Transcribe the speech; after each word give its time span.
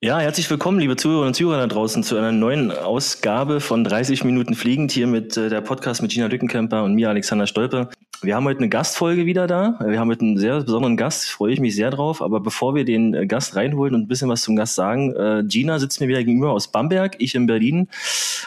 Ja, 0.00 0.20
herzlich 0.20 0.48
willkommen, 0.48 0.78
liebe 0.78 0.94
Zuhörerinnen 0.94 1.30
und 1.30 1.34
Zuhörer 1.34 1.58
da 1.58 1.66
draußen, 1.66 2.04
zu 2.04 2.16
einer 2.16 2.30
neuen 2.30 2.70
Ausgabe 2.70 3.58
von 3.58 3.82
30 3.82 4.22
Minuten 4.22 4.54
Fliegend 4.54 4.92
hier 4.92 5.08
mit 5.08 5.36
äh, 5.36 5.48
der 5.48 5.60
Podcast 5.60 6.02
mit 6.02 6.12
Gina 6.12 6.26
Lückenkämper 6.26 6.84
und 6.84 6.94
mir, 6.94 7.08
Alexander 7.08 7.48
Stolpe. 7.48 7.90
Wir 8.22 8.36
haben 8.36 8.44
heute 8.44 8.58
eine 8.58 8.68
Gastfolge 8.68 9.26
wieder 9.26 9.48
da. 9.48 9.76
Wir 9.84 9.98
haben 9.98 10.08
heute 10.08 10.20
einen 10.20 10.38
sehr 10.38 10.60
besonderen 10.60 10.96
Gast, 10.96 11.28
freue 11.28 11.52
ich 11.52 11.58
mich 11.58 11.74
sehr 11.74 11.90
drauf. 11.90 12.22
Aber 12.22 12.38
bevor 12.38 12.76
wir 12.76 12.84
den 12.84 13.12
äh, 13.12 13.26
Gast 13.26 13.56
reinholen 13.56 13.96
und 13.96 14.02
ein 14.02 14.06
bisschen 14.06 14.28
was 14.28 14.42
zum 14.42 14.54
Gast 14.54 14.76
sagen, 14.76 15.16
äh, 15.16 15.42
Gina 15.44 15.80
sitzt 15.80 16.00
mir 16.00 16.06
wieder 16.06 16.22
gegenüber 16.22 16.52
aus 16.52 16.68
Bamberg, 16.68 17.16
ich 17.18 17.34
in 17.34 17.48
Berlin. 17.48 17.88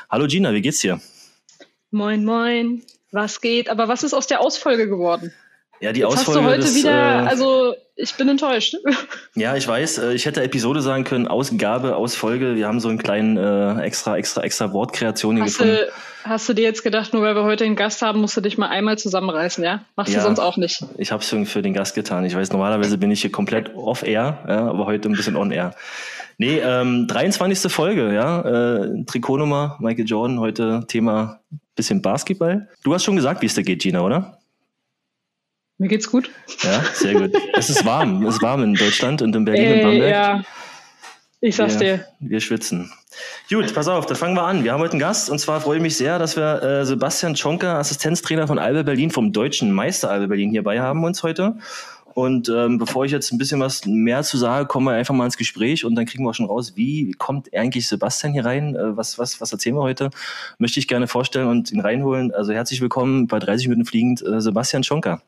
Hallo 0.10 0.28
Gina, 0.28 0.54
wie 0.54 0.62
geht's 0.62 0.80
dir? 0.80 1.02
Moin, 1.90 2.24
moin. 2.24 2.82
Was 3.12 3.42
geht? 3.42 3.70
Aber 3.70 3.90
was 3.90 4.04
ist 4.04 4.14
aus 4.14 4.26
der 4.26 4.40
Ausfolge 4.40 4.88
geworden? 4.88 5.34
Ja, 5.82 5.92
die 5.92 6.00
Jetzt 6.00 6.14
Ausfolge. 6.14 6.40
hast 6.40 6.46
du 6.46 6.50
heute 6.50 6.62
des, 6.62 6.76
wieder, 6.76 7.24
äh, 7.26 7.28
also 7.28 7.74
ich 8.02 8.16
bin 8.16 8.28
enttäuscht. 8.30 8.76
Ja, 9.36 9.56
ich 9.56 9.66
weiß. 9.68 10.00
äh, 10.00 10.14
Ich 10.14 10.26
hätte 10.26 10.44
Episode 10.44 10.82
sagen 10.82 11.04
können, 11.06 11.28
Ausgabe, 11.28 11.96
Ausfolge. 11.96 12.56
Wir 12.56 12.68
haben 12.68 12.80
so 12.82 12.90
einen 12.90 12.98
kleinen 12.98 13.38
äh, 13.38 13.82
extra, 13.82 14.18
extra, 14.18 14.44
extra 14.44 14.74
Wortkreation 14.74 15.36
hier 15.38 15.46
Hast 15.46 15.58
gefunden. 15.60 15.78
du, 16.24 16.30
hast 16.30 16.50
du 16.50 16.54
dir 16.54 16.64
jetzt 16.64 16.84
gedacht, 16.84 17.14
nur 17.14 17.22
weil 17.22 17.36
wir 17.36 17.44
heute 17.44 17.64
einen 17.64 17.76
Gast 17.78 18.02
haben, 18.02 18.20
musst 18.20 18.36
du 18.36 18.42
dich 18.42 18.58
mal 18.58 18.68
einmal 18.68 18.98
zusammenreißen, 18.98 19.64
ja? 19.64 19.86
Machst 19.96 20.14
Ja. 20.14 20.20
du 20.20 20.26
sonst 20.26 20.40
auch 20.40 20.58
nicht. 20.58 20.84
Ich 20.98 21.12
habe 21.14 21.24
es 21.24 21.30
für, 21.30 21.46
für 21.46 21.62
den 21.62 21.74
Gast 21.74 21.96
getan. 21.96 22.26
Ich 22.26 22.36
weiß, 22.36 22.52
normalerweise 22.52 22.98
bin 22.98 23.10
ich 23.12 23.22
hier 23.22 23.32
komplett 23.32 23.74
off-air, 23.76 24.40
ja, 24.48 24.68
aber 24.68 24.86
heute 24.86 25.08
ein 25.10 25.14
bisschen 25.14 25.38
on-air. 25.38 25.74
Nee, 26.38 26.60
ähm, 26.60 27.08
23. 27.08 27.72
Folge, 27.72 28.14
ja. 28.14 28.42
Äh, 28.42 29.06
Trikotnummer, 29.06 29.78
Michael 29.80 30.06
Jordan, 30.06 30.40
heute 30.40 30.84
Thema 30.88 31.40
bisschen 31.76 32.02
Basketball. 32.02 32.68
Du 32.84 32.94
hast 32.94 33.04
schon 33.06 33.16
gesagt, 33.16 33.42
wie 33.42 33.46
es 33.46 33.56
da 33.56 33.62
geht, 33.62 33.82
Gina, 33.82 34.02
oder? 34.02 34.40
Mir 35.82 35.88
geht's 35.88 36.12
gut. 36.12 36.30
Ja, 36.62 36.84
sehr 36.94 37.16
gut. 37.16 37.32
es 37.56 37.72
ist 37.72 37.84
warm. 37.84 38.24
Es 38.28 38.36
ist 38.36 38.42
warm 38.44 38.62
in 38.62 38.76
Deutschland 38.76 39.24
und 39.24 39.36
in 39.36 39.46
Berlin 39.46 39.66
und 39.66 39.78
Ey, 39.80 39.84
Bamberg. 39.84 40.04
Äh, 40.04 40.12
ja. 40.12 40.44
Ich 41.40 41.56
sag's 41.56 41.80
wir, 41.80 41.98
dir. 41.98 42.06
Wir 42.20 42.40
schwitzen. 42.40 42.92
Gut, 43.50 43.74
pass 43.74 43.88
auf, 43.88 44.06
dann 44.06 44.16
fangen 44.16 44.36
wir 44.36 44.44
an. 44.44 44.64
Wir 44.64 44.74
haben 44.74 44.80
heute 44.80 44.92
einen 44.92 45.00
Gast 45.00 45.32
und 45.32 45.40
zwar 45.40 45.60
freue 45.60 45.78
ich 45.78 45.82
mich 45.82 45.98
sehr, 45.98 46.20
dass 46.20 46.38
wir 46.38 46.62
äh, 46.62 46.86
Sebastian 46.86 47.36
Schonker, 47.36 47.80
Assistenztrainer 47.80 48.46
von 48.46 48.60
Albe 48.60 48.84
Berlin, 48.84 49.10
vom 49.10 49.34
deutschen 49.34 49.72
Meister 49.72 50.12
Albe 50.12 50.28
Berlin 50.28 50.52
hierbei 50.52 50.80
haben 50.80 51.04
uns 51.04 51.24
heute. 51.24 51.56
Und 52.14 52.48
ähm, 52.50 52.78
bevor 52.78 53.06
ich 53.06 53.12
jetzt 53.12 53.32
ein 53.32 53.40
bisschen 53.40 53.60
was 53.60 53.84
mehr 53.88 54.22
zu 54.22 54.38
sage, 54.38 54.68
kommen 54.68 54.86
wir 54.86 54.94
einfach 54.94 55.16
mal 55.16 55.26
ins 55.26 55.38
Gespräch 55.38 55.84
und 55.84 55.96
dann 55.96 56.06
kriegen 56.06 56.24
wir 56.24 56.30
auch 56.30 56.36
schon 56.36 56.46
raus, 56.46 56.74
wie 56.76 57.14
kommt 57.14 57.52
eigentlich 57.56 57.88
Sebastian 57.88 58.34
hier 58.34 58.46
rein? 58.46 58.76
Äh, 58.76 58.96
was, 58.96 59.18
was, 59.18 59.42
was 59.42 59.52
erzählen 59.52 59.76
wir 59.76 59.82
heute? 59.82 60.12
Möchte 60.60 60.80
ich 60.80 60.88
gerne 60.88 61.08
vorstellen 61.08 61.48
und 61.48 61.72
ihn 61.72 61.80
reinholen. 61.80 62.32
Also 62.32 62.54
herzlich 62.54 62.82
willkommen 62.82 63.26
bei 63.26 63.40
30 63.40 63.68
Minuten 63.68 63.88
fliegend, 63.88 64.22
äh, 64.22 64.42
Sebastian 64.42 64.84
Schonker. 64.84 65.24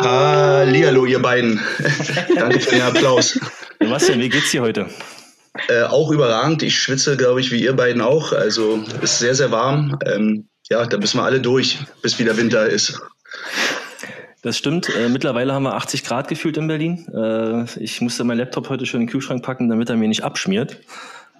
Hallihallo, 0.00 1.06
ihr 1.06 1.20
beiden. 1.20 1.60
Danke 2.36 2.60
für 2.60 2.70
den 2.70 2.82
Applaus. 2.82 3.38
Sebastian, 3.80 4.20
wie 4.20 4.28
geht's 4.28 4.50
dir 4.52 4.62
heute? 4.62 4.86
Äh, 5.68 5.82
auch 5.82 6.12
überragend. 6.12 6.62
Ich 6.62 6.78
schwitze, 6.78 7.16
glaube 7.16 7.40
ich, 7.40 7.50
wie 7.50 7.62
ihr 7.62 7.74
beiden 7.74 8.00
auch. 8.00 8.32
Also 8.32 8.84
ist 9.02 9.18
sehr, 9.18 9.34
sehr 9.34 9.50
warm. 9.50 9.98
Ähm, 10.06 10.48
ja, 10.70 10.86
da 10.86 10.98
müssen 10.98 11.18
wir 11.18 11.24
alle 11.24 11.40
durch, 11.40 11.78
bis 12.00 12.18
wieder 12.18 12.36
Winter 12.36 12.66
ist. 12.68 13.00
Das 14.42 14.56
stimmt. 14.56 14.88
Äh, 14.94 15.08
mittlerweile 15.08 15.52
haben 15.52 15.64
wir 15.64 15.74
80 15.74 16.04
Grad 16.04 16.28
gefühlt 16.28 16.56
in 16.56 16.68
Berlin. 16.68 17.06
Äh, 17.12 17.64
ich 17.82 18.00
musste 18.00 18.22
meinen 18.22 18.38
Laptop 18.38 18.68
heute 18.68 18.86
schon 18.86 19.00
in 19.00 19.06
den 19.06 19.12
Kühlschrank 19.12 19.42
packen, 19.42 19.68
damit 19.68 19.90
er 19.90 19.96
mir 19.96 20.08
nicht 20.08 20.22
abschmiert. 20.22 20.78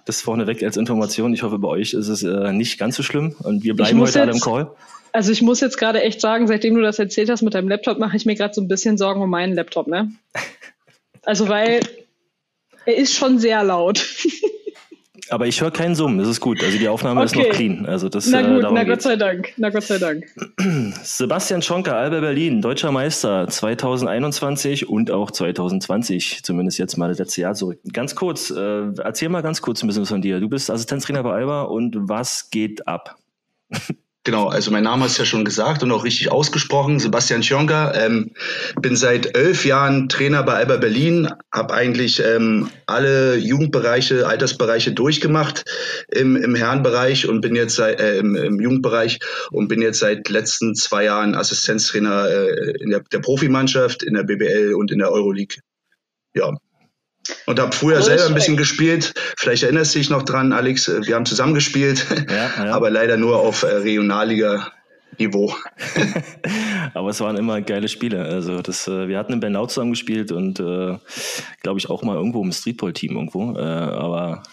Das 0.03 0.21
vorneweg 0.21 0.61
als 0.63 0.75
Information. 0.75 1.33
Ich 1.33 1.43
hoffe, 1.43 1.59
bei 1.59 1.67
euch 1.69 1.93
ist 1.93 2.09
es 2.09 2.23
äh, 2.23 2.51
nicht 2.51 2.77
ganz 2.77 2.97
so 2.97 3.03
schlimm 3.03 3.35
und 3.39 3.63
wir 3.63 3.75
bleiben 3.75 4.01
heute 4.01 4.21
alle 4.21 4.31
im 4.31 4.39
Call. 4.39 4.71
Also 5.11 5.31
ich 5.31 5.41
muss 5.41 5.59
jetzt 5.61 5.77
gerade 5.77 6.01
echt 6.01 6.21
sagen, 6.21 6.47
seitdem 6.47 6.75
du 6.75 6.81
das 6.81 6.99
erzählt 6.99 7.29
hast 7.29 7.41
mit 7.41 7.53
deinem 7.53 7.67
Laptop, 7.69 7.97
mache 7.99 8.15
ich 8.17 8.25
mir 8.25 8.35
gerade 8.35 8.53
so 8.53 8.61
ein 8.61 8.67
bisschen 8.67 8.97
Sorgen 8.97 9.21
um 9.21 9.29
meinen 9.29 9.53
Laptop, 9.53 9.87
ne? 9.87 10.11
Also 11.23 11.47
weil 11.49 11.81
er 12.85 12.95
ist 12.95 13.13
schon 13.13 13.37
sehr 13.39 13.63
laut. 13.63 14.03
Aber 15.29 15.45
ich 15.45 15.61
höre 15.61 15.69
keinen 15.69 15.93
Summen, 15.93 16.17
das 16.17 16.27
ist 16.27 16.39
gut. 16.39 16.63
Also 16.63 16.79
die 16.79 16.87
Aufnahme 16.87 17.23
ist 17.23 17.35
noch 17.35 17.43
Okay. 17.43 17.51
clean. 17.51 17.85
Also 17.85 18.09
das, 18.09 18.25
Na 18.27 18.39
äh, 18.39 18.51
gut, 18.51 18.63
darum 18.63 18.75
na 18.75 18.83
Gott 18.83 18.93
geht's. 18.93 19.03
sei 19.03 19.15
Dank. 19.15 19.49
Na 19.57 19.69
Gott 19.69 19.83
sei 19.83 19.99
Dank. 19.99 20.25
Sebastian 21.03 21.61
Schonker, 21.61 21.95
Alba 21.95 22.19
Berlin, 22.21 22.61
deutscher 22.63 22.91
Meister 22.91 23.47
2021 23.47 24.89
und 24.89 25.11
auch 25.11 25.29
2020, 25.29 26.41
zumindest 26.43 26.79
jetzt 26.79 26.97
mal 26.97 27.09
das 27.09 27.19
letzte 27.19 27.41
Jahr 27.41 27.53
zurück. 27.53 27.79
Ganz 27.93 28.15
kurz, 28.15 28.49
äh, 28.49 28.87
erzähl 29.03 29.29
mal 29.29 29.41
ganz 29.41 29.61
kurz 29.61 29.83
ein 29.83 29.87
bisschen 29.87 30.07
von 30.07 30.21
dir. 30.23 30.39
Du 30.39 30.49
bist 30.49 30.71
Assistenztrainer 30.71 31.21
bei 31.21 31.33
Alba 31.33 31.63
und 31.63 31.95
was 31.99 32.49
geht 32.49 32.87
ab? 32.87 33.17
Genau, 34.25 34.47
also 34.47 34.69
mein 34.69 34.83
Name 34.83 35.05
ist 35.05 35.17
ja 35.17 35.23
schon 35.23 35.45
gesagt 35.45 35.81
und 35.81 35.91
auch 35.93 36.03
richtig 36.03 36.29
ausgesprochen. 36.29 36.99
Sebastian 36.99 37.41
Schionka. 37.41 37.93
Ähm, 37.95 38.31
bin 38.81 38.97
seit 38.97 39.37
elf 39.37 39.63
Jahren 39.63 40.09
Trainer 40.09 40.43
bei 40.43 40.55
Alba 40.55 40.75
Berlin. 40.75 41.29
Habe 41.53 41.73
eigentlich 41.73 42.21
ähm, 42.21 42.69
alle 42.85 43.37
Jugendbereiche, 43.37 44.27
Altersbereiche 44.27 44.91
durchgemacht 44.91 45.63
im, 46.09 46.35
im 46.35 46.53
Herrenbereich 46.53 47.29
und 47.29 47.39
bin 47.39 47.55
jetzt 47.55 47.75
seit, 47.75 48.01
äh, 48.01 48.17
im, 48.17 48.35
im 48.35 48.59
Jugendbereich 48.59 49.19
und 49.51 49.69
bin 49.69 49.81
jetzt 49.81 49.99
seit 49.99 50.27
letzten 50.27 50.75
zwei 50.75 51.05
Jahren 51.05 51.33
Assistenztrainer 51.33 52.27
äh, 52.29 52.71
in 52.81 52.89
der, 52.89 52.99
der 52.99 53.19
Profimannschaft, 53.19 54.03
in 54.03 54.15
der 54.15 54.23
BBL 54.23 54.73
und 54.73 54.91
in 54.91 54.99
der 54.99 55.11
Euroleague. 55.13 55.61
Ja. 56.35 56.57
Und 57.45 57.59
habe 57.59 57.75
früher 57.75 58.01
selber 58.01 58.25
ein 58.25 58.33
bisschen 58.33 58.57
gespielt. 58.57 59.13
Vielleicht 59.37 59.63
erinnerst 59.63 59.95
du 59.95 59.99
dich 59.99 60.09
noch 60.09 60.23
dran, 60.23 60.53
Alex. 60.53 60.91
Wir 61.05 61.15
haben 61.15 61.25
zusammen 61.25 61.53
gespielt, 61.53 62.05
Ja, 62.29 62.65
ja. 62.65 62.71
aber 62.73 62.89
leider 62.89 63.17
nur 63.17 63.39
auf 63.39 63.63
äh, 63.63 63.67
Regionalliga-Niveau. 63.67 65.53
Aber 66.93 67.09
es 67.09 67.19
waren 67.19 67.37
immer 67.37 67.61
geile 67.61 67.87
Spiele. 67.87 68.23
Also 68.23 68.61
das, 68.61 68.87
äh, 68.87 69.07
wir 69.07 69.17
hatten 69.17 69.33
in 69.33 69.39
Bernau 69.39 69.67
zusammen 69.67 69.91
gespielt 69.91 70.31
und 70.31 70.59
äh, 70.59 70.97
glaube 71.61 71.79
ich 71.79 71.89
auch 71.89 72.01
mal 72.03 72.15
irgendwo 72.15 72.43
im 72.43 72.51
Streetball-Team 72.51 73.15
irgendwo. 73.15 73.55
Äh, 73.57 73.61
aber 73.61 74.43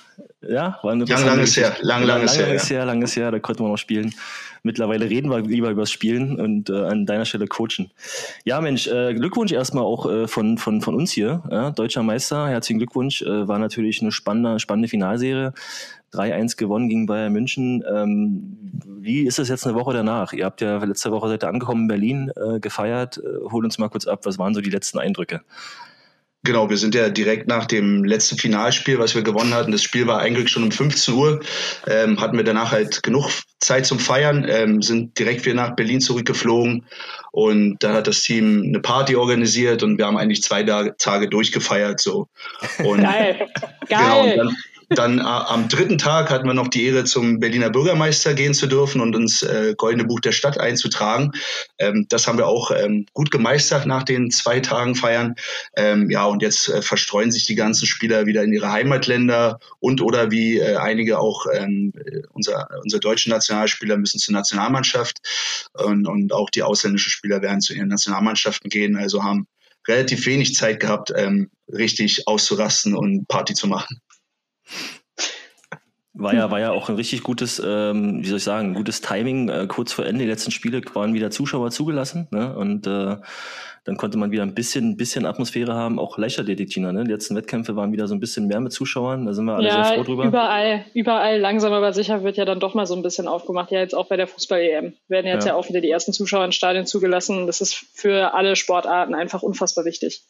ja, 0.43 0.79
war 0.83 0.93
eine 0.93 1.05
Lang, 1.05 1.23
interessante 1.23 1.37
lang 1.37 1.41
ist 1.41 1.57
her. 1.57 1.77
Lang, 1.81 2.03
lang 2.05 2.23
ist 2.23 2.39
her, 2.39 2.47
Lang 2.47 2.57
ist 2.57 2.71
her, 2.71 2.85
lang 2.85 3.03
ist 3.03 3.17
her, 3.17 3.31
da 3.31 3.39
konnten 3.39 3.65
wir 3.65 3.69
noch 3.69 3.79
spielen. 3.79 4.15
Mittlerweile 4.67 5.09
reden 5.09 5.31
wir 5.31 5.43
lieber 5.43 5.71
übers 5.71 5.93
Spielen 5.93 6.41
und 6.41 6.71
äh, 6.71 6.87
an 6.87 7.07
deiner 7.07 7.25
Stelle 7.25 7.47
coachen. 7.47 7.93
Ja, 8.45 8.61
Mensch, 8.61 8.89
äh, 8.89 9.15
Glückwunsch 9.15 9.53
erstmal 9.53 9.85
auch 9.85 10.11
äh, 10.11 10.27
von, 10.27 10.59
von, 10.59 10.83
von 10.83 10.97
uns 10.97 11.13
hier. 11.13 11.45
Ja, 11.53 11.71
Deutscher 11.71 12.03
Meister, 12.03 12.49
herzlichen 12.49 12.79
Glückwunsch. 12.79 13.23
Äh, 13.23 13.47
war 13.47 13.61
natürlich 13.61 14.03
eine 14.03 14.11
spannende, 14.11 14.59
spannende 14.59 14.89
Finalserie. 14.89 15.55
3-1 16.13 16.57
gewonnen 16.57 16.89
gegen 16.89 17.07
Bayern 17.07 17.33
München. 17.33 17.85
Ähm, 17.89 18.57
wie 19.01 19.23
ist 19.23 19.39
das 19.39 19.49
jetzt 19.49 19.67
eine 19.67 19.77
Woche 19.77 19.93
danach? 19.93 20.33
Ihr 20.33 20.45
habt 20.45 20.61
ja 20.61 20.83
letzte 20.83 21.13
Woche 21.13 21.29
seid 21.29 21.45
ihr 21.45 21.49
angekommen 21.49 21.83
in 21.83 21.89
Berlin, 21.89 22.33
äh, 22.35 22.59
gefeiert. 22.59 23.19
Äh, 23.19 23.49
hol 23.49 23.65
uns 23.65 23.79
mal 23.79 23.89
kurz 23.89 24.09
ab, 24.09 24.21
was 24.25 24.37
waren 24.37 24.53
so 24.53 24.61
die 24.61 24.71
letzten 24.71 24.99
Eindrücke? 24.99 25.43
Genau, 26.47 26.71
wir 26.71 26.77
sind 26.77 26.95
ja 26.95 27.09
direkt 27.09 27.49
nach 27.49 27.67
dem 27.67 28.05
letzten 28.05 28.39
Finalspiel, 28.39 29.01
was 29.01 29.17
wir 29.17 29.23
gewonnen 29.23 29.53
hatten. 29.53 29.73
Das 29.73 29.83
Spiel 29.83 30.07
war 30.07 30.21
eigentlich 30.21 30.49
schon 30.49 30.63
um 30.63 30.71
15 30.71 31.13
Uhr. 31.15 31.41
Ähm, 31.89 32.21
hatten 32.21 32.37
wir 32.37 32.45
danach 32.45 32.71
halt 32.71 33.03
genug 33.03 33.29
Zeit 33.59 33.85
zum 33.85 33.99
Feiern, 33.99 34.47
ähm, 34.49 34.81
sind 34.81 35.19
direkt 35.19 35.45
wieder 35.45 35.57
nach 35.57 35.75
Berlin 35.75 36.01
zurückgeflogen 36.01 36.87
und 37.33 37.79
da 37.81 37.95
hat 37.95 38.07
das 38.07 38.23
Team 38.23 38.63
eine 38.65 38.79
Party 38.79 39.17
organisiert 39.17 39.83
und 39.83 39.99
wir 39.99 40.07
haben 40.07 40.17
eigentlich 40.17 40.43
zwei 40.43 40.63
Tage, 40.63 41.29
durchgefeiert 41.29 42.01
so. 42.01 42.29
Und 42.85 43.03
Geil. 43.03 43.49
Genau, 43.89 44.23
und 44.23 44.27
Geil. 44.29 44.37
dann, 44.37 44.57
dann 44.89 45.19
äh, 45.19 45.23
am 45.23 45.69
dritten 45.69 45.99
Tag 45.99 46.31
hatten 46.31 46.47
wir 46.47 46.55
noch 46.55 46.69
die 46.69 46.87
Ehre, 46.87 47.05
zum 47.05 47.41
Berliner 47.41 47.71
Bürgermeister 47.71 48.35
gehen 48.35 48.55
zu 48.55 48.67
dürfen 48.67 49.01
und 49.01 49.17
uns 49.17 49.43
äh, 49.43 49.75
Goldene 49.77 50.05
Buch 50.05 50.21
der 50.21 50.33
Stadt 50.33 50.59
einzutragen. 50.59 51.33
Ähm, 51.79 52.07
das 52.09 52.29
haben 52.29 52.39
wir 52.39 52.47
auch 52.47 52.71
ähm, 52.71 53.07
gut 53.13 53.31
gemeistert 53.31 53.87
nach 53.87 54.05
den 54.05 54.31
zwei 54.31 54.61
Tagen 54.61 54.95
Feiern. 54.95 55.35
Ähm, 55.77 56.09
ja, 56.11 56.25
und 56.27 56.43
jetzt 56.43 56.69
äh, 56.69 56.83
verstreuen 56.83 57.33
sich 57.33 57.45
die 57.45 57.57
ganzen 57.57 57.87
Spieler 57.87 58.27
wieder 58.27 58.45
in 58.45 58.53
ihre 58.53 58.71
Heimatländer 58.71 59.59
und 59.81 60.01
oder 60.01 60.31
wie 60.31 60.59
äh, 60.59 60.77
einige 60.77 61.19
auch 61.19 61.47
ähm, 61.53 61.93
äh, 61.97 62.23
unser, 62.33 62.69
unsere 62.83 63.01
deutschen 63.01 63.31
Nationalspieler 63.31 63.97
müssen 63.97 64.21
zur 64.21 64.35
Nationalmannschaft 64.35 65.19
und, 65.73 66.07
und 66.07 66.33
auch 66.33 66.51
die 66.51 66.63
ausländischen 66.63 67.11
Spieler 67.11 67.43
werden 67.43 67.61
zu 67.61 67.75
ihren 67.75 67.89
Nationalmannschaften 67.89 68.71
gehen. 68.71 68.97
Also 68.97 69.25
haben 69.25 69.49
relativ 69.89 70.27
wenig 70.27 70.55
Zeit 70.55 70.81
gehabt, 70.81 71.13
ähm, 71.15 71.51
richtig 71.73 72.27
auszurasten 72.27 72.95
und 72.95 73.27
Party 73.29 73.55
zu 73.55 73.67
machen. 73.67 74.01
War 76.19 76.33
ja, 76.35 76.51
war 76.51 76.61
ja 76.61 76.71
auch 76.71 76.89
ein 76.89 76.95
richtig 76.95 77.23
gutes, 77.23 77.63
ähm, 77.63 78.23
wie 78.23 78.27
soll 78.29 78.39
ich 78.39 78.45
sagen, 78.45 78.73
gutes 78.73 79.03
Timing. 79.03 79.51
Äh, 79.51 79.67
kurz 79.69 79.93
vor 79.93 80.07
Ende 80.07 80.25
der 80.25 80.33
letzten 80.33 80.51
Spiele 80.51 80.81
waren 80.95 81.13
wieder 81.13 81.31
Zuschauer 81.31 81.71
zugelassen. 81.71 82.27
Ne? 82.31 82.57
Und 82.57 82.87
äh, 82.87 83.17
dann 83.85 83.97
konnte 83.99 84.17
man 84.17 84.31
wieder 84.31 84.43
ein 84.43 84.55
bisschen, 84.55 84.93
ein 84.93 84.97
bisschen 84.97 85.27
Atmosphäre 85.27 85.75
haben, 85.75 85.99
auch 85.99 86.17
Leichtathletik, 86.17 86.71
Gina. 86.71 86.91
Ne? 86.91 87.05
Die 87.05 87.11
letzten 87.13 87.37
Wettkämpfe 87.37 87.77
waren 87.77 87.93
wieder 87.93 88.09
so 88.09 88.15
ein 88.15 88.21
bisschen 88.21 88.47
mehr 88.47 88.61
mit 88.61 88.73
Zuschauern. 88.73 89.27
Da 89.27 89.35
sind 89.35 89.45
wir 89.45 89.57
alle 89.57 89.71
sehr 89.71 89.79
Ja, 89.79 89.93
froh 89.93 90.05
drüber. 90.05 90.25
überall, 90.25 90.87
überall 90.95 91.39
langsam 91.39 91.75
aber 91.75 91.93
sicher 91.93 92.25
wird 92.25 92.39
ja 92.39 92.47
dann 92.47 92.61
doch 92.61 92.73
mal 92.73 92.87
so 92.87 92.97
ein 92.97 93.03
bisschen 93.03 93.29
aufgemacht. 93.29 93.71
Ja, 93.71 93.81
jetzt 93.81 93.95
auch 93.95 94.09
bei 94.09 94.17
der 94.17 94.27
Fußball-EM 94.27 94.95
werden 95.09 95.27
jetzt 95.27 95.45
Ja. 95.45 95.53
ja. 95.53 95.55
auch 95.59 95.69
wieder 95.69 95.83
die 95.83 95.91
ersten 95.91 96.15
Zuschauer 96.15 96.47
in 96.47 96.53
Stadien 96.53 96.87
zugelassen. 96.87 97.47
Das 97.47 97.61
ist 97.61 97.75
für 97.75 98.33
alle 98.33 98.57
Sportarten 98.57 99.15
einfach 99.15 99.43
unfassbar 99.43 99.85
wichtig. 99.85 100.23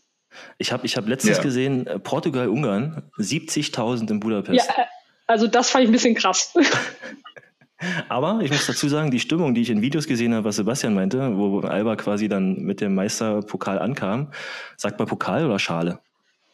Ich 0.58 0.72
habe 0.72 0.86
ich 0.86 0.96
hab 0.96 1.06
letztens 1.08 1.38
Ja. 1.38 1.42
gesehen, 1.42 1.86
äh, 1.86 1.98
Portugal, 1.98 2.48
Ungarn, 2.48 3.02
70.000 3.18 4.10
in 4.10 4.20
Budapest. 4.20 4.68
Ja, 4.68 4.74
äh, 4.82 4.86
also 5.26 5.46
das 5.46 5.70
fand 5.70 5.84
ich 5.84 5.90
ein 5.90 5.92
bisschen 5.92 6.14
krass. 6.14 6.54
Aber 8.08 8.40
ich 8.42 8.50
muss 8.50 8.66
dazu 8.66 8.88
sagen, 8.88 9.10
die 9.10 9.20
Stimmung, 9.20 9.54
die 9.54 9.60
ich 9.60 9.70
in 9.70 9.82
Videos 9.82 10.06
gesehen 10.06 10.34
habe, 10.34 10.44
was 10.44 10.56
Sebastian 10.56 10.94
meinte, 10.94 11.36
wo 11.36 11.60
Alba 11.60 11.96
quasi 11.96 12.26
dann 12.28 12.62
mit 12.62 12.80
dem 12.80 12.94
Meisterpokal 12.94 13.78
ankam, 13.78 14.32
sagt 14.76 14.98
man 14.98 15.06
Pokal 15.06 15.44
oder 15.44 15.58
Schale? 15.58 15.98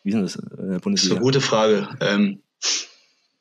Wie 0.03 0.11
ist 0.11 0.15
denn 0.15 0.23
das 0.23 0.35
in 0.35 0.73
der 0.73 0.79
Bundesliga? 0.81 0.91
Das 0.91 1.03
ist 1.05 1.11
eine 1.13 1.21
gute 1.21 1.41
Frage. 1.41 1.89
Ähm, 2.01 2.43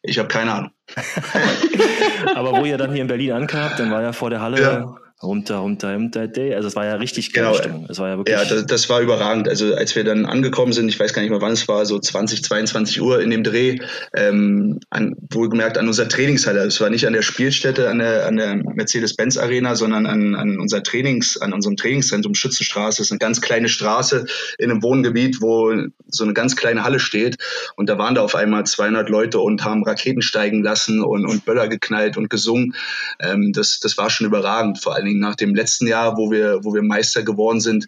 ich 0.04 0.20
habe 0.20 0.28
keine 0.28 0.54
Ahnung. 0.54 0.72
Aber 2.36 2.60
wo 2.60 2.66
ihr 2.66 2.78
dann 2.78 2.92
hier 2.92 3.02
in 3.02 3.08
Berlin 3.08 3.32
ankamt, 3.32 3.80
dann 3.80 3.90
war 3.92 4.02
ja 4.04 4.14
vor 4.14 4.30
der 4.30 4.42
Halle 4.42 4.62
ja. 4.62 4.96
Runter, 5.24 5.58
runter, 5.58 5.94
runter, 5.94 6.28
day. 6.28 6.56
Also 6.56 6.68
es 6.68 6.76
war 6.76 6.86
ja 6.86 6.96
richtig 6.96 7.32
geile 7.32 7.50
genau. 7.50 7.60
Stimmung. 7.60 7.86
Es 7.88 8.00
war 8.00 8.10
ja 8.10 8.18
wirklich. 8.18 8.36
Ja, 8.36 8.44
das, 8.44 8.66
das, 8.66 8.90
war 8.90 9.02
überragend. 9.02 9.48
Also 9.48 9.76
als 9.76 9.96
wir 9.96 10.04
dann 10.04 10.26
angekommen 10.26 10.74
sind, 10.74 10.90
ich 10.90 11.00
weiß 11.00 11.14
gar 11.14 11.22
nicht 11.22 11.30
mehr 11.30 11.42
wann 11.42 11.52
es 11.52 11.68
war, 11.68 11.86
so 11.86 12.00
20, 12.00 12.44
22 12.44 13.00
Uhr 13.02 13.22
in 13.22 13.30
dem 13.30 13.44
Dreh, 13.44 13.78
ähm, 14.16 14.80
an, 14.90 15.16
wohlgemerkt 15.30 15.78
an 15.78 15.88
unserer 15.88 16.10
Trainingshalle. 16.10 16.62
Es 16.62 16.82
war 16.82 16.90
nicht 16.90 17.06
an 17.06 17.14
der 17.14 17.22
Spielstätte, 17.22 17.88
an 17.90 18.00
der, 18.00 18.26
an 18.26 18.38
der 18.38 18.56
Mercedes-Benz 18.56 19.38
Arena, 19.38 19.76
sondern 19.76 20.08
an, 20.08 20.34
an 20.34 20.60
unser 20.60 20.82
Trainings, 20.82 21.38
an 21.38 21.54
unserem 21.54 21.78
Trainingszentrum 21.78 22.34
Schützenstraße. 22.34 22.98
Das 22.98 23.08
ist 23.08 23.12
eine 23.12 23.20
ganz 23.20 23.42
kleine 23.42 23.70
Straße 23.70 24.26
in 24.58 24.72
einem 24.72 24.82
Wohngebiet, 24.82 25.40
wo 25.40 25.72
so 26.08 26.24
eine 26.24 26.34
ganz 26.34 26.56
kleine 26.56 26.84
Halle 26.84 27.00
steht. 27.00 27.38
Und 27.76 27.90
da 27.90 28.00
waren 28.00 28.16
da 28.16 28.24
auf 28.24 28.34
einmal 28.34 28.66
200 28.66 29.08
Leute 29.08 29.40
und 29.40 29.64
haben 29.64 29.84
Raketen 29.84 30.24
steigen 30.24 30.64
lassen 30.64 31.04
und, 31.04 31.28
und 31.28 31.46
Böller 31.46 31.68
geknallt 31.68 32.18
und 32.18 32.32
gesungen. 32.32 32.74
Ähm, 33.20 33.54
das, 33.54 33.80
das 33.80 34.00
war 34.00 34.10
schon 34.10 34.26
überragend. 34.26 34.82
Vor 34.82 34.96
allen 34.96 35.06
Dingen 35.06 35.11
nach 35.20 35.36
dem 35.36 35.56
letzten 35.56 35.88
Jahr, 35.88 36.18
wo 36.18 36.32
wir, 36.32 36.64
wo 36.64 36.74
wir 36.74 36.82
Meister 36.82 37.24
geworden 37.24 37.60
sind, 37.60 37.88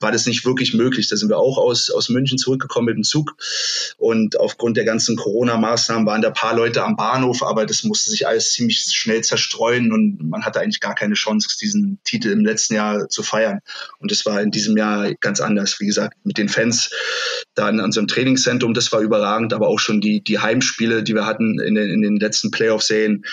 war 0.00 0.12
das 0.12 0.26
nicht 0.26 0.44
wirklich 0.44 0.74
möglich. 0.74 1.08
Da 1.08 1.16
sind 1.16 1.28
wir 1.28 1.38
auch 1.38 1.58
aus, 1.58 1.90
aus 1.90 2.08
München 2.08 2.38
zurückgekommen 2.38 2.86
mit 2.86 2.96
dem 2.96 3.04
Zug. 3.04 3.36
Und 3.96 4.38
aufgrund 4.38 4.76
der 4.76 4.84
ganzen 4.84 5.16
Corona-Maßnahmen 5.16 6.06
waren 6.06 6.22
da 6.22 6.28
ein 6.28 6.34
paar 6.34 6.54
Leute 6.54 6.84
am 6.84 6.96
Bahnhof, 6.96 7.42
aber 7.42 7.66
das 7.66 7.84
musste 7.84 8.10
sich 8.10 8.26
alles 8.26 8.50
ziemlich 8.50 8.80
schnell 8.92 9.22
zerstreuen 9.22 9.92
und 9.92 10.28
man 10.28 10.44
hatte 10.44 10.60
eigentlich 10.60 10.80
gar 10.80 10.94
keine 10.94 11.14
Chance, 11.14 11.48
diesen 11.60 11.98
Titel 12.04 12.30
im 12.30 12.44
letzten 12.44 12.74
Jahr 12.74 13.08
zu 13.08 13.22
feiern. 13.22 13.60
Und 13.98 14.10
das 14.10 14.26
war 14.26 14.40
in 14.40 14.50
diesem 14.50 14.76
Jahr 14.76 15.12
ganz 15.20 15.40
anders. 15.40 15.80
Wie 15.80 15.86
gesagt, 15.86 16.16
mit 16.24 16.38
den 16.38 16.48
Fans 16.48 16.90
da 17.54 17.68
in 17.68 17.80
unserem 17.80 18.06
Trainingszentrum, 18.06 18.74
das 18.74 18.92
war 18.92 19.00
überragend, 19.00 19.52
aber 19.52 19.68
auch 19.68 19.78
schon 19.78 20.00
die, 20.00 20.22
die 20.22 20.38
Heimspiele, 20.38 21.02
die 21.02 21.14
wir 21.14 21.26
hatten 21.26 21.58
in 21.60 21.74
den, 21.74 21.90
in 21.90 22.02
den 22.02 22.16
letzten 22.16 22.50
Playoff-Serien, 22.50 23.24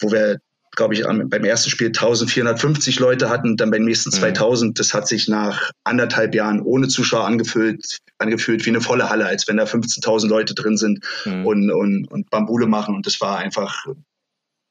wo 0.00 0.12
wir 0.12 0.38
glaube 0.78 0.94
ich, 0.94 1.02
beim 1.04 1.44
ersten 1.44 1.70
Spiel 1.70 1.88
1450 1.88 3.00
Leute 3.00 3.28
hatten, 3.28 3.56
dann 3.56 3.72
beim 3.72 3.84
nächsten 3.84 4.12
2000. 4.12 4.70
Mhm. 4.70 4.74
Das 4.74 4.94
hat 4.94 5.08
sich 5.08 5.26
nach 5.28 5.72
anderthalb 5.82 6.36
Jahren 6.36 6.62
ohne 6.62 6.86
Zuschauer 6.86 7.26
angefühlt, 7.26 7.98
angefühlt 8.18 8.64
wie 8.64 8.70
eine 8.70 8.80
volle 8.80 9.10
Halle, 9.10 9.26
als 9.26 9.48
wenn 9.48 9.56
da 9.56 9.64
15.000 9.64 10.28
Leute 10.28 10.54
drin 10.54 10.76
sind 10.76 11.04
mhm. 11.24 11.44
und, 11.44 11.70
und, 11.72 12.06
und 12.06 12.30
Bambule 12.30 12.68
machen. 12.68 12.94
Und 12.94 13.06
das 13.06 13.20
war 13.20 13.38
einfach, 13.38 13.86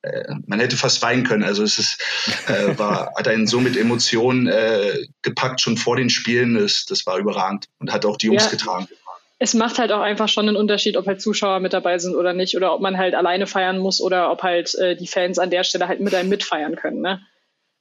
äh, 0.01 0.33
man 0.45 0.61
hätte 0.61 0.77
fast 0.77 1.01
weinen 1.01 1.25
können. 1.25 1.43
Also 1.43 1.61
es 1.63 1.77
ist, 1.77 2.01
äh, 2.47 2.77
war, 2.77 3.11
hat 3.17 3.27
einen 3.27 3.45
so 3.45 3.59
mit 3.59 3.75
Emotionen 3.75 4.47
äh, 4.47 5.07
gepackt 5.23 5.59
schon 5.59 5.75
vor 5.75 5.97
den 5.97 6.09
Spielen. 6.09 6.53
Das, 6.53 6.85
das 6.85 7.05
war 7.05 7.17
überragend 7.17 7.65
und 7.79 7.91
hat 7.91 8.05
auch 8.05 8.15
die 8.15 8.27
Jungs 8.27 8.45
ja. 8.45 8.51
getragen 8.51 8.87
es 9.39 9.53
macht 9.53 9.77
halt 9.77 9.91
auch 9.91 10.01
einfach 10.01 10.27
schon 10.27 10.47
einen 10.47 10.57
Unterschied, 10.57 10.97
ob 10.97 11.05
halt 11.05 11.21
Zuschauer 11.21 11.59
mit 11.59 11.73
dabei 11.73 11.99
sind 11.99 12.15
oder 12.15 12.33
nicht, 12.33 12.55
oder 12.57 12.73
ob 12.73 12.81
man 12.81 12.97
halt 12.97 13.13
alleine 13.13 13.45
feiern 13.45 13.77
muss 13.77 14.01
oder 14.01 14.31
ob 14.31 14.43
halt 14.43 14.73
äh, 14.75 14.95
die 14.95 15.07
Fans 15.07 15.37
an 15.37 15.51
der 15.51 15.63
Stelle 15.63 15.87
halt 15.87 15.99
mit 15.99 16.15
einem 16.15 16.29
mitfeiern 16.29 16.75
können. 16.75 17.01
Ne? 17.01 17.21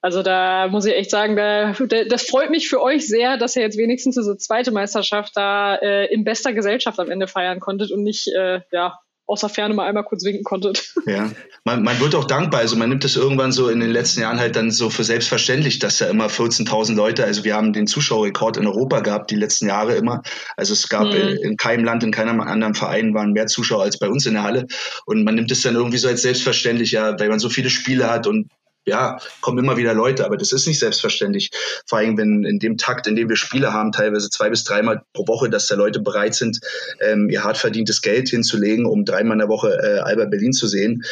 Also 0.03 0.23
da 0.23 0.69
muss 0.69 0.85
ich 0.85 0.95
echt 0.95 1.11
sagen, 1.11 1.35
da, 1.35 1.73
das 1.73 2.29
freut 2.29 2.51
mich 2.51 2.69
für 2.69 2.83
euch 2.83 3.09
sehr, 3.09 3.39
dass 3.39 3.57
ihr 3.57 3.63
jetzt 3.63 3.79
wenigstens 3.79 4.17
diese 4.17 4.37
zweite 4.37 4.71
Meisterschaft 4.71 5.37
da 5.37 5.77
äh, 5.77 6.13
in 6.13 6.25
bester 6.25 6.53
Gesellschaft 6.53 7.01
am 7.01 7.11
Ende 7.11 7.27
feiern 7.27 7.59
konntet 7.59 7.91
und 7.91 8.03
nicht 8.03 8.29
äh, 8.29 8.61
ja 8.71 9.01
außer 9.27 9.49
Ferne 9.49 9.75
mal 9.75 9.87
einmal 9.87 10.05
kurz 10.05 10.25
winken 10.25 10.45
konntet. 10.45 10.93
Ja, 11.07 11.31
man, 11.63 11.85
man 11.85 12.01
wird 12.01 12.17
auch 12.17 12.25
dankbar. 12.25 12.61
Also 12.61 12.75
man 12.75 12.89
nimmt 12.89 13.05
es 13.05 13.15
irgendwann 13.15 13.53
so 13.53 13.69
in 13.69 13.79
den 13.79 13.91
letzten 13.91 14.23
Jahren 14.23 14.41
halt 14.41 14.57
dann 14.57 14.73
so 14.73 14.91
für 14.91 15.05
selbstverständlich, 15.05 15.79
dass 15.79 15.99
da 15.99 16.09
immer 16.09 16.27
14.000 16.27 16.97
Leute, 16.97 17.25
also 17.25 17.45
wir 17.45 17.55
haben 17.55 17.73
den 17.73 17.87
Zuschauerrekord 17.87 18.57
in 18.57 18.67
Europa 18.67 19.01
gehabt, 19.01 19.31
die 19.31 19.37
letzten 19.37 19.69
Jahre 19.69 19.95
immer. 19.95 20.23
Also 20.57 20.73
es 20.73 20.89
gab 20.89 21.07
mhm. 21.07 21.13
in, 21.13 21.37
in, 21.37 21.57
keinem 21.57 21.85
Land, 21.85 22.03
in 22.03 22.11
keinem 22.11 22.41
anderen 22.41 22.75
Verein 22.75 23.15
waren 23.15 23.33
mehr 23.33 23.47
Zuschauer 23.47 23.85
als 23.85 24.01
bei 24.01 24.09
uns 24.09 24.27
in 24.27 24.35
der 24.35 24.43
Halle. 24.43 24.67
Und 25.05 25.23
man 25.23 25.37
nimmt 25.37 25.53
es 25.53 25.63
dann 25.63 25.77
irgendwie 25.77 25.99
so 25.99 26.09
als 26.09 26.23
selbstverständlich, 26.23 26.91
ja, 26.91 27.17
weil 27.21 27.29
man 27.29 27.39
so 27.39 27.49
viele 27.49 27.71
Spiele 27.71 28.11
hat 28.11 28.27
und 28.27 28.49
ja, 28.87 29.19
kommen 29.41 29.59
immer 29.59 29.77
wieder 29.77 29.95
Leute, 29.95 30.25
aber 30.25 30.37
das 30.37 30.53
ist 30.53 30.67
nicht 30.67 30.79
selbstverständlich. 30.79 31.51
Vor 31.87 31.99
allem, 31.99 32.17
wenn 32.17 32.45
in 32.45 32.61
dem 32.61 32.77
Takt, 32.77 33.09
in 33.09 33.17
dem 33.17 33.29
wir 33.29 33.35
Spiele 33.35 33.73
haben, 33.73 33.91
teilweise 33.91 34.31
zwei 34.31 34.49
bis 34.49 34.63
dreimal 34.63 35.03
pro 35.13 35.27
Woche, 35.27 35.51
dass 35.51 35.67
da 35.67 35.75
Leute 35.75 36.01
bereit 36.01 36.37
sind, 36.37 36.61
ähm, 37.01 37.29
ihr 37.29 37.43
hart 37.43 37.59
verdientes 37.59 38.01
Geld 38.01 38.29
hinzulegen, 38.29 38.87
um 38.87 39.05
dreimal 39.05 39.35
in 39.35 39.41
der 39.41 39.49
Woche 39.49 39.77
äh, 39.83 39.99
Alba 39.99 40.27
Berlin 40.27 40.53
zu 40.53 40.69
sehen. 40.69 41.03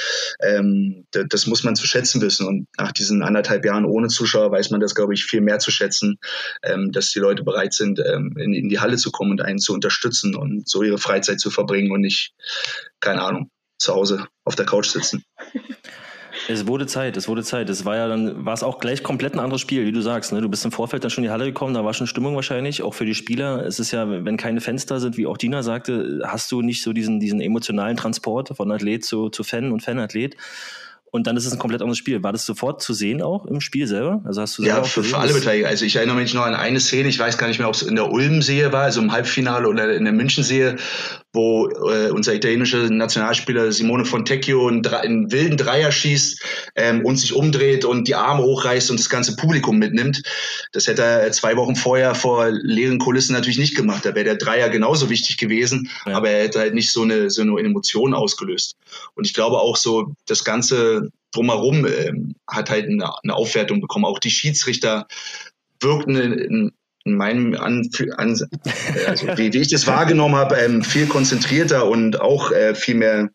Ähm, 0.40 1.04
das 1.10 1.46
muss 1.46 1.64
man 1.64 1.74
zu 1.74 1.86
schätzen 1.86 2.20
wissen. 2.20 2.46
Und 2.46 2.68
nach 2.78 2.92
diesen 2.92 3.22
anderthalb 3.22 3.64
Jahren 3.64 3.84
ohne 3.84 4.06
Zuschauer 4.06 4.52
weiß 4.52 4.70
man 4.70 4.80
das, 4.80 4.94
glaube 4.94 5.14
ich, 5.14 5.24
viel 5.24 5.40
mehr 5.40 5.58
zu 5.58 5.72
schätzen, 5.72 6.18
ähm, 6.62 6.92
dass 6.92 7.10
die 7.10 7.18
Leute 7.18 7.42
bereit 7.42 7.74
sind, 7.74 7.98
ähm, 7.98 8.36
in, 8.38 8.54
in 8.54 8.68
die 8.68 8.78
Halle 8.78 8.98
zu 8.98 9.10
kommen 9.10 9.32
und 9.32 9.42
einen 9.42 9.58
zu 9.58 9.72
unterstützen 9.72 10.36
und 10.36 10.68
so 10.68 10.84
ihre 10.84 10.98
Freizeit 10.98 11.40
zu 11.40 11.50
verbringen 11.50 11.90
und 11.90 12.02
nicht, 12.02 12.34
keine 13.00 13.22
Ahnung, 13.22 13.50
zu 13.78 13.92
Hause 13.92 14.28
auf 14.44 14.54
der 14.54 14.66
Couch 14.66 14.86
sitzen. 14.86 15.24
Es 16.48 16.66
wurde 16.66 16.86
Zeit, 16.86 17.16
es 17.16 17.28
wurde 17.28 17.42
Zeit. 17.42 17.70
Es 17.70 17.84
war 17.84 17.96
ja 17.96 18.08
dann, 18.08 18.44
war 18.44 18.52
es 18.52 18.62
auch 18.62 18.78
gleich 18.78 19.02
komplett 19.02 19.34
ein 19.34 19.40
anderes 19.40 19.60
Spiel, 19.60 19.86
wie 19.86 19.92
du 19.92 20.00
sagst. 20.00 20.32
Ne? 20.32 20.40
Du 20.40 20.48
bist 20.48 20.64
im 20.64 20.72
Vorfeld 20.72 21.02
dann 21.02 21.10
schon 21.10 21.24
in 21.24 21.28
die 21.28 21.32
Halle 21.32 21.46
gekommen, 21.46 21.74
da 21.74 21.84
war 21.84 21.94
schon 21.94 22.06
Stimmung 22.06 22.34
wahrscheinlich, 22.34 22.82
auch 22.82 22.94
für 22.94 23.06
die 23.06 23.14
Spieler. 23.14 23.64
Es 23.64 23.78
ist 23.78 23.92
ja, 23.92 24.08
wenn 24.08 24.36
keine 24.36 24.60
Fenster 24.60 25.00
sind, 25.00 25.16
wie 25.16 25.26
auch 25.26 25.38
Dina 25.38 25.62
sagte, 25.62 26.20
hast 26.24 26.52
du 26.52 26.62
nicht 26.62 26.82
so 26.82 26.92
diesen, 26.92 27.20
diesen 27.20 27.40
emotionalen 27.40 27.96
Transport 27.96 28.56
von 28.56 28.70
Athlet 28.70 29.04
zu, 29.04 29.30
zu 29.30 29.42
Fan 29.42 29.72
und 29.72 29.82
Fanathlet. 29.82 30.36
Und 31.14 31.28
dann 31.28 31.36
ist 31.36 31.46
es 31.46 31.52
ein 31.52 31.60
komplett 31.60 31.80
anderes 31.80 31.98
Spiel. 31.98 32.24
War 32.24 32.32
das 32.32 32.44
sofort 32.44 32.82
zu 32.82 32.92
sehen 32.92 33.22
auch 33.22 33.46
im 33.46 33.60
Spiel 33.60 33.86
selber? 33.86 34.20
Also 34.24 34.42
hast 34.42 34.58
du 34.58 34.64
ja, 34.64 34.82
für, 34.82 35.04
für 35.04 35.16
alle 35.16 35.32
Beteiligten. 35.32 35.68
Also 35.68 35.84
ich 35.84 35.94
erinnere 35.94 36.16
mich 36.16 36.34
noch 36.34 36.42
an 36.42 36.56
eine 36.56 36.80
Szene, 36.80 37.08
ich 37.08 37.20
weiß 37.20 37.38
gar 37.38 37.46
nicht 37.46 37.60
mehr, 37.60 37.68
ob 37.68 37.74
es 37.76 37.82
in 37.82 37.94
der 37.94 38.10
Ulm-Sehe 38.10 38.72
war, 38.72 38.82
also 38.82 39.00
im 39.00 39.12
Halbfinale 39.12 39.68
oder 39.68 39.94
in 39.94 40.02
der 40.02 40.12
München-Sehe, 40.12 40.74
wo 41.34 41.68
äh, 41.68 42.10
unser 42.10 42.34
italienischer 42.34 42.88
Nationalspieler 42.88 43.72
Simone 43.72 44.04
Fontecchio 44.04 44.68
einen, 44.68 44.86
einen 44.86 45.32
wilden 45.32 45.56
Dreier 45.56 45.90
schießt 45.90 46.42
ähm, 46.76 47.04
und 47.04 47.16
sich 47.16 47.34
umdreht 47.34 47.84
und 47.84 48.06
die 48.06 48.14
Arme 48.14 48.44
hochreißt 48.44 48.90
und 48.90 49.00
das 49.00 49.10
ganze 49.10 49.34
Publikum 49.36 49.78
mitnimmt. 49.78 50.22
Das 50.72 50.86
hätte 50.86 51.02
er 51.02 51.32
zwei 51.32 51.56
Wochen 51.56 51.74
vorher 51.74 52.14
vor 52.14 52.50
leeren 52.50 52.98
Kulissen 52.98 53.32
natürlich 53.32 53.58
nicht 53.58 53.76
gemacht. 53.76 54.04
Da 54.04 54.14
wäre 54.14 54.24
der 54.24 54.36
Dreier 54.36 54.68
genauso 54.68 55.10
wichtig 55.10 55.36
gewesen, 55.36 55.90
ja. 56.06 56.16
aber 56.16 56.30
er 56.30 56.44
hätte 56.44 56.60
halt 56.60 56.74
nicht 56.74 56.92
so 56.92 57.02
eine, 57.02 57.30
so 57.30 57.42
eine 57.42 57.58
Emotion 57.58 58.14
ausgelöst. 58.14 58.76
Und 59.14 59.26
ich 59.26 59.34
glaube 59.34 59.58
auch 59.58 59.76
so, 59.76 60.14
das 60.26 60.44
ganze 60.44 61.10
drumherum 61.32 61.84
äh, 61.84 62.12
hat 62.48 62.70
halt 62.70 62.86
eine, 62.86 63.10
eine 63.22 63.34
Aufwertung 63.34 63.80
bekommen. 63.80 64.04
Auch 64.04 64.20
die 64.20 64.30
Schiedsrichter 64.30 65.08
wirkten 65.80 66.16
in, 66.16 66.32
in 66.32 66.72
in 67.04 67.16
meinem 67.16 67.54
an, 67.54 67.88
an 68.16 68.40
also 69.06 69.26
wie, 69.36 69.52
wie, 69.52 69.58
ich 69.58 69.68
das 69.68 69.86
wahrgenommen 69.86 70.34
habe, 70.36 70.56
ähm, 70.56 70.82
viel 70.82 71.06
konzentrierter 71.06 71.86
und 71.86 72.20
auch 72.20 72.50
äh, 72.50 72.74
viel 72.74 72.94
mehr 72.96 73.30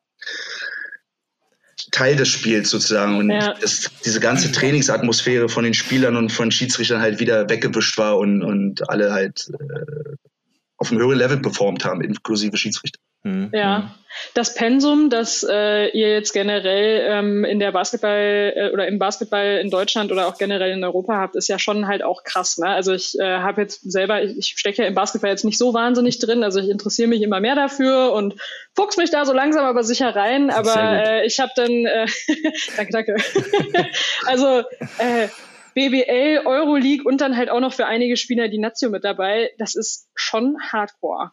Teil 1.92 2.16
des 2.16 2.28
Spiels 2.30 2.70
sozusagen 2.70 3.18
und 3.18 3.30
ja. 3.30 3.54
das, 3.54 3.90
diese 4.04 4.20
ganze 4.20 4.52
Trainingsatmosphäre 4.52 5.50
von 5.50 5.64
den 5.64 5.74
Spielern 5.74 6.16
und 6.16 6.32
von 6.32 6.52
Schiedsrichtern 6.52 7.02
halt 7.02 7.20
wieder 7.20 7.50
weggewischt 7.50 7.98
war 7.98 8.18
und, 8.18 8.44
und 8.44 8.90
alle 8.90 9.14
halt 9.14 9.50
äh, 9.60 10.16
auf 10.78 10.92
einem 10.92 11.02
höheren 11.02 11.18
Level 11.18 11.40
performt 11.40 11.86
haben, 11.86 12.02
inklusive 12.02 12.58
Schiedsrichter. 12.58 13.00
Mhm. 13.24 13.52
Ja, 13.54 13.96
das 14.34 14.54
Pensum, 14.54 15.10
das 15.10 15.46
äh, 15.48 15.90
ihr 15.90 16.14
jetzt 16.14 16.32
generell 16.32 17.06
ähm, 17.06 17.44
in 17.44 17.60
der 17.60 17.74
Basketball 17.74 18.54
äh, 18.56 18.72
oder 18.72 18.88
im 18.88 18.98
Basketball 18.98 19.60
in 19.62 19.70
Deutschland 19.70 20.12
oder 20.12 20.28
auch 20.28 20.38
generell 20.38 20.72
in 20.72 20.84
Europa 20.84 21.18
habt, 21.18 21.36
ist 21.36 21.50
ja 21.50 21.60
schon 21.60 21.88
halt 21.88 22.02
auch 22.02 22.24
krass. 22.24 22.58
Ne? 22.58 22.68
Also 22.68 22.94
ich 22.94 23.20
äh, 23.20 23.40
habe 23.40 23.62
jetzt 23.62 23.92
selber, 23.92 24.24
ich, 24.24 24.38
ich 24.38 24.48
stecke 24.56 24.84
ja 24.84 24.88
im 24.88 24.96
Basketball 24.96 25.32
jetzt 25.32 25.44
nicht 25.44 25.58
so 25.58 25.74
wahnsinnig 25.74 26.20
drin, 26.20 26.44
also 26.44 26.60
ich 26.60 26.70
interessiere 26.70 27.10
mich 27.10 27.22
immer 27.22 27.42
mehr 27.42 27.56
dafür 27.56 28.14
und 28.14 28.36
fuchs 28.74 28.96
mich 28.96 29.12
da 29.12 29.26
so 29.26 29.34
langsam 29.34 29.66
aber 29.66 29.84
sicher 29.84 30.16
rein. 30.16 30.50
Aber 30.50 30.76
äh, 30.76 31.26
ich 31.26 31.40
habe 31.42 31.52
dann, 31.56 31.86
äh, 31.86 32.08
danke, 32.78 32.92
danke. 32.94 33.16
also 34.28 34.64
äh, 34.98 35.28
BBL, 35.76 36.46
Euroleague 36.46 37.04
und 37.06 37.20
dann 37.20 37.36
halt 37.36 37.50
auch 37.50 37.60
noch 37.60 37.74
für 37.74 37.86
einige 37.86 38.16
Spieler 38.16 38.48
die 38.48 38.60
Nazio 38.60 38.90
mit 38.90 39.04
dabei. 39.04 39.52
Das 39.58 39.76
ist 39.76 40.08
schon 40.16 40.58
Hardcore 40.72 41.32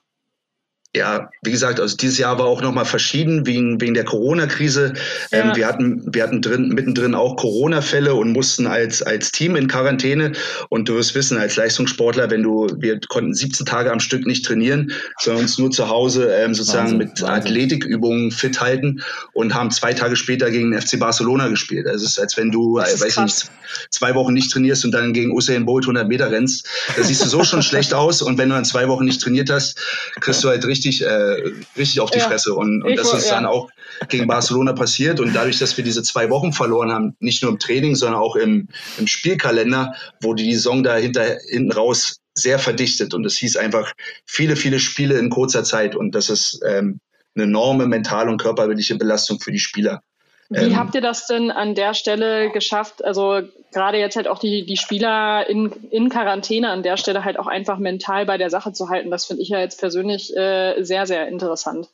ja, 0.96 1.30
wie 1.42 1.50
gesagt, 1.50 1.78
also 1.78 1.96
dieses 1.96 2.16
Jahr 2.18 2.38
war 2.38 2.46
auch 2.46 2.62
nochmal 2.62 2.86
verschieden 2.86 3.46
wegen, 3.46 3.80
wegen 3.80 3.94
der 3.94 4.04
Corona-Krise. 4.04 4.94
Ähm, 5.30 5.38
ja. 5.38 5.50
Ähm, 5.50 5.56
wir 5.56 5.66
hatten, 5.66 6.14
wir 6.14 6.22
hatten 6.22 6.40
drin, 6.40 6.68
mittendrin 6.68 7.14
auch 7.14 7.36
Corona-Fälle 7.36 8.14
und 8.14 8.32
mussten 8.32 8.66
als, 8.66 9.02
als 9.02 9.30
Team 9.30 9.56
in 9.56 9.68
Quarantäne. 9.68 10.32
Und 10.70 10.88
du 10.88 10.94
wirst 10.94 11.14
wissen, 11.14 11.36
als 11.36 11.56
Leistungssportler, 11.56 12.30
wenn 12.30 12.42
du, 12.42 12.66
wir 12.78 12.98
konnten 13.08 13.34
17 13.34 13.66
Tage 13.66 13.92
am 13.92 14.00
Stück 14.00 14.26
nicht 14.26 14.44
trainieren, 14.46 14.92
sondern 15.20 15.42
uns 15.42 15.58
nur 15.58 15.70
zu 15.70 15.88
Hause 15.88 16.32
ähm, 16.34 16.54
sozusagen 16.54 16.92
Wahnsinn, 16.92 16.98
mit 16.98 17.22
Wahnsinn. 17.22 17.26
Athletikübungen 17.28 18.30
fit 18.30 18.60
halten 18.60 19.02
und 19.34 19.54
haben 19.54 19.70
zwei 19.70 19.92
Tage 19.92 20.16
später 20.16 20.50
gegen 20.50 20.70
den 20.70 20.80
FC 20.80 20.98
Barcelona 20.98 21.48
gespielt. 21.48 21.86
Also 21.86 22.06
es 22.06 22.12
ist, 22.12 22.18
als 22.18 22.36
wenn 22.38 22.50
du, 22.50 22.78
äh, 22.78 22.82
weiß 22.82 23.18
nicht, 23.18 23.50
zwei 23.90 24.14
Wochen 24.14 24.32
nicht 24.32 24.50
trainierst 24.50 24.84
und 24.84 24.92
dann 24.92 25.12
gegen 25.12 25.32
Usain 25.32 25.66
Bolt 25.66 25.84
100 25.84 26.08
Meter 26.08 26.30
rennst. 26.30 26.66
Da 26.96 27.02
siehst 27.02 27.22
du 27.22 27.28
so 27.28 27.44
schon 27.44 27.62
schlecht 27.62 27.92
aus. 27.92 28.22
Und 28.22 28.38
wenn 28.38 28.48
du 28.48 28.54
dann 28.54 28.64
zwei 28.64 28.88
Wochen 28.88 29.04
nicht 29.04 29.20
trainiert 29.20 29.50
hast, 29.50 29.78
kriegst 30.20 30.42
du 30.42 30.48
halt 30.48 30.64
richtig 30.64 30.85
richtig, 30.86 31.06
äh, 31.06 31.52
richtig 31.76 32.00
auf 32.00 32.10
die 32.10 32.18
ja. 32.18 32.26
Fresse. 32.26 32.54
Und, 32.54 32.82
und 32.82 32.96
das 32.96 33.12
ist 33.12 33.28
ja. 33.28 33.34
dann 33.34 33.46
auch 33.46 33.70
gegen 34.08 34.26
Barcelona 34.26 34.72
passiert. 34.72 35.20
Und 35.20 35.34
dadurch, 35.34 35.58
dass 35.58 35.76
wir 35.76 35.84
diese 35.84 36.02
zwei 36.02 36.30
Wochen 36.30 36.52
verloren 36.52 36.92
haben, 36.92 37.16
nicht 37.20 37.42
nur 37.42 37.52
im 37.52 37.58
Training, 37.58 37.94
sondern 37.94 38.20
auch 38.20 38.36
im, 38.36 38.68
im 38.98 39.06
Spielkalender, 39.06 39.94
wurde 40.20 40.42
die 40.42 40.54
Saison 40.54 40.82
da 40.82 40.96
hinter, 40.96 41.38
hinten 41.48 41.72
raus 41.72 42.16
sehr 42.34 42.58
verdichtet 42.58 43.14
und 43.14 43.24
es 43.24 43.36
hieß 43.38 43.56
einfach 43.56 43.92
viele, 44.26 44.56
viele 44.56 44.78
Spiele 44.78 45.18
in 45.18 45.30
kurzer 45.30 45.64
Zeit 45.64 45.96
und 45.96 46.14
das 46.14 46.28
ist 46.28 46.60
ähm, 46.68 47.00
eine 47.34 47.44
enorme 47.44 47.86
mentale 47.86 48.30
und 48.30 48.40
körperliche 48.40 48.96
Belastung 48.96 49.40
für 49.40 49.52
die 49.52 49.58
Spieler. 49.58 50.02
Wie 50.48 50.64
ähm, 50.64 50.76
habt 50.76 50.94
ihr 50.94 51.00
das 51.00 51.26
denn 51.26 51.50
an 51.50 51.74
der 51.74 51.94
Stelle 51.94 52.50
geschafft? 52.50 53.04
Also 53.04 53.42
gerade 53.72 53.98
jetzt 53.98 54.16
halt 54.16 54.28
auch 54.28 54.38
die, 54.38 54.64
die 54.64 54.76
Spieler 54.76 55.48
in, 55.48 55.70
in 55.90 56.08
Quarantäne 56.08 56.70
an 56.70 56.82
der 56.82 56.96
Stelle 56.96 57.24
halt 57.24 57.38
auch 57.38 57.46
einfach 57.46 57.78
mental 57.78 58.26
bei 58.26 58.38
der 58.38 58.50
Sache 58.50 58.72
zu 58.72 58.88
halten. 58.88 59.10
Das 59.10 59.26
finde 59.26 59.42
ich 59.42 59.48
ja 59.48 59.58
jetzt 59.58 59.80
persönlich 59.80 60.36
äh, 60.36 60.82
sehr, 60.82 61.06
sehr 61.06 61.28
interessant. 61.28 61.88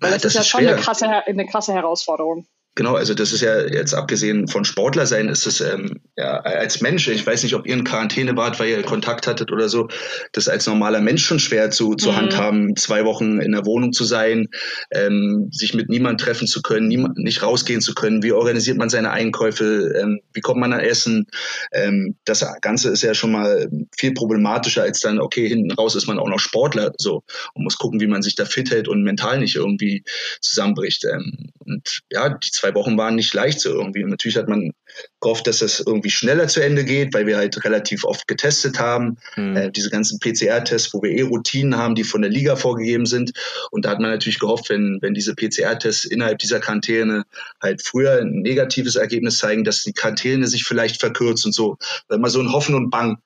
Weil 0.00 0.12
das, 0.12 0.22
das 0.22 0.30
ist 0.30 0.34
ja 0.34 0.40
ist 0.40 0.48
schon 0.48 0.66
eine 0.66 0.76
krasse, 0.76 1.06
eine 1.08 1.46
krasse 1.46 1.72
Herausforderung. 1.72 2.46
Genau, 2.78 2.94
also 2.94 3.12
das 3.12 3.32
ist 3.32 3.40
ja 3.40 3.66
jetzt 3.66 3.92
abgesehen 3.92 4.46
von 4.46 4.64
Sportler 4.64 5.04
sein, 5.04 5.28
ist 5.28 5.48
es 5.48 5.60
ähm, 5.60 5.98
ja 6.16 6.38
als 6.38 6.80
Mensch, 6.80 7.08
ich 7.08 7.26
weiß 7.26 7.42
nicht, 7.42 7.56
ob 7.56 7.66
ihr 7.66 7.74
in 7.74 7.82
Quarantäne 7.82 8.36
wart, 8.36 8.60
weil 8.60 8.68
ihr 8.68 8.84
Kontakt 8.84 9.26
hattet 9.26 9.50
oder 9.50 9.68
so, 9.68 9.88
das 10.30 10.46
als 10.46 10.64
normaler 10.68 11.00
Mensch 11.00 11.26
schon 11.26 11.40
schwer 11.40 11.72
zu, 11.72 11.96
zu 11.96 12.12
mhm. 12.12 12.16
handhaben, 12.16 12.76
zwei 12.76 13.04
Wochen 13.04 13.40
in 13.40 13.50
der 13.50 13.66
Wohnung 13.66 13.92
zu 13.92 14.04
sein, 14.04 14.46
ähm, 14.92 15.48
sich 15.50 15.74
mit 15.74 15.88
niemandem 15.88 16.24
treffen 16.24 16.46
zu 16.46 16.62
können, 16.62 16.86
niemand, 16.86 17.18
nicht 17.18 17.42
rausgehen 17.42 17.80
zu 17.80 17.96
können, 17.96 18.22
wie 18.22 18.30
organisiert 18.30 18.78
man 18.78 18.90
seine 18.90 19.10
Einkäufe, 19.10 19.92
ähm, 20.00 20.20
wie 20.32 20.40
kommt 20.40 20.60
man 20.60 20.72
an 20.72 20.78
Essen, 20.78 21.26
ähm, 21.72 22.14
das 22.26 22.46
Ganze 22.60 22.90
ist 22.90 23.02
ja 23.02 23.12
schon 23.12 23.32
mal 23.32 23.68
viel 23.96 24.14
problematischer 24.14 24.84
als 24.84 25.00
dann, 25.00 25.18
okay, 25.18 25.48
hinten 25.48 25.72
raus 25.72 25.96
ist 25.96 26.06
man 26.06 26.20
auch 26.20 26.28
noch 26.28 26.38
Sportler 26.38 26.92
so 26.96 27.24
und 27.54 27.64
muss 27.64 27.76
gucken, 27.76 28.00
wie 28.00 28.06
man 28.06 28.22
sich 28.22 28.36
da 28.36 28.44
fit 28.44 28.70
hält 28.70 28.86
und 28.86 29.02
mental 29.02 29.40
nicht 29.40 29.56
irgendwie 29.56 30.04
zusammenbricht. 30.40 31.04
Ähm, 31.06 31.50
und 31.68 32.02
ja, 32.10 32.28
die 32.30 32.50
zwei 32.50 32.67
zwei 32.68 32.74
Wochen 32.74 32.98
waren 32.98 33.14
nicht 33.14 33.34
leicht 33.34 33.60
so 33.60 33.70
irgendwie. 33.70 34.04
Und 34.04 34.10
natürlich 34.10 34.36
hat 34.36 34.48
man 34.48 34.72
gehofft, 35.20 35.46
dass 35.46 35.58
das 35.58 35.80
irgendwie 35.80 36.10
schneller 36.10 36.48
zu 36.48 36.60
Ende 36.60 36.84
geht, 36.84 37.14
weil 37.14 37.26
wir 37.26 37.36
halt 37.36 37.64
relativ 37.64 38.04
oft 38.04 38.26
getestet 38.28 38.78
haben. 38.78 39.18
Mhm. 39.36 39.56
Äh, 39.56 39.70
diese 39.70 39.90
ganzen 39.90 40.18
PCR-Tests, 40.18 40.92
wo 40.94 41.02
wir 41.02 41.10
eh 41.10 41.22
Routinen 41.22 41.76
haben, 41.76 41.94
die 41.94 42.04
von 42.04 42.22
der 42.22 42.30
Liga 42.30 42.56
vorgegeben 42.56 43.06
sind. 43.06 43.32
Und 43.70 43.84
da 43.84 43.90
hat 43.90 44.00
man 44.00 44.10
natürlich 44.10 44.38
gehofft, 44.38 44.70
wenn, 44.70 44.98
wenn 45.00 45.14
diese 45.14 45.34
PCR-Tests 45.34 46.04
innerhalb 46.04 46.38
dieser 46.38 46.60
Quarantäne 46.60 47.24
halt 47.60 47.82
früher 47.82 48.20
ein 48.20 48.40
negatives 48.42 48.96
Ergebnis 48.96 49.38
zeigen, 49.38 49.64
dass 49.64 49.82
die 49.82 49.92
Quarantäne 49.92 50.46
sich 50.46 50.64
vielleicht 50.64 51.00
verkürzt 51.00 51.46
und 51.46 51.54
so. 51.54 51.76
Man 52.08 52.30
so 52.30 52.40
ein 52.40 52.52
Hoffen 52.52 52.74
und 52.74 52.90
Bang 52.90 53.18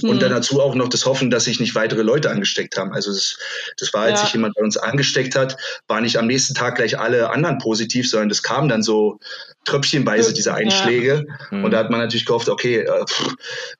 und 0.00 0.22
dann 0.22 0.30
mhm. 0.30 0.36
dazu 0.36 0.60
auch 0.60 0.74
noch 0.74 0.88
das 0.88 1.04
Hoffen, 1.04 1.30
dass 1.30 1.44
sich 1.44 1.60
nicht 1.60 1.74
weitere 1.74 2.02
Leute 2.02 2.30
angesteckt 2.30 2.78
haben. 2.78 2.92
Also 2.92 3.12
das, 3.12 3.36
das 3.76 3.92
war, 3.92 4.04
als 4.04 4.20
ja. 4.20 4.24
sich 4.24 4.32
jemand 4.32 4.54
bei 4.54 4.62
uns 4.62 4.78
angesteckt 4.78 5.36
hat, 5.36 5.56
war 5.86 6.00
nicht 6.00 6.16
am 6.16 6.26
nächsten 6.26 6.54
Tag 6.54 6.76
gleich 6.76 6.98
alle 6.98 7.28
anderen 7.30 7.58
positiv, 7.58 8.08
sondern 8.08 8.30
das 8.30 8.42
kam 8.42 8.68
dann 8.68 8.82
so 8.82 9.18
tröpfchenweise, 9.64 10.32
diese 10.32 10.54
Einschläge. 10.54 11.26
Ja. 11.28 11.58
Mhm. 11.58 11.64
Und 11.64 11.70
da 11.72 11.78
hat 11.78 11.90
man 11.90 12.00
natürlich 12.00 12.24
gehofft, 12.24 12.48
okay, 12.48 12.78
äh, 12.78 13.04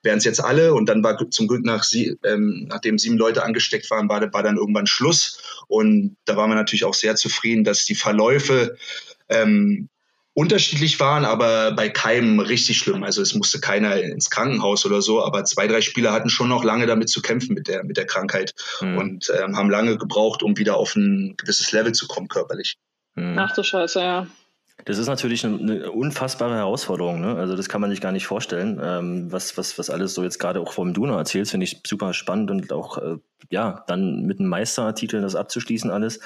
wären 0.03 0.19
es 0.19 0.23
jetzt 0.23 0.43
alle. 0.43 0.75
Und 0.75 0.87
dann 0.87 1.03
war 1.03 1.17
zum 1.31 1.47
Glück, 1.47 1.65
nach 1.65 1.83
sie, 1.83 2.15
ähm, 2.23 2.67
nachdem 2.69 2.99
sieben 2.99 3.17
Leute 3.17 3.43
angesteckt 3.43 3.89
waren, 3.89 4.07
war, 4.07 4.21
war 4.33 4.43
dann 4.43 4.57
irgendwann 4.57 4.87
Schluss. 4.87 5.41
Und 5.67 6.15
da 6.25 6.37
waren 6.37 6.49
wir 6.51 6.55
natürlich 6.55 6.85
auch 6.85 6.93
sehr 6.93 7.15
zufrieden, 7.15 7.63
dass 7.63 7.85
die 7.85 7.95
Verläufe 7.95 8.77
ähm, 9.29 9.89
unterschiedlich 10.33 10.99
waren, 10.99 11.25
aber 11.25 11.73
bei 11.73 11.89
keinem 11.89 12.39
richtig 12.39 12.77
schlimm. 12.77 13.03
Also 13.03 13.21
es 13.21 13.35
musste 13.35 13.59
keiner 13.59 14.01
ins 14.01 14.29
Krankenhaus 14.29 14.85
oder 14.85 15.01
so, 15.01 15.23
aber 15.23 15.43
zwei, 15.45 15.67
drei 15.67 15.81
Spieler 15.81 16.11
hatten 16.11 16.29
schon 16.29 16.49
noch 16.49 16.63
lange 16.63 16.87
damit 16.87 17.09
zu 17.09 17.21
kämpfen 17.21 17.53
mit 17.53 17.67
der, 17.67 17.83
mit 17.83 17.97
der 17.97 18.05
Krankheit 18.05 18.55
mhm. 18.81 18.97
und 18.97 19.33
ähm, 19.39 19.55
haben 19.55 19.69
lange 19.69 19.97
gebraucht, 19.97 20.41
um 20.41 20.57
wieder 20.57 20.77
auf 20.77 20.95
ein 20.95 21.35
gewisses 21.37 21.71
Level 21.71 21.91
zu 21.91 22.07
kommen 22.07 22.27
körperlich. 22.27 22.77
Mhm. 23.15 23.37
Ach 23.37 23.53
du 23.53 23.63
Scheiße, 23.63 23.99
ja. 23.99 24.27
Das 24.85 24.97
ist 24.97 25.07
natürlich 25.07 25.45
eine, 25.45 25.57
eine, 25.57 25.91
unfassbare 25.91 26.55
Herausforderung. 26.55 27.21
Ne? 27.21 27.35
Also 27.35 27.55
das 27.55 27.69
kann 27.69 27.79
man 27.79 27.89
sich 27.89 28.01
gar 28.01 28.11
nicht 28.11 28.25
vorstellen. 28.25 28.81
Ähm, 28.83 29.31
was, 29.31 29.57
was, 29.57 29.77
was 29.77 29.89
alles 29.89 30.13
so 30.13 30.23
jetzt 30.23 30.39
gerade 30.39 30.59
auch 30.59 30.73
vom 30.73 30.93
Duno 30.93 31.15
erzählst, 31.15 31.51
finde 31.51 31.65
ich 31.65 31.81
super 31.85 32.13
spannend 32.13 32.51
und 32.51 32.73
auch 32.73 32.97
äh, 32.97 33.17
ja, 33.49 33.83
dann 33.87 34.23
mit 34.23 34.39
einem 34.39 34.49
Meistertitel 34.49 35.21
das 35.21 35.35
abzuschließen 35.35 35.91
alles. 35.91 36.19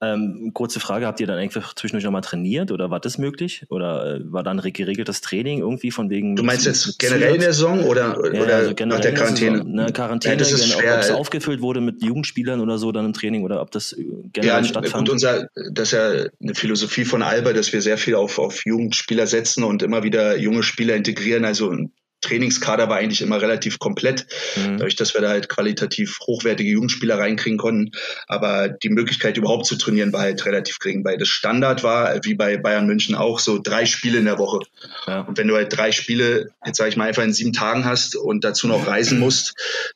Ähm, 0.00 0.52
kurze 0.54 0.80
Frage, 0.80 1.06
habt 1.06 1.20
ihr 1.20 1.26
dann 1.26 1.38
einfach 1.38 1.74
zwischendurch 1.74 2.04
nochmal 2.04 2.22
trainiert 2.22 2.72
oder 2.72 2.90
war 2.90 3.00
das 3.00 3.18
möglich? 3.18 3.64
Oder 3.68 4.16
äh, 4.16 4.20
war 4.24 4.42
dann 4.42 4.60
geregeltes 4.60 5.20
Training 5.20 5.60
irgendwie 5.60 5.90
von 5.90 6.10
wegen... 6.10 6.36
Du 6.36 6.42
meinst 6.42 6.66
jetzt 6.66 6.98
generell 6.98 7.34
in 7.34 7.40
der 7.40 7.52
Saison 7.52 7.84
oder, 7.84 8.18
ja, 8.32 8.42
oder 8.42 8.56
also 8.56 8.74
nach 8.86 9.00
der 9.00 9.14
Quarantäne? 9.14 9.58
Saison, 9.58 9.72
ne, 9.72 9.92
Quarantäne, 9.92 10.34
ja, 10.34 10.38
das 10.38 10.52
ist 10.52 10.72
schwer, 10.72 10.94
ob 10.94 11.00
es 11.00 11.10
aufgefüllt 11.10 11.60
wurde 11.60 11.80
mit 11.80 12.02
Jugendspielern 12.02 12.60
oder 12.60 12.78
so 12.78 12.92
dann 12.92 13.06
im 13.06 13.12
Training 13.12 13.44
oder 13.44 13.60
ob 13.60 13.70
das 13.70 13.92
äh, 13.92 14.04
generell 14.32 14.62
ja, 14.62 14.64
stattfand? 14.64 15.08
Und 15.08 15.14
unser, 15.14 15.48
das 15.72 15.88
ist 15.88 15.92
ja 15.92 16.26
eine 16.40 16.54
Philosophie 16.54 17.04
von 17.04 17.22
Alba, 17.22 17.52
dass 17.52 17.72
wir 17.72 17.82
sehr 17.82 17.98
viel 17.98 18.14
auf, 18.14 18.38
auf 18.38 18.64
Jugendspieler 18.64 19.26
setzen 19.26 19.64
und 19.64 19.82
immer 19.82 20.02
wieder 20.02 20.36
junge 20.36 20.62
Spieler 20.62 20.96
integrieren. 20.96 21.44
Also 21.44 21.74
Trainingskader 22.20 22.88
war 22.88 22.96
eigentlich 22.96 23.22
immer 23.22 23.40
relativ 23.40 23.78
komplett, 23.78 24.26
mhm. 24.56 24.78
dadurch, 24.78 24.96
dass 24.96 25.14
wir 25.14 25.20
da 25.20 25.28
halt 25.28 25.48
qualitativ 25.48 26.18
hochwertige 26.26 26.70
Jugendspieler 26.70 27.18
reinkriegen 27.18 27.58
konnten. 27.58 27.92
Aber 28.26 28.68
die 28.68 28.88
Möglichkeit 28.88 29.36
überhaupt 29.36 29.66
zu 29.66 29.76
trainieren 29.76 30.12
war 30.12 30.22
halt 30.22 30.44
relativ 30.44 30.78
gering, 30.78 31.04
weil 31.04 31.18
das 31.18 31.28
Standard 31.28 31.82
war, 31.82 32.18
wie 32.24 32.34
bei 32.34 32.56
Bayern 32.56 32.86
München 32.86 33.14
auch, 33.14 33.38
so 33.38 33.58
drei 33.62 33.86
Spiele 33.86 34.18
in 34.18 34.24
der 34.24 34.38
Woche. 34.38 34.60
Ja. 35.06 35.20
Und 35.20 35.38
wenn 35.38 35.48
du 35.48 35.54
halt 35.54 35.76
drei 35.76 35.92
Spiele, 35.92 36.50
jetzt 36.64 36.78
sage 36.78 36.90
ich 36.90 36.96
mal, 36.96 37.08
einfach 37.08 37.22
in 37.22 37.32
sieben 37.32 37.52
Tagen 37.52 37.84
hast 37.84 38.16
und 38.16 38.44
dazu 38.44 38.66
noch 38.66 38.86
reisen 38.86 39.18
musst, 39.18 39.54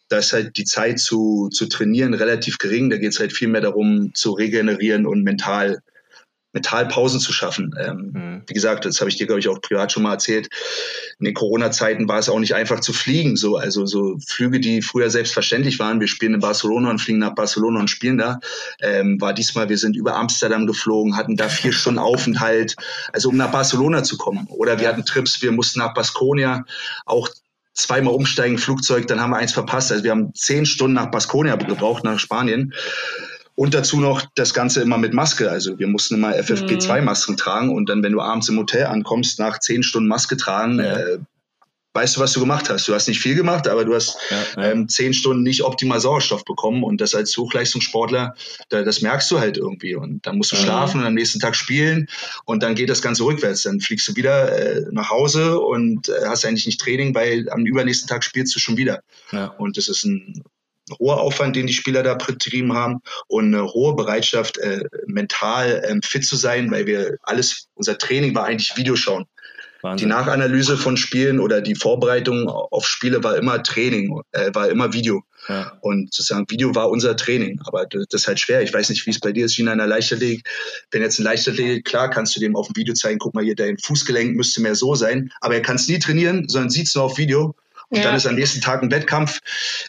da 0.09 0.19
ist 0.19 0.33
halt 0.33 0.57
die 0.57 0.65
Zeit 0.65 1.01
zu, 1.01 1.49
zu 1.51 1.67
trainieren 1.67 2.15
relativ 2.15 2.59
gering. 2.59 2.91
Da 2.91 2.99
geht 2.99 3.13
es 3.13 3.21
halt 3.21 3.33
viel 3.33 3.49
mehr 3.49 3.61
darum, 3.61 4.13
zu 4.15 4.33
regenerieren 4.33 5.07
und 5.07 5.23
mental 5.23 5.83
Metallpausen 6.53 7.21
zu 7.21 7.33
schaffen. 7.33 7.75
Ähm, 7.79 8.11
mhm. 8.13 8.43
Wie 8.47 8.55
gesagt, 8.55 8.85
das 8.85 9.01
habe 9.01 9.11
ich 9.11 9.17
dir, 9.17 9.27
glaube 9.27 9.41
ich, 9.41 9.49
auch 9.49 9.61
privat 9.61 9.93
schon 9.93 10.03
mal 10.03 10.13
erzählt. 10.13 10.49
In 11.19 11.25
den 11.25 11.35
Corona-Zeiten 11.35 12.09
war 12.09 12.19
es 12.19 12.29
auch 12.29 12.39
nicht 12.39 12.55
einfach 12.55 12.81
zu 12.81 12.93
fliegen. 12.93 13.37
So, 13.37 13.57
also 13.57 13.87
so 13.87 14.19
Flüge, 14.27 14.61
die 14.61 14.83
früher 14.83 15.11
selbstverständlich 15.11 15.79
waren. 15.79 16.01
Wir 16.01 16.09
spielen 16.09 16.35
in 16.35 16.41
Barcelona 16.41 16.91
und 16.91 16.99
fliegen 16.99 17.19
nach 17.19 17.35
Barcelona 17.35 17.81
und 17.81 17.89
spielen 17.89 18.19
da. 18.19 18.41
Ähm, 18.81 19.21
war 19.21 19.33
diesmal, 19.33 19.69
wir 19.69 19.79
sind 19.79 19.97
über 19.97 20.17
Amsterdam 20.17 20.67
geflogen, 20.67 21.17
hatten 21.17 21.37
da 21.37 21.49
vier 21.49 21.73
Stunden 21.73 21.99
Aufenthalt, 21.99 22.77
also 23.13 23.31
um 23.31 23.37
nach 23.37 23.51
Barcelona 23.51 24.03
zu 24.03 24.17
kommen. 24.17 24.47
Oder 24.49 24.79
wir 24.81 24.89
hatten 24.89 25.05
Trips, 25.05 25.41
wir 25.43 25.53
mussten 25.53 25.79
nach 25.79 25.95
Baskonia, 25.95 26.65
auch 27.07 27.29
zweimal 27.75 28.15
umsteigen, 28.15 28.59
Flugzeug, 28.59 29.07
dann 29.07 29.21
haben 29.21 29.31
wir 29.31 29.39
eins 29.39 29.53
verpasst. 29.53 29.93
Also 29.93 30.05
wir 30.05 30.11
haben 30.11 30.35
zehn 30.35 30.67
Stunden 30.67 30.95
nach 30.95 31.11
Baskonia 31.11 31.57
gebraucht, 31.57 32.05
nach 32.05 32.19
Spanien. 32.19 32.75
Und 33.55 33.75
dazu 33.75 34.01
noch 34.01 34.25
das 34.35 34.55
Ganze 34.55 34.81
immer 34.81 34.99
mit 34.99 35.13
Maske. 35.13 35.51
Also 35.51 35.79
wir 35.79 35.87
mussten 35.87 36.15
immer 36.15 36.33
FFP2-Masken 36.33 37.33
mhm. 37.33 37.39
tragen 37.39 37.75
und 37.75 37.89
dann, 37.89 38.03
wenn 38.03 38.13
du 38.13 38.21
abends 38.21 38.49
im 38.49 38.59
Hotel 38.59 38.87
ankommst, 38.87 39.39
nach 39.39 39.59
zehn 39.59 39.83
Stunden 39.83 40.09
Maske 40.09 40.37
tragen, 40.37 40.79
ja. 40.79 40.97
äh, 40.97 41.19
weißt 41.95 42.17
du, 42.17 42.21
was 42.21 42.33
du 42.33 42.41
gemacht 42.41 42.71
hast. 42.71 42.89
Du 42.89 42.95
hast 42.95 43.09
nicht 43.09 43.21
viel 43.21 43.35
gemacht, 43.35 43.69
aber 43.69 43.85
du 43.85 43.95
hast 43.95 44.17
ja, 44.31 44.63
ja. 44.63 44.71
Ähm, 44.71 44.89
zehn 44.89 45.13
Stunden 45.13 45.43
nicht 45.43 45.63
optimal 45.63 46.01
Sauerstoff 46.01 46.45
bekommen 46.45 46.83
und 46.83 47.01
das 47.01 47.15
als 47.15 47.37
Hochleistungssportler, 47.37 48.35
da, 48.71 48.83
das 48.83 49.03
merkst 49.03 49.31
du 49.31 49.39
halt 49.39 49.59
irgendwie 49.59 49.95
und 49.95 50.27
dann 50.27 50.39
musst 50.39 50.53
du 50.53 50.57
mhm. 50.57 50.61
schlafen 50.61 51.01
und 51.01 51.07
am 51.07 51.15
nächsten 51.15 51.39
Tag 51.39 51.55
spielen 51.55 52.09
und 52.45 52.63
dann 52.63 52.75
geht 52.75 52.89
das 52.89 53.03
Ganze 53.03 53.25
rückwärts. 53.25 53.63
Dann 53.63 53.81
fliegst 53.81 54.09
du 54.09 54.17
wieder 54.17 54.53
äh, 54.57 54.87
nach 54.91 55.11
Hause 55.11 55.61
und 55.61 56.09
äh, 56.09 56.27
hast 56.27 56.45
eigentlich 56.45 56.67
nicht 56.67 56.81
Training, 56.81 57.15
weil 57.15 57.51
am 57.51 57.67
übernächsten 57.67 58.09
Tag 58.09 58.25
spielst 58.25 58.55
du 58.57 58.61
schon 58.61 58.77
wieder. 58.77 59.03
Ja. 59.31 59.47
Und 59.59 59.77
das 59.77 59.89
ist 59.89 60.05
ein 60.05 60.43
hoher 60.99 61.21
Aufwand, 61.21 61.57
den 61.57 61.67
die 61.67 61.73
Spieler 61.73 62.03
da 62.03 62.15
betrieben 62.15 62.73
haben 62.75 63.01
und 63.29 63.55
eine 63.55 63.67
hohe 63.67 63.95
Bereitschaft, 63.95 64.59
äh, 64.59 64.85
mental 65.07 65.83
ähm, 65.87 66.03
fit 66.03 66.25
zu 66.25 66.37
sein, 66.37 66.71
weil 66.71 66.87
wir 66.87 67.17
alles, 67.23 67.69
unser 67.75 67.99
Training 67.99 68.35
war 68.35 68.45
eigentlich 68.45 68.77
Videoschauen. 68.77 69.27
Wahnsinn. 69.83 70.09
Die 70.09 70.15
Nachanalyse 70.15 70.77
von 70.77 70.97
Spielen 70.97 71.41
oder 71.41 71.61
die 71.61 71.75
Vorbereitung 71.75 72.49
auf 72.49 72.87
Spiele 72.87 73.23
war 73.25 73.37
immer 73.37 73.63
Training, 73.63 74.21
äh, 74.31 74.55
war 74.55 74.69
immer 74.69 74.93
Video. 74.93 75.25
Ja. 75.49 75.77
Und 75.81 76.15
sozusagen 76.15 76.49
Video 76.49 76.73
war 76.77 76.89
unser 76.89 77.17
Training. 77.17 77.61
Aber 77.65 77.87
das, 77.87 78.07
ist 78.13 78.29
halt 78.29 78.39
schwer. 78.39 78.63
Ich 78.63 78.73
weiß 78.73 78.91
nicht, 78.91 79.05
wie 79.07 79.11
es 79.11 79.19
bei 79.19 79.33
dir 79.33 79.47
ist, 79.47 79.59
wie 79.59 79.63
in 79.63 79.69
einer 79.69 79.89
Leichtathletik. 79.89 80.49
Wenn 80.93 81.03
jetzt 81.03 81.19
ein 81.19 81.25
Leichtathletik, 81.25 81.85
klar 81.85 82.11
kannst 82.11 82.37
du 82.37 82.41
dem 82.41 82.55
auf 82.55 82.69
dem 82.69 82.77
Video 82.77 82.95
zeigen, 82.95 83.19
guck 83.19 83.35
mal 83.35 83.43
hier, 83.43 83.57
dein 83.57 83.77
Fußgelenk 83.77 84.37
müsste 84.37 84.63
mehr 84.63 84.77
so 84.77 84.95
sein. 84.95 85.33
Aber 85.41 85.55
er 85.55 85.63
kann 85.63 85.77
es 85.77 85.89
nie 85.89 85.99
trainieren, 85.99 86.49
sondern 86.49 86.71
sieht 86.71 86.87
es 86.87 86.95
nur 86.95 87.05
auf 87.05 87.19
Video 87.19 87.57
und 87.93 87.99
ja. 87.99 88.05
dann 88.05 88.17
ist 88.17 88.27
am 88.27 88.37
nächsten 88.37 88.63
Tag 88.63 88.83
ein 88.83 88.91
Wettkampf, 88.91 89.41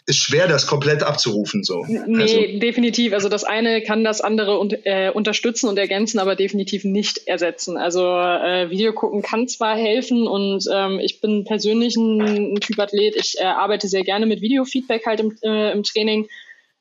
ist 0.04 0.18
schwer, 0.18 0.46
das 0.46 0.66
komplett 0.66 1.02
abzurufen. 1.02 1.64
So. 1.64 1.86
Nee, 1.88 2.20
also. 2.20 2.58
definitiv. 2.58 3.14
Also 3.14 3.30
das 3.30 3.44
eine 3.44 3.80
kann 3.80 4.04
das 4.04 4.20
andere 4.20 4.60
un 4.60 4.70
äh, 4.84 5.10
unterstützen 5.10 5.70
und 5.70 5.78
ergänzen, 5.78 6.18
aber 6.18 6.36
definitiv 6.36 6.84
nicht 6.84 7.26
ersetzen. 7.26 7.78
Also 7.78 8.02
äh, 8.02 8.68
Video 8.68 8.92
gucken 8.92 9.22
kann 9.22 9.48
zwar 9.48 9.74
helfen 9.78 10.26
und 10.26 10.66
ähm, 10.70 11.00
ich 11.00 11.22
bin 11.22 11.44
persönlich 11.44 11.96
ein, 11.96 12.52
ein 12.52 12.60
Typ 12.60 12.78
Athlet. 12.78 13.16
Ich 13.16 13.36
äh, 13.38 13.44
arbeite 13.44 13.88
sehr 13.88 14.02
gerne 14.02 14.26
mit 14.26 14.42
Videofeedback 14.42 15.06
halt 15.06 15.20
im, 15.20 15.34
äh, 15.42 15.72
im 15.72 15.82
Training 15.82 16.28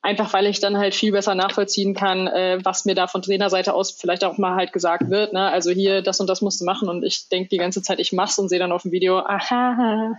einfach 0.04 0.34
weil 0.34 0.46
ich 0.48 0.60
dann 0.60 0.78
halt 0.78 0.94
viel 0.94 1.14
besser 1.14 1.34
nachvollziehen 1.34 1.96
kann, 1.96 2.28
äh, 2.28 2.60
was 2.62 2.84
mir 2.84 2.94
da 2.94 3.08
von 3.08 3.22
Trainerseite 3.22 3.74
aus 3.74 3.92
vielleicht 3.92 4.26
auch 4.26 4.38
mal 4.38 4.56
halt 4.56 4.74
gesagt 4.74 5.10
wird. 5.10 5.32
Ne? 5.32 5.50
Also 5.50 5.72
hier, 5.72 6.02
das 6.02 6.20
und 6.20 6.28
das 6.28 6.42
musst 6.42 6.60
du 6.60 6.66
machen 6.66 6.90
und 6.90 7.04
ich 7.04 7.30
denke 7.30 7.48
die 7.50 7.58
ganze 7.58 7.82
Zeit, 7.82 8.00
ich 8.00 8.12
mach's 8.12 8.38
und 8.38 8.50
sehe 8.50 8.60
dann 8.60 8.74
auf 8.74 8.82
dem 8.84 8.92
Video, 8.92 9.20
aha, 9.26 10.14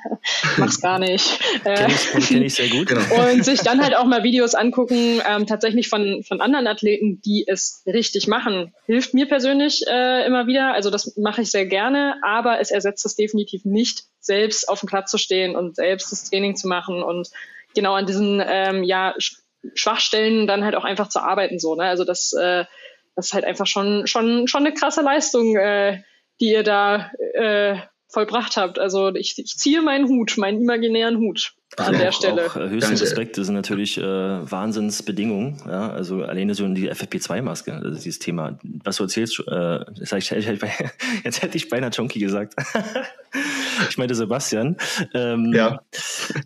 mach's 0.56 0.80
gar 0.80 0.98
nicht. 0.98 1.38
Kenn 1.64 1.90
ich, 1.90 2.28
kenn 2.28 2.42
ich 2.42 2.54
sehr 2.54 2.68
gut. 2.68 2.88
Genau. 2.94 3.32
Und 3.32 3.44
sich 3.44 3.60
dann 3.60 3.82
halt 3.82 3.96
auch 3.96 4.04
mal 4.04 4.22
Videos 4.22 4.54
angucken, 4.54 5.20
ähm, 5.28 5.46
tatsächlich 5.46 5.88
von, 5.88 6.22
von 6.22 6.40
anderen 6.40 6.66
Athleten, 6.66 7.20
die 7.22 7.44
es 7.46 7.82
richtig 7.86 8.28
machen, 8.28 8.72
hilft 8.86 9.14
mir 9.14 9.26
persönlich 9.26 9.84
äh, 9.88 10.24
immer 10.26 10.46
wieder. 10.46 10.74
Also 10.74 10.90
das 10.90 11.16
mache 11.16 11.42
ich 11.42 11.50
sehr 11.50 11.66
gerne, 11.66 12.16
aber 12.22 12.60
es 12.60 12.70
ersetzt 12.70 13.04
es 13.04 13.16
definitiv 13.16 13.64
nicht, 13.64 14.04
selbst 14.20 14.68
auf 14.68 14.80
dem 14.80 14.88
Platz 14.88 15.10
zu 15.10 15.18
stehen 15.18 15.56
und 15.56 15.76
selbst 15.76 16.12
das 16.12 16.30
Training 16.30 16.56
zu 16.56 16.68
machen 16.68 17.02
und 17.02 17.30
genau 17.74 17.94
an 17.94 18.06
diesen 18.06 18.42
ähm, 18.46 18.84
ja, 18.84 19.14
Schwachstellen 19.74 20.46
dann 20.46 20.64
halt 20.64 20.74
auch 20.74 20.84
einfach 20.84 21.08
zu 21.08 21.20
arbeiten. 21.20 21.58
So, 21.58 21.74
ne? 21.74 21.84
Also 21.84 22.04
das, 22.04 22.32
äh, 22.32 22.64
das 23.16 23.26
ist 23.26 23.32
halt 23.32 23.44
einfach 23.44 23.66
schon, 23.66 24.06
schon, 24.06 24.48
schon 24.48 24.66
eine 24.66 24.74
krasse 24.74 25.02
Leistung, 25.02 25.56
äh, 25.56 26.02
die 26.40 26.50
ihr 26.50 26.62
da 26.62 27.10
äh, 27.34 27.76
vollbracht 28.08 28.56
habt. 28.56 28.78
Also 28.78 29.14
ich, 29.14 29.38
ich 29.38 29.56
ziehe 29.56 29.82
meinen 29.82 30.08
Hut, 30.08 30.38
meinen 30.38 30.62
imaginären 30.62 31.18
Hut 31.18 31.54
an 31.76 31.98
der 31.98 32.12
Stelle. 32.12 32.46
Auch, 32.46 32.56
äh, 32.56 32.68
höchsten 32.68 32.96
Respekt, 32.96 33.36
das 33.36 33.46
sind 33.46 33.56
natürlich 33.56 33.98
äh, 33.98 34.02
Wahnsinnsbedingungen. 34.02 35.60
Ja? 35.66 35.90
Also 35.90 36.22
alleine 36.22 36.54
so 36.54 36.66
die 36.68 36.90
FFP2-Maske, 36.90 37.74
also 37.74 37.90
dieses 37.90 38.18
Thema. 38.18 38.58
Was 38.84 38.96
du 38.96 39.04
erzählst, 39.04 39.42
äh, 39.48 39.80
jetzt 41.24 41.42
hätte 41.42 41.56
ich 41.56 41.68
beinahe 41.68 41.90
Chonky 41.90 42.20
gesagt. 42.20 42.54
ich 43.90 43.98
meinte 43.98 44.14
Sebastian. 44.14 44.76
Ähm, 45.14 45.52
ja. 45.54 45.80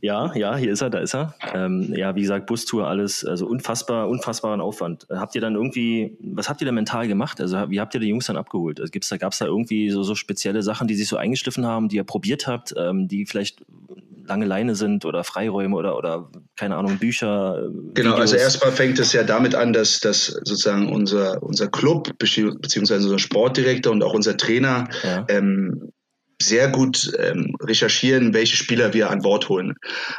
Ja, 0.01 0.35
ja, 0.35 0.57
hier 0.57 0.73
ist 0.73 0.83
er, 0.83 0.91
da 0.91 0.99
ist 0.99 1.15
er. 1.15 1.35
Ähm, 1.55 1.95
ja, 1.97 2.15
wie 2.15 2.23
gesagt, 2.23 2.47
Bustour, 2.47 2.87
alles, 2.87 3.25
also 3.25 3.47
unfassbar, 3.47 4.09
unfassbaren 4.09 4.61
Aufwand. 4.61 5.07
Habt 5.11 5.35
ihr 5.35 5.41
dann 5.41 5.55
irgendwie, 5.55 6.17
was 6.21 6.49
habt 6.49 6.61
ihr 6.61 6.67
da 6.67 6.73
mental 6.73 7.09
gemacht? 7.09 7.41
Also 7.41 7.71
wie 7.71 7.81
habt 7.81 7.95
ihr 7.95 8.01
die 8.01 8.09
Jungs 8.09 8.27
dann 8.27 8.37
abgeholt? 8.37 8.81
Also 8.81 8.91
gibt's 8.91 9.09
da, 9.09 9.17
gab's 9.17 9.39
da 9.39 9.47
irgendwie 9.47 9.91
so, 9.91 10.03
so 10.03 10.15
spezielle 10.15 10.63
Sachen, 10.63 10.89
die 10.89 10.95
sich 10.95 11.09
so 11.09 11.17
eingeschliffen 11.17 11.67
haben, 11.67 11.89
die 11.89 11.97
ihr 11.97 12.05
probiert 12.05 12.47
habt, 12.47 12.75
ähm, 12.77 13.09
die 13.09 13.27
vielleicht 13.27 13.63
lange 14.29 14.45
Leine 14.45 14.75
sind 14.75 15.05
oder 15.05 15.25
Freiräume 15.25 15.75
oder, 15.75 15.97
oder 15.97 16.31
keine 16.57 16.77
Ahnung, 16.77 16.99
Bücher. 16.99 17.59
Äh, 17.59 17.71
genau, 17.95 18.13
Videos. 18.13 18.21
also 18.21 18.37
erstmal 18.37 18.73
fängt 18.73 18.99
es 18.99 19.13
ja 19.13 19.25
damit 19.25 19.55
an, 19.55 19.73
dass, 19.73 20.01
dass 20.01 20.27
sozusagen 20.27 20.93
unser, 20.93 21.43
unser 21.43 21.69
Club 21.69 22.19
beziehungsweise 22.19 23.05
unser 23.05 23.19
Sportdirektor 23.19 23.93
und 23.93 24.03
auch 24.03 24.13
unser 24.13 24.37
Trainer 24.37 24.89
ja. 25.03 25.25
ähm, 25.29 25.91
sehr 26.40 26.68
gut 26.68 27.12
ähm, 27.18 27.57
recherchieren, 27.61 28.33
welche 28.33 28.57
Spieler 28.57 28.95
wir 28.95 29.11
an 29.11 29.23
Bord 29.23 29.49
holen. 29.49 29.75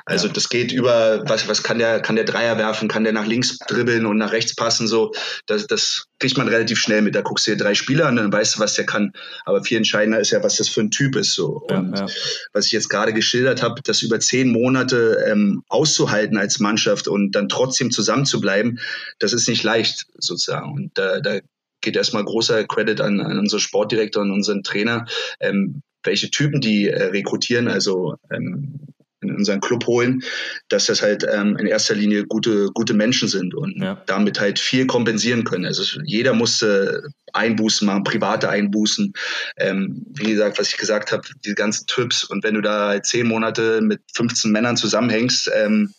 Also 0.05 0.27
ja. 0.27 0.33
das 0.33 0.49
geht 0.49 0.71
über, 0.73 1.23
was, 1.27 1.47
was 1.47 1.63
kann 1.63 1.79
der, 1.79 2.01
kann 2.01 2.17
der 2.17 2.25
Dreier 2.25 2.57
werfen, 2.57 2.89
kann 2.89 3.05
der 3.05 3.13
nach 3.13 3.25
links 3.25 3.57
dribbeln 3.59 4.05
und 4.05 4.17
nach 4.17 4.33
rechts 4.33 4.53
passen, 4.53 4.88
so. 4.88 5.13
Das, 5.45 5.65
das 5.67 6.07
kriegt 6.19 6.38
man 6.38 6.49
relativ 6.49 6.77
schnell 6.77 7.01
mit. 7.01 7.15
Da 7.15 7.21
guckst 7.21 7.47
du 7.47 7.51
dir 7.51 7.57
drei 7.57 7.73
Spieler 7.73 8.07
an 8.07 8.17
und 8.17 8.23
dann 8.23 8.33
weißt 8.33 8.55
du, 8.55 8.59
was 8.59 8.75
der 8.75 8.85
kann. 8.85 9.13
Aber 9.45 9.63
viel 9.63 9.77
entscheidender 9.77 10.19
ist 10.19 10.31
ja, 10.31 10.43
was 10.43 10.57
das 10.57 10.67
für 10.67 10.81
ein 10.81 10.91
Typ 10.91 11.15
ist, 11.15 11.33
so. 11.33 11.61
Und 11.69 11.97
ja. 11.97 12.05
was 12.51 12.65
ich 12.65 12.73
jetzt 12.73 12.89
gerade 12.89 13.13
geschildert 13.13 13.63
habe, 13.63 13.81
das 13.81 14.01
über 14.01 14.19
zehn 14.19 14.51
Monate 14.51 15.25
ähm, 15.25 15.63
auszuhalten 15.69 16.38
als 16.38 16.59
Mannschaft 16.59 17.07
und 17.07 17.31
dann 17.31 17.47
trotzdem 17.47 17.91
zusammen 17.91 18.25
zu 18.25 18.41
bleiben, 18.41 18.79
das 19.19 19.31
ist 19.31 19.47
nicht 19.47 19.63
leicht, 19.63 20.07
sozusagen. 20.17 20.73
Und 20.73 20.97
da, 20.97 21.21
da 21.21 21.39
geht 21.81 21.95
erstmal 21.95 22.25
großer 22.25 22.65
Credit 22.65 22.99
an, 22.99 23.21
an 23.21 23.39
unseren 23.39 23.61
Sportdirektor 23.61 24.21
und 24.21 24.31
unseren 24.31 24.63
Trainer, 24.63 25.05
ähm, 25.39 25.81
welche 26.03 26.32
Typen 26.32 26.62
die 26.62 26.88
äh, 26.88 27.06
rekrutieren, 27.06 27.68
also 27.68 28.15
ähm, 28.32 28.79
in 29.22 29.36
unseren 29.36 29.60
Club 29.60 29.86
holen, 29.86 30.24
dass 30.70 30.86
das 30.86 31.01
halt 31.01 31.25
ähm, 31.29 31.58
in 31.58 31.68
erster 31.68 31.96
Linie 31.96 32.25
gute, 32.25 32.70
gute 32.74 32.94
Menschen 32.94 33.27
sind 33.27 33.53
und 33.53 33.75
ja. 33.82 34.01
damit 34.06 34.39
halt 34.39 34.60
viel 34.60 34.88
kompensieren 34.88 35.44
können. 35.44 35.65
Also 35.65 35.84
jeder 36.03 36.34
musste 36.34 37.03
Einbußen 37.34 37.86
machen, 37.86 38.03
private 38.03 38.50
Einbußen. 38.50 39.13
Ähm, 39.58 40.06
wie 40.13 40.32
gesagt, 40.32 40.58
was 40.58 40.70
ich 40.70 40.77
gesagt 40.77 41.12
habe, 41.12 41.27
die 41.46 41.53
ganzen 41.53 41.86
Typs. 41.88 42.24
Und 42.24 42.44
wenn 42.44 42.56
du 42.56 42.62
da 42.62 42.88
halt 42.89 43.06
zehn 43.06 43.27
Monate 43.27 43.82
mit 43.82 44.01
15 44.13 44.51
Männern 44.51 44.77
zusammenhängst, 44.77 45.51
ähm, 45.53 45.94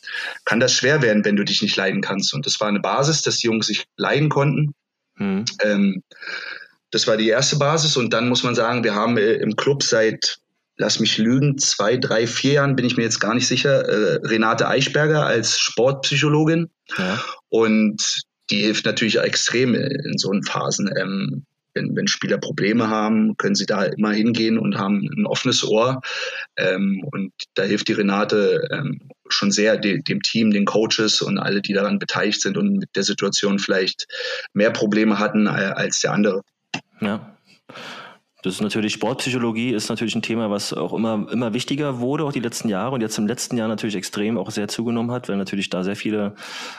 kann 0.45 0.61
das 0.61 0.73
schwer 0.73 1.03
werden, 1.03 1.25
wenn 1.25 1.37
du 1.37 1.45
dich 1.45 1.63
nicht 1.63 1.77
leiden 1.77 2.01
kannst. 2.01 2.33
Und 2.33 2.47
das 2.47 2.59
war 2.61 2.69
eine 2.69 2.81
Basis, 2.81 3.23
dass 3.23 3.39
die 3.39 3.49
Jungs 3.49 3.67
sich 3.67 3.85
leiden 3.97 4.31
konnten. 4.31 4.75
Mhm. 5.17 5.45
Ähm, 5.63 6.03
das 6.91 7.07
war 7.07 7.17
die 7.17 7.29
erste 7.29 7.57
Basis 7.57 7.97
und 7.97 8.13
dann 8.13 8.29
muss 8.29 8.43
man 8.43 8.55
sagen, 8.55 8.85
wir 8.85 8.95
haben 8.95 9.17
äh, 9.17 9.35
im 9.35 9.57
Club 9.57 9.83
seit, 9.83 10.39
lass 10.77 11.01
mich 11.01 11.19
lügen, 11.19 11.59
zwei, 11.59 11.97
drei, 11.97 12.27
vier 12.27 12.55
Jahren, 12.55 12.77
bin 12.77 12.87
ich 12.87 12.97
mir 12.97 13.05
jetzt 13.05 13.21
gar 13.21 13.35
nicht 13.35 13.47
sicher, 13.47 13.89
äh, 13.89 14.27
Renate 14.27 14.69
Eichberger 14.69 15.27
als 15.27 15.59
Sportpsychologin. 15.59 16.71
Ja. 16.99 17.23
Und 17.49 18.23
die 18.51 18.63
hilft 18.63 18.85
natürlich 18.85 19.19
extrem 19.19 19.75
in 19.75 20.19
so 20.19 20.33
Phasen. 20.45 20.91
Ähm, 20.97 21.47
wenn, 21.75 21.95
wenn 21.95 22.09
Spieler 22.09 22.39
Probleme 22.39 22.89
haben, 22.89 23.37
können 23.37 23.55
sie 23.55 23.67
da 23.67 23.85
immer 23.85 24.13
hingehen 24.13 24.59
und 24.59 24.77
haben 24.77 25.09
ein 25.17 25.27
offenes 25.27 25.65
Ohr. 25.65 26.01
Ähm, 26.57 27.05
und 27.13 27.33
da 27.55 27.63
hilft 27.63 27.89
die 27.89 27.93
Renate 27.93 28.69
ähm, 28.73 29.01
schon 29.29 29.53
sehr 29.53 29.77
de, 29.77 30.03
dem 30.03 30.21
Team, 30.23 30.51
den 30.51 30.65
Coaches 30.65 31.23
und 31.23 31.39
alle, 31.39 31.63
die 31.63 31.73
daran 31.73 31.99
beteiligt 31.99 32.41
sind 32.41 32.57
und 32.57 32.79
mit 32.79 32.89
der 32.97 33.05
Situation 33.05 33.59
vielleicht 33.61 34.07
mehr 34.53 34.71
Probleme 34.71 35.19
hatten 35.19 35.47
äh, 35.47 35.51
als 35.51 36.01
der 36.01 36.13
andere. 36.13 36.43
Ja. 37.01 37.21
Das 38.43 38.55
ist 38.55 38.63
natürlich 38.63 38.95
Sportpsychologie 38.95 39.71
ist 39.71 39.91
natürlich 39.91 40.15
ein 40.15 40.23
Thema, 40.23 40.51
was 40.51 40.73
auch 40.73 40.95
immer 40.95 41.27
immer 41.31 41.53
wichtiger 41.53 42.01
wurde, 42.01 42.25
auch 42.25 42.33
die 42.33 42.41
letzten 42.41 42.71
Jahre 42.71 42.95
und 42.95 43.03
jetzt 43.03 43.19
im 43.19 43.27
letzten 43.27 43.59
Jahr 43.59 43.69
natürlich 43.69 43.97
extrem 43.97 44.39
auch 44.39 44.51
sehr 44.51 44.67
zugenommen 44.67 45.11
hat, 45.11 45.29
weil 45.29 45.37
natürlich 45.37 45.69
da 45.69 45.85
sehr 45.85 45.97
viele 45.97 46.35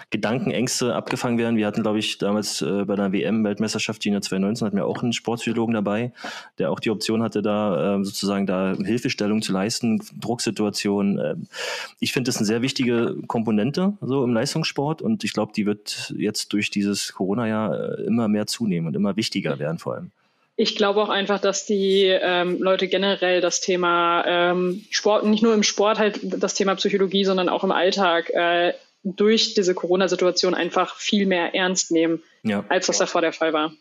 Gedankenängste 0.10 0.96
abgefangen 0.96 1.38
werden. 1.38 1.58
Wir 1.58 1.68
hatten, 1.68 1.84
glaube 1.84 2.00
ich, 2.00 2.18
damals 2.18 2.64
äh, 2.64 2.86
bei 2.86 2.96
der 2.96 3.12
WM-Weltmeisterschaft 3.12 4.02
China 4.02 4.22
2019 4.22 4.66
hatten 4.66 4.78
wir 4.78 4.88
auch 4.88 5.04
einen 5.04 5.14
Sportpsychologen 5.14 5.76
dabei, 5.76 6.14
der 6.58 6.72
auch 6.72 6.80
die 6.80 6.90
Option 6.90 7.22
hatte, 7.22 7.44
da 7.44 7.98
äh, 7.98 8.04
sozusagen 8.04 8.48
da 8.48 8.76
Hilfestellung 8.84 9.44
zu 9.44 9.54
leisten, 9.54 10.02
Drucksituationen. 10.20 11.20
Äh, 11.20 11.36
ich 12.00 12.12
finde 12.12 12.30
das 12.30 12.38
eine 12.38 12.48
sehr 12.48 12.64
wichtige 12.64 13.18
Komponente 13.28 13.94
so 14.02 14.24
im 14.24 14.34
Leistungssport 14.34 15.04
und 15.04 15.24
ich 15.24 15.34
glaube, 15.34 15.52
die 15.56 15.68
wird 15.68 16.12
jetzt 16.18 16.54
durch 16.54 16.72
dieses 16.72 17.14
Corona-Jahr 17.14 18.00
äh, 18.00 18.04
immer 18.04 18.28
mehr 18.28 18.48
zunehmen 18.48 18.88
und 18.88 18.96
immer 18.96 19.16
wichtiger 19.16 19.60
werden 19.60 19.78
vor 19.78 19.94
allem. 19.94 20.12
Ich 20.62 20.76
glaube 20.76 21.02
auch 21.02 21.10
einfach, 21.10 21.40
dass 21.40 21.66
die 21.66 22.04
ähm, 22.06 22.62
Leute 22.62 22.88
generell 22.88 23.42
das 23.42 23.62
Thema 23.62 24.24
ähm, 24.28 24.86
Sport, 24.92 25.26
nicht 25.26 25.42
nur 25.42 25.56
im 25.56 25.64
Sport 25.64 25.98
halt 25.98 26.20
das 26.22 26.54
Thema 26.54 26.76
Psychologie, 26.76 27.26
sondern 27.26 27.50
auch 27.50 27.64
im 27.64 27.72
Alltag 27.72 28.30
äh, 28.30 28.74
durch 29.04 29.56
diese 29.56 29.74
Corona-Situation 29.74 30.54
einfach 30.54 30.98
viel 30.98 31.26
mehr 31.26 31.56
ernst 31.56 31.90
nehmen, 31.90 32.22
ja. 32.44 32.64
als 32.70 32.86
das 32.86 33.00
davor 33.00 33.22
der 33.22 33.34
Fall 33.34 33.54
war. 33.54 33.74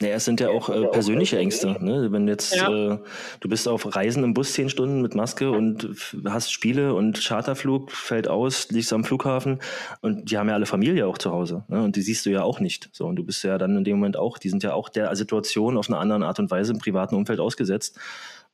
Naja, 0.00 0.16
es 0.16 0.24
sind 0.24 0.40
ja 0.40 0.48
auch 0.48 0.68
äh, 0.68 0.86
persönliche 0.88 1.38
Ängste. 1.38 1.76
Ne? 1.80 2.10
Wenn 2.10 2.26
jetzt 2.26 2.56
ja. 2.56 2.94
äh, 2.94 2.98
du 3.40 3.48
bist 3.48 3.68
auf 3.68 3.94
Reisen 3.94 4.24
im 4.24 4.34
Bus 4.34 4.52
zehn 4.52 4.68
Stunden 4.68 5.00
mit 5.00 5.14
Maske 5.14 5.50
und 5.50 5.88
hast 6.24 6.52
Spiele 6.52 6.94
und 6.94 7.22
Charterflug 7.22 7.92
fällt 7.92 8.26
aus, 8.26 8.70
liegst 8.70 8.92
am 8.92 9.04
Flughafen 9.04 9.60
und 10.00 10.30
die 10.30 10.38
haben 10.38 10.48
ja 10.48 10.54
alle 10.54 10.66
Familie 10.66 11.06
auch 11.06 11.18
zu 11.18 11.30
Hause. 11.30 11.64
Ne? 11.68 11.82
Und 11.82 11.94
die 11.94 12.02
siehst 12.02 12.26
du 12.26 12.30
ja 12.30 12.42
auch 12.42 12.58
nicht. 12.58 12.90
So, 12.92 13.06
und 13.06 13.16
du 13.16 13.24
bist 13.24 13.44
ja 13.44 13.58
dann 13.58 13.76
in 13.76 13.84
dem 13.84 13.98
Moment 13.98 14.16
auch, 14.16 14.38
die 14.38 14.48
sind 14.48 14.64
ja 14.64 14.74
auch 14.74 14.88
der 14.88 15.14
Situation 15.14 15.76
auf 15.76 15.88
eine 15.88 15.98
andere 15.98 16.26
Art 16.26 16.40
und 16.40 16.50
Weise 16.50 16.72
im 16.72 16.78
privaten 16.78 17.14
Umfeld 17.14 17.38
ausgesetzt. 17.38 17.98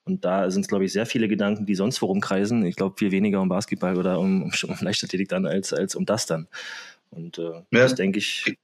Und 0.04 0.24
da 0.24 0.50
sind 0.50 0.62
es, 0.62 0.68
glaube 0.68 0.84
ich, 0.84 0.92
sehr 0.92 1.06
viele 1.06 1.28
Gedanken, 1.28 1.66
die 1.66 1.74
sonst 1.74 2.00
worum 2.00 2.20
kreisen. 2.20 2.64
Ich 2.64 2.76
glaube, 2.76 2.96
viel 2.98 3.10
weniger 3.10 3.40
um 3.40 3.48
Basketball 3.48 3.96
oder 3.98 4.18
um, 4.18 4.44
um 4.44 4.76
Leichtathletik 4.80 5.28
dann 5.28 5.46
als, 5.46 5.72
als 5.72 5.94
um 5.94 6.06
das 6.06 6.26
dann. 6.26 6.48
Und 7.10 7.38
äh, 7.38 7.42
ja. 7.42 7.62
das 7.70 7.94
denke 7.94 8.18
ich 8.18 8.58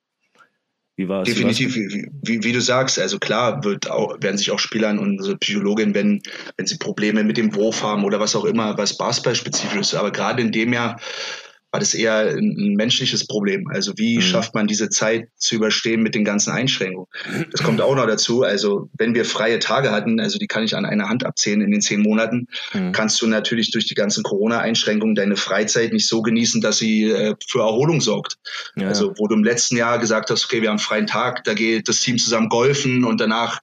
wie 0.97 1.09
war 1.09 1.23
es? 1.23 1.29
Definitiv, 1.29 1.75
wie, 1.75 2.09
wie, 2.23 2.45
wie, 2.45 2.53
du 2.53 2.61
sagst, 2.61 2.99
also 2.99 3.19
klar 3.19 3.65
wird 3.65 3.91
auch, 3.91 4.17
werden 4.21 4.39
sich 4.39 4.51
auch 4.51 4.59
Spieler 4.59 4.91
und 4.91 4.99
unsere 4.99 5.37
wenn, 5.95 6.23
wenn 6.57 6.67
sie 6.67 6.79
Probleme 6.79 7.25
mit 7.25 7.37
dem 7.37 7.55
Wurf 7.55 7.83
haben 7.83 8.05
oder 8.05 8.21
was 8.21 8.37
auch 8.37 8.45
immer, 8.45 8.79
was 8.79 8.97
Basketball-spezifisch 8.97 9.81
ist. 9.81 9.95
Aber 9.95 10.13
gerade 10.13 10.43
in 10.43 10.53
dem 10.53 10.73
Jahr 10.73 11.01
war 11.75 11.81
das 11.81 11.93
eher 11.93 12.37
ein 12.37 12.75
menschliches 12.77 13.27
Problem. 13.27 13.67
Also 13.67 13.95
wie 13.97 14.19
mhm. 14.19 14.21
schafft 14.21 14.55
man 14.55 14.69
diese 14.69 14.91
Zeit 14.91 15.27
zu 15.39 15.57
überstehen 15.57 16.05
mit 16.05 16.15
den 16.15 16.23
ganzen 16.23 16.53
Einschränkungen? 16.53 17.09
Das 17.51 17.65
kommt 17.65 17.81
auch 17.81 17.97
noch 17.97 18.07
dazu. 18.07 18.45
Also 18.45 18.89
wenn 18.97 19.13
wir 19.17 19.25
freie 19.25 19.59
Tage 19.59 19.91
hatten, 19.91 20.21
also 20.21 20.39
die 20.39 20.47
kann 20.47 20.63
ich 20.63 20.77
an 20.77 20.85
einer 20.85 21.09
Hand 21.09 21.27
abzählen 21.27 21.63
in 21.63 21.73
den 21.73 21.81
zehn 21.81 22.01
Monaten, 22.01 22.47
mhm. 22.75 22.93
kannst 22.93 23.21
du 23.21 23.27
natürlich 23.27 23.73
durch 23.73 23.87
die 23.87 23.97
ganzen 23.97 24.23
Corona-Einschränkungen 24.23 25.17
deine 25.17 25.35
Freizeit 25.35 25.93
nicht 25.93 26.07
so 26.07 26.23
genießen, 26.23 26.61
dass 26.61 26.79
sie 26.79 27.11
äh, 27.11 27.35
für 27.45 27.63
Erholung 27.63 28.01
sorgt. 28.01 28.37
Ja. 28.77 28.87
Also 28.87 29.13
wo 29.17 29.27
du 29.27 29.35
im 29.35 29.43
letzten 29.43 29.77
Jahr 29.77 29.99
gesagt 29.99 30.31
hast, 30.31 30.45
okay, 30.45 30.63
wir 30.63 30.69
haben 30.69 30.75
einen 30.75 30.79
freien 30.79 31.09
Tag, 31.09 31.43
da 31.43 31.55
geht 31.55 31.89
das 31.89 31.99
Team 31.99 32.19
zusammen 32.19 32.51
golfen 32.51 33.03
und 33.03 33.21
danach 33.21 33.59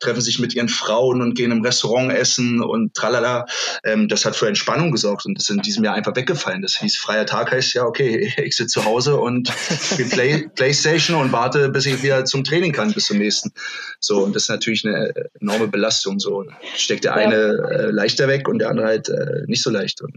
treffen 0.00 0.20
sich 0.20 0.40
mit 0.40 0.52
ihren 0.52 0.68
Frauen 0.68 1.22
und 1.22 1.34
gehen 1.34 1.52
im 1.52 1.62
Restaurant 1.62 2.12
essen 2.12 2.60
und 2.60 2.94
tralala. 2.94 3.46
Ähm, 3.84 4.08
das 4.08 4.24
hat 4.24 4.34
für 4.34 4.48
Entspannung 4.48 4.90
gesorgt 4.90 5.26
und 5.26 5.38
das 5.38 5.44
ist 5.44 5.50
in 5.50 5.62
diesem 5.62 5.84
Jahr 5.84 5.94
einfach 5.94 6.16
weggefallen. 6.16 6.60
Das 6.60 6.80
hieß 6.80 6.96
freier 6.96 7.24
Tag 7.24 7.51
heißt 7.52 7.74
ja, 7.74 7.84
okay, 7.84 8.32
ich 8.42 8.56
sitze 8.56 8.80
zu 8.80 8.84
Hause 8.84 9.16
und 9.16 9.48
spiele 9.48 10.08
Play, 10.08 10.48
Playstation 10.54 11.20
und 11.20 11.32
warte, 11.32 11.68
bis 11.68 11.86
ich 11.86 12.02
wieder 12.02 12.24
zum 12.24 12.44
Training 12.44 12.72
kann, 12.72 12.92
bis 12.92 13.06
zum 13.06 13.18
nächsten. 13.18 13.52
So, 14.00 14.24
und 14.24 14.34
das 14.34 14.44
ist 14.44 14.48
natürlich 14.48 14.84
eine 14.86 15.12
enorme 15.40 15.68
Belastung. 15.68 16.18
So 16.18 16.44
steckt 16.76 17.04
der 17.04 17.14
eine 17.14 17.36
äh, 17.36 17.90
leichter 17.90 18.28
weg 18.28 18.48
und 18.48 18.58
der 18.58 18.70
andere 18.70 18.86
halt 18.86 19.08
äh, 19.08 19.42
nicht 19.46 19.62
so 19.62 19.70
leicht. 19.70 20.02
Und 20.02 20.16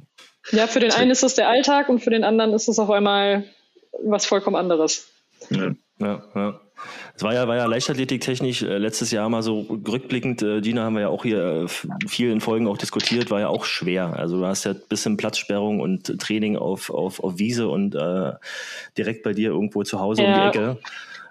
ja, 0.52 0.68
für 0.68 0.80
den 0.80 0.92
einen 0.92 1.12
ist 1.12 1.24
das 1.24 1.36
der 1.36 1.50
Alltag 1.50 1.90
und 1.90 2.00
für 2.00 2.12
den 2.12 2.24
anderen 2.24 2.54
ist 2.54 2.68
es 2.68 2.80
auf 2.80 2.90
einmal 2.90 3.46
was 4.04 4.26
vollkommen 4.26 4.56
anderes. 4.56 5.08
Ja, 5.50 5.72
ja. 6.00 6.24
ja. 6.36 6.62
Es 7.16 7.24
war 7.24 7.34
ja, 7.34 7.48
war 7.48 7.56
ja 7.56 7.66
Leichtathletiktechnisch 7.66 8.64
äh, 8.64 8.78
letztes 8.78 9.12
Jahr 9.12 9.30
mal 9.30 9.42
so 9.42 9.62
rückblickend, 9.62 10.42
äh, 10.42 10.62
Gina 10.62 10.84
haben 10.84 10.96
wir 10.96 11.02
ja 11.02 11.08
auch 11.10 11.24
hier 11.24 11.66
äh, 11.66 11.68
vielen 12.08 12.42
Folgen 12.42 12.68
auch 12.68 12.78
diskutiert, 12.78 13.32
war 13.32 13.40
ja 13.40 13.48
auch 13.48 13.66
schwer. 13.66 14.18
Also 14.18 14.40
du 14.40 14.46
hast 14.46 14.66
ja 14.66 14.72
ein 14.72 14.82
bisschen 14.90 15.18
Platzsperrung 15.18 15.80
und 15.80 16.20
Training 16.20 16.58
auf, 16.58 16.90
auf, 16.90 17.24
auf 17.24 17.38
Wiese 17.38 17.68
und 17.70 17.96
äh, 17.96 18.34
direkt 18.98 19.24
bei 19.24 19.34
dir 19.34 19.50
irgendwo 19.52 19.84
zu 19.84 20.00
Hause 20.00 20.24
ja. 20.24 20.28
um 20.28 20.34
die 20.34 20.58
Ecke. 20.58 20.78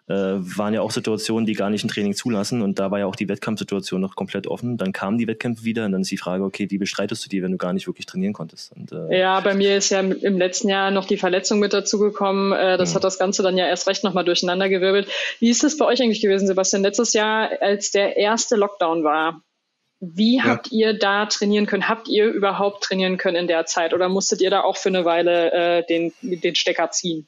Äh, 0.07 0.15
waren 0.15 0.75
ja 0.75 0.83
auch 0.83 0.91
Situationen, 0.91 1.47
die 1.47 1.55
gar 1.55 1.71
nicht 1.71 1.85
ein 1.85 1.89
Training 1.89 2.15
zulassen 2.15 2.61
und 2.61 2.79
da 2.79 2.91
war 2.91 2.99
ja 2.99 3.07
auch 3.07 3.17
die 3.17 3.29
Wettkampfsituation 3.29 4.01
noch 4.01 4.17
komplett 4.17 4.47
offen. 4.47 4.77
Dann 4.77 4.93
kamen 4.93 5.17
die 5.17 5.27
Wettkämpfe 5.27 5.65
wieder 5.65 5.87
und 5.87 5.93
dann 5.93 6.03
ist 6.03 6.11
die 6.11 6.19
Frage, 6.19 6.45
okay, 6.45 6.71
wie 6.71 6.79
bestreitest 6.79 7.25
du 7.25 7.29
die, 7.31 7.43
wenn 7.43 7.53
du 7.53 7.59
gar 7.59 7.73
nicht 7.73 7.87
wirklich 7.87 8.07
trainieren 8.07 8.35
konntest? 8.35 8.73
Und, 8.73 8.93
äh, 8.93 9.19
ja, 9.19 9.41
bei 9.41 9.55
mir 9.55 9.77
ist 9.77 9.91
ja 9.91 10.01
im 10.01 10.39
letzten 10.39 10.69
Jahr 10.69 10.91
noch 10.91 11.07
die 11.07 11.17
Verletzung 11.17 11.59
mit 11.59 11.73
dazugekommen. 11.73 12.53
Äh, 12.53 12.77
das 12.77 12.91
ja. 12.91 12.97
hat 12.97 13.05
das 13.05 13.19
Ganze 13.19 13.43
dann 13.43 13.57
ja 13.57 13.67
erst 13.67 13.89
recht 13.89 14.05
nochmal 14.05 14.25
durcheinandergewirbelt. 14.25 15.09
Wie 15.41 15.49
ist 15.49 15.65
es 15.65 15.79
bei 15.79 15.87
euch 15.87 16.03
eigentlich 16.03 16.21
gewesen, 16.21 16.47
Sebastian? 16.47 16.83
Letztes 16.83 17.15
Jahr, 17.15 17.51
als 17.63 17.91
der 17.91 18.17
erste 18.17 18.57
Lockdown 18.57 19.05
war, 19.05 19.41
wie 20.01 20.37
ja. 20.37 20.45
habt 20.45 20.71
ihr 20.71 20.99
da 20.99 21.25
trainieren 21.27 21.67
können? 21.67 21.89
Habt 21.89 22.09
ihr 22.09 22.27
überhaupt 22.27 22.85
trainieren 22.85 23.17
können 23.17 23.37
in 23.37 23.47
der 23.47 23.65
Zeit 23.65 23.95
oder 23.95 24.09
musstet 24.11 24.43
ihr 24.43 24.51
da 24.51 24.63
auch 24.63 24.77
für 24.77 24.91
eine 24.91 25.07
Weile 25.07 25.53
äh, 25.53 25.87
den, 25.87 26.13
den 26.21 26.55
Stecker 26.55 26.91
ziehen? 26.91 27.27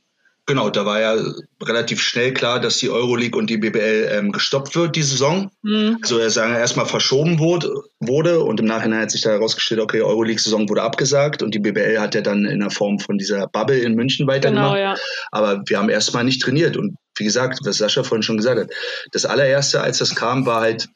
Genau, 0.48 0.70
da 0.70 0.86
war 0.86 1.00
ja 1.00 1.16
relativ 1.60 2.00
schnell 2.00 2.32
klar, 2.32 2.60
dass 2.60 2.78
die 2.78 2.88
Euroleague 2.88 3.36
und 3.36 3.50
die 3.50 3.56
BBL 3.56 4.08
ähm, 4.12 4.30
gestoppt 4.30 4.76
wird, 4.76 4.94
die 4.94 5.02
Saison. 5.02 5.50
Mhm. 5.62 5.98
Also 6.02 6.18
er 6.18 6.30
sagen 6.30 6.54
erstmal 6.54 6.86
verschoben 6.86 7.40
wurde, 7.40 7.74
wurde 7.98 8.40
und 8.44 8.60
im 8.60 8.66
Nachhinein 8.66 9.02
hat 9.02 9.10
sich 9.10 9.22
da 9.22 9.30
herausgestellt, 9.30 9.80
okay, 9.80 10.02
Euroleague-Saison 10.02 10.68
wurde 10.68 10.82
abgesagt 10.82 11.42
und 11.42 11.52
die 11.52 11.58
BBL 11.58 11.98
hat 11.98 12.14
ja 12.14 12.20
dann 12.20 12.44
in 12.44 12.60
der 12.60 12.70
Form 12.70 13.00
von 13.00 13.18
dieser 13.18 13.48
Bubble 13.48 13.80
in 13.80 13.96
München 13.96 14.28
weitergemacht. 14.28 14.76
Genau, 14.76 14.92
ja. 14.92 14.94
Aber 15.32 15.62
wir 15.66 15.78
haben 15.78 15.88
erstmal 15.88 16.22
nicht 16.22 16.40
trainiert 16.42 16.76
und 16.76 16.96
wie 17.16 17.24
gesagt, 17.24 17.58
was 17.64 17.78
Sascha 17.78 18.04
vorhin 18.04 18.22
schon 18.22 18.36
gesagt 18.36 18.60
hat, 18.60 18.70
das 19.10 19.24
allererste, 19.24 19.80
als 19.80 19.98
das 19.98 20.14
kam, 20.14 20.46
war 20.46 20.60
halt 20.60 20.88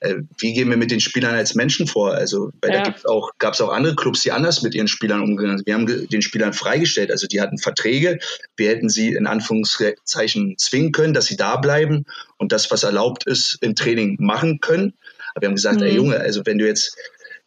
äh, 0.00 0.16
wie 0.38 0.52
gehen 0.52 0.70
wir 0.70 0.76
mit 0.76 0.90
den 0.90 1.00
Spielern 1.00 1.34
als 1.34 1.54
Menschen 1.54 1.86
vor? 1.86 2.14
Also, 2.14 2.52
weil 2.60 2.70
ja. 2.72 2.78
da 2.78 2.82
gibt's 2.84 3.04
auch, 3.04 3.32
gab 3.38 3.54
es 3.54 3.60
auch 3.60 3.70
andere 3.70 3.96
Clubs, 3.96 4.22
die 4.22 4.32
anders 4.32 4.62
mit 4.62 4.74
ihren 4.74 4.88
Spielern 4.88 5.22
umgegangen 5.22 5.58
sind. 5.58 5.66
Wir 5.66 5.74
haben 5.74 6.08
den 6.08 6.22
Spielern 6.22 6.52
freigestellt, 6.52 7.10
also 7.10 7.26
die 7.26 7.40
hatten 7.40 7.58
Verträge, 7.58 8.18
wir 8.56 8.68
hätten 8.68 8.88
sie 8.88 9.14
in 9.14 9.26
Anführungszeichen 9.26 10.56
zwingen 10.58 10.92
können, 10.92 11.14
dass 11.14 11.26
sie 11.26 11.36
da 11.36 11.56
bleiben 11.56 12.04
und 12.36 12.52
das, 12.52 12.70
was 12.70 12.84
erlaubt 12.84 13.26
ist, 13.26 13.58
im 13.60 13.74
Training 13.74 14.16
machen 14.20 14.60
können. 14.60 14.94
Aber 15.34 15.42
wir 15.42 15.48
haben 15.48 15.56
gesagt, 15.56 15.80
mhm. 15.80 15.86
ey 15.86 15.94
Junge, 15.94 16.20
also 16.20 16.46
wenn 16.46 16.58
du 16.58 16.66
jetzt 16.66 16.96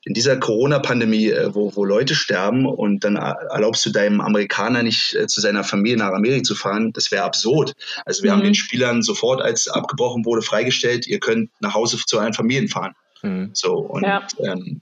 in 0.04 0.14
dieser 0.14 0.38
Corona-Pandemie, 0.38 1.30
äh, 1.30 1.54
wo, 1.54 1.76
wo 1.76 1.86
Leute 1.86 2.16
sterben 2.16 2.66
und 2.66 3.04
dann 3.04 3.16
erlaubst 3.16 3.86
du 3.86 3.92
deinem 3.92 4.22
Amerikaner 4.22 4.84
nicht 4.84 5.14
äh, 5.16 5.28
zu 5.28 5.42
seiner 5.42 5.64
Familie 5.64 5.98
nach 5.98 6.12
Amerika 6.12 6.44
zu 6.44 6.56
fahren, 6.56 6.92
das 6.94 7.12
wäre 7.12 7.24
absurd. 7.24 7.74
Also 8.06 8.24
wir 8.24 8.32
mhm. 8.32 8.38
haben 8.38 8.44
den 8.44 8.56
Spielern 8.56 9.02
sofort, 9.02 9.42
als 9.42 9.68
abgebrochen 9.68 10.26
wurde, 10.26 10.42
freigestellt, 10.42 11.08
ihr 11.08 11.20
könnt 11.20 11.52
nach 11.60 11.74
Hause 11.74 11.98
zu 11.98 12.18
euren 12.18 12.34
Familien 12.34 12.68
fahren. 12.68 12.96
Mhm. 13.22 13.52
So 13.54 13.74
und 13.76 14.04
ja. 14.04 14.28
ähm, 14.40 14.82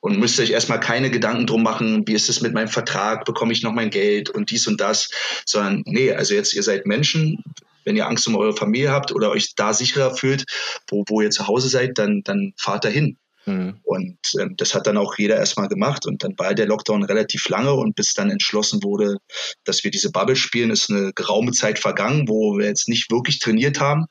und 0.00 0.18
müsst 0.18 0.40
euch 0.40 0.50
erstmal 0.50 0.80
keine 0.80 1.10
Gedanken 1.10 1.46
drum 1.46 1.62
machen, 1.62 2.06
wie 2.06 2.14
ist 2.14 2.30
es 2.30 2.40
mit 2.40 2.54
meinem 2.54 2.68
Vertrag, 2.68 3.26
bekomme 3.26 3.52
ich 3.52 3.62
noch 3.62 3.72
mein 3.72 3.90
Geld 3.90 4.30
und 4.30 4.50
dies 4.50 4.66
und 4.66 4.80
das, 4.80 5.10
sondern 5.44 5.82
nee, 5.84 6.10
also 6.12 6.32
jetzt 6.32 6.54
ihr 6.54 6.62
seid 6.62 6.86
Menschen, 6.86 7.44
wenn 7.84 7.96
ihr 7.96 8.06
Angst 8.06 8.26
um 8.26 8.36
eure 8.36 8.54
Familie 8.54 8.92
habt 8.92 9.12
oder 9.12 9.30
euch 9.30 9.54
da 9.54 9.74
sicherer 9.74 10.14
fühlt, 10.14 10.46
wo, 10.88 11.04
wo 11.08 11.20
ihr 11.20 11.30
zu 11.30 11.46
Hause 11.48 11.68
seid, 11.68 11.98
dann, 11.98 12.22
dann 12.24 12.54
fahrt 12.56 12.84
dahin. 12.84 13.16
Mhm. 13.46 13.78
Und 13.82 14.18
ähm, 14.38 14.54
das 14.56 14.74
hat 14.74 14.86
dann 14.86 14.96
auch 14.96 15.16
jeder 15.18 15.36
erstmal 15.36 15.68
gemacht. 15.68 16.06
Und 16.06 16.22
dann 16.22 16.38
war 16.38 16.54
der 16.54 16.66
Lockdown 16.66 17.04
relativ 17.04 17.48
lange 17.48 17.74
und 17.74 17.96
bis 17.96 18.14
dann 18.14 18.30
entschlossen 18.30 18.82
wurde, 18.82 19.18
dass 19.64 19.84
wir 19.84 19.90
diese 19.90 20.10
Bubble 20.10 20.36
spielen, 20.36 20.70
ist 20.70 20.90
eine 20.90 21.12
geraume 21.12 21.52
Zeit 21.52 21.78
vergangen, 21.78 22.28
wo 22.28 22.58
wir 22.58 22.66
jetzt 22.66 22.88
nicht 22.88 23.10
wirklich 23.10 23.38
trainiert 23.38 23.80
haben. 23.80 24.06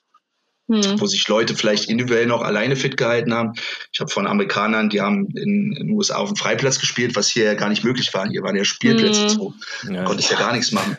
Mhm. 0.68 1.02
Wo 1.02 1.08
sich 1.08 1.28
Leute 1.28 1.56
vielleicht 1.56 1.89
individuell 1.89 2.28
noch 2.28 2.44
alleine 2.44 2.76
fit 2.76 2.96
gehalten 2.96 3.34
haben. 3.34 3.54
Ich 3.92 4.00
habe 4.02 4.12
von 4.12 4.28
Amerikanern, 4.28 4.89
die 4.89 5.02
haben 5.02 5.26
in, 5.36 5.74
in, 5.76 5.88
den 5.88 5.89
USA 5.89 6.18
auf 6.18 6.30
dem 6.30 6.36
Freiplatz 6.36 6.80
gespielt, 6.80 7.15
was 7.15 7.28
hier 7.28 7.46
ja 7.46 7.56
gar 7.56 7.70
nicht 7.70 7.84
möglich 7.84 8.13
war. 8.13 8.28
Hier 8.28 8.44
waren 8.44 8.56
ja 8.56 8.63
Spielplätze, 8.63 9.24
mhm. 9.24 9.30
so 9.30 9.54
ja. 9.89 10.04
konnte 10.04 10.22
ich 10.22 10.30
ja 10.30 10.38
gar 10.38 10.54
nichts 10.54 10.72
machen. 10.72 10.98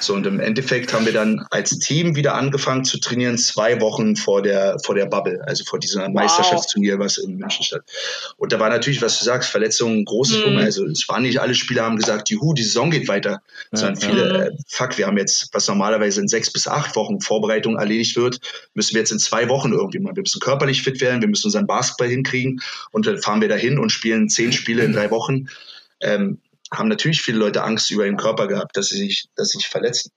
So, 0.00 0.14
und 0.14 0.26
im 0.26 0.40
Endeffekt 0.40 0.92
haben 0.92 1.06
wir 1.06 1.12
dann 1.12 1.46
als 1.50 1.78
Team 1.78 2.16
wieder 2.16 2.34
angefangen 2.34 2.84
zu 2.84 2.98
trainieren, 2.98 3.38
zwei 3.38 3.80
Wochen 3.80 4.16
vor 4.16 4.42
der, 4.42 4.78
vor 4.84 4.94
der 4.94 5.06
Bubble, 5.06 5.42
also 5.46 5.64
vor 5.64 5.78
diesem 5.78 6.02
wow. 6.02 6.12
Meisterschaftsturnier, 6.12 6.98
was 6.98 7.18
in 7.18 7.36
München 7.36 7.64
statt. 7.64 7.82
Und 8.36 8.52
da 8.52 8.60
war 8.60 8.68
natürlich, 8.68 9.02
was 9.02 9.18
du 9.18 9.24
sagst, 9.24 9.50
Verletzungen, 9.50 10.04
großes 10.04 10.38
mhm. 10.38 10.42
Problem. 10.42 10.64
Also 10.64 10.86
es 10.86 11.08
waren 11.08 11.22
nicht 11.22 11.40
alle 11.40 11.54
Spieler 11.54 11.84
haben 11.84 11.96
gesagt, 11.96 12.30
juhu, 12.30 12.54
die 12.54 12.62
Saison 12.62 12.90
geht 12.90 13.08
weiter, 13.08 13.42
ja, 13.72 13.78
sondern 13.78 13.96
viele, 13.96 14.32
mhm. 14.32 14.40
äh, 14.40 14.50
fuck, 14.66 14.98
wir 14.98 15.06
haben 15.06 15.18
jetzt, 15.18 15.50
was 15.52 15.68
normalerweise 15.68 16.20
in 16.20 16.28
sechs 16.28 16.52
bis 16.52 16.68
acht 16.68 16.96
Wochen 16.96 17.20
Vorbereitung 17.20 17.76
erledigt 17.76 18.16
wird, 18.16 18.40
müssen 18.74 18.94
wir 18.94 19.00
jetzt 19.00 19.12
in 19.12 19.18
zwei 19.18 19.48
Wochen 19.48 19.72
irgendwie 19.72 19.98
mal. 19.98 20.14
Wir 20.14 20.22
müssen 20.22 20.40
körperlich 20.40 20.82
fit 20.82 21.00
werden, 21.00 21.20
wir 21.20 21.28
müssen 21.28 21.46
unseren 21.46 21.66
Basketball 21.66 22.08
hinkriegen 22.08 22.60
und 22.90 23.06
dann 23.06 23.18
fahren 23.18 23.40
wir 23.40 23.48
dahin 23.48 23.78
und 23.78 23.90
spielen 23.90 24.28
zehn 24.28 24.52
Spiele 24.52 24.84
in 24.84 24.92
drei 24.92 25.10
Wochen. 25.10 25.48
Ähm, 26.00 26.38
haben 26.72 26.88
natürlich 26.88 27.22
viele 27.22 27.38
Leute 27.38 27.62
Angst 27.62 27.90
über 27.90 28.04
ihren 28.04 28.16
Körper 28.16 28.46
gehabt, 28.46 28.76
dass 28.76 28.88
sie 28.88 28.98
sich, 28.98 29.28
dass 29.36 29.50
sie 29.50 29.58
sich 29.58 29.68
verletzen. 29.68 30.10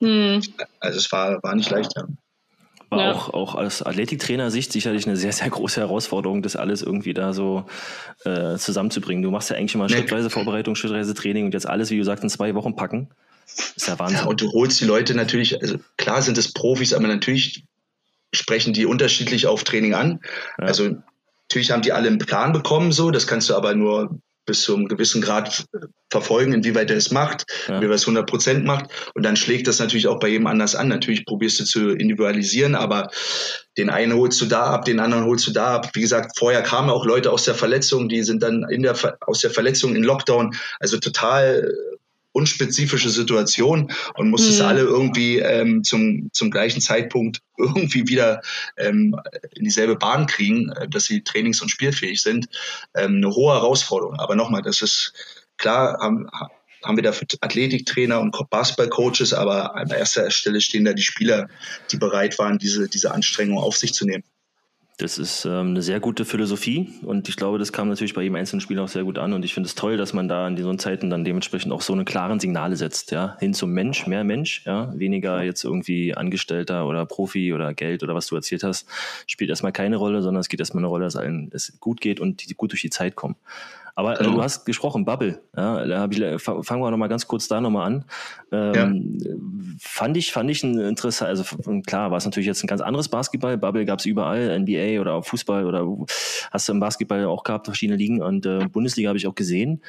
Hm. 0.00 0.42
Also 0.80 0.98
es 0.98 1.10
war, 1.12 1.42
war 1.42 1.54
nicht 1.54 1.70
leicht, 1.70 1.92
ja. 1.96 2.04
War 2.90 3.06
ja. 3.06 3.12
auch, 3.12 3.30
auch 3.30 3.54
aus 3.54 3.82
Athletiktrainer-Sicht 3.82 4.70
sicherlich 4.70 5.06
eine 5.06 5.16
sehr, 5.16 5.32
sehr 5.32 5.48
große 5.48 5.80
Herausforderung, 5.80 6.42
das 6.42 6.56
alles 6.56 6.82
irgendwie 6.82 7.14
da 7.14 7.32
so 7.32 7.64
äh, 8.24 8.58
zusammenzubringen. 8.58 9.22
Du 9.22 9.30
machst 9.30 9.48
ja 9.48 9.56
eigentlich 9.56 9.74
immer 9.74 9.86
nee. 9.86 9.94
schrittweise 9.94 10.28
Vorbereitung, 10.28 10.74
schrittweise 10.74 11.14
Training 11.14 11.46
und 11.46 11.54
jetzt 11.54 11.66
alles, 11.66 11.90
wie 11.90 11.96
du 11.96 12.04
sagst, 12.04 12.22
in 12.22 12.28
zwei 12.28 12.54
Wochen 12.54 12.76
packen. 12.76 13.08
ist 13.46 13.88
ja 13.88 13.98
Wahnsinn. 13.98 14.18
Ja, 14.18 14.24
und 14.26 14.42
du 14.42 14.52
holst 14.52 14.78
die 14.80 14.84
Leute 14.84 15.14
natürlich, 15.14 15.62
also 15.62 15.78
klar 15.96 16.20
sind 16.20 16.36
es 16.36 16.52
Profis, 16.52 16.92
aber 16.92 17.06
natürlich 17.06 17.64
sprechen 18.34 18.74
die 18.74 18.84
unterschiedlich 18.84 19.46
auf 19.46 19.64
Training 19.64 19.94
an. 19.94 20.20
Ja. 20.58 20.66
Also 20.66 20.96
natürlich 21.48 21.70
haben 21.70 21.82
die 21.82 21.92
alle 21.92 22.08
einen 22.08 22.18
Plan 22.18 22.52
bekommen, 22.52 22.92
so, 22.92 23.10
das 23.10 23.26
kannst 23.26 23.48
du 23.48 23.54
aber 23.54 23.74
nur 23.74 24.18
bis 24.44 24.62
zu 24.62 24.74
einem 24.74 24.88
gewissen 24.88 25.22
Grad 25.22 25.64
verfolgen, 26.10 26.52
inwieweit 26.52 26.90
er 26.90 26.96
es 26.96 27.10
macht, 27.10 27.44
ja. 27.68 27.80
wie 27.80 27.86
er 27.86 27.90
es 27.90 28.02
100 28.02 28.28
Prozent 28.28 28.64
macht. 28.64 28.86
Und 29.14 29.22
dann 29.24 29.36
schlägt 29.36 29.66
das 29.66 29.78
natürlich 29.78 30.08
auch 30.08 30.18
bei 30.18 30.28
jedem 30.28 30.46
anders 30.46 30.74
an. 30.74 30.88
Natürlich 30.88 31.24
probierst 31.24 31.60
du 31.60 31.64
zu 31.64 31.90
individualisieren, 31.90 32.74
aber 32.74 33.10
den 33.78 33.88
einen 33.88 34.14
holst 34.14 34.40
du 34.40 34.46
da 34.46 34.64
ab, 34.64 34.84
den 34.84 35.00
anderen 35.00 35.24
holst 35.24 35.46
du 35.46 35.52
da 35.52 35.76
ab. 35.76 35.90
Wie 35.94 36.00
gesagt, 36.00 36.38
vorher 36.38 36.62
kamen 36.62 36.90
auch 36.90 37.06
Leute 37.06 37.30
aus 37.30 37.44
der 37.44 37.54
Verletzung, 37.54 38.08
die 38.08 38.22
sind 38.22 38.42
dann 38.42 38.66
in 38.68 38.82
der, 38.82 38.96
aus 39.22 39.40
der 39.40 39.50
Verletzung 39.50 39.96
in 39.96 40.02
Lockdown. 40.02 40.54
Also 40.80 40.98
total 40.98 41.72
unspezifische 42.32 43.10
Situation 43.10 43.92
und 44.14 44.30
musstest 44.30 44.60
mhm. 44.60 44.66
alle 44.66 44.80
irgendwie 44.80 45.38
ähm, 45.38 45.84
zum, 45.84 46.30
zum 46.32 46.50
gleichen 46.50 46.80
Zeitpunkt 46.80 47.40
irgendwie 47.58 48.08
wieder 48.08 48.40
ähm, 48.76 49.16
in 49.54 49.64
dieselbe 49.64 49.96
Bahn 49.96 50.26
kriegen, 50.26 50.70
äh, 50.70 50.88
dass 50.88 51.04
sie 51.04 51.22
trainings- 51.22 51.62
und 51.62 51.68
spielfähig 51.68 52.22
sind. 52.22 52.48
Ähm, 52.94 53.16
eine 53.16 53.30
hohe 53.30 53.54
Herausforderung. 53.54 54.18
Aber 54.18 54.34
nochmal, 54.34 54.62
das 54.62 54.82
ist 54.82 55.12
klar, 55.58 55.98
haben, 56.00 56.28
haben 56.82 56.96
wir 56.96 57.02
dafür 57.02 57.26
Athletiktrainer 57.40 58.20
und 58.20 58.34
Basketballcoaches, 58.50 59.32
aber 59.34 59.76
an 59.76 59.90
erster 59.90 60.30
Stelle 60.30 60.60
stehen 60.60 60.84
da 60.84 60.92
die 60.92 61.02
Spieler, 61.02 61.48
die 61.90 61.96
bereit 61.96 62.38
waren, 62.38 62.58
diese, 62.58 62.88
diese 62.88 63.12
Anstrengung 63.12 63.58
auf 63.58 63.76
sich 63.76 63.92
zu 63.92 64.06
nehmen. 64.06 64.24
Das 64.98 65.16
ist 65.16 65.46
ähm, 65.46 65.68
eine 65.68 65.82
sehr 65.82 66.00
gute 66.00 66.26
Philosophie 66.26 66.92
und 67.02 67.26
ich 67.28 67.36
glaube, 67.36 67.58
das 67.58 67.72
kam 67.72 67.88
natürlich 67.88 68.12
bei 68.12 68.22
jedem 68.22 68.36
einzelnen 68.36 68.60
Spieler 68.60 68.82
auch 68.84 68.88
sehr 68.88 69.04
gut 69.04 69.16
an 69.16 69.32
und 69.32 69.42
ich 69.42 69.54
finde 69.54 69.66
es 69.66 69.74
toll, 69.74 69.96
dass 69.96 70.12
man 70.12 70.28
da 70.28 70.46
in 70.46 70.54
diesen 70.54 70.78
Zeiten 70.78 71.08
dann 71.08 71.24
dementsprechend 71.24 71.72
auch 71.72 71.80
so 71.80 71.94
eine 71.94 72.04
klaren 72.04 72.40
Signale 72.40 72.76
setzt, 72.76 73.10
ja, 73.10 73.36
hin 73.40 73.54
zum 73.54 73.70
Mensch, 73.72 74.06
mehr 74.06 74.22
Mensch, 74.22 74.64
ja, 74.66 74.92
weniger 74.96 75.42
jetzt 75.42 75.64
irgendwie 75.64 76.14
Angestellter 76.14 76.86
oder 76.86 77.06
Profi 77.06 77.54
oder 77.54 77.72
Geld 77.72 78.02
oder 78.02 78.14
was 78.14 78.26
du 78.26 78.36
erzählt 78.36 78.64
hast, 78.64 78.86
spielt 79.26 79.48
erstmal 79.48 79.72
keine 79.72 79.96
Rolle, 79.96 80.20
sondern 80.20 80.42
es 80.42 80.48
geht 80.48 80.60
erstmal 80.60 80.82
eine 80.82 80.88
Rolle, 80.88 81.04
dass 81.04 81.16
allen 81.16 81.50
es 81.54 81.80
gut 81.80 82.02
geht 82.02 82.20
und 82.20 82.48
die 82.48 82.54
gut 82.54 82.72
durch 82.72 82.82
die 82.82 82.90
Zeit 82.90 83.16
kommen. 83.16 83.36
Aber 83.94 84.20
äh, 84.20 84.24
du 84.24 84.42
hast 84.42 84.64
gesprochen, 84.64 85.04
Bubble. 85.04 85.42
Ja, 85.56 85.84
da 85.86 86.00
hab 86.00 86.12
ich, 86.12 86.20
äh, 86.20 86.38
fangen 86.38 86.82
wir 86.82 86.90
noch 86.90 86.98
mal 86.98 87.08
ganz 87.08 87.26
kurz 87.26 87.48
da 87.48 87.60
noch 87.60 87.70
mal 87.70 87.84
an. 87.84 88.04
Ähm, 88.50 89.18
ja. 89.20 89.34
Fand 89.80 90.16
ich, 90.16 90.32
fand 90.32 90.50
ich 90.50 90.62
ein 90.62 90.78
interessant. 90.78 91.28
Also 91.28 91.44
klar, 91.82 92.10
war 92.10 92.18
es 92.18 92.24
natürlich 92.24 92.46
jetzt 92.46 92.62
ein 92.64 92.68
ganz 92.68 92.80
anderes 92.80 93.08
Basketball. 93.08 93.58
Bubble 93.58 93.84
gab 93.84 93.98
es 93.98 94.06
überall, 94.06 94.58
NBA 94.60 95.00
oder 95.00 95.14
auch 95.14 95.24
Fußball 95.26 95.66
oder 95.66 95.86
hast 96.50 96.68
du 96.68 96.72
im 96.72 96.80
Basketball 96.80 97.24
auch 97.26 97.44
gehabt, 97.44 97.66
verschiedene 97.66 97.96
Ligen 97.96 98.22
und 98.22 98.46
äh, 98.46 98.66
Bundesliga 98.68 99.08
habe 99.08 99.18
ich 99.18 99.26
auch 99.26 99.34
gesehen. 99.34 99.82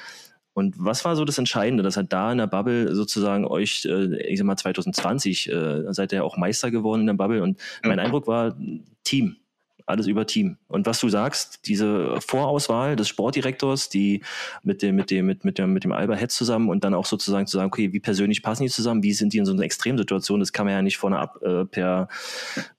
Und 0.56 0.76
was 0.78 1.04
war 1.04 1.16
so 1.16 1.26
das 1.26 1.40
Entscheidende, 1.40 1.82
dass 1.82 1.98
halt 1.98 2.14
da 2.14 2.32
in 2.32 2.38
der 2.38 2.48
Bubble 2.48 2.94
sozusagen 2.94 3.46
euch, 3.46 3.86
äh, 3.86 4.22
ich 4.28 4.38
sag 4.38 4.46
mal 4.46 4.56
2020, 4.56 5.52
äh, 5.52 5.94
seid 5.94 6.12
ihr 6.12 6.24
auch 6.24 6.38
Meister 6.38 6.70
geworden 6.70 7.02
in 7.02 7.08
der 7.08 7.14
Bubble 7.16 7.42
und 7.42 7.60
mein 7.84 8.00
Eindruck 8.00 8.28
war 8.28 8.56
Team 9.04 9.38
alles 9.86 10.08
über 10.08 10.26
Team. 10.26 10.58
Und 10.68 10.86
was 10.86 11.00
du 11.00 11.10
sagst, 11.10 11.62
diese 11.66 12.20
Vorauswahl 12.22 12.96
des 12.96 13.08
Sportdirektors, 13.08 13.90
die 13.90 14.22
mit 14.64 14.82
dem, 14.82 14.96
mit 14.96 15.12
dem, 15.12 15.26
mit, 15.26 15.46
mit 15.46 15.58
dem, 15.58 15.74
mit 15.74 15.84
dem 15.84 15.92
Alba 15.92 16.16
Head 16.16 16.32
zusammen 16.32 16.70
und 16.70 16.84
dann 16.84 16.94
auch 16.94 17.06
sozusagen 17.06 17.48
zu 17.48 17.58
sagen, 17.58 17.68
okay, 17.68 17.94
wie 17.94 18.00
persönlich 18.00 18.44
passen 18.44 18.64
die 18.64 18.70
zusammen, 18.70 19.04
wie 19.04 19.14
sind 19.14 19.34
die 19.34 19.38
in 19.38 19.46
so 19.46 19.54
einer 19.54 19.64
Extremsituation, 19.64 20.40
das 20.40 20.54
kann 20.54 20.66
man 20.66 20.76
ja 20.76 20.82
nicht 20.82 20.98
vorne 20.98 21.20
ab, 21.20 21.42
äh, 21.42 21.66
per, 21.66 22.08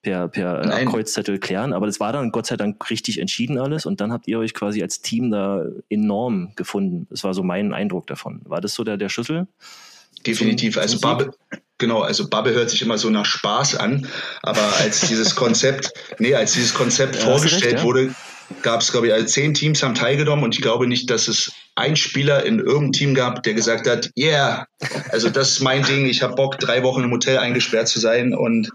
per, 0.03 0.29
per 0.29 0.73
Abkreuzzettel 0.73 1.39
klären, 1.39 1.73
aber 1.73 1.87
das 1.87 2.01
war 2.01 2.13
dann 2.13 2.33
Gott 2.33 2.47
sei 2.47 2.57
Dank 2.57 2.91
richtig 2.91 3.19
entschieden 3.19 3.59
alles 3.59 3.87
und 3.87 4.01
dann 4.01 4.13
habt 4.13 4.29
ihr 4.29 4.39
euch 4.39 4.55
quasi 4.55 4.83
als 4.83 5.01
Team 5.01 5.31
da 5.31 5.65
enorm 5.89 6.53
gefunden. 6.57 7.07
Das 7.11 7.25
war 7.25 7.35
so 7.35 7.43
mein 7.43 7.73
Eindruck 7.73 8.07
davon. 8.07 8.41
War 8.45 8.61
das 8.61 8.75
so 8.75 8.85
der, 8.85 8.97
der 8.97 9.09
Schlüssel? 9.09 9.47
Definitiv. 10.27 10.79
Also 10.79 11.01
Bubble, 11.01 11.33
genau, 11.79 12.03
also 12.03 12.29
Bubble 12.29 12.55
hört 12.55 12.71
sich 12.71 12.83
immer 12.83 12.99
so 12.99 13.11
nach 13.11 13.25
Spaß 13.27 13.77
an, 13.77 14.09
aber 14.43 14.77
als 14.79 15.01
dieses 15.01 15.35
Konzept, 15.35 15.93
nee, 16.19 16.35
als 16.35 16.53
dieses 16.53 16.75
Konzept 16.75 17.17
ja, 17.17 17.23
vorgestellt 17.23 17.65
recht, 17.65 17.79
ja? 17.79 17.83
wurde, 17.83 18.15
gab 18.63 18.81
es, 18.81 18.91
glaube 18.91 19.09
ich, 19.09 19.13
also 19.13 19.27
zehn 19.27 19.55
Teams 19.55 19.83
haben 19.83 19.95
teilgenommen 19.95 20.45
und 20.45 20.55
ich 20.55 20.63
glaube 20.63 20.87
nicht, 20.87 21.11
dass 21.11 21.29
es 21.29 21.53
einen 21.75 21.97
Spieler 21.97 22.45
in 22.45 22.59
irgendeinem 22.59 22.93
Team 22.93 23.15
gab, 23.15 23.43
der 23.43 23.55
gesagt 23.55 23.89
hat, 23.89 24.11
yeah, 24.17 24.67
also 25.11 25.29
das 25.29 25.53
ist 25.53 25.61
mein 25.61 25.83
Ding, 25.83 26.07
ich 26.07 26.23
habe 26.23 26.35
Bock, 26.35 26.59
drei 26.59 26.83
Wochen 26.83 27.03
im 27.03 27.11
Hotel 27.11 27.39
eingesperrt 27.39 27.89
zu 27.89 28.01
sein 28.01 28.35
und 28.35 28.71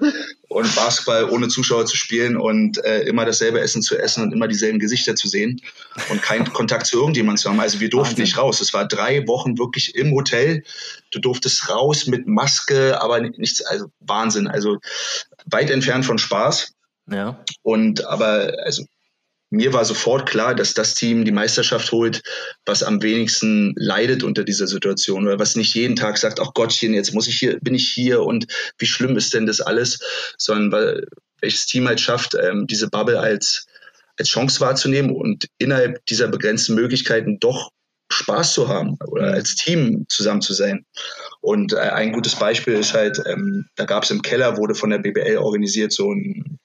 und 0.50 0.76
Basketball 0.76 1.30
ohne 1.30 1.48
Zuschauer 1.48 1.86
zu 1.86 1.96
spielen 1.96 2.36
und 2.36 2.84
äh, 2.84 3.02
immer 3.02 3.24
dasselbe 3.24 3.62
Essen 3.62 3.84
zu 3.84 3.98
essen 3.98 4.24
und 4.24 4.34
immer 4.34 4.48
dieselben 4.48 4.80
Gesichter 4.80 5.16
zu 5.16 5.28
sehen 5.28 5.62
und 6.10 6.24
keinen 6.24 6.52
Kontakt 6.52 6.88
zu 6.88 6.98
irgendjemandem 6.98 7.38
zu 7.38 7.50
haben. 7.50 7.60
Also 7.60 7.80
wir 7.80 7.90
durften 7.90 8.14
Wahnsinn. 8.14 8.24
nicht 8.24 8.38
raus. 8.38 8.60
Es 8.60 8.74
war 8.74 8.88
drei 8.88 9.28
Wochen 9.28 9.60
wirklich 9.60 9.94
im 9.96 10.12
Hotel. 10.12 10.64
Du 11.12 11.20
durftest 11.20 11.70
raus 11.70 12.08
mit 12.08 12.28
Maske, 12.28 13.00
aber 13.00 13.22
nichts, 13.22 13.62
also 13.62 13.92
Wahnsinn. 14.00 14.48
Also 14.48 14.80
weit 15.46 15.70
entfernt 15.70 16.06
von 16.06 16.18
Spaß. 16.18 16.74
Ja. 17.12 17.44
Und 17.62 18.06
aber 18.06 18.54
also 18.66 18.86
mir 19.50 19.74
war 19.74 19.84
sofort 19.86 20.30
klar, 20.30 20.54
dass 20.54 20.74
das 20.74 20.96
Team 20.96 21.26
die 21.26 21.32
Meisterschaft 21.32 21.92
holt, 21.92 22.22
was 22.66 22.84
am 22.84 23.02
wenigsten 23.02 23.74
leidet 23.76 24.24
unter 24.24 24.44
dieser 24.44 24.68
Situation, 24.68 25.26
oder 25.26 25.40
was 25.40 25.56
nicht 25.56 25.74
jeden 25.74 25.96
Tag 25.96 26.18
sagt, 26.18 26.40
ach 26.40 26.54
Gottchen, 26.54 26.94
jetzt 26.94 27.14
muss 27.14 27.28
ich 27.28 27.38
hier, 27.38 27.60
bin 27.60 27.74
ich 27.74 27.88
hier 27.88 28.22
und 28.22 28.46
wie 28.78 28.86
schlimm 28.86 29.18
ist 29.18 29.34
denn 29.34 29.46
das 29.46 29.62
alles, 29.62 30.00
sondern 30.38 30.72
weil, 30.72 31.08
welches 31.42 31.66
Team 31.66 31.88
halt 31.88 32.00
schafft, 32.00 32.36
ähm, 32.36 32.68
diese 32.68 32.90
Bubble 32.90 33.20
als, 33.20 33.66
als 34.18 34.30
Chance 34.30 34.60
wahrzunehmen 34.60 35.16
und 35.16 35.48
innerhalb 35.58 36.06
dieser 36.06 36.28
begrenzten 36.28 36.76
Möglichkeiten 36.76 37.40
doch 37.40 37.72
Spaß 38.12 38.54
zu 38.54 38.68
haben 38.68 38.98
oder 39.08 39.34
als 39.34 39.56
Team 39.56 40.06
zusammen 40.10 40.42
zu 40.42 40.54
sein. 40.54 40.86
Und 41.42 41.74
äh, 41.74 41.78
ein 41.78 42.12
gutes 42.12 42.36
Beispiel 42.36 42.74
ist 42.74 42.94
halt, 42.94 43.22
ähm, 43.26 43.68
da 43.76 43.86
gab 43.86 44.04
es 44.04 44.12
im 44.12 44.22
Keller, 44.22 44.58
wurde 44.58 44.76
von 44.76 44.90
der 44.90 44.98
BBL 45.00 45.38
organisiert 45.38 45.92
so 45.92 46.12
ein 46.12 46.59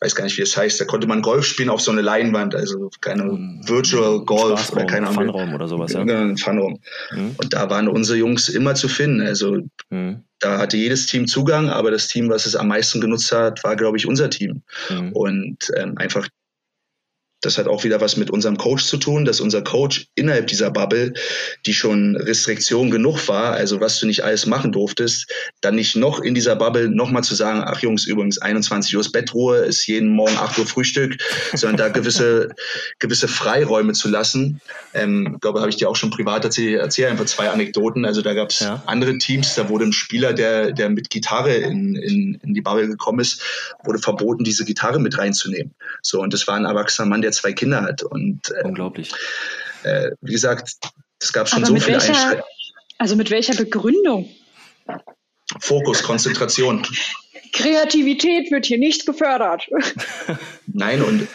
weiß 0.00 0.14
gar 0.14 0.24
nicht, 0.24 0.36
wie 0.38 0.42
es 0.42 0.56
heißt, 0.56 0.80
da 0.80 0.84
konnte 0.84 1.06
man 1.06 1.22
Golf 1.22 1.44
spielen 1.44 1.70
auf 1.70 1.80
so 1.80 1.90
eine 1.90 2.00
Leinwand, 2.00 2.54
also 2.54 2.90
keine 3.00 3.30
um, 3.30 3.60
Virtual 3.66 4.24
Golf 4.24 4.72
oder 4.72 4.86
keine 4.86 5.08
Ahnung. 5.08 5.26
Funraum 5.26 5.54
oder 5.54 5.68
sowas, 5.68 5.92
ja. 5.92 6.00
Ein 6.00 6.36
Funraum. 6.36 6.80
Mhm. 7.12 7.34
Und 7.36 7.52
da 7.52 7.70
waren 7.70 7.88
unsere 7.88 8.18
Jungs 8.18 8.48
immer 8.48 8.74
zu 8.74 8.88
finden. 8.88 9.20
Also 9.20 9.62
mhm. 9.90 10.24
da 10.40 10.58
hatte 10.58 10.76
jedes 10.76 11.06
Team 11.06 11.26
Zugang, 11.26 11.68
aber 11.70 11.90
das 11.90 12.08
Team, 12.08 12.28
was 12.28 12.46
es 12.46 12.56
am 12.56 12.68
meisten 12.68 13.00
genutzt 13.00 13.30
hat, 13.32 13.62
war, 13.64 13.76
glaube 13.76 13.96
ich, 13.96 14.06
unser 14.06 14.30
Team. 14.30 14.62
Mhm. 14.90 15.12
Und 15.12 15.70
ähm, 15.76 15.96
einfach 15.96 16.28
das 17.46 17.58
hat 17.58 17.68
auch 17.68 17.84
wieder 17.84 18.00
was 18.00 18.16
mit 18.16 18.30
unserem 18.30 18.58
Coach 18.58 18.84
zu 18.84 18.96
tun, 18.96 19.24
dass 19.24 19.40
unser 19.40 19.62
Coach 19.62 20.08
innerhalb 20.14 20.48
dieser 20.48 20.70
Bubble, 20.70 21.14
die 21.64 21.72
schon 21.72 22.16
Restriktion 22.16 22.90
genug 22.90 23.28
war, 23.28 23.52
also 23.52 23.80
was 23.80 24.00
du 24.00 24.06
nicht 24.06 24.24
alles 24.24 24.46
machen 24.46 24.72
durftest, 24.72 25.32
dann 25.60 25.76
nicht 25.76 25.96
noch 25.96 26.20
in 26.20 26.34
dieser 26.34 26.56
Bubble 26.56 26.88
nochmal 26.88 27.22
zu 27.22 27.34
sagen, 27.34 27.62
ach 27.64 27.80
Jungs, 27.80 28.06
übrigens 28.06 28.38
21 28.38 28.94
Uhr 28.96 29.00
ist 29.00 29.12
Bettruhe, 29.12 29.58
ist 29.58 29.86
jeden 29.86 30.08
Morgen 30.08 30.36
8 30.36 30.58
Uhr 30.58 30.66
Frühstück, 30.66 31.16
sondern 31.54 31.76
da 31.76 31.88
gewisse, 31.88 32.50
gewisse 32.98 33.28
Freiräume 33.28 33.92
zu 33.92 34.08
lassen. 34.08 34.60
Ähm, 34.92 35.38
glaube, 35.40 35.60
habe 35.60 35.70
ich 35.70 35.76
dir 35.76 35.88
auch 35.88 35.96
schon 35.96 36.10
privat 36.10 36.44
erzählt, 36.44 36.80
erzähle 36.80 37.10
einfach 37.10 37.26
zwei 37.26 37.50
Anekdoten. 37.50 38.04
Also 38.04 38.22
da 38.22 38.34
gab 38.34 38.50
es 38.50 38.60
ja. 38.60 38.82
andere 38.86 39.18
Teams, 39.18 39.54
da 39.54 39.68
wurde 39.68 39.84
ein 39.84 39.92
Spieler, 39.92 40.32
der, 40.32 40.72
der 40.72 40.90
mit 40.90 41.10
Gitarre 41.10 41.54
in, 41.54 41.94
in, 41.94 42.40
in 42.42 42.54
die 42.54 42.60
Bubble 42.60 42.88
gekommen 42.88 43.20
ist, 43.20 43.40
wurde 43.84 44.00
verboten, 44.00 44.42
diese 44.42 44.64
Gitarre 44.64 44.98
mit 44.98 45.16
reinzunehmen. 45.16 45.74
So, 46.02 46.20
und 46.20 46.32
das 46.32 46.48
war 46.48 46.56
ein 46.56 46.64
erwachsener 46.64 47.08
Mann, 47.08 47.22
der 47.22 47.30
zwei 47.36 47.52
Kinder 47.52 47.82
hat. 47.82 48.02
Und, 48.02 48.50
äh, 48.50 48.64
Unglaublich. 48.64 49.12
Äh, 49.82 50.10
wie 50.20 50.32
gesagt, 50.32 50.72
es 51.20 51.32
gab 51.32 51.48
schon 51.48 51.64
Aber 51.64 51.66
so 51.66 51.76
viele 51.76 51.96
Einschränkungen. 51.96 52.42
Also 52.98 53.16
mit 53.16 53.30
welcher 53.30 53.54
Begründung? 53.54 54.28
Fokus, 55.60 56.02
Konzentration. 56.02 56.86
Kreativität 57.52 58.50
wird 58.50 58.66
hier 58.66 58.78
nicht 58.78 59.06
gefördert. 59.06 59.66
Nein, 60.66 61.02
und 61.02 61.28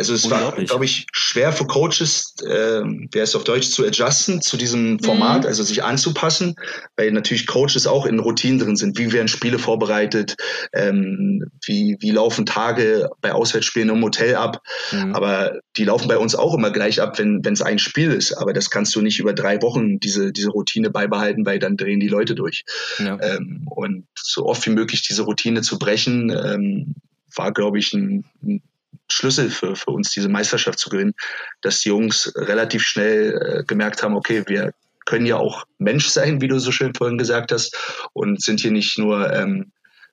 also 0.00 0.14
es 0.14 0.30
war, 0.30 0.52
glaube 0.52 0.86
ich, 0.86 1.06
schwer 1.12 1.52
für 1.52 1.66
Coaches, 1.66 2.34
äh, 2.42 2.80
wer 3.12 3.22
es 3.22 3.36
auf 3.36 3.44
Deutsch 3.44 3.68
zu 3.68 3.86
adjusten, 3.86 4.40
zu 4.40 4.56
diesem 4.56 4.98
Format, 4.98 5.42
mhm. 5.42 5.46
also 5.46 5.62
sich 5.62 5.84
anzupassen, 5.84 6.54
weil 6.96 7.12
natürlich 7.12 7.46
Coaches 7.46 7.86
auch 7.86 8.06
in 8.06 8.18
Routinen 8.18 8.58
drin 8.58 8.76
sind. 8.76 8.96
Wie 8.96 9.12
werden 9.12 9.28
Spiele 9.28 9.58
vorbereitet? 9.58 10.36
Ähm, 10.72 11.44
wie, 11.66 11.98
wie 12.00 12.12
laufen 12.12 12.46
Tage 12.46 13.10
bei 13.20 13.32
Auswärtsspielen 13.32 13.90
im 13.90 14.02
Hotel 14.02 14.36
ab? 14.36 14.62
Mhm. 14.90 15.14
Aber 15.14 15.60
die 15.76 15.84
laufen 15.84 16.08
bei 16.08 16.16
uns 16.16 16.34
auch 16.34 16.54
immer 16.54 16.70
gleich 16.70 17.02
ab, 17.02 17.18
wenn 17.18 17.42
es 17.44 17.60
ein 17.60 17.78
Spiel 17.78 18.10
ist. 18.10 18.32
Aber 18.32 18.54
das 18.54 18.70
kannst 18.70 18.96
du 18.96 19.02
nicht 19.02 19.18
über 19.18 19.34
drei 19.34 19.60
Wochen 19.60 20.00
diese, 20.00 20.32
diese 20.32 20.48
Routine 20.48 20.88
beibehalten, 20.88 21.44
weil 21.44 21.58
dann 21.58 21.76
drehen 21.76 22.00
die 22.00 22.08
Leute 22.08 22.34
durch. 22.34 22.64
Ja. 22.98 23.18
Ähm, 23.20 23.66
und 23.66 24.06
so 24.16 24.46
oft 24.46 24.64
wie 24.64 24.70
möglich 24.70 25.06
diese 25.06 25.22
Routine 25.22 25.60
zu 25.60 25.78
brechen, 25.78 26.30
ähm, 26.30 26.94
war, 27.36 27.52
glaube 27.52 27.78
ich, 27.78 27.92
ein, 27.92 28.24
ein 28.42 28.62
Schlüssel 29.10 29.50
für, 29.50 29.76
für 29.76 29.90
uns, 29.90 30.10
diese 30.10 30.28
Meisterschaft 30.28 30.78
zu 30.78 30.90
gewinnen, 30.90 31.14
dass 31.60 31.80
die 31.80 31.88
Jungs 31.88 32.32
relativ 32.36 32.82
schnell 32.82 33.60
äh, 33.60 33.64
gemerkt 33.64 34.02
haben, 34.02 34.16
okay, 34.16 34.44
wir 34.46 34.72
können 35.04 35.26
ja 35.26 35.36
auch 35.36 35.64
Mensch 35.78 36.08
sein, 36.08 36.40
wie 36.40 36.48
du 36.48 36.58
so 36.58 36.70
schön 36.72 36.94
vorhin 36.94 37.18
gesagt 37.18 37.52
hast, 37.52 37.76
und 38.12 38.40
sind 38.42 38.60
hier 38.60 38.70
nicht 38.70 38.98
nur 38.98 39.32
ähm, 39.32 39.72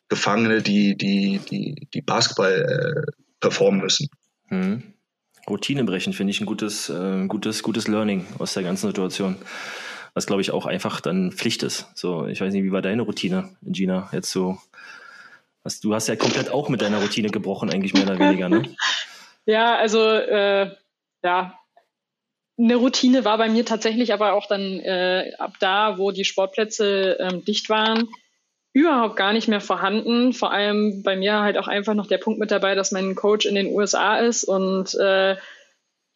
Gefangene, 0.09 0.61
die, 0.61 0.95
die, 0.97 1.39
die, 1.49 1.87
die 1.93 2.01
Basketball 2.01 3.05
äh, 3.07 3.11
performen 3.39 3.81
müssen. 3.81 4.07
Mhm. 4.49 4.93
Routine 5.49 5.83
brechen 5.83 6.13
finde 6.13 6.31
ich 6.31 6.41
ein 6.41 6.45
gutes, 6.45 6.89
äh, 6.89 7.25
gutes, 7.27 7.63
gutes 7.63 7.87
Learning 7.87 8.25
aus 8.39 8.53
der 8.53 8.63
ganzen 8.63 8.87
Situation. 8.87 9.37
Was 10.13 10.25
glaube 10.25 10.41
ich 10.41 10.51
auch 10.51 10.65
einfach 10.65 10.99
dann 10.99 11.31
Pflicht 11.31 11.63
ist. 11.63 11.87
So, 11.93 12.25
ich 12.25 12.41
weiß 12.41 12.51
nicht, 12.51 12.63
wie 12.63 12.71
war 12.71 12.81
deine 12.81 13.03
Routine, 13.03 13.55
Gina, 13.61 14.09
jetzt 14.11 14.31
so 14.31 14.57
was, 15.67 15.82
du 15.82 15.93
hast 15.93 16.08
ja 16.08 16.15
komplett 16.15 16.49
auch 16.49 16.69
mit 16.69 16.82
deiner 16.82 17.01
Routine 17.01 17.30
gebrochen, 17.30 17.69
eigentlich 17.69 17.93
mehr 17.93 18.03
oder 18.03 18.17
weniger, 18.17 18.47
ne? 18.49 18.75
ja, 19.45 19.75
also 19.75 19.99
äh, 19.99 20.71
ja, 21.23 21.60
eine 22.58 22.75
Routine 22.75 23.25
war 23.25 23.38
bei 23.38 23.49
mir 23.49 23.65
tatsächlich 23.65 24.13
aber 24.13 24.34
auch 24.34 24.47
dann 24.47 24.80
äh, 24.80 25.34
ab 25.38 25.56
da, 25.60 25.97
wo 25.97 26.12
die 26.12 26.23
Sportplätze 26.23 27.17
ähm, 27.19 27.43
dicht 27.43 27.69
waren, 27.69 28.08
überhaupt 28.73 29.17
gar 29.17 29.34
nicht 29.34 29.47
mehr 29.47 29.62
vorhanden. 29.62 30.34
Vor 30.34 30.51
allem 30.51 31.03
bei 31.03 31.15
mir 31.15 31.41
halt 31.41 31.58
auch 31.58 31.67
einfach 31.67 31.93
noch 31.93 32.08
der 32.08 32.17
Punkt 32.17 32.39
mit 32.39 32.49
dabei, 32.49 32.73
dass 32.73 32.91
mein 32.91 33.15
Coach 33.15 33.45
in 33.45 33.56
den 33.56 33.67
USA 33.67 34.17
ist 34.17 34.45
und 34.45 34.95
äh, 34.95 35.36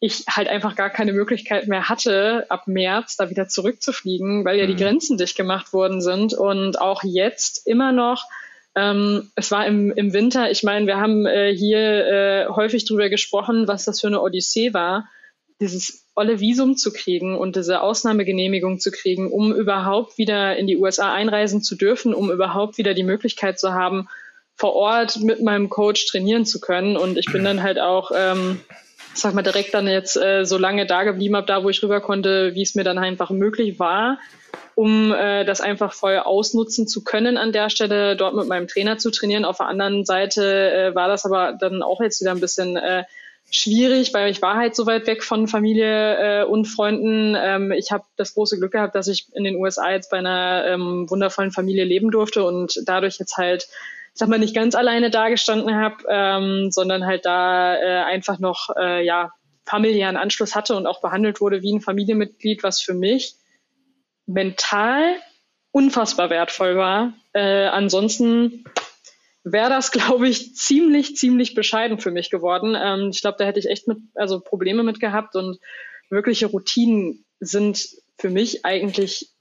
ich 0.00 0.24
halt 0.28 0.48
einfach 0.48 0.74
gar 0.74 0.90
keine 0.90 1.12
Möglichkeit 1.12 1.68
mehr 1.68 1.88
hatte, 1.88 2.46
ab 2.48 2.66
März 2.66 3.16
da 3.16 3.30
wieder 3.30 3.46
zurückzufliegen, 3.46 4.44
weil 4.44 4.58
ja 4.58 4.64
mhm. 4.64 4.68
die 4.68 4.82
Grenzen 4.82 5.18
dicht 5.18 5.36
gemacht 5.36 5.72
worden 5.72 6.00
sind 6.00 6.34
und 6.34 6.80
auch 6.80 7.02
jetzt 7.04 7.66
immer 7.66 7.92
noch 7.92 8.24
ähm, 8.74 9.30
es 9.36 9.50
war 9.50 9.66
im, 9.66 9.92
im 9.92 10.12
Winter, 10.12 10.50
ich 10.50 10.62
meine, 10.62 10.86
wir 10.86 10.98
haben 10.98 11.26
äh, 11.26 11.54
hier 11.54 12.06
äh, 12.06 12.46
häufig 12.48 12.84
drüber 12.86 13.08
gesprochen, 13.08 13.68
was 13.68 13.84
das 13.84 14.00
für 14.00 14.06
eine 14.06 14.22
Odyssee 14.22 14.72
war, 14.72 15.08
dieses 15.60 16.08
olle 16.14 16.40
Visum 16.40 16.76
zu 16.76 16.92
kriegen 16.92 17.36
und 17.36 17.56
diese 17.56 17.82
Ausnahmegenehmigung 17.82 18.80
zu 18.80 18.90
kriegen, 18.90 19.30
um 19.30 19.54
überhaupt 19.54 20.18
wieder 20.18 20.56
in 20.56 20.66
die 20.66 20.76
USA 20.76 21.12
einreisen 21.12 21.62
zu 21.62 21.76
dürfen, 21.76 22.14
um 22.14 22.30
überhaupt 22.30 22.78
wieder 22.78 22.94
die 22.94 23.04
Möglichkeit 23.04 23.58
zu 23.58 23.72
haben, 23.72 24.08
vor 24.54 24.74
Ort 24.74 25.20
mit 25.20 25.42
meinem 25.42 25.70
Coach 25.70 26.06
trainieren 26.06 26.44
zu 26.44 26.60
können. 26.60 26.96
Und 26.96 27.18
ich 27.18 27.26
bin 27.26 27.44
dann 27.44 27.62
halt 27.62 27.78
auch, 27.78 28.10
ähm, 28.14 28.60
sag 29.14 29.34
mal, 29.34 29.42
direkt 29.42 29.74
dann 29.74 29.86
jetzt 29.86 30.16
äh, 30.16 30.44
so 30.44 30.58
lange 30.58 30.86
da 30.86 31.04
geblieben 31.04 31.36
habe, 31.36 31.46
da 31.46 31.64
wo 31.64 31.68
ich 31.68 31.82
rüber 31.82 32.00
konnte, 32.00 32.54
wie 32.54 32.62
es 32.62 32.74
mir 32.74 32.84
dann 32.84 32.98
einfach 32.98 33.30
möglich 33.30 33.78
war 33.78 34.18
um 34.74 35.12
äh, 35.12 35.44
das 35.44 35.60
einfach 35.60 35.92
voll 35.92 36.18
ausnutzen 36.18 36.86
zu 36.86 37.04
können 37.04 37.36
an 37.36 37.52
der 37.52 37.70
Stelle, 37.70 38.16
dort 38.16 38.34
mit 38.34 38.48
meinem 38.48 38.68
Trainer 38.68 38.98
zu 38.98 39.10
trainieren. 39.10 39.44
Auf 39.44 39.58
der 39.58 39.66
anderen 39.66 40.04
Seite 40.04 40.72
äh, 40.72 40.94
war 40.94 41.08
das 41.08 41.24
aber 41.24 41.52
dann 41.52 41.82
auch 41.82 42.00
jetzt 42.00 42.20
wieder 42.20 42.30
ein 42.30 42.40
bisschen 42.40 42.76
äh, 42.76 43.04
schwierig, 43.50 44.14
weil 44.14 44.30
ich 44.30 44.40
war 44.40 44.56
halt 44.56 44.74
so 44.74 44.86
weit 44.86 45.06
weg 45.06 45.22
von 45.22 45.46
Familie 45.46 46.42
äh, 46.42 46.44
und 46.44 46.64
Freunden. 46.66 47.36
Ähm, 47.38 47.72
ich 47.72 47.92
habe 47.92 48.04
das 48.16 48.34
große 48.34 48.58
Glück 48.58 48.72
gehabt, 48.72 48.94
dass 48.94 49.08
ich 49.08 49.26
in 49.34 49.44
den 49.44 49.56
USA 49.56 49.90
jetzt 49.90 50.10
bei 50.10 50.18
einer 50.18 50.64
ähm, 50.66 51.10
wundervollen 51.10 51.50
Familie 51.50 51.84
leben 51.84 52.10
durfte 52.10 52.44
und 52.44 52.80
dadurch 52.86 53.18
jetzt 53.18 53.36
halt, 53.36 53.68
sag 54.14 54.28
mal, 54.28 54.38
nicht 54.38 54.54
ganz 54.54 54.74
alleine 54.74 55.10
dagestanden 55.10 55.74
habe, 55.74 55.96
ähm, 56.08 56.70
sondern 56.70 57.06
halt 57.06 57.24
da 57.24 57.76
äh, 57.76 58.04
einfach 58.04 58.38
noch 58.38 58.68
äh, 58.76 59.04
ja 59.04 59.32
familiären 59.64 60.16
Anschluss 60.16 60.54
hatte 60.54 60.76
und 60.76 60.86
auch 60.86 61.00
behandelt 61.00 61.40
wurde 61.40 61.62
wie 61.62 61.72
ein 61.72 61.80
Familienmitglied, 61.80 62.62
was 62.62 62.80
für 62.80 62.94
mich 62.94 63.36
mental 64.26 65.16
unfassbar 65.70 66.30
wertvoll 66.30 66.76
war. 66.76 67.14
Äh, 67.32 67.66
ansonsten 67.66 68.64
wäre 69.44 69.70
das, 69.70 69.90
glaube 69.90 70.28
ich, 70.28 70.54
ziemlich, 70.54 71.16
ziemlich 71.16 71.54
bescheiden 71.54 71.98
für 71.98 72.10
mich 72.10 72.30
geworden. 72.30 72.76
Ähm, 72.78 73.10
ich 73.10 73.20
glaube, 73.20 73.36
da 73.38 73.44
hätte 73.44 73.58
ich 73.58 73.68
echt 73.68 73.88
mit, 73.88 73.98
also 74.14 74.40
Probleme 74.40 74.82
mit 74.82 75.00
gehabt 75.00 75.34
und 75.36 75.58
wirkliche 76.10 76.46
Routinen 76.46 77.24
sind 77.40 77.88
für 78.18 78.30
mich 78.30 78.64
eigentlich 78.64 79.32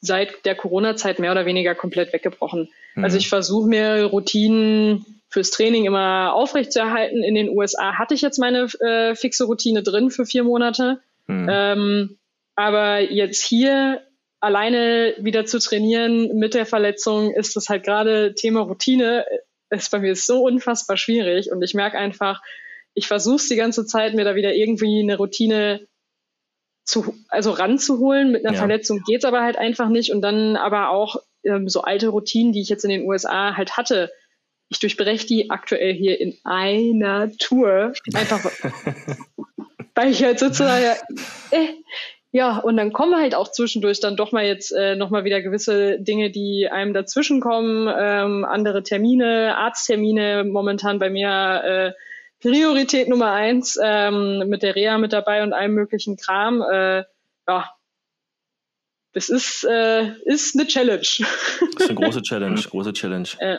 seit 0.00 0.44
der 0.44 0.54
Corona-Zeit 0.54 1.18
mehr 1.18 1.32
oder 1.32 1.46
weniger 1.46 1.74
komplett 1.74 2.12
weggebrochen. 2.12 2.68
Mhm. 2.94 3.04
Also 3.04 3.16
ich 3.16 3.28
versuche 3.28 3.68
mir 3.68 4.04
Routinen 4.04 5.04
fürs 5.28 5.50
Training 5.50 5.84
immer 5.84 6.32
aufrechtzuerhalten. 6.34 7.22
In 7.22 7.34
den 7.34 7.50
USA 7.50 7.98
hatte 7.98 8.14
ich 8.14 8.22
jetzt 8.22 8.38
meine 8.38 8.68
äh, 8.80 9.14
fixe 9.14 9.44
Routine 9.44 9.82
drin 9.82 10.10
für 10.10 10.24
vier 10.24 10.44
Monate. 10.44 11.00
Mhm. 11.26 11.48
Ähm, 11.50 12.18
aber 12.54 13.00
jetzt 13.00 13.44
hier 13.44 14.02
alleine 14.40 15.14
wieder 15.18 15.44
zu 15.44 15.58
trainieren 15.58 16.36
mit 16.38 16.54
der 16.54 16.66
Verletzung 16.66 17.32
ist 17.32 17.56
das 17.56 17.68
halt 17.68 17.84
gerade 17.84 18.34
Thema 18.34 18.60
Routine, 18.60 19.24
ist 19.70 19.90
bei 19.90 19.98
mir 19.98 20.14
so 20.16 20.42
unfassbar 20.42 20.96
schwierig 20.96 21.50
und 21.52 21.62
ich 21.62 21.74
merke 21.74 21.98
einfach, 21.98 22.40
ich 22.94 23.06
versuche 23.06 23.36
es 23.36 23.48
die 23.48 23.56
ganze 23.56 23.86
Zeit, 23.86 24.14
mir 24.14 24.24
da 24.24 24.34
wieder 24.34 24.54
irgendwie 24.54 25.00
eine 25.00 25.16
Routine 25.16 25.86
zu, 26.88 27.14
also 27.28 27.50
ranzuholen. 27.50 28.32
Mit 28.32 28.44
einer 28.44 28.54
ja. 28.54 28.58
Verletzung 28.58 29.02
geht's 29.06 29.24
aber 29.24 29.42
halt 29.42 29.58
einfach 29.58 29.88
nicht 29.88 30.10
und 30.10 30.22
dann 30.22 30.56
aber 30.56 30.90
auch 30.90 31.16
ähm, 31.44 31.68
so 31.68 31.82
alte 31.82 32.08
Routinen, 32.08 32.52
die 32.52 32.62
ich 32.62 32.70
jetzt 32.70 32.84
in 32.84 32.90
den 32.90 33.06
USA 33.06 33.56
halt 33.56 33.76
hatte, 33.76 34.10
ich 34.70 34.80
durchbreche 34.80 35.26
die 35.26 35.50
aktuell 35.50 35.92
hier 35.92 36.20
in 36.20 36.36
einer 36.44 37.30
Tour. 37.38 37.92
Einfach, 38.14 38.50
weil 39.94 40.10
ich 40.10 40.22
halt 40.22 40.38
sozusagen, 40.38 40.96
äh, 41.50 41.68
ja, 42.32 42.58
und 42.58 42.76
dann 42.76 42.92
kommen 42.92 43.16
halt 43.16 43.34
auch 43.34 43.50
zwischendurch 43.50 44.00
dann 44.00 44.16
doch 44.16 44.32
mal 44.32 44.44
jetzt 44.44 44.72
äh, 44.72 44.96
nochmal 44.96 45.24
wieder 45.24 45.40
gewisse 45.40 46.00
Dinge, 46.00 46.30
die 46.30 46.68
einem 46.70 46.92
dazwischenkommen, 46.92 47.88
ähm, 47.98 48.44
andere 48.44 48.82
Termine, 48.82 49.56
Arzttermine, 49.56 50.44
momentan 50.44 50.98
bei 50.98 51.10
mir 51.10 51.62
äh, 51.64 51.92
Priorität 52.40 53.08
Nummer 53.08 53.32
eins, 53.32 53.78
ähm, 53.82 54.48
mit 54.48 54.62
der 54.62 54.76
Reha 54.76 54.98
mit 54.98 55.12
dabei 55.12 55.42
und 55.42 55.52
allem 55.52 55.74
möglichen 55.74 56.16
Kram. 56.16 56.62
Äh, 56.62 57.04
ja, 57.48 57.70
das 59.12 59.28
ist, 59.28 59.64
äh, 59.64 60.12
ist 60.24 60.54
eine 60.54 60.66
Challenge. 60.66 61.00
Das 61.00 61.26
ist 61.78 61.90
eine 61.90 61.94
große 61.94 62.22
Challenge, 62.22 62.60
große 62.70 62.92
Challenge. 62.92 63.28
Äh. 63.38 63.58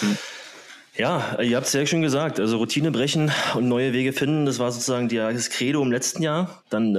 Hm. 0.00 0.16
Ja, 0.96 1.40
ihr 1.40 1.56
habt 1.56 1.66
es 1.66 1.72
sehr 1.72 1.86
schön 1.86 2.02
gesagt. 2.02 2.38
Also 2.38 2.58
Routine 2.58 2.92
brechen 2.92 3.32
und 3.56 3.66
neue 3.66 3.92
Wege 3.92 4.12
finden, 4.12 4.46
das 4.46 4.60
war 4.60 4.70
sozusagen 4.70 5.08
das 5.08 5.50
Credo 5.50 5.82
im 5.82 5.90
letzten 5.90 6.22
Jahr. 6.22 6.62
Dann 6.70 6.94
äh, 6.94 6.98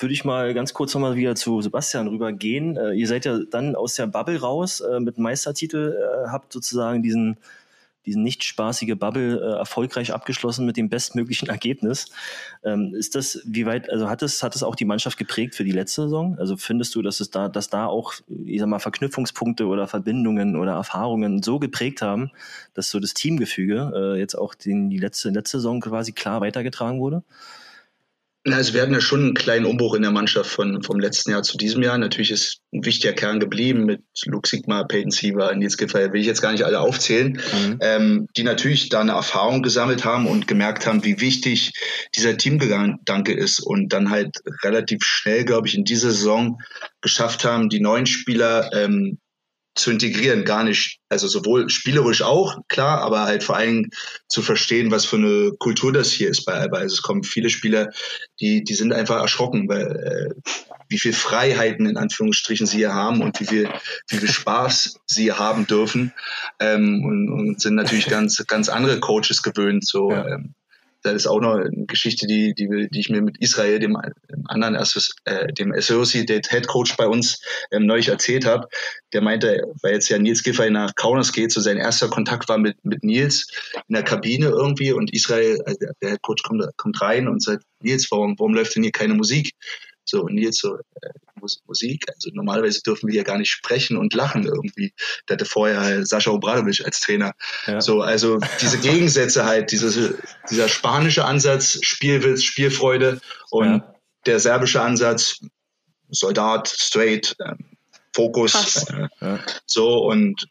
würde 0.00 0.14
ich 0.14 0.24
mal 0.24 0.54
ganz 0.54 0.72
kurz 0.72 0.94
nochmal 0.94 1.14
wieder 1.14 1.34
zu 1.34 1.60
Sebastian 1.60 2.08
rübergehen. 2.08 2.78
Äh, 2.78 2.92
ihr 2.94 3.06
seid 3.06 3.26
ja 3.26 3.40
dann 3.50 3.76
aus 3.76 3.96
der 3.96 4.06
Bubble 4.06 4.40
raus 4.40 4.80
äh, 4.80 4.98
mit 4.98 5.18
Meistertitel, 5.18 5.94
äh, 5.94 6.28
habt 6.30 6.54
sozusagen 6.54 7.02
diesen 7.02 7.36
diesen 8.06 8.22
nicht 8.22 8.44
spaßige 8.44 8.96
Bubble 8.98 9.38
äh, 9.40 9.58
erfolgreich 9.58 10.12
abgeschlossen 10.12 10.66
mit 10.66 10.76
dem 10.76 10.88
bestmöglichen 10.88 11.48
Ergebnis. 11.50 12.06
Ähm, 12.64 12.94
ist 12.94 13.14
das, 13.14 13.40
wie 13.44 13.66
weit, 13.66 13.90
also 13.90 14.08
hat 14.08 14.22
es, 14.22 14.42
hat 14.42 14.54
es 14.54 14.62
auch 14.62 14.74
die 14.74 14.84
Mannschaft 14.84 15.18
geprägt 15.18 15.54
für 15.54 15.64
die 15.64 15.72
letzte 15.72 16.02
Saison? 16.02 16.38
Also 16.38 16.56
findest 16.56 16.94
du, 16.94 17.02
dass 17.02 17.20
es 17.20 17.30
da, 17.30 17.48
dass 17.48 17.68
da 17.68 17.86
auch, 17.86 18.14
ich 18.44 18.60
sag 18.60 18.68
mal, 18.68 18.78
Verknüpfungspunkte 18.78 19.66
oder 19.66 19.86
Verbindungen 19.86 20.56
oder 20.56 20.72
Erfahrungen 20.72 21.42
so 21.42 21.58
geprägt 21.58 22.02
haben, 22.02 22.30
dass 22.74 22.90
so 22.90 23.00
das 23.00 23.14
Teamgefüge 23.14 23.92
äh, 23.94 24.18
jetzt 24.18 24.34
auch 24.34 24.54
den, 24.54 24.90
die 24.90 24.98
letzte, 24.98 25.30
letzte 25.30 25.58
Saison 25.58 25.80
quasi 25.80 26.12
klar 26.12 26.40
weitergetragen 26.40 27.00
wurde? 27.00 27.22
Also 28.44 28.74
wir 28.74 28.82
hatten 28.82 28.92
ja 28.92 29.00
schon 29.00 29.20
einen 29.20 29.34
kleinen 29.34 29.66
Umbruch 29.66 29.94
in 29.94 30.02
der 30.02 30.10
Mannschaft 30.10 30.50
von, 30.50 30.82
vom 30.82 30.98
letzten 30.98 31.30
Jahr 31.30 31.44
zu 31.44 31.56
diesem 31.56 31.80
Jahr. 31.82 31.96
Natürlich 31.96 32.32
ist 32.32 32.58
ein 32.72 32.84
wichtiger 32.84 33.12
Kern 33.12 33.38
geblieben 33.38 33.84
mit 33.84 34.02
Luke 34.24 34.48
Sigma, 34.48 34.82
Peyton 34.82 35.12
Siever, 35.12 35.54
Nils 35.54 35.76
Giffey, 35.76 36.12
will 36.12 36.20
ich 36.20 36.26
jetzt 36.26 36.42
gar 36.42 36.50
nicht 36.50 36.64
alle 36.64 36.80
aufzählen, 36.80 37.40
mhm. 37.52 37.78
ähm, 37.80 38.26
die 38.36 38.42
natürlich 38.42 38.88
da 38.88 39.00
eine 39.00 39.12
Erfahrung 39.12 39.62
gesammelt 39.62 40.04
haben 40.04 40.26
und 40.26 40.48
gemerkt 40.48 40.86
haben, 40.86 41.04
wie 41.04 41.20
wichtig 41.20 41.72
dieser 42.16 42.36
Teamgedanke 42.36 43.32
ist 43.32 43.60
und 43.60 43.92
dann 43.92 44.10
halt 44.10 44.36
relativ 44.64 45.04
schnell, 45.04 45.44
glaube 45.44 45.68
ich, 45.68 45.76
in 45.76 45.84
dieser 45.84 46.10
Saison 46.10 46.60
geschafft 47.00 47.44
haben, 47.44 47.68
die 47.68 47.80
neuen 47.80 48.06
Spieler 48.06 48.70
ähm, 48.72 49.18
zu 49.74 49.90
integrieren, 49.90 50.44
gar 50.44 50.64
nicht, 50.64 50.98
also 51.08 51.28
sowohl 51.28 51.70
spielerisch 51.70 52.22
auch, 52.22 52.58
klar, 52.68 53.00
aber 53.00 53.22
halt 53.22 53.42
vor 53.42 53.56
allem 53.56 53.90
zu 54.28 54.42
verstehen, 54.42 54.90
was 54.90 55.04
für 55.04 55.16
eine 55.16 55.52
Kultur 55.58 55.92
das 55.92 56.10
hier 56.10 56.28
ist 56.28 56.44
bei 56.44 56.52
Alba. 56.52 56.78
Also 56.78 56.94
es 56.94 57.02
kommen 57.02 57.22
viele 57.22 57.48
Spieler, 57.48 57.90
die, 58.40 58.64
die 58.64 58.74
sind 58.74 58.92
einfach 58.92 59.20
erschrocken, 59.20 59.68
weil 59.68 60.34
äh, 60.36 60.50
wie 60.88 60.98
viel 60.98 61.14
Freiheiten 61.14 61.86
in 61.86 61.96
Anführungsstrichen 61.96 62.66
sie 62.66 62.78
hier 62.78 62.94
haben 62.94 63.22
und 63.22 63.40
wie 63.40 63.46
viel, 63.46 63.70
wie 64.08 64.18
viel 64.18 64.30
Spaß 64.30 65.00
sie 65.06 65.32
haben 65.32 65.66
dürfen. 65.66 66.12
Ähm, 66.60 67.04
und, 67.04 67.30
und 67.30 67.60
sind 67.60 67.74
natürlich 67.74 68.06
ganz, 68.08 68.44
ganz 68.46 68.68
andere 68.68 69.00
Coaches 69.00 69.42
gewöhnt, 69.42 69.86
so 69.86 70.10
ja. 70.10 70.26
ähm, 70.28 70.54
das 71.02 71.14
ist 71.14 71.26
auch 71.26 71.40
noch 71.40 71.54
eine 71.54 71.86
Geschichte, 71.86 72.26
die, 72.26 72.54
die, 72.54 72.88
die 72.90 73.00
ich 73.00 73.10
mir 73.10 73.22
mit 73.22 73.38
Israel, 73.40 73.78
dem, 73.78 73.96
dem 74.30 74.46
anderen, 74.46 74.74
äh, 75.24 75.52
dem 75.52 75.72
Associate 75.72 76.40
Head 76.48 76.68
Coach 76.68 76.96
bei 76.96 77.06
uns 77.06 77.40
ähm, 77.70 77.86
neulich 77.86 78.08
erzählt 78.08 78.46
habe. 78.46 78.68
Der 79.12 79.20
meinte, 79.20 79.62
weil 79.82 79.94
jetzt 79.94 80.08
ja 80.08 80.18
Nils 80.18 80.42
Giffey 80.42 80.70
nach 80.70 80.94
Kaunas 80.94 81.32
geht, 81.32 81.52
so 81.52 81.60
sein 81.60 81.76
erster 81.76 82.08
Kontakt 82.08 82.48
war 82.48 82.58
mit, 82.58 82.84
mit 82.84 83.04
Nils 83.04 83.48
in 83.88 83.94
der 83.94 84.04
Kabine 84.04 84.46
irgendwie 84.46 84.92
und 84.92 85.12
Israel, 85.12 85.60
also 85.66 85.78
der 86.00 86.10
Head 86.10 86.22
Coach 86.22 86.42
kommt, 86.42 86.64
kommt 86.76 87.00
rein 87.00 87.28
und 87.28 87.42
sagt, 87.42 87.64
Nils, 87.80 88.08
warum, 88.10 88.38
warum 88.38 88.54
läuft 88.54 88.76
denn 88.76 88.82
hier 88.82 88.92
keine 88.92 89.14
Musik? 89.14 89.52
So, 90.12 90.24
und 90.24 90.34
Nils 90.34 90.58
so, 90.58 90.76
äh, 90.76 91.08
Musik, 91.66 92.04
also 92.14 92.28
normalerweise 92.34 92.82
dürfen 92.82 93.08
wir 93.08 93.14
ja 93.14 93.22
gar 93.22 93.38
nicht 93.38 93.50
sprechen 93.50 93.96
und 93.96 94.12
lachen 94.12 94.44
irgendwie. 94.44 94.92
Der 95.26 95.34
hatte 95.34 95.46
vorher 95.46 96.04
Sascha 96.04 96.30
Obradovic 96.30 96.84
als 96.84 97.00
Trainer. 97.00 97.32
Ja. 97.66 97.80
So, 97.80 98.02
also 98.02 98.38
diese 98.60 98.78
Gegensätze 98.78 99.46
halt, 99.46 99.72
dieses, 99.72 100.14
dieser 100.50 100.68
spanische 100.68 101.24
Ansatz, 101.24 101.78
Spielwitz, 101.80 102.42
Spielfreude 102.42 103.22
und 103.48 103.66
ja. 103.66 103.94
der 104.26 104.38
serbische 104.38 104.82
Ansatz, 104.82 105.40
Soldat, 106.10 106.68
straight, 106.68 107.34
äh, 107.38 107.54
Fokus. 108.14 108.84
Äh, 108.90 109.08
ja. 109.22 109.40
So, 109.64 110.04
und 110.04 110.46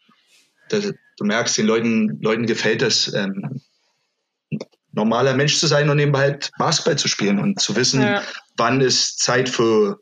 das, 0.70 0.92
du 1.18 1.24
merkst, 1.24 1.56
den 1.56 1.66
Leuten, 1.66 2.20
Leuten 2.20 2.46
gefällt 2.46 2.82
das, 2.82 3.14
ähm, 3.14 3.62
normaler 4.92 5.34
Mensch 5.34 5.58
zu 5.58 5.66
sein 5.66 5.88
und 5.88 5.98
eben 5.98 6.16
halt 6.16 6.50
Basketball 6.58 6.98
zu 6.98 7.08
spielen 7.08 7.38
und 7.38 7.60
zu 7.60 7.76
wissen, 7.76 8.02
ja. 8.02 8.22
Wann 8.56 8.80
ist 8.80 9.20
Zeit 9.20 9.48
für 9.48 9.98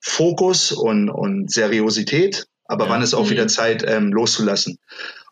Fokus 0.00 0.72
und, 0.72 1.10
und 1.10 1.50
Seriosität, 1.50 2.46
aber 2.64 2.84
ja. 2.86 2.90
wann 2.90 3.02
ist 3.02 3.14
auch 3.14 3.26
mhm. 3.26 3.30
wieder 3.30 3.48
Zeit 3.48 3.84
ähm, 3.86 4.12
loszulassen. 4.12 4.78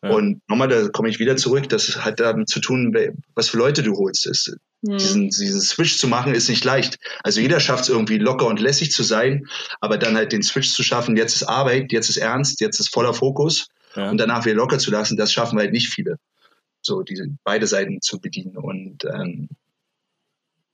Ja. 0.03 0.11
Und 0.11 0.43
nochmal, 0.49 0.69
da 0.69 0.89
komme 0.89 1.09
ich 1.09 1.19
wieder 1.19 1.37
zurück, 1.37 1.69
das 1.69 2.05
hat 2.05 2.21
damit 2.21 2.49
zu 2.49 2.61
tun, 2.61 2.95
was 3.35 3.49
für 3.49 3.59
Leute 3.59 3.83
du 3.83 3.97
holst. 3.97 4.27
Das, 4.27 4.53
mhm. 4.83 4.99
diesen, 4.99 5.29
diesen 5.31 5.61
Switch 5.61 5.99
zu 5.99 6.07
machen 6.07 6.35
ist 6.35 6.49
nicht 6.49 6.65
leicht. 6.65 6.99
Also 7.25 7.41
jeder 7.41 7.61
schafft 7.61 7.85
es 7.85 7.89
irgendwie 7.89 8.19
locker 8.19 8.47
und 8.47 8.61
lässig 8.61 8.93
zu 8.93 9.03
sein, 9.03 9.47
aber 9.81 9.99
dann 9.99 10.17
halt 10.17 10.33
den 10.33 10.43
Switch 10.43 10.71
zu 10.71 10.83
schaffen, 10.83 11.17
jetzt 11.17 11.35
ist 11.35 11.45
Arbeit, 11.45 11.93
jetzt 11.93 12.11
ist 12.11 12.19
Ernst, 12.19 12.61
jetzt 12.61 12.79
ist 12.79 12.93
voller 12.93 13.15
Fokus 13.15 13.69
und 13.97 14.19
danach 14.19 14.45
wieder 14.45 14.55
locker 14.55 14.79
zu 14.79 14.93
lassen, 14.93 15.17
das 15.17 15.33
schaffen 15.33 15.59
halt 15.59 15.73
nicht 15.73 15.89
viele 15.89 16.19
so 16.83 17.03
diese 17.03 17.27
beide 17.45 17.67
Seiten 17.67 18.01
zu 18.01 18.21
bedienen. 18.21 18.57
Und 18.57 19.05
ähm, 19.05 19.49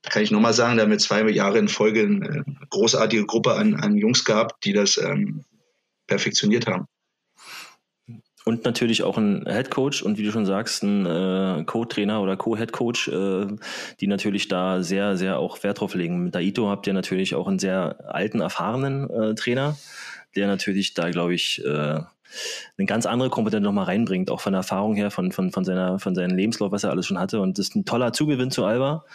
da 0.05 0.11
kann 0.11 0.21
ich 0.21 0.29
nochmal 0.29 0.53
sagen, 0.53 0.77
da 0.77 0.83
haben 0.83 0.91
wir 0.91 0.99
zwei 0.99 1.27
Jahre 1.31 1.57
in 1.57 1.67
Folge 1.67 2.01
eine 2.03 2.45
großartige 2.69 3.25
Gruppe 3.25 3.55
an, 3.55 3.73
an 3.73 3.97
Jungs 3.97 4.23
gehabt, 4.23 4.63
die 4.63 4.71
das 4.71 4.97
ähm, 4.97 5.43
perfektioniert 6.05 6.67
haben. 6.67 6.85
Und 8.45 8.65
natürlich 8.65 9.01
auch 9.01 9.17
ein 9.17 9.45
Head 9.47 9.71
Coach 9.71 10.03
und 10.03 10.19
wie 10.19 10.23
du 10.23 10.31
schon 10.31 10.45
sagst, 10.45 10.83
ein 10.83 11.07
äh, 11.07 11.63
Co-Trainer 11.65 12.21
oder 12.21 12.37
Co-Head 12.37 12.71
Coach, 12.71 13.07
äh, 13.07 13.47
die 13.99 14.05
natürlich 14.05 14.47
da 14.47 14.83
sehr, 14.83 15.17
sehr 15.17 15.39
auch 15.39 15.63
Wert 15.63 15.79
drauf 15.79 15.95
legen. 15.95 16.23
Mit 16.23 16.35
Daito 16.35 16.69
habt 16.69 16.85
ihr 16.85 16.93
natürlich 16.93 17.33
auch 17.33 17.47
einen 17.47 17.57
sehr 17.57 17.97
alten, 18.07 18.41
erfahrenen 18.41 19.09
äh, 19.09 19.33
Trainer, 19.33 19.75
der 20.35 20.45
natürlich 20.45 20.93
da, 20.93 21.09
glaube 21.09 21.33
ich, 21.33 21.65
äh, 21.65 21.69
eine 22.77 22.85
ganz 22.85 23.07
andere 23.07 23.31
Kompetenz 23.31 23.63
nochmal 23.63 23.85
reinbringt, 23.85 24.29
auch 24.29 24.41
von 24.41 24.53
der 24.53 24.59
Erfahrung 24.59 24.93
her, 24.93 25.09
von, 25.09 25.31
von, 25.31 25.51
von, 25.51 25.65
seiner, 25.65 25.97
von 25.97 26.13
seinem 26.13 26.37
Lebenslauf, 26.37 26.71
was 26.71 26.83
er 26.83 26.91
alles 26.91 27.07
schon 27.07 27.17
hatte. 27.17 27.39
Und 27.41 27.57
das 27.57 27.69
ist 27.69 27.75
ein 27.75 27.85
toller 27.85 28.13
Zugewinn 28.13 28.51
zu 28.51 28.65
Alba. 28.65 29.05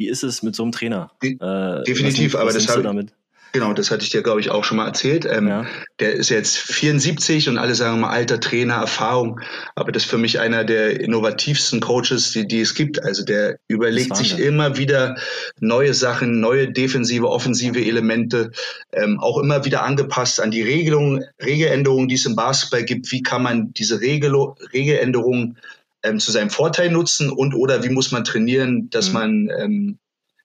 Wie 0.00 0.08
ist 0.08 0.24
es 0.24 0.42
mit 0.42 0.56
so 0.56 0.62
einem 0.62 0.72
Trainer? 0.72 1.10
Äh, 1.22 1.82
definitiv, 1.82 2.32
was, 2.32 2.40
was 2.40 2.40
aber 2.40 2.52
das 2.54 2.68
habe 2.68 2.82
damit? 2.82 3.12
Genau, 3.52 3.74
das 3.74 3.90
hatte 3.90 4.02
ich 4.02 4.08
dir, 4.08 4.22
glaube 4.22 4.40
ich, 4.40 4.48
auch 4.50 4.64
schon 4.64 4.78
mal 4.78 4.86
erzählt. 4.86 5.26
Ähm, 5.30 5.46
ja. 5.46 5.66
Der 5.98 6.14
ist 6.14 6.30
jetzt 6.30 6.56
74 6.56 7.50
und 7.50 7.58
alle 7.58 7.74
sagen 7.74 8.00
mal 8.00 8.08
alter 8.08 8.40
Trainer, 8.40 8.76
Erfahrung. 8.76 9.40
Aber 9.74 9.92
das 9.92 10.04
ist 10.04 10.10
für 10.10 10.16
mich 10.16 10.40
einer 10.40 10.64
der 10.64 11.00
innovativsten 11.00 11.80
Coaches, 11.80 12.30
die, 12.30 12.48
die 12.48 12.62
es 12.62 12.74
gibt. 12.74 13.02
Also 13.02 13.26
der 13.26 13.58
überlegt 13.68 14.16
sich 14.16 14.38
immer 14.38 14.78
wieder 14.78 15.16
neue 15.58 15.92
Sachen, 15.92 16.40
neue 16.40 16.72
defensive, 16.72 17.28
offensive 17.28 17.84
Elemente, 17.84 18.52
ähm, 18.94 19.20
auch 19.20 19.36
immer 19.36 19.66
wieder 19.66 19.82
angepasst 19.82 20.40
an 20.40 20.50
die 20.50 20.62
Regelungen, 20.62 21.24
Regeländerungen, 21.44 22.08
die 22.08 22.14
es 22.14 22.24
im 22.24 22.36
Basketball 22.36 22.84
gibt. 22.84 23.12
Wie 23.12 23.22
kann 23.22 23.42
man 23.42 23.74
diese 23.74 24.00
Regel, 24.00 24.34
Regeländerungen 24.72 25.58
ähm, 26.02 26.20
zu 26.20 26.32
seinem 26.32 26.50
Vorteil 26.50 26.90
nutzen 26.90 27.30
und 27.30 27.54
oder 27.54 27.82
wie 27.82 27.88
muss 27.88 28.10
man 28.10 28.24
trainieren, 28.24 28.90
dass 28.90 29.08
mhm. 29.08 29.12
man 29.14 29.48
ähm, 29.58 29.98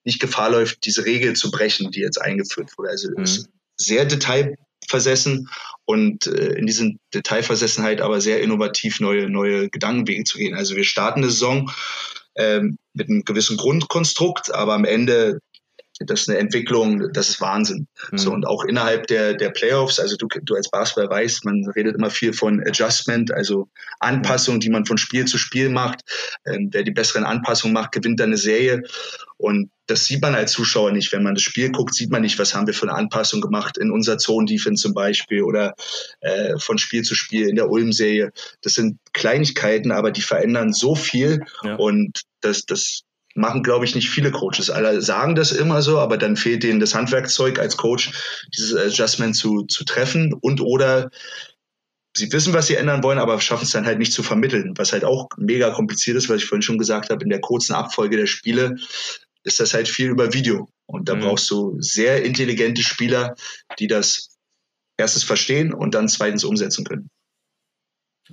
nicht 0.03 0.19
Gefahr 0.19 0.51
läuft, 0.51 0.85
diese 0.85 1.05
Regel 1.05 1.35
zu 1.35 1.51
brechen, 1.51 1.91
die 1.91 1.99
jetzt 1.99 2.21
eingeführt 2.21 2.77
wurde. 2.77 2.89
Also 2.89 3.09
mhm. 3.09 3.23
ist 3.23 3.49
sehr 3.77 4.05
detailversessen 4.05 5.49
und 5.85 6.27
äh, 6.27 6.53
in 6.53 6.65
diesen 6.65 6.99
Detailversessenheit 7.13 8.01
aber 8.01 8.21
sehr 8.21 8.41
innovativ 8.41 8.99
neue, 8.99 9.29
neue 9.29 9.69
Gedankenwege 9.69 10.23
zu 10.23 10.37
gehen. 10.37 10.55
Also 10.55 10.75
wir 10.75 10.83
starten 10.83 11.21
eine 11.21 11.31
Saison 11.31 11.71
ähm, 12.35 12.77
mit 12.93 13.09
einem 13.09 13.23
gewissen 13.23 13.57
Grundkonstrukt, 13.57 14.53
aber 14.53 14.73
am 14.73 14.85
Ende 14.85 15.39
das 15.99 16.21
ist 16.21 16.29
eine 16.29 16.39
Entwicklung, 16.39 17.13
das 17.13 17.29
ist 17.29 17.41
Wahnsinn. 17.41 17.87
Mhm. 18.11 18.17
So, 18.17 18.31
und 18.31 18.45
auch 18.45 18.65
innerhalb 18.65 19.07
der, 19.07 19.33
der 19.33 19.49
Playoffs, 19.49 19.99
also 19.99 20.17
du, 20.17 20.27
du 20.27 20.55
als 20.55 20.69
Basketball 20.69 21.09
weißt, 21.09 21.45
man 21.45 21.65
redet 21.75 21.95
immer 21.95 22.09
viel 22.09 22.33
von 22.33 22.61
Adjustment, 22.61 23.31
also 23.31 23.69
Anpassung, 23.99 24.59
die 24.59 24.69
man 24.69 24.85
von 24.85 24.97
Spiel 24.97 25.25
zu 25.25 25.37
Spiel 25.37 25.69
macht. 25.69 26.01
Ähm, 26.45 26.69
wer 26.71 26.83
die 26.83 26.91
besseren 26.91 27.23
Anpassungen 27.23 27.73
macht, 27.73 27.93
gewinnt 27.93 28.19
dann 28.19 28.29
eine 28.29 28.37
Serie. 28.37 28.83
Und 29.37 29.69
das 29.87 30.05
sieht 30.05 30.21
man 30.21 30.35
als 30.35 30.51
Zuschauer 30.51 30.91
nicht. 30.91 31.11
Wenn 31.13 31.23
man 31.23 31.35
das 31.35 31.43
Spiel 31.43 31.71
guckt, 31.71 31.93
sieht 31.93 32.09
man 32.09 32.21
nicht, 32.21 32.39
was 32.39 32.55
haben 32.55 32.67
wir 32.67 32.73
für 32.73 32.89
eine 32.89 32.97
Anpassung 32.97 33.39
gemacht 33.39 33.77
in 33.77 33.91
unserer 33.91 34.17
Zone-Defense 34.17 34.81
zum 34.81 34.93
Beispiel 34.93 35.43
oder 35.43 35.75
äh, 36.21 36.57
von 36.57 36.77
Spiel 36.77 37.03
zu 37.03 37.15
Spiel 37.15 37.47
in 37.47 37.55
der 37.55 37.69
Ulm-Serie. 37.69 38.31
Das 38.61 38.73
sind 38.73 38.97
Kleinigkeiten, 39.13 39.91
aber 39.91 40.11
die 40.11 40.21
verändern 40.21 40.73
so 40.73 40.95
viel 40.95 41.41
ja. 41.63 41.75
und 41.75 42.21
das, 42.41 42.65
das 42.65 43.04
machen, 43.35 43.63
glaube 43.63 43.85
ich, 43.85 43.93
nicht 43.93 44.09
viele 44.09 44.31
Coaches. 44.31 44.69
Alle 44.69 45.01
sagen 45.01 45.35
das 45.35 45.51
immer 45.51 45.81
so, 45.81 45.99
aber 45.99 46.17
dann 46.17 46.37
fehlt 46.37 46.63
denen 46.63 46.79
das 46.79 46.95
Handwerkzeug 46.95 47.59
als 47.59 47.77
Coach, 47.77 48.11
dieses 48.55 48.75
Adjustment 48.75 49.35
zu, 49.35 49.63
zu 49.63 49.83
treffen 49.83 50.33
und 50.33 50.61
oder 50.61 51.11
sie 52.15 52.31
wissen, 52.31 52.53
was 52.53 52.67
sie 52.67 52.75
ändern 52.75 53.03
wollen, 53.03 53.19
aber 53.19 53.39
schaffen 53.41 53.65
es 53.65 53.71
dann 53.71 53.85
halt 53.85 53.99
nicht 53.99 54.13
zu 54.13 54.23
vermitteln, 54.23 54.73
was 54.77 54.93
halt 54.93 55.03
auch 55.03 55.27
mega 55.37 55.71
kompliziert 55.71 56.15
ist, 56.15 56.29
was 56.29 56.37
ich 56.37 56.45
vorhin 56.45 56.61
schon 56.61 56.77
gesagt 56.77 57.09
habe, 57.09 57.23
in 57.23 57.29
der 57.29 57.41
kurzen 57.41 57.73
Abfolge 57.73 58.15
der 58.15 58.27
Spiele 58.27 58.77
ist 59.43 59.59
das 59.59 59.73
halt 59.73 59.87
viel 59.87 60.09
über 60.09 60.33
Video. 60.33 60.69
Und 60.87 61.09
da 61.09 61.15
mhm. 61.15 61.21
brauchst 61.21 61.51
du 61.51 61.75
sehr 61.79 62.23
intelligente 62.23 62.83
Spieler, 62.83 63.35
die 63.79 63.87
das 63.87 64.37
erstens 64.97 65.23
verstehen 65.23 65.73
und 65.73 65.93
dann 65.93 66.07
zweitens 66.07 66.45
umsetzen 66.45 66.85
können. 66.85 67.09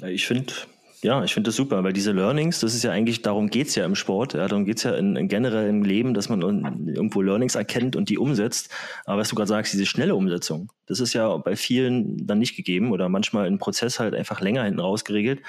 Ich 0.07 0.27
finde, 0.27 0.55
ja, 1.03 1.25
ich 1.25 1.35
finde 1.35 1.49
das 1.49 1.57
super, 1.57 1.83
weil 1.83 1.93
diese 1.93 2.13
Learnings, 2.13 2.61
das 2.61 2.75
ist 2.75 2.85
ja 2.85 2.93
eigentlich, 2.93 3.23
darum 3.23 3.51
geht's 3.51 3.75
ja 3.75 3.85
im 3.85 3.97
Sport, 3.97 4.35
ja, 4.35 4.47
darum 4.47 4.65
geht's 4.65 4.85
ja 4.85 4.95
in, 4.95 5.17
in 5.17 5.27
generell 5.27 5.69
im 5.69 5.83
Leben, 5.83 6.15
dass 6.15 6.29
man 6.29 6.43
irgendwo 6.87 7.23
Learnings 7.23 7.57
erkennt 7.57 7.97
und 7.97 8.09
die 8.09 8.19
umsetzt. 8.19 8.71
Aber 9.05 9.21
was 9.21 9.29
du 9.29 9.35
gerade 9.35 9.49
sagst, 9.49 9.73
diese 9.73 9.85
schnelle 9.85 10.15
Umsetzung, 10.15 10.71
das 10.87 11.01
ist 11.01 11.13
ja 11.13 11.37
bei 11.39 11.57
vielen 11.57 12.25
dann 12.27 12.39
nicht 12.39 12.57
gegeben 12.57 12.93
oder 12.93 13.09
manchmal 13.09 13.49
im 13.49 13.59
Prozess 13.59 13.99
halt 13.99 14.15
einfach 14.15 14.41
länger 14.41 14.63
hinten 14.63 14.81
raus 14.81 15.05
geregelt. 15.05 15.41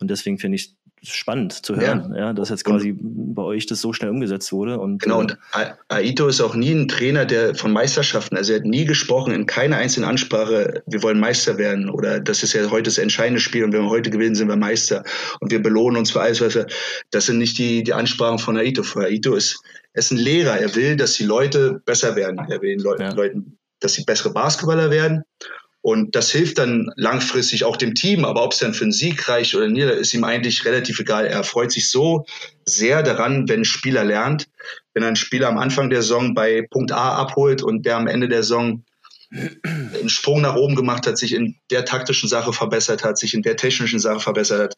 Und 0.00 0.10
deswegen 0.10 0.38
finde 0.38 0.56
ich 0.56 0.74
spannend 1.02 1.52
zu 1.52 1.76
hören, 1.76 2.12
ja, 2.14 2.26
ja 2.26 2.32
dass 2.32 2.50
jetzt 2.50 2.64
quasi 2.64 2.90
und, 2.90 3.34
bei 3.34 3.42
euch 3.42 3.66
das 3.66 3.80
so 3.80 3.92
schnell 3.92 4.10
umgesetzt 4.10 4.52
wurde. 4.52 4.78
Und, 4.78 5.02
genau, 5.02 5.20
und 5.20 5.38
Aito 5.88 6.28
ist 6.28 6.40
auch 6.40 6.54
nie 6.54 6.72
ein 6.72 6.88
Trainer, 6.88 7.24
der 7.24 7.54
von 7.54 7.72
Meisterschaften, 7.72 8.36
also 8.36 8.52
er 8.52 8.58
hat 8.58 8.66
nie 8.66 8.84
gesprochen 8.84 9.32
in 9.32 9.46
keiner 9.46 9.76
einzelnen 9.76 10.08
Ansprache, 10.08 10.82
wir 10.86 11.02
wollen 11.02 11.18
Meister 11.18 11.58
werden 11.58 11.88
oder 11.88 12.20
das 12.20 12.42
ist 12.42 12.52
ja 12.52 12.70
heute 12.70 12.84
das 12.84 12.98
entscheidende 12.98 13.40
Spiel 13.40 13.64
und 13.64 13.72
wenn 13.72 13.82
wir 13.82 13.90
heute 13.90 14.10
gewinnen, 14.10 14.34
sind 14.34 14.48
wir 14.48 14.56
Meister 14.56 15.04
und 15.40 15.50
wir 15.50 15.62
belohnen 15.62 15.96
uns 15.96 16.10
für 16.10 16.20
alles, 16.20 16.40
was 16.40 16.54
wir, 16.54 16.66
das 17.10 17.26
sind 17.26 17.38
nicht 17.38 17.56
die, 17.58 17.82
die 17.82 17.94
Ansprachen 17.94 18.38
von 18.38 18.58
Aito. 18.58 18.82
Für 18.82 19.04
Aito 19.04 19.34
ist, 19.34 19.62
er 19.92 20.00
ist 20.00 20.10
ein 20.10 20.18
Lehrer, 20.18 20.58
er 20.58 20.74
will, 20.74 20.96
dass 20.96 21.14
die 21.14 21.24
Leute 21.24 21.80
besser 21.84 22.14
werden, 22.14 22.38
er 22.48 22.60
will 22.60 22.76
den 22.76 22.80
Leuten, 22.80 23.02
ja. 23.02 23.12
Leuten 23.12 23.56
dass 23.82 23.94
sie 23.94 24.04
bessere 24.04 24.34
Basketballer 24.34 24.90
werden 24.90 25.24
und 25.82 26.14
das 26.14 26.30
hilft 26.30 26.58
dann 26.58 26.92
langfristig 26.96 27.64
auch 27.64 27.76
dem 27.76 27.94
Team. 27.94 28.24
Aber 28.24 28.44
ob 28.44 28.52
es 28.52 28.58
dann 28.58 28.74
für 28.74 28.84
einen 28.84 28.92
Sieg 28.92 29.28
reicht 29.28 29.54
oder 29.54 29.68
nicht, 29.68 29.84
ist 29.84 30.12
ihm 30.12 30.24
eigentlich 30.24 30.64
relativ 30.64 31.00
egal. 31.00 31.26
Er 31.26 31.42
freut 31.42 31.72
sich 31.72 31.88
so 31.88 32.26
sehr 32.66 33.02
daran, 33.02 33.48
wenn 33.48 33.60
ein 33.60 33.64
Spieler 33.64 34.04
lernt. 34.04 34.48
Wenn 34.92 35.04
ein 35.04 35.16
Spieler 35.16 35.48
am 35.48 35.58
Anfang 35.58 35.88
der 35.88 36.02
Saison 36.02 36.34
bei 36.34 36.66
Punkt 36.70 36.92
A 36.92 37.14
abholt 37.14 37.62
und 37.62 37.86
der 37.86 37.96
am 37.96 38.08
Ende 38.08 38.28
der 38.28 38.42
Saison 38.42 38.84
einen 39.32 40.08
Sprung 40.08 40.40
nach 40.42 40.56
oben 40.56 40.74
gemacht 40.74 41.06
hat, 41.06 41.16
sich 41.16 41.32
in 41.32 41.56
der 41.70 41.84
taktischen 41.84 42.28
Sache 42.28 42.52
verbessert 42.52 43.04
hat, 43.04 43.16
sich 43.16 43.32
in 43.32 43.42
der 43.42 43.56
technischen 43.56 44.00
Sache 44.00 44.20
verbessert 44.20 44.60
hat, 44.60 44.74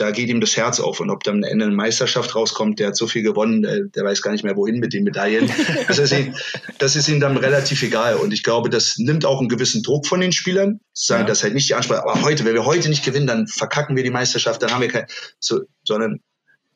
da 0.00 0.12
geht 0.12 0.30
ihm 0.30 0.40
das 0.40 0.56
Herz 0.56 0.80
auf. 0.80 1.00
Und 1.00 1.10
ob 1.10 1.24
dann 1.24 1.44
am 1.44 1.50
Ende 1.50 1.66
eine 1.66 1.74
Meisterschaft 1.74 2.34
rauskommt, 2.34 2.78
der 2.78 2.88
hat 2.88 2.96
so 2.96 3.06
viel 3.06 3.22
gewonnen, 3.22 3.62
der, 3.62 4.04
weiß 4.04 4.22
gar 4.22 4.32
nicht 4.32 4.44
mehr 4.44 4.56
wohin 4.56 4.78
mit 4.78 4.94
den 4.94 5.04
Medaillen. 5.04 5.50
Das 5.88 5.98
ist, 5.98 6.12
ihm, 6.12 6.34
das 6.78 6.96
ist 6.96 7.08
ihm 7.08 7.20
dann 7.20 7.36
relativ 7.36 7.82
egal. 7.82 8.16
Und 8.16 8.32
ich 8.32 8.42
glaube, 8.42 8.70
das 8.70 8.96
nimmt 8.96 9.26
auch 9.26 9.40
einen 9.40 9.48
gewissen 9.48 9.82
Druck 9.82 10.06
von 10.06 10.20
den 10.20 10.32
Spielern. 10.32 10.80
Sagen, 10.94 11.22
ja. 11.22 11.26
das 11.26 11.42
halt 11.42 11.52
nicht 11.52 11.68
die 11.68 11.74
Ansprache, 11.74 12.02
aber 12.02 12.22
heute, 12.22 12.44
wenn 12.44 12.54
wir 12.54 12.64
heute 12.64 12.88
nicht 12.88 13.04
gewinnen, 13.04 13.26
dann 13.26 13.46
verkacken 13.46 13.96
wir 13.96 14.02
die 14.02 14.10
Meisterschaft, 14.10 14.62
dann 14.62 14.70
haben 14.70 14.80
wir 14.80 14.88
kein, 14.88 15.06
so, 15.38 15.60
sondern 15.84 16.20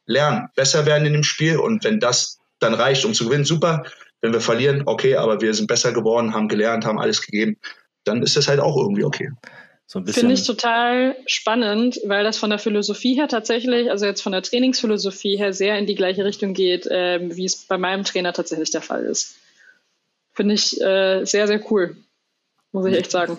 lernen, 0.04 0.48
besser 0.54 0.84
werden 0.84 1.06
in 1.06 1.14
dem 1.14 1.22
Spiel. 1.22 1.56
Und 1.56 1.84
wenn 1.84 2.00
das 2.00 2.38
dann 2.58 2.74
reicht, 2.74 3.04
um 3.04 3.14
zu 3.14 3.24
gewinnen, 3.24 3.44
super. 3.44 3.84
Wenn 4.20 4.32
wir 4.32 4.40
verlieren, 4.40 4.82
okay, 4.84 5.16
aber 5.16 5.40
wir 5.40 5.54
sind 5.54 5.66
besser 5.66 5.92
geworden, 5.92 6.34
haben 6.34 6.48
gelernt, 6.48 6.84
haben 6.84 6.98
alles 6.98 7.22
gegeben, 7.22 7.56
dann 8.04 8.22
ist 8.22 8.36
das 8.36 8.48
halt 8.48 8.60
auch 8.60 8.76
irgendwie 8.76 9.04
okay. 9.04 9.30
So 9.94 10.02
Finde 10.02 10.34
ich 10.34 10.44
total 10.44 11.14
spannend, 11.24 12.00
weil 12.04 12.24
das 12.24 12.36
von 12.36 12.50
der 12.50 12.58
Philosophie 12.58 13.14
her 13.14 13.28
tatsächlich, 13.28 13.92
also 13.92 14.06
jetzt 14.06 14.22
von 14.22 14.32
der 14.32 14.42
Trainingsphilosophie 14.42 15.36
her, 15.36 15.52
sehr 15.52 15.78
in 15.78 15.86
die 15.86 15.94
gleiche 15.94 16.24
Richtung 16.24 16.52
geht, 16.52 16.84
äh, 16.88 17.20
wie 17.36 17.44
es 17.44 17.64
bei 17.64 17.78
meinem 17.78 18.02
Trainer 18.02 18.32
tatsächlich 18.32 18.72
der 18.72 18.82
Fall 18.82 19.04
ist. 19.04 19.36
Finde 20.32 20.54
ich 20.54 20.80
äh, 20.80 21.24
sehr, 21.24 21.46
sehr 21.46 21.60
cool, 21.70 21.96
muss 22.72 22.86
ich 22.86 22.96
echt 22.96 23.12
sagen. 23.12 23.38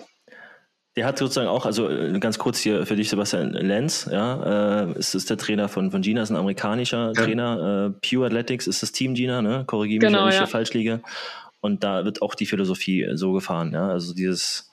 Der 0.96 1.04
hat 1.04 1.18
sozusagen 1.18 1.48
auch, 1.48 1.66
also 1.66 1.90
äh, 1.90 2.18
ganz 2.20 2.38
kurz 2.38 2.58
hier 2.58 2.86
für 2.86 2.96
dich, 2.96 3.10
Sebastian 3.10 3.52
Lenz, 3.52 4.08
ja, 4.10 4.84
äh, 4.84 4.98
ist, 4.98 5.14
ist 5.14 5.28
der 5.28 5.36
Trainer 5.36 5.68
von, 5.68 5.90
von 5.90 6.00
Gina, 6.00 6.22
ist 6.22 6.30
ein 6.30 6.36
amerikanischer 6.36 7.12
ja. 7.14 7.22
Trainer. 7.22 7.94
Äh, 7.94 8.08
Pure 8.08 8.28
Athletics 8.28 8.66
ist 8.66 8.82
das 8.82 8.92
Team 8.92 9.12
Gina, 9.12 9.42
ne? 9.42 9.64
Korrigiere 9.66 10.00
mich, 10.00 10.08
genau, 10.08 10.22
wenn 10.22 10.28
ich 10.30 10.36
ja. 10.36 10.40
hier 10.40 10.46
falsch 10.46 10.72
liege. 10.72 11.02
Und 11.60 11.84
da 11.84 12.06
wird 12.06 12.22
auch 12.22 12.34
die 12.34 12.46
Philosophie 12.46 13.10
so 13.12 13.32
gefahren, 13.32 13.74
ja. 13.74 13.90
Also 13.90 14.14
dieses 14.14 14.65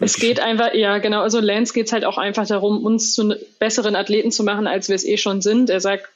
es 0.00 0.16
geht 0.16 0.40
einfach, 0.40 0.74
ja 0.74 0.98
genau, 0.98 1.22
also 1.22 1.40
Lance 1.40 1.72
geht 1.72 1.86
es 1.86 1.92
halt 1.92 2.04
auch 2.04 2.18
einfach 2.18 2.46
darum, 2.46 2.84
uns 2.84 3.14
zu 3.14 3.34
besseren 3.58 3.96
Athleten 3.96 4.30
zu 4.30 4.44
machen, 4.44 4.66
als 4.66 4.88
wir 4.88 4.96
es 4.96 5.04
eh 5.04 5.16
schon 5.16 5.40
sind. 5.40 5.70
Er 5.70 5.80
sagt, 5.80 6.08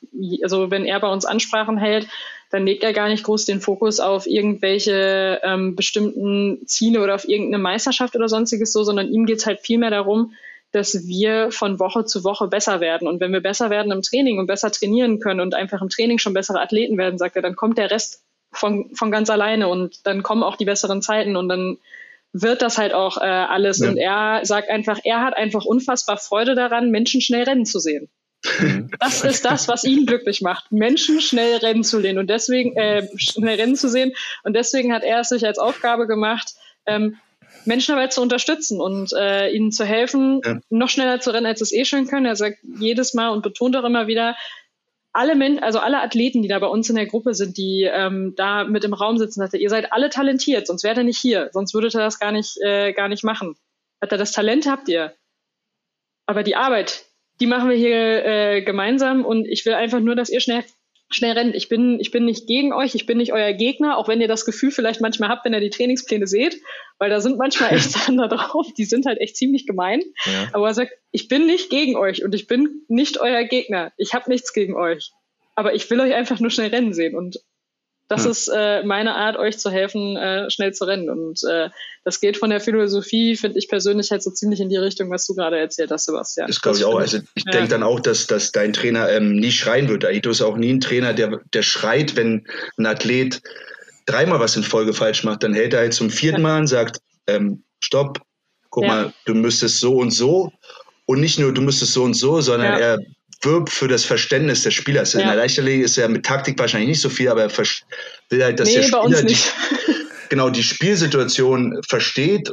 also 0.43 0.71
wenn 0.71 0.85
er 0.85 1.01
bei 1.01 1.13
uns 1.13 1.25
Ansprachen 1.25 1.79
hält, 1.79 2.07
dann 2.51 2.67
legt 2.67 2.85
er 2.85 2.93
gar 2.93 3.09
nicht 3.09 3.25
groß 3.25 3.47
den 3.47 3.61
Fokus 3.61 3.99
auf 3.99 4.27
irgendwelche 4.27 5.41
ähm, 5.43 5.75
bestimmten 5.75 6.67
Ziele 6.67 7.03
oder 7.03 7.15
auf 7.15 7.27
irgendeine 7.27 7.63
Meisterschaft 7.63 8.15
oder 8.15 8.29
sonstiges 8.29 8.73
so, 8.73 8.85
sondern 8.85 9.09
ihm 9.09 9.27
geht 9.27 9.39
es 9.39 9.47
halt 9.47 9.61
vielmehr 9.61 9.91
darum, 9.91 10.35
dass 10.71 11.07
wir 11.07 11.51
von 11.51 11.81
Woche 11.81 12.05
zu 12.05 12.25
Woche 12.25 12.49
besser 12.49 12.81
werden. 12.81 13.09
Und 13.09 13.21
wenn 13.21 13.33
wir 13.33 13.41
besser 13.41 13.71
werden 13.71 13.91
im 13.91 14.03
Training 14.03 14.39
und 14.39 14.47
besser 14.47 14.71
trainieren 14.71 15.19
können 15.19 15.41
und 15.41 15.55
einfach 15.55 15.83
im 15.83 15.89
Training 15.89 16.19
schon 16.19 16.35
bessere 16.35 16.61
Athleten 16.61 16.99
werden, 16.99 17.19
sagt 17.19 17.37
er, 17.37 17.43
dann 17.43 17.57
kommt 17.57 17.79
der 17.79 17.91
Rest 17.91 18.23
von, 18.53 18.91
von 18.95 19.11
ganz 19.11 19.31
alleine 19.31 19.69
und 19.69 20.07
dann 20.07 20.23
kommen 20.23 20.43
auch 20.43 20.57
die 20.57 20.67
besseren 20.67 21.03
Zeiten 21.03 21.37
und 21.37 21.49
dann 21.49 21.79
wird 22.33 22.63
das 22.63 22.79
halt 22.79 22.95
auch 22.95 23.19
äh, 23.19 23.25
alles. 23.25 23.79
Ja. 23.81 23.89
Und 23.89 23.97
er 23.97 24.41
sagt 24.45 24.71
einfach, 24.71 24.99
er 25.05 25.23
hat 25.23 25.37
einfach 25.37 25.65
unfassbar 25.65 26.17
Freude 26.17 26.55
daran, 26.55 26.91
Menschen 26.91 27.21
schnell 27.21 27.45
rennen 27.45 27.67
zu 27.67 27.79
sehen. 27.79 28.09
Mhm. 28.59 28.91
Das 28.99 29.23
ist 29.23 29.45
das, 29.45 29.69
was 29.69 29.85
ihn 29.85 30.07
glücklich 30.07 30.41
macht, 30.41 30.73
Menschen 30.73 31.21
schnell 31.21 31.59
rennen 31.59 31.85
zu 31.85 32.01
sehen 32.01 32.19
und 32.19 32.29
deswegen 32.29 32.77
äh, 32.77 33.07
schnell 33.17 33.61
rennen 33.61 33.77
zu 33.77 33.89
sehen. 33.89 34.13
Und 34.43 34.55
deswegen 34.55 34.93
hat 34.93 35.05
er 35.05 35.21
es 35.21 35.29
sich 35.29 35.47
als 35.47 35.59
Aufgabe 35.59 36.07
gemacht, 36.07 36.55
ähm, 36.87 37.19
Menschen 37.65 37.95
dabei 37.95 38.09
zu 38.09 38.21
unterstützen 38.21 38.81
und 38.81 39.13
äh, 39.13 39.51
ihnen 39.51 39.71
zu 39.71 39.85
helfen, 39.85 40.41
ja. 40.45 40.59
noch 40.71 40.89
schneller 40.89 41.21
zu 41.21 41.31
rennen, 41.31 41.47
als 41.47 41.61
sie 41.61 41.65
es 41.65 41.73
eh 41.73 41.85
schon 41.85 42.09
können. 42.09 42.27
Er 42.27 42.35
sagt 42.35 42.59
jedes 42.63 43.15
Mal 43.15 43.29
und 43.29 43.43
betont 43.43 43.77
auch 43.77 43.85
immer 43.85 44.09
wieder, 44.09 44.37
alle 45.13 45.35
Men 45.35 45.59
also 45.59 45.79
alle 45.79 46.01
Athleten, 46.01 46.43
die 46.43 46.49
da 46.49 46.59
bei 46.59 46.67
uns 46.67 46.89
in 46.89 46.97
der 46.97 47.07
Gruppe 47.07 47.35
sind, 47.35 47.57
die 47.59 47.89
ähm, 47.91 48.35
da 48.37 48.65
mit 48.65 48.85
im 48.85 48.95
Raum 48.95 49.19
sitzen, 49.19 49.41
sagte, 49.41 49.59
ihr 49.59 49.71
seid 49.71 49.93
alle 49.93 50.11
talentiert, 50.11 50.67
sonst 50.67 50.85
wärt 50.85 50.97
ihr 50.97 51.05
nicht 51.05 51.21
hier, 51.21 51.51
sonst 51.53 51.75
würdet 51.75 51.95
ihr 51.95 52.01
das 52.01 52.19
gar 52.19 52.33
nicht, 52.33 52.57
äh, 52.63 52.93
gar 52.93 53.09
nicht 53.09 53.25
machen. 53.25 53.55
Hat 54.01 54.13
er 54.13 54.19
das 54.19 54.33
Talent 54.33 54.67
habt 54.67 54.89
ihr. 54.89 55.15
Aber 56.27 56.43
die 56.43 56.57
Arbeit, 56.57 57.05
die 57.41 57.47
machen 57.47 57.69
wir 57.69 57.77
hier 57.77 58.25
äh, 58.25 58.63
gemeinsam 58.63 59.25
und 59.25 59.47
ich 59.47 59.67
will 59.67 59.75
einfach 59.75 60.01
nur, 60.01 60.15
dass 60.15 60.31
ihr 60.31 60.41
schnell 60.41 60.65
schnell 61.15 61.33
rennt. 61.33 61.55
Ich 61.55 61.69
bin, 61.69 62.01
ich 62.01 62.11
bin 62.11 62.25
nicht 62.25 62.47
gegen 62.47 62.73
euch, 62.73 62.95
ich 62.95 63.05
bin 63.07 63.19
nicht 63.19 63.33
euer 63.33 63.53
Gegner, 63.53 63.99
auch 63.99 64.09
wenn 64.09 64.21
ihr 64.21 64.29
das 64.29 64.47
Gefühl 64.47 64.71
vielleicht 64.71 65.01
manchmal 65.01 65.29
habt, 65.29 65.45
wenn 65.45 65.53
ihr 65.53 65.61
die 65.61 65.71
Trainingspläne 65.71 66.27
seht, 66.27 66.57
weil 67.03 67.11
da 67.11 67.21
sind 67.21 67.37
manchmal 67.37 67.75
echt 67.75 67.91
Sachen 67.91 68.17
da 68.17 68.29
drauf, 68.29 68.69
die 68.79 68.85
sind 68.85 69.07
halt 69.07 69.21
echt 69.21 69.37
ziemlich 69.37 69.67
gemein. 69.67 70.03
Ja. 70.25 70.51
Aber 70.53 70.69
er 70.69 70.75
sagt, 70.75 70.93
ich 71.11 71.27
bin 71.27 71.47
nicht 71.47 71.69
gegen 71.69 71.97
euch 71.97 72.25
und 72.25 72.33
ich 72.33 72.47
bin 72.47 72.85
nicht 72.87 73.19
euer 73.21 73.43
Gegner. 73.43 73.91
Ich 73.97 74.15
habe 74.15 74.31
nichts 74.31 74.53
gegen 74.53 74.77
euch. 74.77 75.11
Aber 75.57 75.75
ich 75.75 75.91
will 75.91 75.99
euch 75.99 76.15
einfach 76.15 76.39
nur 76.39 76.51
schnell 76.51 76.71
rennen 76.71 76.95
sehen 76.95 77.17
und 77.17 77.41
das 78.07 78.23
hm. 78.23 78.31
ist 78.31 78.49
äh, 78.55 78.85
meine 78.85 79.17
Art, 79.17 79.37
euch 79.37 79.59
zu 79.59 79.69
helfen, 79.73 80.17
äh, 80.17 80.49
schnell 80.49 80.75
zu 80.75 80.85
rennen. 80.85 81.11
Und 81.11 81.43
äh, 81.43 81.71
das 82.05 82.21
geht 82.21 82.37
von 82.37 82.51
der 82.51 82.61
Philosophie, 82.61 83.35
finde 83.37 83.59
ich 83.59 83.69
persönlich 83.69 84.13
halt 84.13 84.23
so 84.23 84.31
ziemlich 84.31 84.61
in 84.61 84.69
die 84.69 84.77
Richtung, 84.77 85.11
was 85.11 85.27
du 85.27 85.35
gerade 85.35 85.59
erzählt 85.59 85.91
hast, 85.91 86.05
Sebastian. 86.05 86.47
Das 86.47 86.61
glaube 86.61 86.79
ich 86.79 86.85
auch. 86.85 86.99
Also 87.01 87.19
ich 87.35 87.45
ja. 87.47 87.51
denke 87.51 87.69
dann 87.69 87.83
auch, 87.83 87.99
dass, 87.99 88.29
dass 88.29 88.53
dein 88.53 88.75
Trainer 88.75 89.09
ähm, 89.09 89.35
nie 89.35 89.51
schreien 89.51 89.89
wird. 89.89 90.05
Aito 90.05 90.31
ist 90.31 90.43
auch 90.43 90.57
nie 90.57 90.73
ein 90.73 90.81
Trainer, 90.81 91.15
der, 91.15 91.41
der 91.53 91.63
schreit, 91.63 92.15
wenn 92.15 92.47
ein 92.77 92.87
Athlet 92.87 93.43
dreimal 94.07 94.41
was 94.41 94.57
in 94.57 94.63
Folge 94.63 94.93
falsch 94.93 95.25
macht. 95.25 95.43
Dann 95.43 95.55
hält 95.55 95.75
er 95.75 95.81
halt 95.81 95.95
zum 95.95 96.11
vierten 96.11 96.43
Mal 96.43 96.61
und 96.61 96.67
sagt, 96.67 96.99
ähm, 97.27 97.63
stopp, 97.81 98.21
guck 98.71 98.85
ja. 98.85 98.89
mal, 98.89 99.13
du 99.27 99.35
müsstest 99.35 99.81
so 99.81 99.97
und 99.97 100.11
so. 100.11 100.53
Und 101.07 101.21
nicht 101.21 101.39
nur, 101.39 101.53
du 101.53 101.61
müsstest 101.61 101.93
so 101.93 102.05
und 102.05 102.15
so, 102.15 102.41
sondern 102.41 102.81
er 102.81 102.99
wirbt 103.43 103.71
für 103.71 103.89
das 103.89 104.05
Verständnis 104.05 104.63
des 104.63 104.75
Spielers. 104.75 105.13
Ja. 105.13 105.21
In 105.21 105.27
der 105.27 105.37
Leichtathletik 105.37 105.85
ist 105.85 105.99
er 105.99 106.09
mit 106.09 106.25
Taktik 106.25 106.59
wahrscheinlich 106.59 106.91
nicht 106.91 107.01
so 107.01 107.09
viel, 107.09 107.29
aber 107.29 107.43
er 107.43 107.59
will 107.59 108.45
halt, 108.45 108.61
dass 108.61 108.69
nee, 108.69 108.77
der 108.77 108.83
Spieler 108.85 109.23
die, 109.23 109.37
genau 110.29 110.51
die 110.51 110.63
Spielsituation 110.63 111.81
versteht 111.89 112.53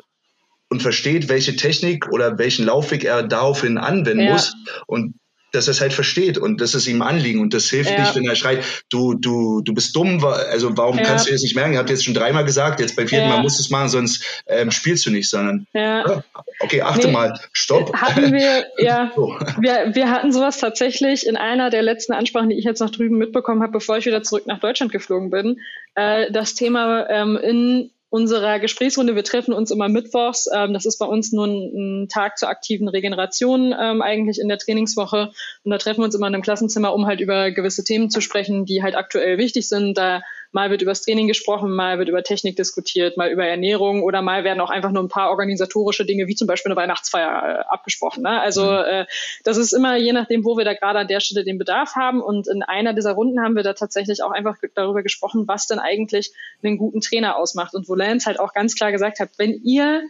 und 0.69 0.81
versteht, 0.81 1.29
welche 1.29 1.55
Technik 1.55 2.11
oder 2.11 2.37
welchen 2.37 2.65
Laufweg 2.65 3.03
er 3.03 3.23
daraufhin 3.23 3.77
anwenden 3.77 4.25
ja. 4.25 4.33
muss 4.33 4.53
und 4.87 5.15
dass 5.51 5.67
er 5.67 5.71
es 5.71 5.81
halt 5.81 5.93
versteht 5.93 6.37
und 6.37 6.61
das 6.61 6.75
ist 6.75 6.87
ihm 6.87 7.01
Anliegen 7.01 7.39
und 7.41 7.53
das 7.53 7.69
hilft 7.69 7.91
ja. 7.91 7.99
nicht, 7.99 8.15
wenn 8.15 8.25
er 8.25 8.35
schreit, 8.35 8.63
du, 8.89 9.13
du, 9.13 9.61
du 9.61 9.73
bist 9.73 9.95
dumm, 9.95 10.23
also 10.23 10.75
warum 10.77 10.97
ja. 10.97 11.03
kannst 11.03 11.27
du 11.27 11.31
das 11.31 11.41
nicht 11.41 11.55
merken? 11.55 11.73
Ihr 11.73 11.79
habt 11.79 11.89
jetzt 11.89 12.05
schon 12.05 12.13
dreimal 12.13 12.45
gesagt, 12.45 12.79
jetzt 12.79 12.95
beim 12.95 13.07
vierten 13.07 13.27
ja. 13.27 13.35
Mal 13.35 13.41
musst 13.41 13.59
du 13.59 13.63
es 13.63 13.69
machen, 13.69 13.89
sonst 13.89 14.23
ähm, 14.47 14.71
spielst 14.71 15.05
du 15.05 15.11
nicht, 15.11 15.29
sondern 15.29 15.67
ja. 15.73 16.23
okay, 16.59 16.81
achte 16.81 17.07
nee, 17.07 17.13
mal, 17.13 17.39
stopp. 17.53 17.93
Hatten 17.95 18.33
wir, 18.33 18.65
ja, 18.77 19.11
so. 19.15 19.37
wir, 19.59 19.91
wir 19.93 20.09
hatten 20.09 20.31
sowas 20.31 20.57
tatsächlich 20.57 21.25
in 21.25 21.37
einer 21.37 21.69
der 21.69 21.81
letzten 21.81 22.13
Ansprachen, 22.13 22.49
die 22.49 22.57
ich 22.57 22.65
jetzt 22.65 22.79
noch 22.79 22.89
drüben 22.89 23.17
mitbekommen 23.17 23.61
habe, 23.61 23.71
bevor 23.71 23.97
ich 23.97 24.05
wieder 24.05 24.23
zurück 24.23 24.47
nach 24.47 24.59
Deutschland 24.59 24.91
geflogen 24.91 25.29
bin, 25.29 25.59
äh, 25.95 26.31
das 26.31 26.55
Thema 26.55 27.09
ähm, 27.09 27.37
in 27.37 27.91
unserer 28.09 28.59
Gesprächsrunde. 28.59 29.15
Wir 29.15 29.23
treffen 29.23 29.53
uns 29.53 29.71
immer 29.71 29.87
mittwochs. 29.87 30.47
Ähm, 30.53 30.73
das 30.73 30.85
ist 30.85 30.97
bei 30.97 31.05
uns 31.05 31.31
nur 31.31 31.45
ein, 31.45 32.03
ein 32.03 32.07
Tag 32.09 32.37
zur 32.37 32.49
aktiven 32.49 32.87
Regeneration 32.87 33.73
ähm, 33.79 34.01
eigentlich 34.01 34.39
in 34.39 34.47
der 34.47 34.57
Trainingswoche. 34.57 35.31
Und 35.63 35.71
da 35.71 35.77
treffen 35.77 36.01
wir 36.01 36.05
uns 36.05 36.15
immer 36.15 36.27
in 36.27 36.33
einem 36.33 36.43
Klassenzimmer, 36.43 36.93
um 36.93 37.05
halt 37.05 37.21
über 37.21 37.51
gewisse 37.51 37.83
Themen 37.83 38.09
zu 38.09 38.21
sprechen, 38.21 38.65
die 38.65 38.81
halt 38.81 38.95
aktuell 38.95 39.37
wichtig 39.37 39.69
sind. 39.69 39.97
Da 39.97 40.23
mal 40.51 40.71
wird 40.71 40.81
über 40.81 40.91
das 40.91 41.01
Training 41.01 41.27
gesprochen, 41.27 41.71
mal 41.71 41.99
wird 41.99 42.09
über 42.09 42.23
Technik 42.23 42.55
diskutiert, 42.55 43.17
mal 43.17 43.29
über 43.29 43.45
Ernährung 43.45 44.03
oder 44.03 44.21
mal 44.21 44.43
werden 44.43 44.61
auch 44.61 44.69
einfach 44.69 44.91
nur 44.91 45.03
ein 45.03 45.09
paar 45.09 45.29
organisatorische 45.29 46.05
Dinge 46.05 46.27
wie 46.27 46.35
zum 46.35 46.47
Beispiel 46.47 46.71
eine 46.71 46.79
Weihnachtsfeier 46.79 47.27
äh, 47.27 47.73
abgesprochen. 47.73 48.23
Ne? 48.23 48.41
Also 48.41 48.63
mhm. 48.63 48.83
äh, 48.85 49.05
das 49.43 49.57
ist 49.57 49.73
immer 49.73 49.95
je 49.97 50.13
nachdem, 50.13 50.43
wo 50.45 50.57
wir 50.57 50.65
da 50.65 50.73
gerade 50.73 50.99
an 50.99 51.07
der 51.07 51.19
Stelle 51.19 51.43
den 51.43 51.57
Bedarf 51.57 51.95
haben. 51.95 52.21
Und 52.21 52.47
in 52.47 52.63
einer 52.63 52.93
dieser 52.93 53.11
Runden 53.11 53.41
haben 53.41 53.55
wir 53.55 53.63
da 53.63 53.73
tatsächlich 53.73 54.23
auch 54.23 54.31
einfach 54.31 54.57
darüber 54.75 55.03
gesprochen, 55.03 55.47
was 55.47 55.67
denn 55.67 55.79
eigentlich 55.79 56.31
einen 56.63 56.77
guten 56.77 57.01
Trainer 57.01 57.37
ausmacht. 57.37 57.75
Und 57.75 57.87
wo 57.87 57.95
Lance 57.95 58.25
halt 58.25 58.39
auch 58.39 58.53
ganz 58.53 58.75
klar 58.75 58.91
gesagt 58.91 59.19
hat, 59.19 59.29
wenn 59.37 59.53
ihr 59.63 60.01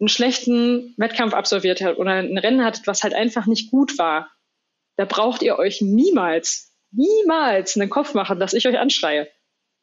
einen 0.00 0.08
schlechten 0.08 0.94
Wettkampf 0.96 1.32
absolviert 1.32 1.80
habt 1.80 1.98
oder 1.98 2.12
ein 2.12 2.38
Rennen 2.38 2.64
hattet, 2.64 2.86
was 2.86 3.02
halt 3.02 3.14
einfach 3.14 3.46
nicht 3.46 3.70
gut 3.70 3.98
war, 3.98 4.28
da 4.96 5.04
braucht 5.04 5.42
ihr 5.42 5.58
euch 5.58 5.80
niemals, 5.80 6.74
niemals 6.90 7.76
einen 7.76 7.90
Kopf 7.90 8.14
machen, 8.14 8.40
dass 8.40 8.52
ich 8.52 8.66
euch 8.66 8.78
anschreie. 8.78 9.28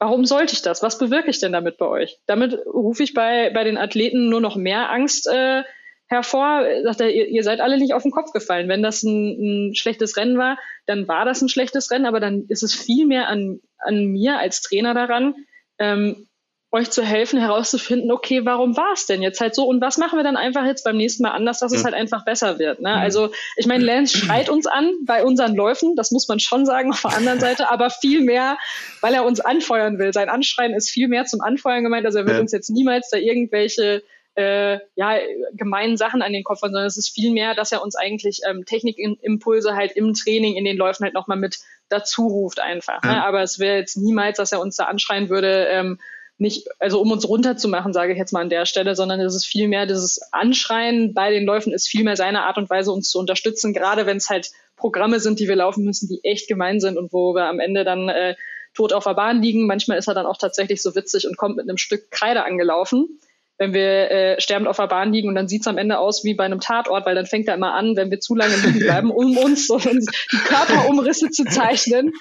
Warum 0.03 0.25
sollte 0.25 0.51
ich 0.51 0.61
das? 0.61 0.83
Was 0.83 0.97
bewirke 0.97 1.29
ich 1.29 1.39
denn 1.39 1.53
damit 1.53 1.77
bei 1.77 1.85
euch? 1.85 2.19
Damit 2.25 2.59
rufe 2.65 3.03
ich 3.03 3.13
bei, 3.13 3.51
bei 3.51 3.63
den 3.63 3.77
Athleten 3.77 4.27
nur 4.27 4.41
noch 4.41 4.57
mehr 4.57 4.91
Angst 4.91 5.27
äh, 5.27 5.63
hervor. 6.07 6.65
Sagt 6.83 6.99
er, 6.99 7.09
ihr, 7.09 7.29
ihr 7.29 7.41
seid 7.41 7.61
alle 7.61 7.77
nicht 7.77 7.93
auf 7.93 8.03
den 8.03 8.11
Kopf 8.11 8.33
gefallen. 8.33 8.67
Wenn 8.67 8.83
das 8.83 9.01
ein, 9.03 9.69
ein 9.69 9.75
schlechtes 9.75 10.17
Rennen 10.17 10.37
war, 10.37 10.57
dann 10.87 11.07
war 11.07 11.23
das 11.23 11.41
ein 11.41 11.47
schlechtes 11.47 11.89
Rennen, 11.89 12.05
aber 12.05 12.19
dann 12.19 12.43
ist 12.49 12.63
es 12.63 12.75
viel 12.75 13.05
mehr 13.05 13.29
an, 13.29 13.61
an 13.77 14.07
mir 14.07 14.39
als 14.39 14.59
Trainer 14.59 14.93
daran, 14.93 15.35
ähm, 15.79 16.27
euch 16.73 16.89
zu 16.89 17.03
helfen, 17.03 17.39
herauszufinden, 17.39 18.11
okay, 18.11 18.45
warum 18.45 18.75
war 18.75 18.93
es 18.93 19.05
denn 19.05 19.21
jetzt 19.21 19.39
halt 19.39 19.53
so 19.53 19.65
und 19.65 19.79
was 19.79 19.99
machen 19.99 20.17
wir 20.17 20.23
dann 20.23 20.35
einfach 20.35 20.65
jetzt 20.65 20.83
beim 20.83 20.97
nächsten 20.97 21.21
Mal 21.21 21.29
anders, 21.29 21.59
dass 21.59 21.71
es 21.71 21.83
halt 21.85 21.93
einfach 21.93 22.25
besser 22.25 22.57
wird. 22.57 22.81
Ne? 22.81 22.91
Also 22.91 23.29
ich 23.57 23.67
meine, 23.67 23.83
Lance 23.83 24.17
schreit 24.17 24.49
uns 24.49 24.65
an 24.65 24.91
bei 25.05 25.23
unseren 25.23 25.55
Läufen, 25.55 25.95
das 25.95 26.09
muss 26.09 26.27
man 26.27 26.39
schon 26.39 26.65
sagen 26.65 26.91
auf 26.91 27.03
der 27.03 27.15
anderen 27.15 27.39
Seite, 27.39 27.69
aber 27.69 27.91
viel 27.91 28.21
mehr, 28.21 28.57
weil 29.01 29.13
er 29.13 29.23
uns 29.23 29.39
anfeuern 29.39 29.99
will. 29.99 30.13
Sein 30.13 30.29
Anschreien 30.29 30.73
ist 30.73 30.89
viel 30.89 31.07
mehr 31.07 31.25
zum 31.25 31.41
Anfeuern 31.41 31.83
gemeint, 31.83 32.07
also 32.07 32.17
er 32.17 32.25
wird 32.25 32.37
ja. 32.37 32.41
uns 32.41 32.51
jetzt 32.51 32.71
niemals 32.71 33.07
da 33.11 33.17
irgendwelche 33.17 34.01
äh, 34.35 34.79
ja, 34.95 35.19
gemeinen 35.53 35.95
Sachen 35.95 36.23
an 36.23 36.33
den 36.33 36.43
Kopf, 36.43 36.61
sondern 36.61 36.87
es 36.87 36.97
ist 36.97 37.13
viel 37.13 37.31
mehr, 37.31 37.53
dass 37.53 37.71
er 37.71 37.83
uns 37.83 37.95
eigentlich 37.95 38.41
ähm, 38.49 38.65
Technikimpulse 38.65 39.75
halt 39.75 39.91
im 39.91 40.15
Training, 40.15 40.55
in 40.55 40.65
den 40.65 40.77
Läufen 40.77 41.03
halt 41.03 41.13
nochmal 41.13 41.37
mit 41.37 41.59
dazu 41.89 42.25
ruft 42.25 42.59
einfach. 42.59 43.03
Ne? 43.03 43.09
Ja. 43.09 43.15
Ne? 43.17 43.25
Aber 43.25 43.43
es 43.43 43.59
wäre 43.59 43.77
jetzt 43.77 43.95
niemals, 43.95 44.37
dass 44.37 44.51
er 44.51 44.59
uns 44.59 44.75
da 44.75 44.85
anschreien 44.85 45.29
würde, 45.29 45.67
ähm, 45.67 45.99
nicht, 46.43 46.67
also 46.77 47.01
um 47.01 47.09
uns 47.11 47.27
runterzumachen, 47.27 47.93
sage 47.93 48.11
ich 48.11 48.19
jetzt 48.19 48.33
mal 48.33 48.41
an 48.41 48.49
der 48.49 48.65
Stelle, 48.65 48.95
sondern 48.95 49.19
es 49.21 49.33
ist 49.33 49.47
vielmehr 49.47 49.87
dieses 49.87 50.21
Anschreien 50.31 51.13
bei 51.13 51.31
den 51.31 51.45
Läufen 51.45 51.73
ist 51.73 51.87
vielmehr 51.87 52.17
seine 52.17 52.43
Art 52.43 52.57
und 52.57 52.69
Weise, 52.69 52.91
uns 52.91 53.09
zu 53.09 53.17
unterstützen, 53.17 53.73
gerade 53.73 54.05
wenn 54.05 54.17
es 54.17 54.29
halt 54.29 54.51
Programme 54.75 55.21
sind, 55.21 55.39
die 55.39 55.47
wir 55.47 55.55
laufen 55.55 55.85
müssen, 55.85 56.09
die 56.09 56.19
echt 56.23 56.49
gemein 56.49 56.81
sind 56.81 56.97
und 56.97 57.13
wo 57.13 57.33
wir 57.33 57.45
am 57.45 57.61
Ende 57.61 57.85
dann 57.85 58.09
äh, 58.09 58.35
tot 58.73 58.91
auf 58.91 59.05
der 59.05 59.13
Bahn 59.13 59.41
liegen. 59.41 59.65
Manchmal 59.67 59.97
ist 59.97 60.07
er 60.07 60.13
dann 60.13 60.25
auch 60.25 60.37
tatsächlich 60.37 60.81
so 60.81 60.95
witzig 60.95 61.25
und 61.27 61.37
kommt 61.37 61.55
mit 61.55 61.67
einem 61.67 61.77
Stück 61.77 62.11
Kreide 62.11 62.43
angelaufen 62.43 63.19
wenn 63.57 63.73
wir 63.73 64.11
äh, 64.11 64.41
sterbend 64.41 64.67
auf 64.67 64.77
der 64.77 64.87
Bahn 64.87 65.13
liegen 65.13 65.29
und 65.29 65.35
dann 65.35 65.47
sieht's 65.47 65.67
am 65.67 65.77
Ende 65.77 65.99
aus 65.99 66.23
wie 66.23 66.33
bei 66.33 66.43
einem 66.43 66.59
Tatort, 66.59 67.05
weil 67.05 67.15
dann 67.15 67.27
fängt 67.27 67.47
er 67.47 67.53
immer 67.55 67.73
an, 67.73 67.95
wenn 67.95 68.09
wir 68.09 68.19
zu 68.19 68.35
lange 68.35 68.55
liegen 68.57 68.79
bleiben, 68.79 69.11
um 69.11 69.37
uns 69.37 69.67
so 69.67 69.77
die 69.77 70.37
Körperumrisse 70.45 71.29
zu 71.29 71.45
zeichnen. 71.45 72.13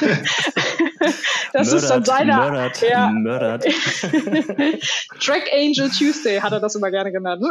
das 1.58 1.68
mördert, 1.68 1.82
ist 1.82 1.90
dann 1.90 2.04
seine 2.04 2.36
mördert, 2.36 2.82
ja, 2.82 3.10
mördert. 3.10 3.64
Track 5.20 5.50
Angel 5.52 5.88
Tuesday 5.90 6.40
hat 6.40 6.52
er 6.52 6.60
das 6.60 6.74
immer 6.74 6.90
gerne 6.90 7.12
genannt. 7.12 7.42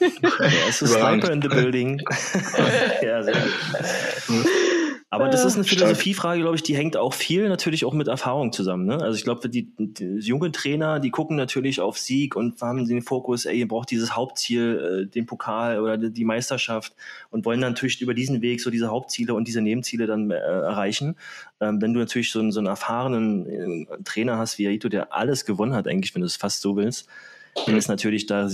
ja, 0.00 0.38
es 0.68 0.82
ist 0.82 0.92
Sniper 0.92 1.32
in 1.32 1.42
the 1.42 1.48
building. 1.48 2.00
ja, 3.02 3.22
sehr 3.22 3.34
gut. 3.34 3.52
Aber 5.12 5.28
das 5.28 5.44
ist 5.44 5.56
eine 5.56 5.64
Philosophiefrage, 5.64 6.40
glaube 6.40 6.56
ich, 6.56 6.62
die 6.62 6.74
hängt 6.74 6.96
auch 6.96 7.12
viel 7.12 7.50
natürlich 7.50 7.84
auch 7.84 7.92
mit 7.92 8.08
Erfahrung 8.08 8.50
zusammen. 8.50 8.86
Ne? 8.86 8.94
Also 8.94 9.18
ich 9.18 9.24
glaube, 9.24 9.46
die, 9.46 9.68
die 9.76 10.04
jungen 10.20 10.54
Trainer, 10.54 11.00
die 11.00 11.10
gucken 11.10 11.36
natürlich 11.36 11.82
auf 11.82 11.98
Sieg 11.98 12.34
und 12.34 12.58
haben 12.62 12.88
den 12.88 13.02
Fokus, 13.02 13.44
ey, 13.44 13.58
ihr 13.58 13.68
braucht 13.68 13.90
dieses 13.90 14.16
Hauptziel, 14.16 15.04
äh, 15.04 15.10
den 15.10 15.26
Pokal 15.26 15.80
oder 15.80 15.98
die 15.98 16.24
Meisterschaft 16.24 16.94
und 17.28 17.44
wollen 17.44 17.60
natürlich 17.60 18.00
über 18.00 18.14
diesen 18.14 18.40
Weg 18.40 18.62
so 18.62 18.70
diese 18.70 18.88
Hauptziele 18.88 19.34
und 19.34 19.46
diese 19.46 19.60
Nebenziele 19.60 20.06
dann 20.06 20.30
äh, 20.30 20.36
erreichen. 20.36 21.16
Ähm, 21.60 21.82
wenn 21.82 21.92
du 21.92 22.00
natürlich 22.00 22.32
so 22.32 22.40
einen, 22.40 22.50
so 22.50 22.60
einen 22.60 22.68
erfahrenen 22.68 23.86
äh, 23.86 24.02
Trainer 24.04 24.38
hast 24.38 24.56
wie 24.56 24.66
Aito, 24.66 24.88
der 24.88 25.12
alles 25.14 25.44
gewonnen 25.44 25.74
hat, 25.74 25.88
eigentlich, 25.88 26.14
wenn 26.14 26.22
du 26.22 26.26
es 26.26 26.36
fast 26.36 26.62
so 26.62 26.74
willst, 26.76 27.06
dann 27.66 27.76
ist 27.76 27.88
natürlich 27.88 28.24
da 28.24 28.48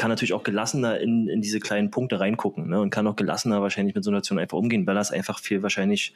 kann 0.00 0.08
natürlich 0.08 0.32
auch 0.32 0.44
gelassener 0.44 0.98
in, 0.98 1.28
in 1.28 1.42
diese 1.42 1.60
kleinen 1.60 1.90
Punkte 1.90 2.20
reingucken 2.20 2.70
ne? 2.70 2.80
und 2.80 2.88
kann 2.88 3.06
auch 3.06 3.16
gelassener 3.16 3.60
wahrscheinlich 3.60 3.94
mit 3.94 4.02
so 4.02 4.10
einer 4.10 4.20
Situation 4.20 4.38
einfach 4.38 4.56
umgehen, 4.56 4.86
weil 4.86 4.96
er 4.96 5.02
es 5.02 5.10
einfach 5.10 5.38
viel 5.38 5.62
wahrscheinlich 5.62 6.14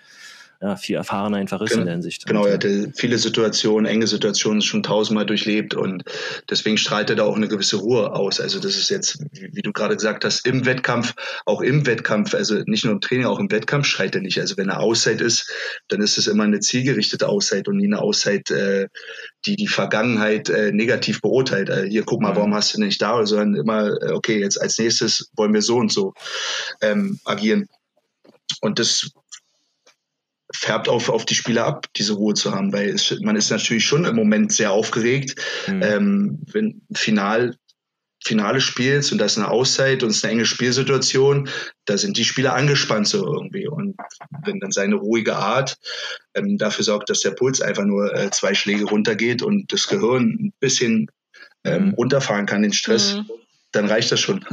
ja, 0.64 0.76
viel 0.76 0.96
erfahrener 0.96 1.36
einfach 1.36 1.60
ist 1.60 1.70
genau, 1.70 1.82
in 1.82 1.86
der 1.86 1.94
Hinsicht. 1.96 2.24
Genau, 2.24 2.46
er 2.46 2.54
hatte 2.54 2.90
viele 2.96 3.18
Situationen, 3.18 3.84
enge 3.84 4.06
Situationen 4.06 4.62
schon 4.62 4.82
tausendmal 4.82 5.26
durchlebt 5.26 5.74
und 5.74 6.04
deswegen 6.48 6.78
strahlt 6.78 7.10
er 7.10 7.16
da 7.16 7.24
auch 7.24 7.36
eine 7.36 7.48
gewisse 7.48 7.76
Ruhe 7.76 8.14
aus. 8.14 8.40
Also 8.40 8.60
das 8.60 8.76
ist 8.76 8.88
jetzt, 8.88 9.18
wie, 9.32 9.50
wie, 9.52 9.60
du 9.60 9.72
gerade 9.72 9.94
gesagt 9.94 10.24
hast, 10.24 10.46
im 10.46 10.64
Wettkampf, 10.64 11.12
auch 11.44 11.60
im 11.60 11.84
Wettkampf, 11.84 12.32
also 12.32 12.62
nicht 12.64 12.82
nur 12.82 12.94
im 12.94 13.02
Training, 13.02 13.26
auch 13.26 13.40
im 13.40 13.50
Wettkampf 13.50 13.86
schreit 13.86 14.14
er 14.14 14.22
nicht. 14.22 14.40
Also 14.40 14.56
wenn 14.56 14.70
er 14.70 14.80
Auszeit 14.80 15.20
ist, 15.20 15.52
dann 15.88 16.00
ist 16.00 16.16
es 16.16 16.28
immer 16.28 16.44
eine 16.44 16.60
zielgerichtete 16.60 17.28
Auszeit 17.28 17.68
und 17.68 17.76
nie 17.76 17.84
eine 17.84 18.00
Auszeit, 18.00 18.50
äh, 18.50 18.88
die 19.44 19.56
die 19.56 19.68
Vergangenheit 19.68 20.48
äh, 20.48 20.72
negativ 20.72 21.20
beurteilt. 21.20 21.68
Äh, 21.68 21.90
hier, 21.90 22.04
guck 22.04 22.22
mal, 22.22 22.32
mhm. 22.32 22.36
warum 22.36 22.54
hast 22.54 22.72
du 22.72 22.80
nicht 22.80 23.02
da? 23.02 23.26
Sondern 23.26 23.54
immer, 23.54 23.88
äh, 24.00 24.12
okay, 24.12 24.40
jetzt 24.40 24.58
als 24.58 24.78
nächstes 24.78 25.28
wollen 25.36 25.52
wir 25.52 25.60
so 25.60 25.76
und 25.76 25.92
so 25.92 26.14
ähm, 26.80 27.18
agieren. 27.26 27.68
Und 28.60 28.78
das 28.78 29.10
färbt 30.54 30.88
auf, 30.88 31.08
auf 31.08 31.24
die 31.24 31.34
Spieler 31.34 31.66
ab, 31.66 31.86
diese 31.96 32.14
Ruhe 32.14 32.34
zu 32.34 32.54
haben, 32.54 32.72
weil 32.72 32.90
es, 32.90 33.18
man 33.20 33.36
ist 33.36 33.50
natürlich 33.50 33.84
schon 33.84 34.04
im 34.04 34.16
Moment 34.16 34.52
sehr 34.52 34.72
aufgeregt, 34.72 35.34
mhm. 35.66 35.82
ähm, 35.82 36.38
wenn 36.52 36.82
Final 36.94 37.56
Finale 38.26 38.60
spielst 38.60 39.12
und 39.12 39.18
da 39.18 39.26
ist 39.26 39.36
eine 39.36 39.50
Auszeit 39.50 40.02
und 40.02 40.10
es 40.10 40.16
ist 40.16 40.24
eine 40.24 40.32
enge 40.32 40.46
Spielsituation, 40.46 41.48
da 41.84 41.98
sind 41.98 42.16
die 42.16 42.24
Spieler 42.24 42.54
angespannt 42.54 43.06
so 43.06 43.26
irgendwie. 43.26 43.68
Und 43.68 43.96
wenn 44.44 44.60
dann 44.60 44.72
seine 44.72 44.94
ruhige 44.94 45.36
Art 45.36 45.76
ähm, 46.34 46.56
dafür 46.56 46.84
sorgt, 46.84 47.10
dass 47.10 47.20
der 47.20 47.32
Puls 47.32 47.60
einfach 47.60 47.84
nur 47.84 48.14
äh, 48.14 48.30
zwei 48.30 48.54
Schläge 48.54 48.84
runtergeht 48.84 49.42
und 49.42 49.70
das 49.72 49.88
Gehirn 49.88 50.38
ein 50.40 50.52
bisschen 50.58 51.10
ähm, 51.64 51.88
mhm. 51.88 51.94
runterfahren 51.94 52.46
kann, 52.46 52.62
den 52.62 52.72
Stress, 52.72 53.16
mhm. 53.16 53.30
dann 53.72 53.86
reicht 53.86 54.10
das 54.10 54.20
schon. 54.20 54.44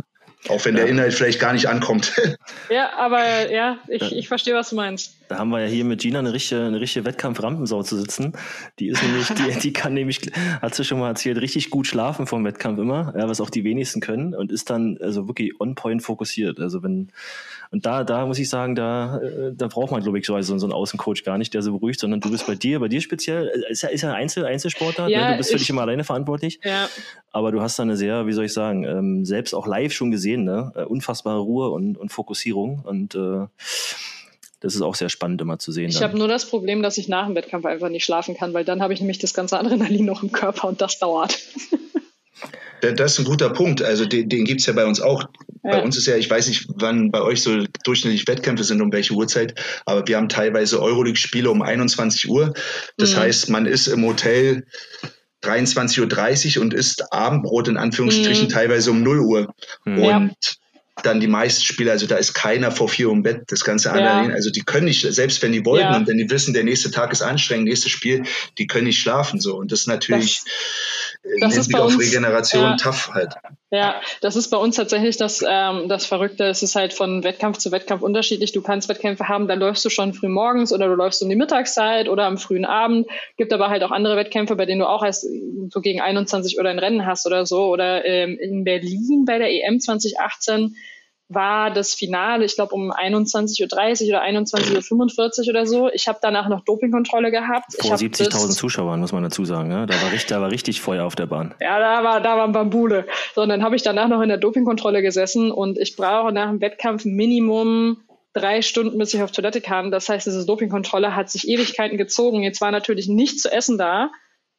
Auch 0.50 0.66
wenn 0.66 0.76
ja. 0.76 0.82
der 0.82 0.90
Inhalt 0.90 1.14
vielleicht 1.14 1.40
gar 1.40 1.54
nicht 1.54 1.68
ankommt. 1.68 2.14
Ja, 2.70 2.94
aber 2.98 3.52
ja, 3.52 3.80
ich, 3.90 4.16
ich 4.16 4.28
verstehe, 4.30 4.54
was 4.56 4.70
du 4.70 4.78
meinst. 4.78 5.18
Da 5.32 5.38
haben 5.38 5.50
wir 5.50 5.62
ja 5.62 5.68
hier 5.68 5.86
mit 5.86 6.02
Gina 6.02 6.20
eine 6.20 6.34
richtige, 6.34 6.66
eine 6.66 6.82
richtige 6.82 7.06
Wettkampf-Rampensau 7.06 7.84
zu 7.84 7.96
sitzen. 7.96 8.34
Die 8.80 8.90
ist 8.90 9.02
nämlich, 9.02 9.28
die, 9.30 9.60
die 9.62 9.72
kann 9.72 9.94
nämlich, 9.94 10.20
hat 10.62 10.76
sie 10.76 10.84
schon 10.84 11.00
mal 11.00 11.08
erzählt, 11.08 11.40
richtig 11.40 11.70
gut 11.70 11.88
schlafen 11.88 12.28
vom 12.28 12.44
Wettkampf 12.44 12.78
immer, 12.80 13.14
ja, 13.18 13.30
was 13.30 13.40
auch 13.40 13.50
die 13.50 13.64
wenigsten 13.64 14.02
können 14.02 14.36
und 14.36 14.52
ist 14.52 14.70
dann 14.70 14.98
also 15.00 15.30
wirklich 15.30 15.54
on 15.62 15.76
point 15.76 16.04
fokussiert. 16.04 16.60
Also 16.60 16.84
wenn, 16.84 17.14
und 17.72 17.86
da, 17.86 18.04
da 18.04 18.26
muss 18.26 18.40
ich 18.40 18.50
sagen, 18.50 18.76
da, 18.76 19.20
äh, 19.20 19.54
da 19.56 19.68
braucht 19.68 19.92
man, 19.92 20.04
glaube 20.04 20.20
ich, 20.20 20.26
so, 20.26 20.42
so 20.42 20.54
einen 20.54 20.74
Außencoach 20.74 21.24
gar 21.24 21.38
nicht, 21.38 21.54
der 21.54 21.62
so 21.62 21.72
beruhigt, 21.72 22.02
sondern 22.02 22.20
du 22.20 22.30
bist 22.30 22.46
bei 22.46 22.56
dir, 22.56 22.82
bei 22.82 22.90
dir 22.90 23.00
speziell, 23.00 23.48
äh, 23.48 23.72
ist 23.72 23.84
ja, 23.84 23.90
ist 23.90 24.02
ja 24.02 24.12
Einzel, 24.12 24.46
Einzelsportler, 24.46 25.08
ja, 25.08 25.22
ne? 25.22 25.32
du 25.32 25.38
bist 25.38 25.52
für 25.52 25.58
dich 25.58 25.70
immer 25.70 25.84
alleine 25.84 26.04
verantwortlich. 26.04 26.60
Ja. 26.66 26.90
Aber 27.32 27.54
du 27.54 27.62
hast 27.62 27.80
da 27.80 27.84
eine 27.84 27.96
sehr, 27.96 28.28
wie 28.28 28.34
soll 28.34 28.46
ich 28.46 28.54
sagen, 28.54 28.84
ähm, 28.84 29.24
selbst 29.24 29.54
auch 29.54 29.66
live 29.66 29.94
schon 29.94 30.12
gesehen, 30.12 30.44
ne? 30.44 30.74
Äh, 30.76 30.84
unfassbare 30.84 31.40
Ruhe 31.40 31.70
und, 31.70 31.98
und 31.98 32.12
Fokussierung. 32.12 32.82
Und 32.84 33.16
äh, 33.16 33.48
das 34.62 34.76
ist 34.76 34.82
auch 34.82 34.96
sehr 34.96 35.10
spannend 35.10 35.42
immer 35.42 35.60
zu 35.60 35.72
sehen. 35.72 35.90
Ich 35.90 36.02
habe 36.02 36.18
nur 36.18 36.28
das 36.28 36.46
Problem, 36.46 36.82
dass 36.82 36.98
ich 36.98 37.08
nach 37.08 37.26
dem 37.26 37.36
Wettkampf 37.36 37.66
einfach 37.66 37.90
nicht 37.90 38.06
schlafen 38.06 38.38
kann, 38.38 38.54
weil 38.54 38.64
dann 38.64 38.82
habe 38.82 38.94
ich 38.94 39.02
nämlich 39.02 39.20
das 39.20 39.34
ganze 39.34 39.60
Adrenalin 39.60 40.06
noch 40.06 40.24
im 40.24 40.32
Körper 40.32 40.68
und 40.68 40.80
das 40.82 41.00
dauert. 41.00 41.38
Das 42.82 43.14
ist 43.14 43.20
ein 43.20 43.26
guter 43.26 43.52
Punkt. 43.52 43.84
Also 43.84 44.06
den, 44.06 44.28
den 44.28 44.44
gibt 44.44 44.62
es 44.62 44.66
ja 44.66 44.74
bei 44.74 44.86
uns 44.86 45.02
auch. 45.02 45.26
Ja. 45.64 45.72
Bei 45.72 45.84
uns 45.84 45.98
ist 45.98 46.08
ja, 46.08 46.16
ich 46.16 46.30
weiß 46.30 46.48
nicht, 46.48 46.68
wann 46.76 47.12
bei 47.12 47.22
euch 47.22 47.44
so 47.44 47.64
durchschnittlich 47.84 48.28
Wettkämpfe 48.28 48.64
sind, 48.64 48.82
um 48.82 48.92
welche 48.92 49.14
Uhrzeit, 49.14 49.54
aber 49.86 50.08
wir 50.08 50.18
haben 50.18 50.30
teilweise 50.30 50.82
Euroleague-Spiele 50.82 51.52
um 51.52 51.62
21 51.62 52.28
Uhr. 52.30 52.54
Das 52.98 53.14
mhm. 53.14 53.20
heißt, 53.20 53.50
man 53.50 53.68
ist 53.68 53.86
im 53.86 54.04
Hotel 54.04 54.66
23.30 55.44 56.58
Uhr 56.58 56.64
und 56.64 56.74
isst 56.74 57.14
Abendbrot 57.14 57.68
in 57.68 57.78
Anführungsstrichen 57.78 58.46
mhm. 58.46 58.50
teilweise 58.50 58.90
um 58.90 59.04
0 59.04 59.20
Uhr. 59.20 59.54
Mhm. 59.86 60.04
Und 60.04 60.06
ja 60.06 60.61
dann 61.04 61.20
die 61.20 61.28
meisten 61.28 61.64
Spieler, 61.64 61.92
also 61.92 62.08
da 62.08 62.16
ist 62.16 62.34
keiner 62.34 62.72
vor 62.72 62.90
vier 62.90 63.08
Uhr 63.08 63.14
im 63.14 63.24
Bett, 63.24 63.44
das 63.48 63.64
ganze 63.64 63.92
Adrenalin. 63.92 64.30
Ja. 64.30 64.36
Also 64.36 64.52
die 64.52 64.64
können 64.64 64.86
nicht, 64.86 65.02
selbst 65.02 65.42
wenn 65.42 65.52
die 65.52 65.66
wollten 65.66 65.92
ja. 65.92 65.96
und 65.96 66.08
wenn 66.08 66.18
die 66.18 66.30
wissen, 66.30 66.54
der 66.54 66.64
nächste 66.64 66.92
Tag 66.92 67.12
ist 67.12 67.22
anstrengend, 67.22 67.66
nächstes 67.66 67.92
Spiel, 67.92 68.24
die 68.58 68.68
können 68.68 68.86
nicht 68.88 69.00
schlafen 69.00 69.40
so. 69.40 69.56
Und 69.58 69.72
das 69.72 69.82
ist 69.82 69.88
natürlich 69.88 70.42
das, 70.44 70.54
das 71.40 71.56
ist 71.56 71.72
bei 71.72 71.80
uns, 71.80 72.00
Regeneration 72.00 72.64
ja, 72.64 72.76
tough 72.78 73.12
halt. 73.14 73.36
Ja, 73.70 74.02
das 74.22 74.36
ist 74.36 74.50
bei 74.50 74.58
uns 74.58 74.76
tatsächlich 74.76 75.18
das, 75.18 75.44
ähm, 75.48 75.88
das 75.88 76.06
Verrückte. 76.06 76.46
Es 76.46 76.64
ist 76.64 76.76
halt 76.76 76.94
von 76.94 77.24
Wettkampf 77.24 77.58
zu 77.60 77.72
Wettkampf 77.72 78.02
unterschiedlich. 78.02 78.52
Du 78.52 78.62
kannst 78.62 78.90
Wettkämpfe 78.90 79.28
haben, 79.28 79.48
da 79.48 79.54
läufst 79.54 79.86
du 79.86 79.90
schon 79.90 80.14
früh 80.14 80.30
morgens 80.30 80.74
oder 80.74 80.88
du 80.88 80.96
läufst 80.96 81.22
um 81.22 81.30
die 81.30 81.36
Mittagszeit 81.36 82.10
oder 82.10 82.26
am 82.26 82.38
frühen 82.38 82.66
Abend. 82.66 83.08
Gibt 83.38 83.54
aber 83.54 83.70
halt 83.70 83.84
auch 83.84 83.92
andere 83.92 84.18
Wettkämpfe, 84.18 84.56
bei 84.56 84.66
denen 84.66 84.80
du 84.80 84.90
auch 84.90 85.04
erst 85.04 85.28
so 85.70 85.82
gegen 85.82 86.02
21 86.02 86.60
oder 86.60 86.70
ein 86.70 86.80
Rennen 86.80 87.06
hast 87.06 87.28
oder 87.28 87.46
so. 87.46 87.68
Oder 87.68 88.04
ähm, 88.04 88.38
in 88.40 88.64
Berlin 88.64 89.26
bei 89.26 89.38
der 89.38 89.52
EM 89.52 89.80
2018 89.80 90.76
war 91.34 91.72
das 91.72 91.94
Finale, 91.94 92.46
ich 92.46 92.56
glaube 92.56 92.76
um 92.76 92.92
21.30 92.92 93.62
Uhr 93.62 94.10
oder 94.10 94.24
21.45 94.24 95.42
Uhr 95.42 95.50
oder 95.50 95.66
so. 95.66 95.90
Ich 95.92 96.08
habe 96.08 96.20
danach 96.22 96.50
noch 96.50 96.62
Dopingkontrolle 96.62 97.32
gehabt. 97.32 97.74
Vor 97.80 97.96
70.000 97.96 98.52
Zuschauern, 98.52 99.00
muss 99.00 99.12
man 99.12 99.24
dazu 99.24 99.46
sagen. 99.46 99.70
Ne? 99.70 99.86
Da, 99.86 99.94
war 100.02 100.12
richtig, 100.12 100.28
da 100.28 100.42
war 100.42 100.52
richtig 100.52 100.82
Feuer 100.82 101.06
auf 101.06 101.16
der 101.16 101.28
Bahn. 101.28 101.54
Ja, 101.60 101.80
da 101.80 102.04
war, 102.04 102.22
da 102.22 102.38
war 102.38 102.48
Bambule. 102.50 103.06
So, 103.36 103.42
und 103.42 103.50
dann 103.50 103.64
habe 103.64 103.76
ich 103.76 103.84
danach 103.84 104.08
noch 104.08 104.22
in 104.22 104.30
der 104.30 104.38
Dopingkontrolle 104.38 105.02
gesessen 105.02 105.52
und 105.52 105.78
ich 105.78 105.96
brauche 105.96 106.32
nach 106.32 106.50
dem 106.50 106.62
Wettkampf 106.62 107.06
Minimum 107.06 107.98
drei 108.34 108.62
Stunden, 108.62 108.98
bis 108.98 109.14
ich 109.14 109.22
auf 109.22 109.32
Toilette 109.32 109.62
kam. 109.62 109.92
Das 109.92 110.10
heißt, 110.10 110.26
diese 110.26 110.46
Dopingkontrolle 110.46 111.16
hat 111.16 111.30
sich 111.30 111.48
Ewigkeiten 111.48 111.98
gezogen. 111.98 112.44
Jetzt 112.44 112.62
war 112.62 112.72
natürlich 112.72 113.08
nichts 113.08 113.42
zu 113.42 113.52
essen 113.52 113.78
da. 113.78 114.10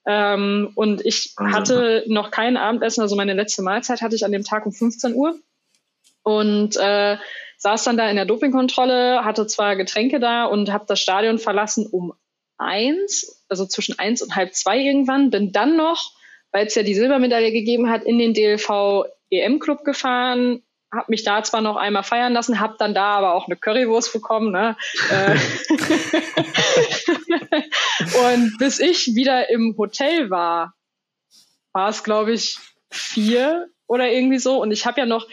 Ähm, 0.05 0.73
und 0.75 1.05
ich 1.07 1.35
hatte 1.39 2.05
noch 2.09 2.31
kein 2.31 2.57
Abendessen, 2.57 3.03
also 3.03 3.15
meine 3.15 3.35
letzte 3.35 3.63
Mahlzeit 3.63 4.03
hatte 4.03 4.17
ich 4.17 4.25
an 4.25 4.33
dem 4.33 4.43
Tag 4.43 4.67
um 4.67 4.73
15 4.73 5.15
Uhr 5.15 5.37
und 6.23 6.77
äh, 6.77 7.17
saß 7.59 7.85
dann 7.85 7.97
da 7.97 8.09
in 8.09 8.17
der 8.17 8.25
Dopingkontrolle, 8.25 9.25
hatte 9.25 9.47
zwar 9.47 9.77
Getränke 9.77 10.21
da 10.21 10.45
und 10.45 10.73
habe 10.73 10.85
das 10.87 11.01
Stadion 11.01 11.39
verlassen 11.39 11.87
um 11.87 12.13
eins, 12.59 13.45
also 13.49 13.67
zwischen 13.67 13.99
eins 13.99 14.23
und 14.23 14.37
halb 14.37 14.55
zwei 14.55 14.79
irgendwann, 14.79 15.31
bin 15.31 15.53
dann 15.53 15.77
noch, 15.77 16.13
weil 16.51 16.67
es 16.67 16.75
ja 16.75 16.83
die 16.83 16.95
Silbermedaille 16.95 17.53
gegeben 17.53 17.91
hat, 17.91 18.05
in 18.05 18.19
den 18.19 18.35
DLV 18.35 19.05
EM 19.31 19.59
Club 19.59 19.85
gefahren, 19.85 20.63
habe 20.93 21.07
mich 21.09 21.25
da 21.25 21.43
zwar 21.43 21.63
noch 21.63 21.77
einmal 21.77 22.03
feiern 22.03 22.35
lassen, 22.35 22.61
habe 22.61 22.77
dann 22.79 22.95
da 22.95 23.13
aber 23.13 23.35
auch 23.35 23.47
eine 23.47 23.57
Currywurst 23.57 24.13
bekommen. 24.13 24.53
Ne? 24.53 24.77
Äh, 25.11 25.39
und 28.35 28.59
bis 28.59 28.79
ich 28.79 29.15
wieder 29.15 29.49
im 29.49 29.75
Hotel 29.79 30.29
war, 30.29 30.75
war 31.73 31.89
es, 31.89 32.05
glaube 32.05 32.33
ich, 32.33 32.59
vier 32.91 33.69
oder 33.87 34.11
irgendwie 34.11 34.39
so. 34.39 34.61
Und 34.61 34.71
ich 34.71 34.85
habe 34.85 35.01
ja 35.01 35.07
noch, 35.07 35.27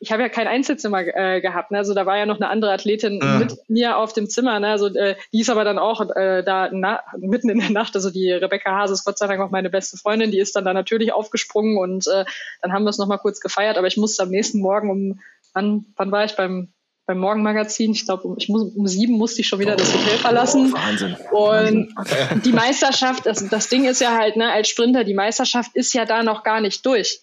ich 0.00 0.12
habe 0.12 0.22
ja 0.22 0.28
kein 0.28 0.46
Einzelzimmer 0.46 1.00
äh, 1.06 1.40
gehabt. 1.40 1.70
Ne? 1.70 1.78
Also 1.78 1.94
da 1.94 2.06
war 2.06 2.16
ja 2.16 2.26
noch 2.26 2.36
eine 2.36 2.48
andere 2.48 2.72
Athletin 2.72 3.20
ja. 3.22 3.38
mit 3.38 3.56
mir 3.68 3.96
auf 3.96 4.12
dem 4.12 4.28
Zimmer. 4.28 4.58
Ne? 4.60 4.68
Also 4.68 4.88
äh, 4.88 5.16
die 5.32 5.40
ist 5.40 5.50
aber 5.50 5.64
dann 5.64 5.78
auch 5.78 6.00
äh, 6.14 6.42
da 6.42 6.70
na, 6.72 7.00
mitten 7.18 7.48
in 7.48 7.58
der 7.58 7.70
Nacht. 7.70 7.94
Also 7.94 8.10
die 8.10 8.30
Rebecca 8.30 8.72
Hase 8.72 8.94
ist 8.94 9.04
Gott 9.04 9.18
sei 9.18 9.26
Dank 9.26 9.40
auch 9.40 9.50
meine 9.50 9.70
beste 9.70 9.96
Freundin. 9.96 10.30
Die 10.30 10.38
ist 10.40 10.56
dann 10.56 10.64
da 10.64 10.72
natürlich 10.72 11.12
aufgesprungen 11.12 11.78
und 11.78 12.06
äh, 12.06 12.24
dann 12.60 12.72
haben 12.72 12.84
wir 12.84 12.90
es 12.90 12.98
noch 12.98 13.08
mal 13.08 13.18
kurz 13.18 13.40
gefeiert. 13.40 13.78
Aber 13.78 13.86
ich 13.86 13.96
musste 13.96 14.22
am 14.22 14.30
nächsten 14.30 14.60
Morgen 14.60 14.90
um 14.90 15.20
wann, 15.54 15.86
wann 15.96 16.12
war 16.12 16.24
ich 16.24 16.36
beim 16.36 16.72
beim 17.04 17.18
Morgenmagazin. 17.18 17.90
Ich 17.90 18.06
glaube, 18.06 18.36
ich 18.38 18.48
muss, 18.48 18.74
um 18.74 18.86
sieben 18.86 19.14
musste 19.14 19.40
ich 19.40 19.48
schon 19.48 19.58
wieder 19.58 19.74
das 19.74 19.92
Hotel 19.92 20.18
verlassen. 20.18 20.72
Oh, 20.72 20.76
Wahnsinn. 20.76 21.16
Und 21.32 21.96
Wahnsinn. 21.96 22.42
die 22.44 22.52
Meisterschaft, 22.52 23.26
das, 23.26 23.48
das 23.48 23.68
Ding 23.68 23.86
ist 23.86 24.00
ja 24.00 24.16
halt, 24.16 24.36
ne, 24.36 24.52
als 24.52 24.68
Sprinter, 24.68 25.02
die 25.02 25.14
Meisterschaft 25.14 25.72
ist 25.74 25.92
ja 25.94 26.04
da 26.04 26.22
noch 26.22 26.44
gar 26.44 26.60
nicht 26.60 26.86
durch 26.86 27.22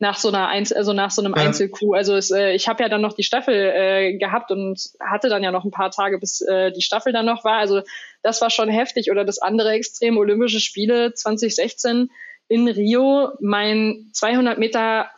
nach 0.00 0.16
so 0.16 0.28
einer 0.28 0.48
Einzel 0.48 0.78
also 0.78 0.94
nach 0.94 1.10
so 1.10 1.22
einem 1.22 1.34
ja. 1.36 1.42
Einzelkuh. 1.42 1.94
Also 1.94 2.16
es, 2.16 2.30
äh, 2.30 2.52
ich 2.52 2.68
habe 2.68 2.82
ja 2.82 2.88
dann 2.88 3.02
noch 3.02 3.12
die 3.12 3.22
Staffel 3.22 3.54
äh, 3.54 4.16
gehabt 4.16 4.50
und 4.50 4.80
hatte 4.98 5.28
dann 5.28 5.44
ja 5.44 5.52
noch 5.52 5.64
ein 5.64 5.70
paar 5.70 5.90
Tage, 5.90 6.18
bis 6.18 6.40
äh, 6.40 6.72
die 6.72 6.82
Staffel 6.82 7.12
dann 7.12 7.26
noch 7.26 7.44
war. 7.44 7.58
Also 7.58 7.82
das 8.22 8.40
war 8.40 8.50
schon 8.50 8.70
heftig. 8.70 9.10
Oder 9.10 9.24
das 9.24 9.38
andere 9.38 9.72
Extrem, 9.72 10.16
Olympische 10.16 10.60
Spiele 10.60 11.12
2016 11.12 12.10
in 12.48 12.66
Rio, 12.66 13.32
mein 13.40 14.10
200 14.14 14.58
Meter 14.58 15.10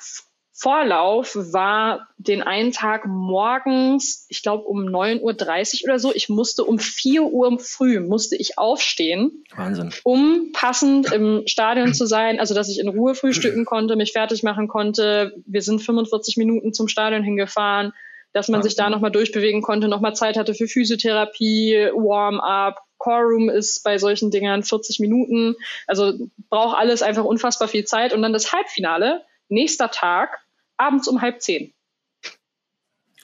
Vorlauf 0.62 1.34
war 1.34 2.06
den 2.18 2.40
einen 2.40 2.70
Tag 2.70 3.04
morgens, 3.04 4.26
ich 4.28 4.44
glaube 4.44 4.62
um 4.62 4.84
9.30 4.84 5.82
Uhr 5.82 5.88
oder 5.88 5.98
so. 5.98 6.14
Ich 6.14 6.28
musste 6.28 6.62
um 6.62 6.78
4 6.78 7.24
Uhr 7.24 7.58
früh 7.58 7.98
musste 7.98 8.36
ich 8.36 8.58
aufstehen, 8.58 9.44
Wahnsinn. 9.56 9.92
um 10.04 10.52
passend 10.52 11.12
im 11.12 11.42
Stadion 11.46 11.94
zu 11.94 12.06
sein, 12.06 12.38
also 12.38 12.54
dass 12.54 12.68
ich 12.68 12.78
in 12.78 12.86
Ruhe 12.86 13.16
frühstücken 13.16 13.64
konnte, 13.64 13.96
mich 13.96 14.12
fertig 14.12 14.44
machen 14.44 14.68
konnte. 14.68 15.34
Wir 15.46 15.62
sind 15.62 15.80
45 15.80 16.36
Minuten 16.36 16.72
zum 16.72 16.86
Stadion 16.86 17.24
hingefahren, 17.24 17.92
dass 18.32 18.46
man 18.46 18.58
Wahnsinn. 18.58 18.70
sich 18.70 18.76
da 18.76 18.88
nochmal 18.88 19.10
durchbewegen 19.10 19.62
konnte, 19.62 19.88
nochmal 19.88 20.14
Zeit 20.14 20.36
hatte 20.36 20.54
für 20.54 20.68
Physiotherapie, 20.68 21.90
Warm-up, 21.92 22.78
Core 22.98 23.24
Room 23.24 23.50
ist 23.50 23.82
bei 23.82 23.98
solchen 23.98 24.30
Dingern 24.30 24.62
40 24.62 25.00
Minuten. 25.00 25.56
Also 25.88 26.12
braucht 26.50 26.78
alles 26.78 27.02
einfach 27.02 27.24
unfassbar 27.24 27.66
viel 27.66 27.84
Zeit. 27.84 28.12
Und 28.12 28.22
dann 28.22 28.32
das 28.32 28.52
Halbfinale, 28.52 29.24
nächster 29.48 29.90
Tag, 29.90 30.38
abends 30.86 31.08
um 31.08 31.20
halb 31.20 31.40
zehn. 31.42 31.72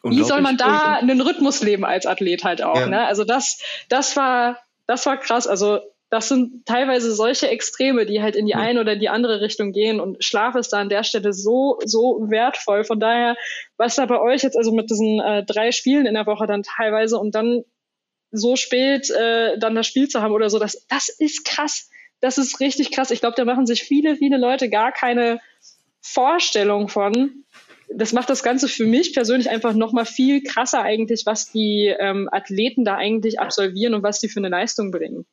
Wie 0.05 0.23
soll 0.23 0.41
man 0.43 0.57
da 0.57 0.95
einen 0.95 1.21
Rhythmus 1.21 1.63
leben 1.63 1.85
als 1.85 2.07
Athlet 2.07 2.45
halt 2.45 2.63
auch? 2.63 2.77
Ja. 2.77 2.87
Ne? 2.87 3.07
Also 3.07 3.25
das, 3.25 3.61
das 3.89 4.17
war, 4.17 4.59
das 4.87 5.05
war 5.07 5.17
krass. 5.17 5.47
Also 5.47 5.81
das 6.11 6.29
sind 6.29 6.65
teilweise 6.65 7.15
solche 7.15 7.49
Extreme, 7.49 8.07
die 8.07 8.23
halt 8.23 8.35
in 8.35 8.47
die 8.47 8.55
eine 8.55 8.81
oder 8.81 8.97
die 8.97 9.11
andere 9.11 9.41
Richtung 9.41 9.73
gehen 9.73 10.01
und 10.01 10.25
Schlaf 10.25 10.55
ist 10.55 10.73
da 10.73 10.79
an 10.79 10.89
der 10.89 11.05
Stelle 11.05 11.33
so, 11.35 11.79
so 11.85 12.27
wertvoll. 12.31 12.85
Von 12.85 12.99
daher, 12.99 13.37
was 13.77 13.97
da 13.97 14.07
bei 14.07 14.19
euch 14.19 14.43
jetzt 14.43 14.57
also 14.57 14.73
mit 14.73 14.89
diesen 14.89 15.21
äh, 15.21 15.45
drei 15.45 15.71
Spielen 15.73 16.07
in 16.07 16.15
der 16.15 16.27
Woche 16.27 16.47
dann 16.47 16.63
teilweise 16.63 17.19
und 17.19 17.35
dann 17.35 17.63
so 18.31 18.57
spät 18.57 19.11
äh, 19.11 19.59
dann 19.59 19.75
das 19.75 19.87
Spiel 19.87 20.09
zu 20.09 20.23
haben 20.23 20.33
oder 20.33 20.49
so, 20.49 20.59
das, 20.59 20.87
das 20.89 21.09
ist 21.09 21.45
krass. 21.45 21.91
Das 22.21 22.39
ist 22.39 22.61
richtig 22.61 22.91
krass. 22.91 23.11
Ich 23.11 23.21
glaube, 23.21 23.37
da 23.37 23.45
machen 23.45 23.67
sich 23.67 23.83
viele, 23.83 24.17
viele 24.17 24.39
Leute 24.39 24.69
gar 24.71 24.93
keine 24.93 25.41
Vorstellung 26.01 26.89
von, 26.89 27.45
das 27.89 28.13
macht 28.13 28.31
das 28.31 28.43
Ganze 28.43 28.69
für 28.69 28.87
mich 28.87 29.15
persönlich 29.15 29.51
einfach 29.51 29.73
nochmal 29.73 30.07
viel 30.07 30.43
krasser 30.43 30.83
eigentlich, 30.83 31.25
was 31.27 31.51
die 31.51 31.95
ähm, 31.99 32.29
Athleten 32.31 32.85
da 32.85 32.97
eigentlich 32.97 33.41
absolvieren 33.41 33.95
und 33.95 34.03
was 34.03 34.21
die 34.21 34.29
für 34.29 34.41
eine 34.41 34.49
Leistung 34.49 34.91
bringen. 34.91 35.27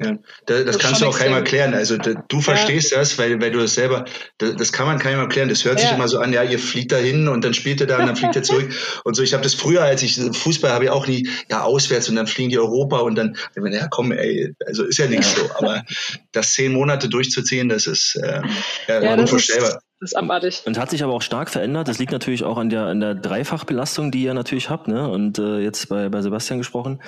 Ja, 0.00 0.18
das, 0.46 0.64
das 0.64 0.78
kannst 0.78 1.02
du 1.02 1.06
auch 1.06 1.18
keinem 1.18 1.34
erklären. 1.34 1.74
Also 1.74 1.96
du 1.96 2.40
verstehst 2.40 2.90
ja. 2.90 2.98
das, 2.98 3.18
weil, 3.18 3.40
weil 3.40 3.50
du 3.50 3.60
das 3.60 3.74
selber, 3.74 4.04
das, 4.38 4.56
das 4.56 4.72
kann 4.72 4.86
man 4.86 4.98
keinem 4.98 5.20
erklären. 5.20 5.48
Das 5.48 5.64
hört 5.64 5.78
ja. 5.80 5.86
sich 5.86 5.96
immer 5.96 6.08
so 6.08 6.18
an, 6.18 6.32
ja, 6.32 6.42
ihr 6.42 6.58
fliegt 6.58 6.92
da 6.92 6.96
hin 6.96 7.28
und 7.28 7.44
dann 7.44 7.54
spielt 7.54 7.80
ihr 7.80 7.86
da 7.86 7.98
und 7.98 8.06
dann 8.06 8.16
fliegt 8.16 8.34
ihr 8.34 8.42
zurück. 8.42 8.72
und 9.04 9.14
so, 9.14 9.22
ich 9.22 9.32
habe 9.32 9.42
das 9.42 9.54
früher, 9.54 9.82
als 9.82 10.02
ich 10.02 10.16
Fußball 10.16 10.72
habe 10.72 10.84
ich 10.84 10.90
auch 10.90 11.06
nie, 11.06 11.28
ja, 11.50 11.62
auswärts 11.62 12.08
und 12.08 12.16
dann 12.16 12.26
fliegen 12.26 12.50
die 12.50 12.58
Europa 12.58 12.98
und 12.98 13.16
dann, 13.16 13.36
ja 13.54 13.88
komm, 13.88 14.12
ey, 14.12 14.54
also 14.66 14.84
ist 14.84 14.98
ja 14.98 15.06
nichts 15.06 15.36
so. 15.36 15.50
Aber 15.54 15.84
das 16.32 16.54
zehn 16.54 16.72
Monate 16.72 17.08
durchzuziehen, 17.08 17.68
das 17.68 17.86
ist 17.86 18.16
äh, 18.16 18.42
ja, 18.88 19.14
unvorstellbar. 19.14 19.80
Das 20.02 20.10
ist 20.10 20.16
abartig. 20.16 20.62
Und 20.66 20.80
hat 20.80 20.90
sich 20.90 21.04
aber 21.04 21.12
auch 21.12 21.22
stark 21.22 21.48
verändert. 21.48 21.86
Das 21.86 22.00
liegt 22.00 22.10
natürlich 22.10 22.42
auch 22.42 22.58
an 22.58 22.70
der, 22.70 22.86
an 22.86 22.98
der 22.98 23.14
Dreifachbelastung, 23.14 24.10
die 24.10 24.24
ihr 24.24 24.34
natürlich 24.34 24.68
habt. 24.68 24.88
Ne? 24.88 25.08
Und 25.08 25.38
äh, 25.38 25.60
jetzt 25.60 25.88
bei, 25.88 26.08
bei 26.08 26.20
Sebastian 26.22 26.58
gesprochen. 26.58 26.98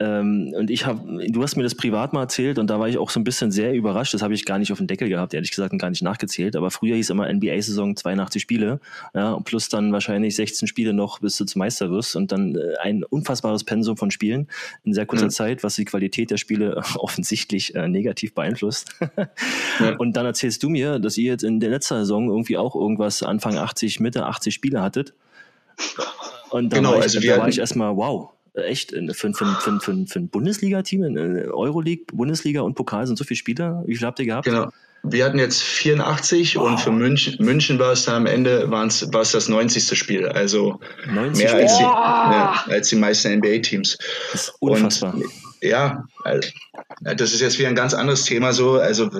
Ähm, 0.00 0.54
und 0.56 0.70
ich 0.70 0.86
habe, 0.86 1.28
du 1.28 1.42
hast 1.42 1.56
mir 1.56 1.64
das 1.64 1.74
privat 1.74 2.12
mal 2.12 2.22
erzählt 2.22 2.58
und 2.60 2.68
da 2.70 2.78
war 2.78 2.88
ich 2.88 2.98
auch 2.98 3.10
so 3.10 3.18
ein 3.18 3.24
bisschen 3.24 3.50
sehr 3.50 3.74
überrascht. 3.74 4.14
Das 4.14 4.22
habe 4.22 4.32
ich 4.32 4.44
gar 4.44 4.58
nicht 4.58 4.70
auf 4.70 4.78
den 4.78 4.86
Deckel 4.86 5.08
gehabt, 5.08 5.34
ehrlich 5.34 5.50
gesagt, 5.50 5.72
und 5.72 5.78
gar 5.78 5.90
nicht 5.90 6.02
nachgezählt. 6.02 6.54
Aber 6.54 6.70
früher 6.70 6.94
hieß 6.94 7.10
immer 7.10 7.30
NBA-Saison 7.32 7.96
82 7.96 8.40
Spiele, 8.40 8.80
ja, 9.12 9.32
und 9.32 9.42
plus 9.44 9.68
dann 9.68 9.92
wahrscheinlich 9.92 10.36
16 10.36 10.68
Spiele 10.68 10.92
noch, 10.92 11.18
bis 11.18 11.36
du 11.36 11.44
zum 11.44 11.58
Meister 11.58 11.90
wirst 11.90 12.14
und 12.14 12.30
dann 12.30 12.54
äh, 12.54 12.76
ein 12.80 13.02
unfassbares 13.02 13.64
Pensum 13.64 13.96
von 13.96 14.12
Spielen 14.12 14.46
in 14.84 14.94
sehr 14.94 15.04
kurzer 15.04 15.26
mhm. 15.26 15.30
Zeit, 15.30 15.64
was 15.64 15.74
die 15.74 15.84
Qualität 15.84 16.30
der 16.30 16.36
Spiele 16.36 16.76
offensichtlich 16.96 17.74
äh, 17.74 17.88
negativ 17.88 18.34
beeinflusst. 18.34 18.94
ja. 19.80 19.96
Und 19.98 20.16
dann 20.16 20.26
erzählst 20.26 20.62
du 20.62 20.68
mir, 20.68 20.98
dass 20.98 21.16
ihr 21.18 21.32
jetzt 21.32 21.42
in 21.42 21.60
der 21.60 21.70
letzten 21.70 21.96
Saison 21.96 22.30
irgendwie 22.38 22.56
auch 22.56 22.74
irgendwas 22.74 23.22
Anfang 23.22 23.56
80, 23.56 24.00
Mitte 24.00 24.26
80 24.26 24.54
Spiele 24.54 24.82
hattet. 24.82 25.14
Und 26.50 26.72
da 26.72 26.78
genau, 26.78 26.90
war 26.92 26.98
ich, 26.98 27.02
also 27.04 27.20
da 27.20 27.38
war 27.38 27.48
ich 27.48 27.58
erstmal, 27.58 27.96
wow, 27.96 28.30
echt 28.54 28.92
für, 28.92 29.12
für, 29.12 29.34
für, 29.34 29.80
für, 29.80 30.06
für 30.06 30.18
ein 30.18 30.28
Bundesliga-Team, 30.28 31.02
Euroleague, 31.52 32.04
Bundesliga 32.12 32.62
und 32.62 32.74
Pokal 32.74 33.06
sind 33.06 33.16
so 33.16 33.24
viele 33.24 33.36
Spieler. 33.36 33.82
Wie 33.86 33.96
viel 33.96 34.06
habt 34.06 34.18
ihr 34.18 34.26
gehabt? 34.26 34.44
Genau. 34.44 34.70
Wir 35.04 35.24
hatten 35.24 35.38
jetzt 35.38 35.62
84 35.62 36.56
wow. 36.56 36.66
und 36.66 36.80
für 36.80 36.90
München, 36.90 37.36
München 37.38 37.78
war 37.78 37.92
es 37.92 38.04
dann 38.04 38.16
am 38.16 38.26
Ende 38.26 38.68
war 38.70 38.84
es, 38.84 39.12
war 39.12 39.20
es 39.20 39.30
das 39.30 39.48
90. 39.48 39.96
Spiel. 39.96 40.26
Also 40.26 40.80
90 41.06 41.44
mehr 41.44 41.54
als 41.54 41.76
die, 41.76 41.82
ja, 41.82 42.64
als 42.68 42.88
die 42.88 42.96
meisten 42.96 43.32
NBA-Teams. 43.38 43.96
Das 44.32 44.48
ist 44.48 44.54
unfassbar. 44.58 45.14
Und, 45.14 45.24
ja, 45.60 46.04
also, 46.24 46.48
das 47.00 47.32
ist 47.32 47.40
jetzt 47.40 47.58
wieder 47.58 47.68
ein 47.68 47.74
ganz 47.74 47.94
anderes 47.94 48.24
Thema 48.24 48.52
so. 48.52 48.72
Also, 48.74 49.10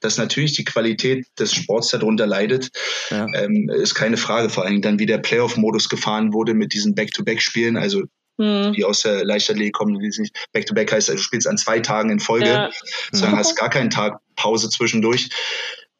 dass 0.00 0.18
natürlich 0.18 0.52
die 0.52 0.64
Qualität 0.64 1.26
des 1.38 1.54
Sports 1.54 1.90
darunter 1.90 2.26
leidet, 2.26 2.70
ja. 3.10 3.26
ähm, 3.34 3.70
ist 3.70 3.94
keine 3.94 4.16
Frage. 4.16 4.50
Vor 4.50 4.64
allem 4.64 4.82
dann, 4.82 4.98
wie 4.98 5.06
der 5.06 5.18
Playoff-Modus 5.18 5.88
gefahren 5.88 6.32
wurde 6.32 6.54
mit 6.54 6.72
diesen 6.72 6.94
Back-to-Back-Spielen. 6.94 7.76
Also 7.76 8.04
mhm. 8.38 8.72
die 8.74 8.84
aus 8.84 9.02
der 9.02 9.24
Leichtathletik 9.24 9.74
kommen, 9.74 9.98
die 9.98 10.06
nicht 10.06 10.46
Back-to-Back 10.52 10.92
heißt, 10.92 11.10
also 11.10 11.18
du 11.18 11.24
spielst 11.24 11.46
an 11.46 11.58
zwei 11.58 11.80
Tagen 11.80 12.10
in 12.10 12.20
Folge, 12.20 12.46
ja. 12.46 12.70
sondern 13.12 13.38
hast 13.38 13.56
gar 13.56 13.70
keinen 13.70 13.90
Tag 13.90 14.20
Pause 14.36 14.68
zwischendurch. 14.68 15.30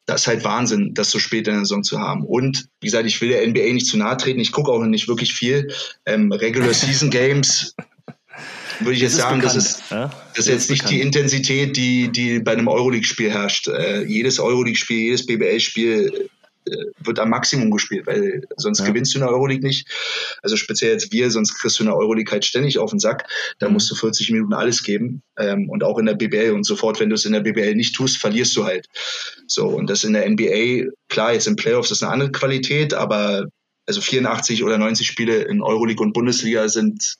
Das 0.05 0.21
ist 0.21 0.27
halt 0.27 0.43
Wahnsinn, 0.45 0.93
das 0.93 1.11
so 1.11 1.19
spät 1.19 1.47
in 1.47 1.55
der 1.55 1.65
Saison 1.65 1.83
zu 1.83 1.99
haben. 1.99 2.23
Und 2.23 2.69
wie 2.79 2.87
gesagt, 2.87 3.05
ich 3.05 3.19
will 3.19 3.29
der 3.29 3.45
NBA 3.45 3.73
nicht 3.73 3.87
zu 3.87 3.97
nahe 3.97 4.15
treten. 4.15 4.39
Ich 4.39 4.53
gucke 4.53 4.71
auch 4.71 4.81
nicht 4.83 5.09
wirklich 5.09 5.33
viel. 5.33 5.73
Ähm, 6.05 6.31
Regular 6.31 6.73
Season 6.73 7.09
Games 7.09 7.75
würde 8.79 8.93
ich 8.93 9.01
jetzt 9.01 9.15
sagen, 9.15 9.39
bekannt, 9.39 9.55
das 9.55 9.65
ist, 9.65 9.91
ja? 9.91 10.11
das 10.35 10.45
ist 10.45 10.51
jetzt 10.51 10.69
nicht 10.69 10.83
bekannt. 10.83 10.97
die 10.97 11.01
Intensität, 11.01 11.77
die, 11.77 12.11
die 12.11 12.39
bei 12.39 12.53
einem 12.53 12.67
Euroleague-Spiel 12.67 13.31
herrscht. 13.31 13.67
Äh, 13.67 14.03
jedes 14.03 14.39
Euroleague-Spiel, 14.39 14.97
jedes 14.97 15.25
BBL-Spiel 15.25 16.29
äh, 16.65 16.85
wird 16.99 17.19
am 17.19 17.29
Maximum 17.29 17.71
gespielt, 17.71 18.07
weil 18.07 18.43
sonst 18.57 18.79
ja. 18.79 18.85
gewinnst 18.85 19.13
du 19.13 19.19
in 19.19 19.25
der 19.25 19.33
Euroleague 19.33 19.65
nicht. 19.65 19.87
Also 20.41 20.55
speziell 20.55 20.91
jetzt 20.91 21.11
wir, 21.11 21.31
sonst 21.31 21.55
kriegst 21.55 21.79
du 21.79 21.83
in 21.83 21.87
der 21.87 21.97
Euroleague 21.97 22.31
halt 22.31 22.45
ständig 22.45 22.79
auf 22.79 22.89
den 22.89 22.99
Sack. 22.99 23.27
Da 23.59 23.67
mhm. 23.67 23.73
musst 23.73 23.89
du 23.89 23.95
40 23.95 24.31
Minuten 24.31 24.53
alles 24.53 24.83
geben. 24.83 25.21
Ähm, 25.37 25.69
und 25.69 25.83
auch 25.83 25.97
in 25.97 26.05
der 26.05 26.15
BBL 26.15 26.51
und 26.51 26.63
sofort, 26.63 26.99
wenn 26.99 27.09
du 27.09 27.15
es 27.15 27.25
in 27.25 27.33
der 27.33 27.41
BBL 27.41 27.75
nicht 27.75 27.95
tust, 27.95 28.17
verlierst 28.17 28.55
du 28.55 28.65
halt. 28.65 28.87
So, 29.47 29.67
und 29.67 29.89
das 29.89 30.03
in 30.03 30.13
der 30.13 30.29
NBA, 30.29 30.91
klar, 31.09 31.33
jetzt 31.33 31.47
in 31.47 31.55
Playoffs 31.55 31.91
ist 31.91 32.03
eine 32.03 32.11
andere 32.11 32.31
Qualität, 32.31 32.93
aber 32.93 33.47
also 33.85 34.01
84 34.01 34.63
oder 34.63 34.77
90 34.77 35.07
Spiele 35.07 35.43
in 35.43 35.61
Euroleague 35.61 36.05
und 36.05 36.13
Bundesliga 36.13 36.67
sind 36.67 37.17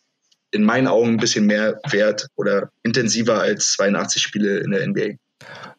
in 0.52 0.64
meinen 0.64 0.88
Augen 0.88 1.10
ein 1.10 1.18
bisschen 1.18 1.46
mehr 1.46 1.80
wert 1.90 2.28
oder 2.36 2.72
intensiver 2.84 3.42
als 3.42 3.74
82 3.74 4.22
Spiele 4.22 4.60
in 4.60 4.72
der 4.72 4.88
NBA. 4.88 5.18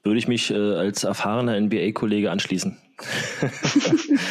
Würde 0.02 0.18
ich 0.18 0.28
mich 0.28 0.50
äh, 0.50 0.56
als 0.56 1.04
erfahrener 1.04 1.60
NBA-Kollege 1.60 2.30
anschließen. 2.30 2.78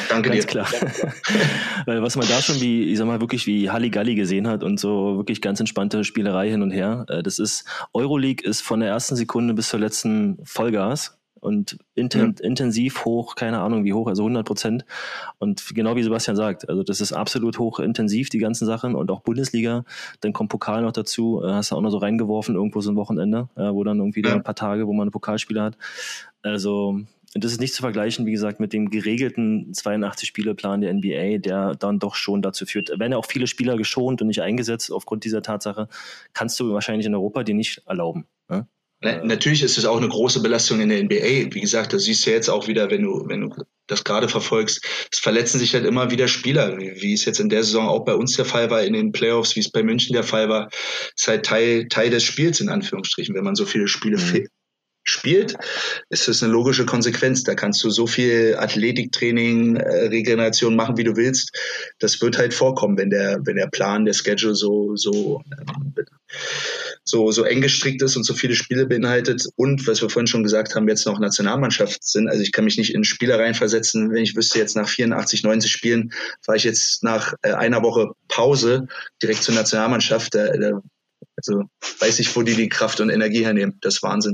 Danke 0.09 0.29
Ganz 0.29 0.45
dir. 0.45 0.47
klar. 0.47 0.67
Weil 1.85 2.01
was 2.01 2.15
man 2.15 2.27
da 2.27 2.41
schon 2.41 2.59
wie, 2.59 2.91
ich 2.91 2.97
sag 2.97 3.07
mal, 3.07 3.21
wirklich 3.21 3.47
wie 3.47 3.69
Halligalli 3.69 4.15
gesehen 4.15 4.47
hat 4.47 4.63
und 4.63 4.79
so 4.79 5.17
wirklich 5.17 5.41
ganz 5.41 5.59
entspannte 5.59 6.03
Spielerei 6.03 6.49
hin 6.49 6.61
und 6.61 6.71
her. 6.71 7.05
Äh, 7.09 7.23
das 7.23 7.39
ist, 7.39 7.65
Euroleague 7.93 8.47
ist 8.47 8.61
von 8.61 8.79
der 8.79 8.89
ersten 8.89 9.15
Sekunde 9.15 9.53
bis 9.53 9.69
zur 9.69 9.79
letzten 9.79 10.37
Vollgas 10.43 11.16
und 11.39 11.77
inten, 11.95 12.21
mhm. 12.21 12.35
intensiv 12.41 13.05
hoch, 13.05 13.35
keine 13.35 13.59
Ahnung 13.59 13.83
wie 13.83 13.93
hoch, 13.93 14.07
also 14.07 14.23
100 14.23 14.45
Prozent. 14.45 14.85
Und 15.39 15.63
genau 15.73 15.95
wie 15.95 16.03
Sebastian 16.03 16.35
sagt, 16.35 16.69
also 16.69 16.83
das 16.83 17.01
ist 17.01 17.13
absolut 17.13 17.59
hoch 17.59 17.79
intensiv, 17.79 18.29
die 18.29 18.39
ganzen 18.39 18.65
Sachen 18.65 18.95
und 18.95 19.11
auch 19.11 19.21
Bundesliga. 19.21 19.85
Dann 20.21 20.33
kommt 20.33 20.49
Pokal 20.49 20.81
noch 20.81 20.91
dazu, 20.91 21.41
äh, 21.43 21.51
hast 21.51 21.71
du 21.71 21.75
auch 21.75 21.81
noch 21.81 21.91
so 21.91 21.97
reingeworfen, 21.97 22.55
irgendwo 22.55 22.81
so 22.81 22.91
ein 22.91 22.95
Wochenende, 22.95 23.49
äh, 23.55 23.71
wo 23.71 23.83
dann 23.83 23.99
irgendwie 23.99 24.23
ja. 24.23 24.33
ein 24.33 24.43
paar 24.43 24.55
Tage, 24.55 24.87
wo 24.87 24.93
man 24.93 25.07
ein 25.07 25.11
Pokalspieler 25.11 25.63
hat. 25.63 25.77
Also 26.41 26.99
das 27.33 27.51
ist 27.51 27.59
nicht 27.59 27.73
zu 27.73 27.81
vergleichen, 27.81 28.25
wie 28.25 28.31
gesagt, 28.31 28.59
mit 28.59 28.73
dem 28.73 28.89
geregelten 28.89 29.71
82-Spiele-Plan 29.73 30.81
der 30.81 30.93
NBA, 30.93 31.39
der 31.39 31.75
dann 31.75 31.99
doch 31.99 32.15
schon 32.15 32.41
dazu 32.41 32.65
führt, 32.65 32.89
werden 32.89 33.11
ja 33.11 33.17
auch 33.17 33.25
viele 33.25 33.47
Spieler 33.47 33.77
geschont 33.77 34.21
und 34.21 34.27
nicht 34.27 34.41
eingesetzt 34.41 34.91
aufgrund 34.91 35.23
dieser 35.25 35.41
Tatsache, 35.41 35.87
kannst 36.33 36.59
du 36.59 36.73
wahrscheinlich 36.73 37.05
in 37.05 37.15
Europa 37.15 37.43
dir 37.43 37.55
nicht 37.55 37.83
erlauben. 37.85 38.25
Ne? 38.49 38.67
Na, 38.99 39.23
natürlich 39.23 39.61
ist 39.61 39.77
es 39.77 39.85
auch 39.85 39.97
eine 39.97 40.09
große 40.09 40.41
Belastung 40.41 40.79
in 40.79 40.89
der 40.89 41.03
NBA. 41.03 41.53
Wie 41.53 41.61
gesagt, 41.61 41.93
das 41.93 42.03
siehst 42.03 42.25
du 42.25 42.31
jetzt 42.31 42.49
auch 42.49 42.67
wieder, 42.67 42.89
wenn 42.89 43.03
du, 43.03 43.25
wenn 43.27 43.41
du 43.41 43.55
das 43.85 44.03
gerade 44.03 44.27
verfolgst. 44.27 44.83
Es 45.11 45.19
verletzen 45.19 45.59
sich 45.59 45.73
halt 45.73 45.85
immer 45.85 46.09
wieder 46.09 46.27
Spieler, 46.27 46.77
wie, 46.77 46.99
wie, 47.01 47.13
es 47.13 47.25
jetzt 47.25 47.39
in 47.39 47.49
der 47.49 47.63
Saison 47.63 47.87
auch 47.87 48.05
bei 48.05 48.15
uns 48.15 48.35
der 48.35 48.45
Fall 48.45 48.71
war 48.71 48.81
in 48.81 48.93
den 48.93 49.11
Playoffs, 49.11 49.55
wie 49.55 49.59
es 49.59 49.71
bei 49.71 49.83
München 49.83 50.13
der 50.13 50.23
Fall 50.23 50.49
war. 50.49 50.69
Es 51.15 51.21
ist 51.21 51.27
halt 51.27 51.45
Teil, 51.45 51.87
Teil 51.87 52.09
des 52.09 52.23
Spiels 52.23 52.59
in 52.59 52.69
Anführungsstrichen, 52.69 53.35
wenn 53.35 53.43
man 53.43 53.55
so 53.55 53.65
viele 53.65 53.87
Spiele 53.87 54.17
mhm 54.17 54.47
spielt, 55.07 55.55
ist 56.09 56.27
das 56.27 56.43
eine 56.43 56.51
logische 56.51 56.85
Konsequenz. 56.85 57.43
Da 57.43 57.55
kannst 57.55 57.83
du 57.83 57.89
so 57.89 58.07
viel 58.07 58.55
Athletiktraining, 58.57 59.77
äh, 59.77 60.07
Regeneration 60.07 60.75
machen, 60.75 60.97
wie 60.97 61.03
du 61.03 61.15
willst. 61.15 61.51
Das 61.99 62.21
wird 62.21 62.37
halt 62.37 62.53
vorkommen, 62.53 62.97
wenn 62.97 63.09
der, 63.09 63.39
wenn 63.45 63.55
der 63.55 63.67
Plan, 63.67 64.05
der 64.05 64.13
Schedule 64.13 64.53
so, 64.53 64.95
so, 64.95 65.41
äh, 65.51 66.03
so, 67.07 67.31
so 67.31 67.43
eng 67.43 67.61
gestrickt 67.61 68.01
ist 68.01 68.15
und 68.17 68.23
so 68.23 68.33
viele 68.33 68.55
Spiele 68.55 68.85
beinhaltet. 68.85 69.45
Und 69.55 69.87
was 69.87 70.01
wir 70.01 70.09
vorhin 70.09 70.27
schon 70.27 70.43
gesagt 70.43 70.75
haben, 70.75 70.87
jetzt 70.87 71.05
noch 71.05 71.19
Nationalmannschaft 71.19 72.03
sind. 72.03 72.27
Also 72.27 72.41
ich 72.41 72.51
kann 72.51 72.65
mich 72.65 72.77
nicht 72.77 72.93
in 72.93 73.03
Spieler 73.03 73.39
reinversetzen, 73.39 74.11
wenn 74.11 74.23
ich 74.23 74.35
wüsste, 74.35 74.59
jetzt 74.59 74.75
nach 74.75 74.89
84, 74.89 75.43
90 75.43 75.71
Spielen 75.71 76.11
fahre 76.41 76.57
ich 76.57 76.63
jetzt 76.63 77.03
nach 77.03 77.33
äh, 77.41 77.53
einer 77.53 77.81
Woche 77.81 78.11
Pause 78.27 78.87
direkt 79.23 79.43
zur 79.43 79.55
Nationalmannschaft. 79.55 80.35
Da, 80.35 80.47
da 80.57 80.81
also 81.37 81.63
weiß 81.99 82.19
ich, 82.19 82.35
wo 82.35 82.41
die 82.41 82.55
die 82.55 82.69
Kraft 82.69 82.99
und 82.99 83.09
Energie 83.09 83.45
hernehmen. 83.45 83.77
Das 83.81 83.95
ist 83.95 84.03
Wahnsinn. 84.03 84.33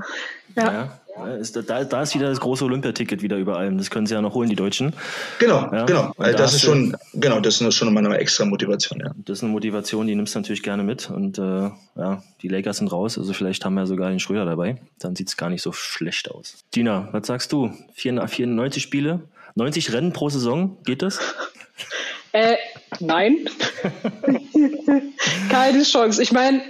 Ja. 0.56 0.72
ja. 0.72 1.02
Ist, 1.40 1.56
da, 1.56 1.84
da, 1.84 2.02
ist 2.02 2.16
wieder 2.16 2.30
das 2.30 2.40
große 2.40 2.66
Olympiaticket 2.66 3.22
wieder 3.22 3.38
über 3.38 3.58
allem. 3.58 3.78
Das 3.78 3.92
können 3.92 4.08
sie 4.08 4.16
ja 4.16 4.22
noch 4.22 4.34
holen, 4.34 4.50
die 4.50 4.56
Deutschen. 4.56 4.94
Genau, 5.38 5.70
ja. 5.72 5.86
genau. 5.86 6.12
Also 6.18 6.38
das 6.38 6.56
ist 6.56 6.62
schon, 6.62 6.98
genau, 7.14 7.40
das 7.40 7.62
ist 7.62 7.76
schon 7.76 7.94
meine 7.94 8.18
extra 8.18 8.46
Motivation, 8.46 9.00
ja. 9.00 9.12
Das 9.18 9.38
ist 9.38 9.44
eine 9.44 9.52
Motivation, 9.52 10.08
die 10.08 10.16
nimmst 10.16 10.34
du 10.34 10.40
natürlich 10.40 10.64
gerne 10.64 10.82
mit. 10.82 11.12
Und 11.12 11.38
äh, 11.38 11.70
ja, 11.96 12.24
die 12.42 12.48
Lakers 12.48 12.78
sind 12.78 12.92
raus, 12.92 13.20
also 13.20 13.32
vielleicht 13.34 13.64
haben 13.64 13.76
wir 13.76 13.86
sogar 13.86 14.10
den 14.10 14.20
Schröder 14.20 14.46
dabei. 14.46 14.78
Dann 15.00 15.16
sieht 15.16 15.28
es 15.30 15.38
gar 15.38 15.50
nicht 15.50 15.62
so 15.62 15.72
schlecht 15.72 16.32
aus. 16.32 16.64
Gina, 16.72 17.10
was 17.12 17.28
sagst 17.28 17.52
du? 17.52 17.72
94 17.94 18.82
Spiele, 18.82 19.22
90 19.56 19.94
Rennen 19.94 20.14
pro 20.14 20.30
Saison, 20.30 20.78
geht 20.84 21.04
das? 21.04 21.20
Äh, 22.32 22.56
nein. 23.00 23.48
Keine 25.50 25.84
Chance. 25.84 26.24
Ich 26.24 26.32
meine, 26.32 26.64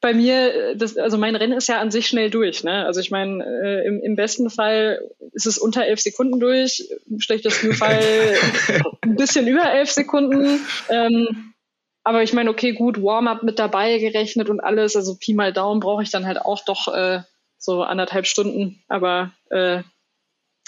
bei 0.00 0.14
mir, 0.14 0.74
das, 0.76 0.96
also 0.96 1.18
mein 1.18 1.36
Rennen 1.36 1.56
ist 1.56 1.68
ja 1.68 1.78
an 1.78 1.90
sich 1.90 2.06
schnell 2.06 2.30
durch. 2.30 2.64
Ne? 2.64 2.86
Also 2.86 3.00
ich 3.00 3.10
meine, 3.10 3.44
äh, 3.44 3.86
im, 3.86 4.00
im 4.00 4.16
besten 4.16 4.48
Fall 4.48 5.00
ist 5.32 5.46
es 5.46 5.58
unter 5.58 5.84
elf 5.84 6.00
Sekunden 6.00 6.40
durch, 6.40 6.88
im 7.06 7.20
schlechtesten 7.20 7.74
Fall 7.74 8.02
ein 9.02 9.16
bisschen 9.16 9.46
über 9.46 9.70
elf 9.70 9.90
Sekunden. 9.90 10.60
Ähm, 10.88 11.52
aber 12.02 12.22
ich 12.22 12.32
meine, 12.32 12.50
okay, 12.50 12.72
gut, 12.72 13.02
Warm-up 13.02 13.42
mit 13.42 13.58
dabei 13.58 13.98
gerechnet 13.98 14.48
und 14.48 14.60
alles, 14.60 14.96
also 14.96 15.16
Pi 15.16 15.34
mal 15.34 15.52
Daumen 15.52 15.80
brauche 15.80 16.02
ich 16.02 16.10
dann 16.10 16.26
halt 16.26 16.40
auch 16.40 16.64
doch 16.64 16.88
äh, 16.88 17.20
so 17.58 17.82
anderthalb 17.82 18.26
Stunden, 18.26 18.82
aber, 18.88 19.32
äh, 19.50 19.82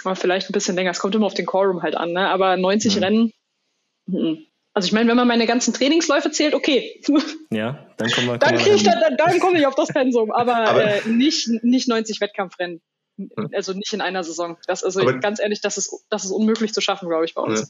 aber 0.04 0.14
vielleicht 0.14 0.50
ein 0.50 0.52
bisschen 0.52 0.76
länger. 0.76 0.90
Es 0.90 0.98
kommt 0.98 1.14
immer 1.14 1.26
auf 1.26 1.34
den 1.34 1.46
Callroom 1.46 1.82
halt 1.82 1.96
an, 1.96 2.12
ne? 2.12 2.28
aber 2.28 2.58
90 2.58 2.96
mhm. 2.96 3.02
Rennen, 3.02 3.32
m 4.08 4.46
also 4.74 4.86
ich 4.86 4.92
meine, 4.92 5.10
wenn 5.10 5.16
man 5.16 5.28
meine 5.28 5.46
ganzen 5.46 5.74
Trainingsläufe 5.74 6.30
zählt, 6.30 6.54
okay. 6.54 7.00
Ja, 7.50 7.86
dann 7.98 8.10
kommen 8.10 8.28
wir. 8.28 8.38
dann 8.38 8.56
kriege 8.56 8.76
ich 8.76 8.82
dann, 8.82 8.98
dann, 9.00 9.16
dann 9.16 9.38
komme 9.38 9.58
ich 9.58 9.66
auf 9.66 9.74
das 9.74 9.88
Pensum, 9.88 10.30
aber, 10.32 10.56
aber 10.56 10.84
äh, 10.84 11.08
nicht, 11.08 11.48
nicht 11.62 11.88
90 11.88 12.20
Wettkampfrennen. 12.20 12.80
Also 13.52 13.74
nicht 13.74 13.92
in 13.92 14.00
einer 14.00 14.24
Saison. 14.24 14.56
Das, 14.66 14.82
also 14.82 15.02
aber, 15.02 15.18
ganz 15.18 15.38
ehrlich, 15.38 15.60
das 15.60 15.76
ist, 15.76 15.92
das 16.08 16.24
ist 16.24 16.30
unmöglich 16.30 16.72
zu 16.72 16.80
schaffen, 16.80 17.08
glaube 17.08 17.26
ich, 17.26 17.34
bei 17.34 17.42
uns. 17.42 17.60
Ja. 17.60 17.66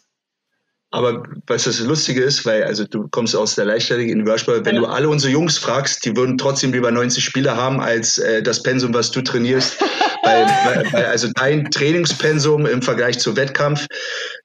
Aber 0.92 1.24
was 1.46 1.64
das 1.64 1.80
Lustige 1.80 2.22
ist, 2.22 2.44
weil 2.44 2.64
also 2.64 2.84
du 2.84 3.08
kommst 3.08 3.34
aus 3.34 3.54
der 3.54 3.64
Leichtathletik 3.64 4.08
in 4.08 4.12
Individualsport, 4.12 4.64
wenn 4.66 4.76
ja. 4.76 4.82
du 4.82 4.86
alle 4.86 5.08
unsere 5.08 5.32
Jungs 5.32 5.58
fragst, 5.58 6.04
die 6.04 6.14
würden 6.14 6.38
trotzdem 6.38 6.72
lieber 6.72 6.90
90 6.92 7.24
Spiele 7.24 7.56
haben 7.56 7.80
als 7.80 8.18
äh, 8.18 8.42
das 8.42 8.62
Pensum, 8.62 8.94
was 8.94 9.10
du 9.10 9.22
trainierst. 9.22 9.82
weil, 10.22 10.46
weil, 10.92 11.06
also 11.06 11.28
dein 11.34 11.70
Trainingspensum 11.70 12.66
im 12.66 12.82
Vergleich 12.82 13.18
zu 13.18 13.36
Wettkampf 13.36 13.86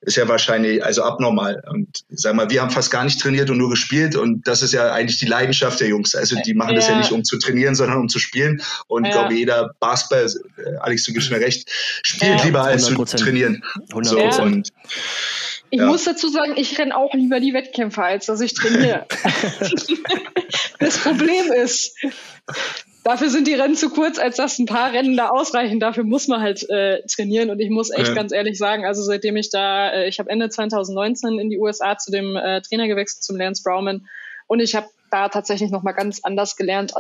ist 0.02 0.18
ja 0.18 0.28
wahrscheinlich 0.28 0.84
also 0.84 1.04
abnormal. 1.04 1.64
Und 1.70 2.04
sag 2.10 2.36
mal, 2.36 2.50
wir 2.50 2.62
haben 2.62 2.72
fast 2.72 2.92
gar 2.92 3.04
nicht 3.04 3.22
trainiert 3.22 3.50
und 3.50 3.58
nur 3.58 3.70
gespielt 3.70 4.16
und 4.16 4.48
das 4.48 4.64
ist 4.64 4.74
ja 4.74 4.92
eigentlich 4.92 5.20
die 5.20 5.28
Leidenschaft 5.28 5.80
der 5.80 5.88
Jungs. 5.88 6.16
Also 6.16 6.36
die 6.46 6.54
machen 6.54 6.72
ja. 6.72 6.76
das 6.78 6.88
ja 6.88 6.98
nicht 6.98 7.12
um 7.12 7.24
zu 7.24 7.38
trainieren, 7.38 7.76
sondern 7.76 8.00
um 8.00 8.10
zu 8.10 8.20
spielen. 8.20 8.62
Und 8.88 9.06
ich 9.06 9.14
ja. 9.14 9.20
glaube, 9.20 9.36
jeder 9.36 9.72
Basketball, 9.80 10.28
äh, 10.58 10.78
Alex, 10.80 11.06
du 11.06 11.14
gibst 11.14 11.30
mir 11.30 11.40
recht, 11.40 11.70
spielt 12.02 12.44
lieber 12.44 12.64
als 12.64 12.86
zu 12.86 12.96
trainieren. 13.06 13.64
100%. 13.92 14.32
So, 14.34 14.42
und 14.42 14.72
ich 15.70 15.80
ja. 15.80 15.86
muss 15.86 16.06
dazu 16.06 16.30
sagen, 16.30 16.54
ich 16.56 16.80
renne 16.80 16.96
auch 16.96 17.14
lieber 17.14 17.40
die 17.40 17.54
Wettkämpfe, 17.54 18.02
als 18.02 18.28
dass 18.28 18.40
ich 18.40 18.54
trainiere. 18.54 19.06
das 20.80 20.98
Problem 21.00 21.52
ist, 21.52 21.98
dafür 23.08 23.30
sind 23.30 23.48
die 23.48 23.54
Rennen 23.54 23.76
zu 23.76 23.90
kurz, 23.90 24.20
als 24.20 24.36
dass 24.36 24.60
ein 24.60 24.66
paar 24.66 24.92
Rennen 24.92 25.16
da 25.16 25.30
ausreichen. 25.30 25.80
Dafür 25.80 26.04
muss 26.04 26.28
man 26.28 26.42
halt 26.42 26.70
äh, 26.70 27.02
trainieren. 27.08 27.50
Und 27.50 27.62
ich 27.62 27.70
muss 27.70 27.90
echt 27.90 28.10
ja. 28.10 28.14
ganz 28.14 28.34
ehrlich 28.34 28.58
sagen, 28.58 28.86
also 28.86 29.02
seitdem 29.02 29.38
ich 29.38 29.50
da, 29.50 29.90
äh, 29.92 30.10
ich 30.10 30.20
habe 30.20 30.30
Ende 30.30 30.50
2019 30.50 31.40
in 31.40 31.50
die 31.50 31.58
USA 31.58 31.98
zu 31.98 32.12
dem 32.12 32.36
äh, 32.36 32.62
Trainer 32.62 32.88
gewechselt, 32.88 33.24
zum 33.24 33.38
Lance 33.38 33.64
Browman. 33.64 34.08
Und 34.48 34.60
ich 34.60 34.76
habe 34.76 34.88
da 35.10 35.30
tatsächlich 35.30 35.72
nochmal 35.72 35.94
ganz 35.94 36.20
anders 36.22 36.58
gelernt, 36.58 36.94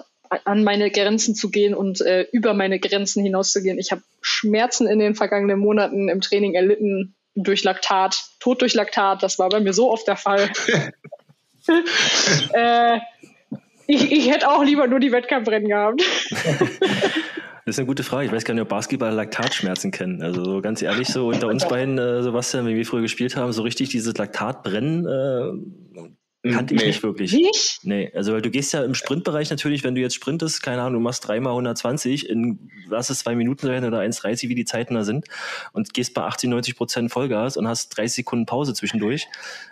an 0.46 0.64
meine 0.64 0.92
Grenzen 0.92 1.36
zu 1.36 1.50
gehen 1.50 1.74
und 1.74 2.00
äh, 2.00 2.26
über 2.32 2.54
meine 2.54 2.80
Grenzen 2.80 3.22
hinauszugehen. 3.22 3.78
Ich 3.78 3.92
habe 3.92 4.02
Schmerzen 4.22 4.88
in 4.88 5.00
den 5.00 5.14
vergangenen 5.14 5.60
Monaten 5.60 6.08
im 6.08 6.22
Training 6.22 6.54
erlitten, 6.54 7.16
durch 7.36 7.66
Laktat, 7.66 8.30
Tod 8.40 8.62
durch 8.62 8.74
Laktat, 8.74 9.24
das 9.24 9.40
war 9.40 9.50
bei 9.50 9.60
mir 9.60 9.74
so 9.74 9.92
oft 9.92 10.08
der 10.08 10.16
Fall. 10.16 10.50
äh, 12.54 13.00
ich, 13.88 14.12
ich 14.12 14.32
hätte 14.32 14.50
auch 14.50 14.64
lieber 14.64 14.88
nur 14.88 15.00
die 15.00 15.12
Wettkampfrennen 15.12 15.68
gehabt. 15.68 16.04
Das 17.66 17.76
ist 17.76 17.80
eine 17.80 17.88
gute 17.88 18.04
Frage. 18.04 18.28
Ich 18.28 18.32
weiß 18.32 18.46
gar 18.46 18.54
nicht, 18.54 18.64
ob 18.64 18.70
Basketball 18.70 19.14
Laktatschmerzen 19.14 19.92
kennen. 19.92 20.22
Also 20.22 20.42
so 20.42 20.62
ganz 20.62 20.82
ehrlich, 20.82 21.10
so 21.10 21.28
unter 21.28 21.50
uns 21.50 21.68
beiden, 21.68 21.98
äh, 21.98 22.24
Sebastian, 22.24 22.66
wenn 22.66 22.78
wir 22.78 22.86
früher 22.86 23.02
gespielt 23.02 23.36
haben, 23.36 23.52
so 23.52 23.62
richtig 23.62 23.90
dieses 23.90 24.16
Laktatbrennen 24.16 25.06
äh, 25.06 26.08
Kannte 26.52 26.76
ich 26.76 26.82
nee. 26.82 26.88
nicht 26.88 27.04
wirklich. 27.04 27.34
Nicht? 27.34 27.80
Nee, 27.84 28.12
also 28.16 28.34
weil 28.34 28.42
du 28.42 28.50
gehst 28.50 28.74
ja 28.74 28.84
im 28.84 28.94
Sprintbereich 28.94 29.50
natürlich, 29.50 29.84
wenn 29.84 29.96
du 29.96 30.02
jetzt 30.02 30.16
sprintest, 30.16 30.62
keine 30.62 30.82
Ahnung, 30.82 30.94
du 30.94 31.00
machst 31.00 31.28
dreimal 31.28 31.52
120 31.52 32.30
in, 32.30 32.70
lass 32.88 33.10
es 33.10 33.20
zwei 33.20 33.36
Minuten 33.36 33.66
sein 33.66 33.84
oder 33.86 34.00
1,30, 34.00 34.50
wie 34.50 34.56
die 34.56 34.66
Zeiten 34.66 34.94
da 34.94 35.04
sind 35.04 35.26
und 35.74 35.94
gehst 35.94 36.14
bei 36.14 36.22
80, 36.22 36.50
90 36.50 36.76
Prozent 36.76 37.12
Vollgas 37.12 37.58
und 37.58 37.68
hast 37.68 37.90
30 37.98 38.18
Sekunden 38.18 38.46
Pause 38.46 38.74
zwischendurch. 38.74 39.28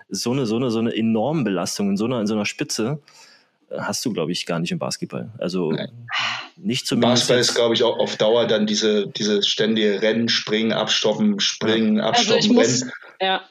So 0.09 0.31
eine, 0.31 0.45
so 0.45 0.55
eine, 0.57 0.71
so 0.71 0.79
eine 0.79 0.95
enorme 0.95 1.43
Belastung 1.43 1.91
in 1.91 1.97
so 1.97 2.05
einer, 2.05 2.19
in 2.19 2.27
so 2.27 2.33
einer 2.33 2.45
Spitze 2.45 2.99
hast 3.71 4.05
du, 4.05 4.13
glaube 4.13 4.31
ich, 4.31 4.45
gar 4.45 4.59
nicht 4.59 4.71
im 4.71 4.79
Basketball. 4.79 5.31
Also 5.37 5.71
Nein. 5.71 6.07
nicht 6.55 6.87
zumindest. 6.87 7.27
Basketball 7.27 7.39
ist, 7.39 7.55
glaube 7.55 7.73
ich, 7.75 7.83
auch 7.83 7.97
auf 7.99 8.17
Dauer 8.17 8.47
dann 8.47 8.65
diese, 8.65 9.07
diese 9.07 9.43
ständige 9.43 10.01
Rennen, 10.01 10.29
Springen, 10.29 10.73
Abstoppen, 10.73 11.39
Springen, 11.39 11.99
Abstoppen, 11.99 12.35
also 12.35 12.49
Rennen. 12.49 12.55
Muss, 12.55 12.85
ja, 13.21 13.41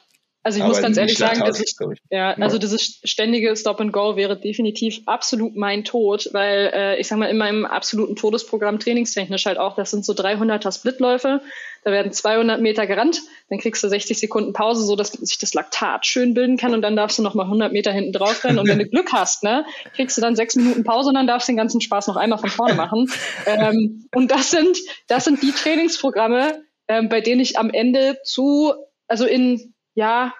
also 0.45 0.57
ich 0.59 0.63
Aber 0.63 0.73
muss 0.73 0.81
ganz 0.83 0.95
ehrlich 0.97 1.17
sagen, 1.17 1.39
dass 1.39 1.59
ich, 1.59 1.75
ja, 2.11 2.33
also 2.35 2.59
dieses 2.59 2.99
ständige 3.03 3.55
Stop 3.55 3.81
and 3.81 3.91
Go 3.91 4.15
wäre 4.15 4.39
definitiv 4.39 5.01
absolut 5.07 5.55
mein 5.55 5.83
Tod, 5.83 6.29
weil 6.33 6.71
äh, 6.71 6.99
ich 6.99 7.07
sag 7.07 7.17
mal 7.17 7.31
in 7.31 7.37
meinem 7.37 7.65
absoluten 7.65 8.15
Todesprogramm 8.15 8.77
trainingstechnisch 8.77 9.47
halt 9.47 9.57
auch, 9.57 9.75
das 9.75 9.89
sind 9.89 10.05
so 10.05 10.13
300er 10.13 10.71
Splitläufe, 10.71 11.41
da 11.85 11.91
werden 11.91 12.11
200 12.11 12.61
Meter 12.61 12.87
gerannt, 12.87 13.21
dann 13.47 13.59
kriegst 13.59 13.83
du 13.83 13.87
60 13.87 14.19
Sekunden 14.19 14.53
Pause, 14.53 14.83
so 14.83 14.95
dass 14.95 15.11
sich 15.11 15.37
das 15.37 15.53
Laktat 15.53 16.07
schön 16.07 16.33
bilden 16.33 16.57
kann. 16.57 16.73
Und 16.73 16.81
dann 16.81 16.95
darfst 16.95 17.19
du 17.19 17.21
noch 17.21 17.35
mal 17.35 17.43
100 17.43 17.71
Meter 17.71 17.91
hinten 17.91 18.11
drauf 18.11 18.43
rennen. 18.43 18.57
Und 18.57 18.67
wenn 18.67 18.79
du 18.79 18.87
Glück 18.87 19.13
hast, 19.13 19.43
ne, 19.43 19.65
kriegst 19.93 20.17
du 20.17 20.21
dann 20.21 20.35
sechs 20.35 20.55
Minuten 20.55 20.83
Pause 20.83 21.09
und 21.09 21.15
dann 21.15 21.27
darfst 21.27 21.47
du 21.47 21.51
den 21.51 21.57
ganzen 21.57 21.81
Spaß 21.81 22.07
noch 22.07 22.15
einmal 22.15 22.39
von 22.39 22.49
vorne 22.49 22.73
machen. 22.73 23.07
ähm, 23.45 24.07
und 24.15 24.31
das 24.31 24.49
sind 24.49 24.77
das 25.07 25.25
sind 25.25 25.43
die 25.43 25.51
Trainingsprogramme, 25.51 26.63
ähm, 26.87 27.07
bei 27.07 27.21
denen 27.21 27.39
ich 27.39 27.59
am 27.59 27.69
Ende 27.69 28.17
zu 28.23 28.73
also 29.07 29.25
in 29.25 29.75
ja, 29.93 30.33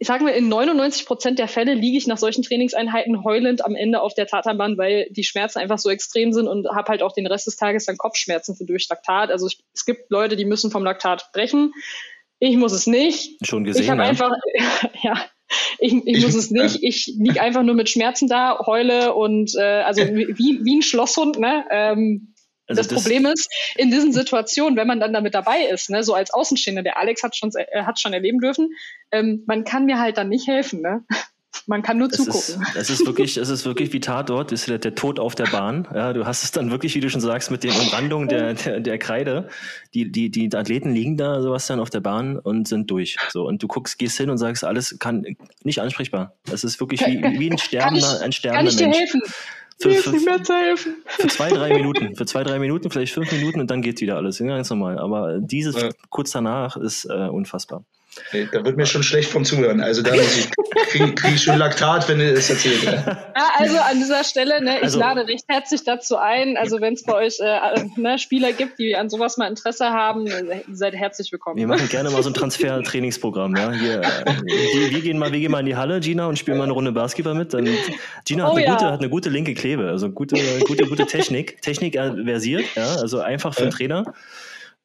sagen 0.00 0.26
wir, 0.26 0.34
in 0.34 0.48
99 0.48 1.06
Prozent 1.06 1.38
der 1.38 1.48
Fälle 1.48 1.74
liege 1.74 1.96
ich 1.96 2.06
nach 2.06 2.18
solchen 2.18 2.42
Trainingseinheiten 2.42 3.24
heulend 3.24 3.64
am 3.64 3.74
Ende 3.74 4.00
auf 4.02 4.14
der 4.14 4.26
Tatanbahn, 4.26 4.76
weil 4.76 5.06
die 5.10 5.24
Schmerzen 5.24 5.58
einfach 5.58 5.78
so 5.78 5.88
extrem 5.88 6.32
sind 6.32 6.48
und 6.48 6.68
habe 6.68 6.88
halt 6.88 7.02
auch 7.02 7.12
den 7.12 7.26
Rest 7.26 7.46
des 7.46 7.56
Tages 7.56 7.86
dann 7.86 7.96
Kopfschmerzen 7.96 8.56
für 8.56 8.64
durch 8.64 8.88
Laktat. 8.88 9.30
Also 9.30 9.46
ich, 9.46 9.58
es 9.74 9.86
gibt 9.86 10.10
Leute, 10.10 10.36
die 10.36 10.44
müssen 10.44 10.70
vom 10.70 10.84
Laktat 10.84 11.30
brechen. 11.32 11.72
Ich 12.38 12.56
muss 12.56 12.72
es 12.72 12.86
nicht. 12.86 13.38
Schon 13.46 13.64
gesehen. 13.64 13.84
Ich 13.84 13.90
habe 13.90 14.02
ja. 14.02 14.08
einfach, 14.08 14.32
ja, 15.02 15.14
ich, 15.78 15.94
ich, 15.94 16.06
ich 16.06 16.24
muss 16.24 16.34
es 16.34 16.50
nicht. 16.50 16.82
Ich 16.82 17.06
liege 17.18 17.40
einfach 17.40 17.62
nur 17.62 17.74
mit 17.74 17.88
Schmerzen 17.88 18.28
da, 18.28 18.58
heule 18.66 19.14
und 19.14 19.54
äh, 19.56 19.82
also 19.82 20.02
wie, 20.06 20.60
wie 20.62 20.78
ein 20.78 20.82
Schlosshund, 20.82 21.38
ne? 21.38 21.64
Ähm, 21.70 22.34
also 22.68 22.80
das, 22.80 22.88
das, 22.88 23.02
Problem 23.02 23.26
ist, 23.26 23.48
in 23.76 23.90
diesen 23.90 24.12
Situationen, 24.12 24.76
wenn 24.76 24.86
man 24.86 25.00
dann 25.00 25.12
damit 25.12 25.34
dabei 25.34 25.60
ist, 25.72 25.90
ne, 25.90 26.02
so 26.02 26.14
als 26.14 26.32
Außenstehender, 26.32 26.82
der 26.82 26.98
Alex 26.98 27.22
hat 27.22 27.36
schon, 27.36 27.50
äh, 27.54 27.82
hat 27.82 28.00
schon 28.00 28.12
erleben 28.12 28.40
dürfen, 28.40 28.70
ähm, 29.12 29.44
man 29.46 29.64
kann 29.64 29.86
mir 29.86 29.98
halt 29.98 30.16
dann 30.18 30.28
nicht 30.28 30.46
helfen. 30.46 30.80
Ne? 30.80 31.04
Man 31.68 31.82
kann 31.82 31.98
nur 31.98 32.08
es 32.08 32.16
zugucken. 32.16 32.62
Ist, 32.62 32.76
es 32.76 32.90
ist 32.90 33.06
wirklich, 33.06 33.36
es 33.38 33.48
ist 33.48 33.64
wirklich 33.64 33.92
wie 33.92 33.98
Tatort, 33.98 34.52
ist 34.52 34.68
der, 34.68 34.78
der 34.78 34.94
Tod 34.94 35.18
auf 35.18 35.34
der 35.34 35.46
Bahn. 35.46 35.88
Ja, 35.92 36.12
du 36.12 36.24
hast 36.24 36.44
es 36.44 36.52
dann 36.52 36.70
wirklich, 36.70 36.94
wie 36.94 37.00
du 37.00 37.10
schon 37.10 37.20
sagst, 37.20 37.50
mit 37.50 37.64
den 37.64 37.72
Umrandungen 37.72 38.28
der, 38.28 38.54
der, 38.54 38.80
der 38.80 38.98
Kreide. 38.98 39.48
Die, 39.94 40.12
die, 40.12 40.30
die 40.30 40.54
Athleten 40.54 40.92
liegen 40.92 41.16
da, 41.16 41.40
sowas 41.40 41.66
dann 41.66 41.80
auf 41.80 41.90
der 41.90 42.00
Bahn 42.00 42.38
und 42.38 42.68
sind 42.68 42.90
durch. 42.90 43.16
So, 43.30 43.46
und 43.46 43.62
du 43.62 43.66
guckst, 43.66 43.98
gehst 43.98 44.16
hin 44.16 44.30
und 44.30 44.38
sagst, 44.38 44.64
alles 44.64 44.98
kann 45.00 45.24
nicht 45.64 45.80
ansprechbar. 45.80 46.36
Es 46.52 46.62
ist 46.62 46.78
wirklich 46.78 47.00
wie, 47.00 47.22
wie 47.38 47.50
ein 47.50 47.58
sterbender, 47.58 48.20
ein 48.20 48.32
sterbender 48.32 48.62
Mensch. 48.62 48.76
Kann 48.78 48.90
ich 48.90 48.94
dir 48.94 49.00
helfen? 49.00 49.22
Für, 49.78 49.90
für, 49.90 50.10
nicht 50.10 50.24
mehr 50.24 50.42
zu 50.42 50.54
helfen. 50.54 50.96
Für 51.06 51.28
zwei, 51.28 51.50
drei 51.50 51.74
Minuten. 51.74 52.16
Für 52.16 52.24
zwei, 52.24 52.44
drei 52.44 52.58
Minuten, 52.58 52.90
vielleicht 52.90 53.12
fünf 53.12 53.30
Minuten 53.32 53.60
und 53.60 53.70
dann 53.70 53.82
geht 53.82 54.00
wieder 54.00 54.16
alles. 54.16 54.38
Ganz 54.38 54.70
normal. 54.70 54.98
Aber 54.98 55.38
dieses 55.40 55.80
ja. 55.80 55.90
kurz 56.08 56.30
danach 56.32 56.76
ist 56.76 57.04
äh, 57.04 57.28
unfassbar. 57.28 57.84
Nee, 58.32 58.48
da 58.50 58.64
wird 58.64 58.76
mir 58.76 58.86
schon 58.86 59.02
schlecht 59.02 59.30
vom 59.30 59.44
Zuhören. 59.44 59.80
Also 59.80 60.02
da 60.02 60.10
kriege 60.10 61.14
krieg 61.14 61.34
ich 61.34 61.42
schon 61.42 61.58
Laktat, 61.58 62.08
wenn 62.08 62.20
ihr 62.20 62.34
das 62.34 62.50
erzählt. 62.50 62.82
Ja, 62.82 63.50
also 63.58 63.78
an 63.78 63.98
dieser 63.98 64.24
Stelle, 64.24 64.62
ne, 64.62 64.78
ich 64.78 64.84
also, 64.84 64.98
lade 64.98 65.26
recht 65.26 65.44
herzlich 65.48 65.84
dazu 65.84 66.16
ein. 66.16 66.56
Also 66.56 66.80
wenn 66.80 66.94
es 66.94 67.04
bei 67.04 67.14
euch 67.14 67.38
äh, 67.40 67.84
ne, 67.96 68.18
Spieler 68.18 68.52
gibt, 68.52 68.78
die 68.78 68.96
an 68.96 69.10
sowas 69.10 69.36
mal 69.36 69.46
Interesse 69.48 69.86
haben, 69.86 70.26
äh, 70.26 70.62
seid 70.72 70.94
herzlich 70.94 71.30
willkommen. 71.32 71.58
Wir 71.58 71.66
machen 71.66 71.88
gerne 71.88 72.10
mal 72.10 72.22
so 72.22 72.30
ein 72.30 72.34
Transfer-Trainingsprogramm. 72.34 73.56
Ja? 73.56 73.72
Hier, 73.72 74.00
äh, 74.00 74.24
wir, 74.44 74.90
wir, 74.90 75.00
gehen 75.00 75.18
mal, 75.18 75.32
wir 75.32 75.40
gehen 75.40 75.50
mal 75.50 75.60
in 75.60 75.66
die 75.66 75.76
Halle, 75.76 76.00
Gina, 76.00 76.26
und 76.26 76.38
spielen 76.38 76.58
mal 76.58 76.64
eine 76.64 76.72
Runde 76.72 76.92
Basketball 76.92 77.34
mit. 77.34 77.52
Dann, 77.54 77.68
Gina 78.24 78.46
oh, 78.46 78.50
hat, 78.50 78.56
eine 78.56 78.64
ja. 78.64 78.72
gute, 78.74 78.92
hat 78.92 79.00
eine 79.00 79.10
gute 79.10 79.30
linke 79.30 79.54
Klebe, 79.54 79.88
also 79.88 80.10
gute, 80.10 80.36
gute, 80.66 80.86
gute 80.86 81.06
Technik. 81.06 81.60
Technik 81.62 81.94
versiert, 81.94 82.64
ja? 82.74 82.96
also 82.96 83.20
einfach 83.20 83.54
für 83.54 83.62
einen 83.62 83.70
Trainer. 83.70 84.04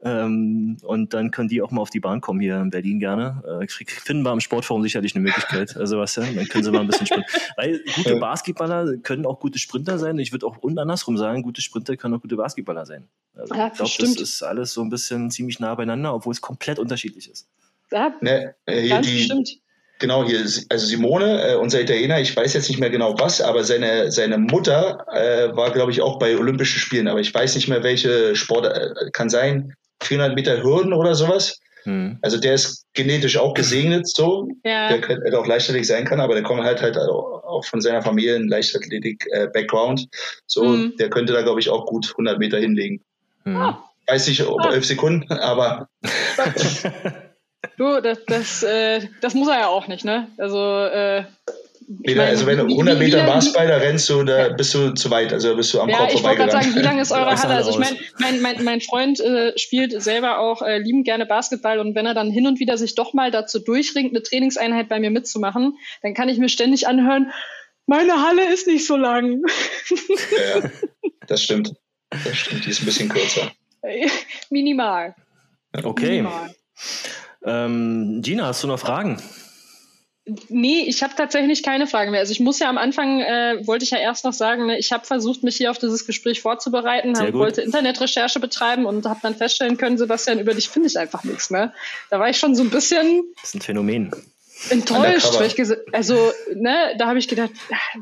Ähm, 0.03 0.77
und 0.81 1.13
dann 1.13 1.29
können 1.29 1.47
die 1.47 1.61
auch 1.61 1.69
mal 1.69 1.81
auf 1.81 1.91
die 1.91 1.99
Bahn 1.99 2.21
kommen 2.21 2.39
hier 2.39 2.59
in 2.59 2.71
Berlin 2.71 2.99
gerne. 2.99 3.43
Äh, 3.61 3.67
finden 3.67 4.23
wir 4.23 4.31
am 4.31 4.39
Sportforum 4.39 4.81
sicherlich 4.81 5.15
eine 5.15 5.23
Möglichkeit. 5.23 5.77
Also 5.77 5.99
was 5.99 6.15
ja, 6.15 6.23
dann 6.23 6.47
können 6.47 6.63
sie 6.63 6.71
mal 6.71 6.81
ein 6.81 6.87
bisschen 6.87 7.05
sprinten. 7.05 7.29
Weil 7.55 7.83
gute 7.95 8.15
Basketballer 8.15 8.97
können 8.97 9.25
auch 9.25 9.39
gute 9.39 9.59
Sprinter 9.59 9.99
sein. 9.99 10.17
Ich 10.17 10.31
würde 10.31 10.47
auch 10.47 10.57
und 10.57 10.79
andersrum 10.79 11.17
sagen, 11.17 11.43
gute 11.43 11.61
Sprinter 11.61 11.97
können 11.97 12.15
auch 12.15 12.21
gute 12.21 12.35
Basketballer 12.35 12.85
sein. 12.85 13.07
Also 13.35 13.53
ja, 13.53 13.67
ich 13.67 13.73
glaube, 13.73 13.91
das 13.99 14.15
ist 14.15 14.43
alles 14.43 14.73
so 14.73 14.81
ein 14.81 14.89
bisschen 14.89 15.29
ziemlich 15.29 15.59
nah 15.59 15.75
beieinander, 15.75 16.15
obwohl 16.15 16.33
es 16.33 16.41
komplett 16.41 16.79
unterschiedlich 16.79 17.29
ist. 17.29 17.47
Ja, 17.91 18.13
ne, 18.21 18.55
äh, 18.65 18.87
ganz 18.89 19.05
die, 19.05 19.17
bestimmt. 19.17 19.59
Genau, 19.99 20.25
hier, 20.25 20.39
also 20.39 20.85
Simone, 20.87 21.51
äh, 21.51 21.55
unser 21.55 21.79
Italiener, 21.79 22.19
ich 22.19 22.35
weiß 22.35 22.53
jetzt 22.53 22.69
nicht 22.69 22.79
mehr 22.79 22.89
genau 22.89 23.19
was, 23.19 23.39
aber 23.39 23.63
seine, 23.63 24.11
seine 24.11 24.39
Mutter 24.39 25.05
äh, 25.13 25.55
war, 25.55 25.69
glaube 25.69 25.91
ich, 25.91 26.01
auch 26.01 26.17
bei 26.17 26.35
Olympischen 26.35 26.79
Spielen, 26.79 27.07
aber 27.07 27.19
ich 27.19 27.31
weiß 27.31 27.53
nicht 27.53 27.67
mehr, 27.67 27.83
welche 27.83 28.35
Sport, 28.35 28.65
äh, 28.65 29.11
kann 29.11 29.29
sein, 29.29 29.75
400 30.01 30.35
Meter 30.35 30.63
Hürden 30.63 30.93
oder 30.93 31.15
sowas. 31.15 31.59
Hm. 31.83 32.19
Also 32.21 32.37
der 32.37 32.53
ist 32.53 32.85
genetisch 32.93 33.37
auch 33.37 33.53
gesegnet 33.53 34.07
so. 34.07 34.47
Ja. 34.63 34.89
Der 34.89 35.01
könnte 35.01 35.39
auch 35.39 35.47
Leichtathletik 35.47 35.87
sein 35.87 36.05
kann, 36.05 36.19
aber 36.19 36.35
der 36.35 36.43
kommt 36.43 36.63
halt 36.63 36.81
halt 36.81 36.97
auch 36.97 37.65
von 37.65 37.81
seiner 37.81 38.01
Familie 38.01 38.35
ein 38.35 38.47
Leichtathletik-Background. 38.47 40.01
Äh, 40.01 40.17
so, 40.45 40.63
hm. 40.63 40.93
der 40.97 41.09
könnte 41.09 41.33
da, 41.33 41.41
glaube 41.41 41.59
ich, 41.59 41.69
auch 41.69 41.85
gut 41.85 42.09
100 42.11 42.39
Meter 42.39 42.59
hinlegen. 42.59 43.01
Hm. 43.43 43.55
Ah. 43.55 43.83
Weiß 44.07 44.27
nicht, 44.27 44.43
ob 44.43 44.61
ah. 44.61 44.71
11 44.71 44.85
Sekunden, 44.85 45.31
aber. 45.33 45.89
du, 47.77 48.01
das, 48.01 48.19
das, 48.27 48.63
äh, 48.63 49.07
das 49.21 49.33
muss 49.33 49.47
er 49.47 49.59
ja 49.59 49.67
auch 49.67 49.87
nicht, 49.87 50.05
ne? 50.05 50.27
Also, 50.37 50.85
äh, 50.85 51.23
Peter, 52.03 52.23
also 52.23 52.45
wenn 52.45 52.57
du 52.57 52.65
100 52.65 52.99
Meter 52.99 53.25
Basketball 53.25 53.67
da 53.67 53.77
rennst, 53.77 54.09
du, 54.09 54.23
da 54.23 54.49
bist 54.49 54.73
du 54.73 54.93
zu 54.93 55.09
weit, 55.09 55.33
also 55.33 55.55
bist 55.55 55.73
du 55.73 55.81
am 55.81 55.89
ja, 55.89 55.97
Kopf 55.97 56.13
ich 56.13 56.23
wollte 56.23 56.37
gerade 56.37 56.51
sagen, 56.51 56.75
wie 56.75 56.79
lang 56.79 56.99
ist 57.01 57.11
eure 57.11 57.35
Halle? 57.35 57.55
Also 57.55 57.71
ich 57.71 57.77
meine, 57.77 57.97
mein, 58.19 58.41
mein, 58.41 58.63
mein 58.63 58.81
Freund 58.81 59.19
äh, 59.19 59.57
spielt 59.57 60.01
selber 60.01 60.39
auch 60.39 60.61
äh, 60.61 60.77
liebend 60.77 61.05
gerne 61.05 61.25
Basketball 61.25 61.79
und 61.79 61.95
wenn 61.95 62.05
er 62.05 62.13
dann 62.13 62.31
hin 62.31 62.47
und 62.47 62.59
wieder 62.59 62.77
sich 62.77 62.95
doch 62.95 63.13
mal 63.13 63.31
dazu 63.31 63.59
durchringt, 63.59 64.11
eine 64.11 64.23
Trainingseinheit 64.23 64.89
bei 64.89 64.99
mir 64.99 65.11
mitzumachen, 65.11 65.77
dann 66.01 66.13
kann 66.13 66.29
ich 66.29 66.37
mir 66.37 66.49
ständig 66.49 66.87
anhören, 66.87 67.31
meine 67.87 68.21
Halle 68.21 68.51
ist 68.53 68.67
nicht 68.67 68.85
so 68.85 68.95
lang. 68.95 69.41
Ja, 69.89 70.69
das 71.27 71.43
stimmt. 71.43 71.73
Das 72.09 72.37
stimmt, 72.37 72.65
die 72.65 72.69
ist 72.69 72.81
ein 72.81 72.85
bisschen 72.85 73.09
kürzer. 73.09 73.51
Minimal. 74.49 75.15
Okay. 75.83 76.21
Minimal. 76.21 76.55
Ähm, 77.43 78.21
Gina, 78.21 78.47
hast 78.47 78.63
du 78.63 78.67
noch 78.67 78.79
Fragen? 78.79 79.21
Nee, 80.49 80.85
ich 80.87 81.01
habe 81.01 81.15
tatsächlich 81.15 81.63
keine 81.63 81.87
Fragen 81.87 82.11
mehr. 82.11 82.19
Also 82.19 82.31
ich 82.31 82.39
muss 82.39 82.59
ja 82.59 82.69
am 82.69 82.77
Anfang, 82.77 83.21
äh, 83.21 83.65
wollte 83.65 83.83
ich 83.83 83.91
ja 83.91 83.97
erst 83.97 84.23
noch 84.23 84.33
sagen, 84.33 84.67
ne, 84.67 84.77
ich 84.77 84.91
habe 84.91 85.03
versucht, 85.03 85.41
mich 85.41 85.57
hier 85.57 85.71
auf 85.71 85.79
dieses 85.79 86.05
Gespräch 86.05 86.41
vorzubereiten, 86.41 87.17
hab, 87.19 87.33
wollte 87.33 87.61
Internetrecherche 87.61 88.39
betreiben 88.39 88.85
und 88.85 89.05
habe 89.05 89.19
dann 89.23 89.35
feststellen 89.35 89.77
können, 89.77 89.97
Sebastian, 89.97 90.39
über 90.39 90.53
dich 90.53 90.69
finde 90.69 90.89
ich 90.89 90.99
einfach 90.99 91.23
nichts. 91.23 91.49
Ne? 91.49 91.73
Da 92.11 92.19
war 92.19 92.29
ich 92.29 92.37
schon 92.37 92.55
so 92.55 92.61
ein 92.61 92.69
bisschen... 92.69 93.23
Das 93.41 93.49
ist 93.49 93.55
ein 93.55 93.61
Phänomen. 93.61 94.11
Enttäuscht, 94.69 95.39
weil 95.39 95.47
ich 95.47 95.77
also, 95.91 96.31
ne, 96.53 96.93
da 96.99 97.07
habe 97.07 97.17
ich 97.17 97.27
gedacht, 97.27 97.49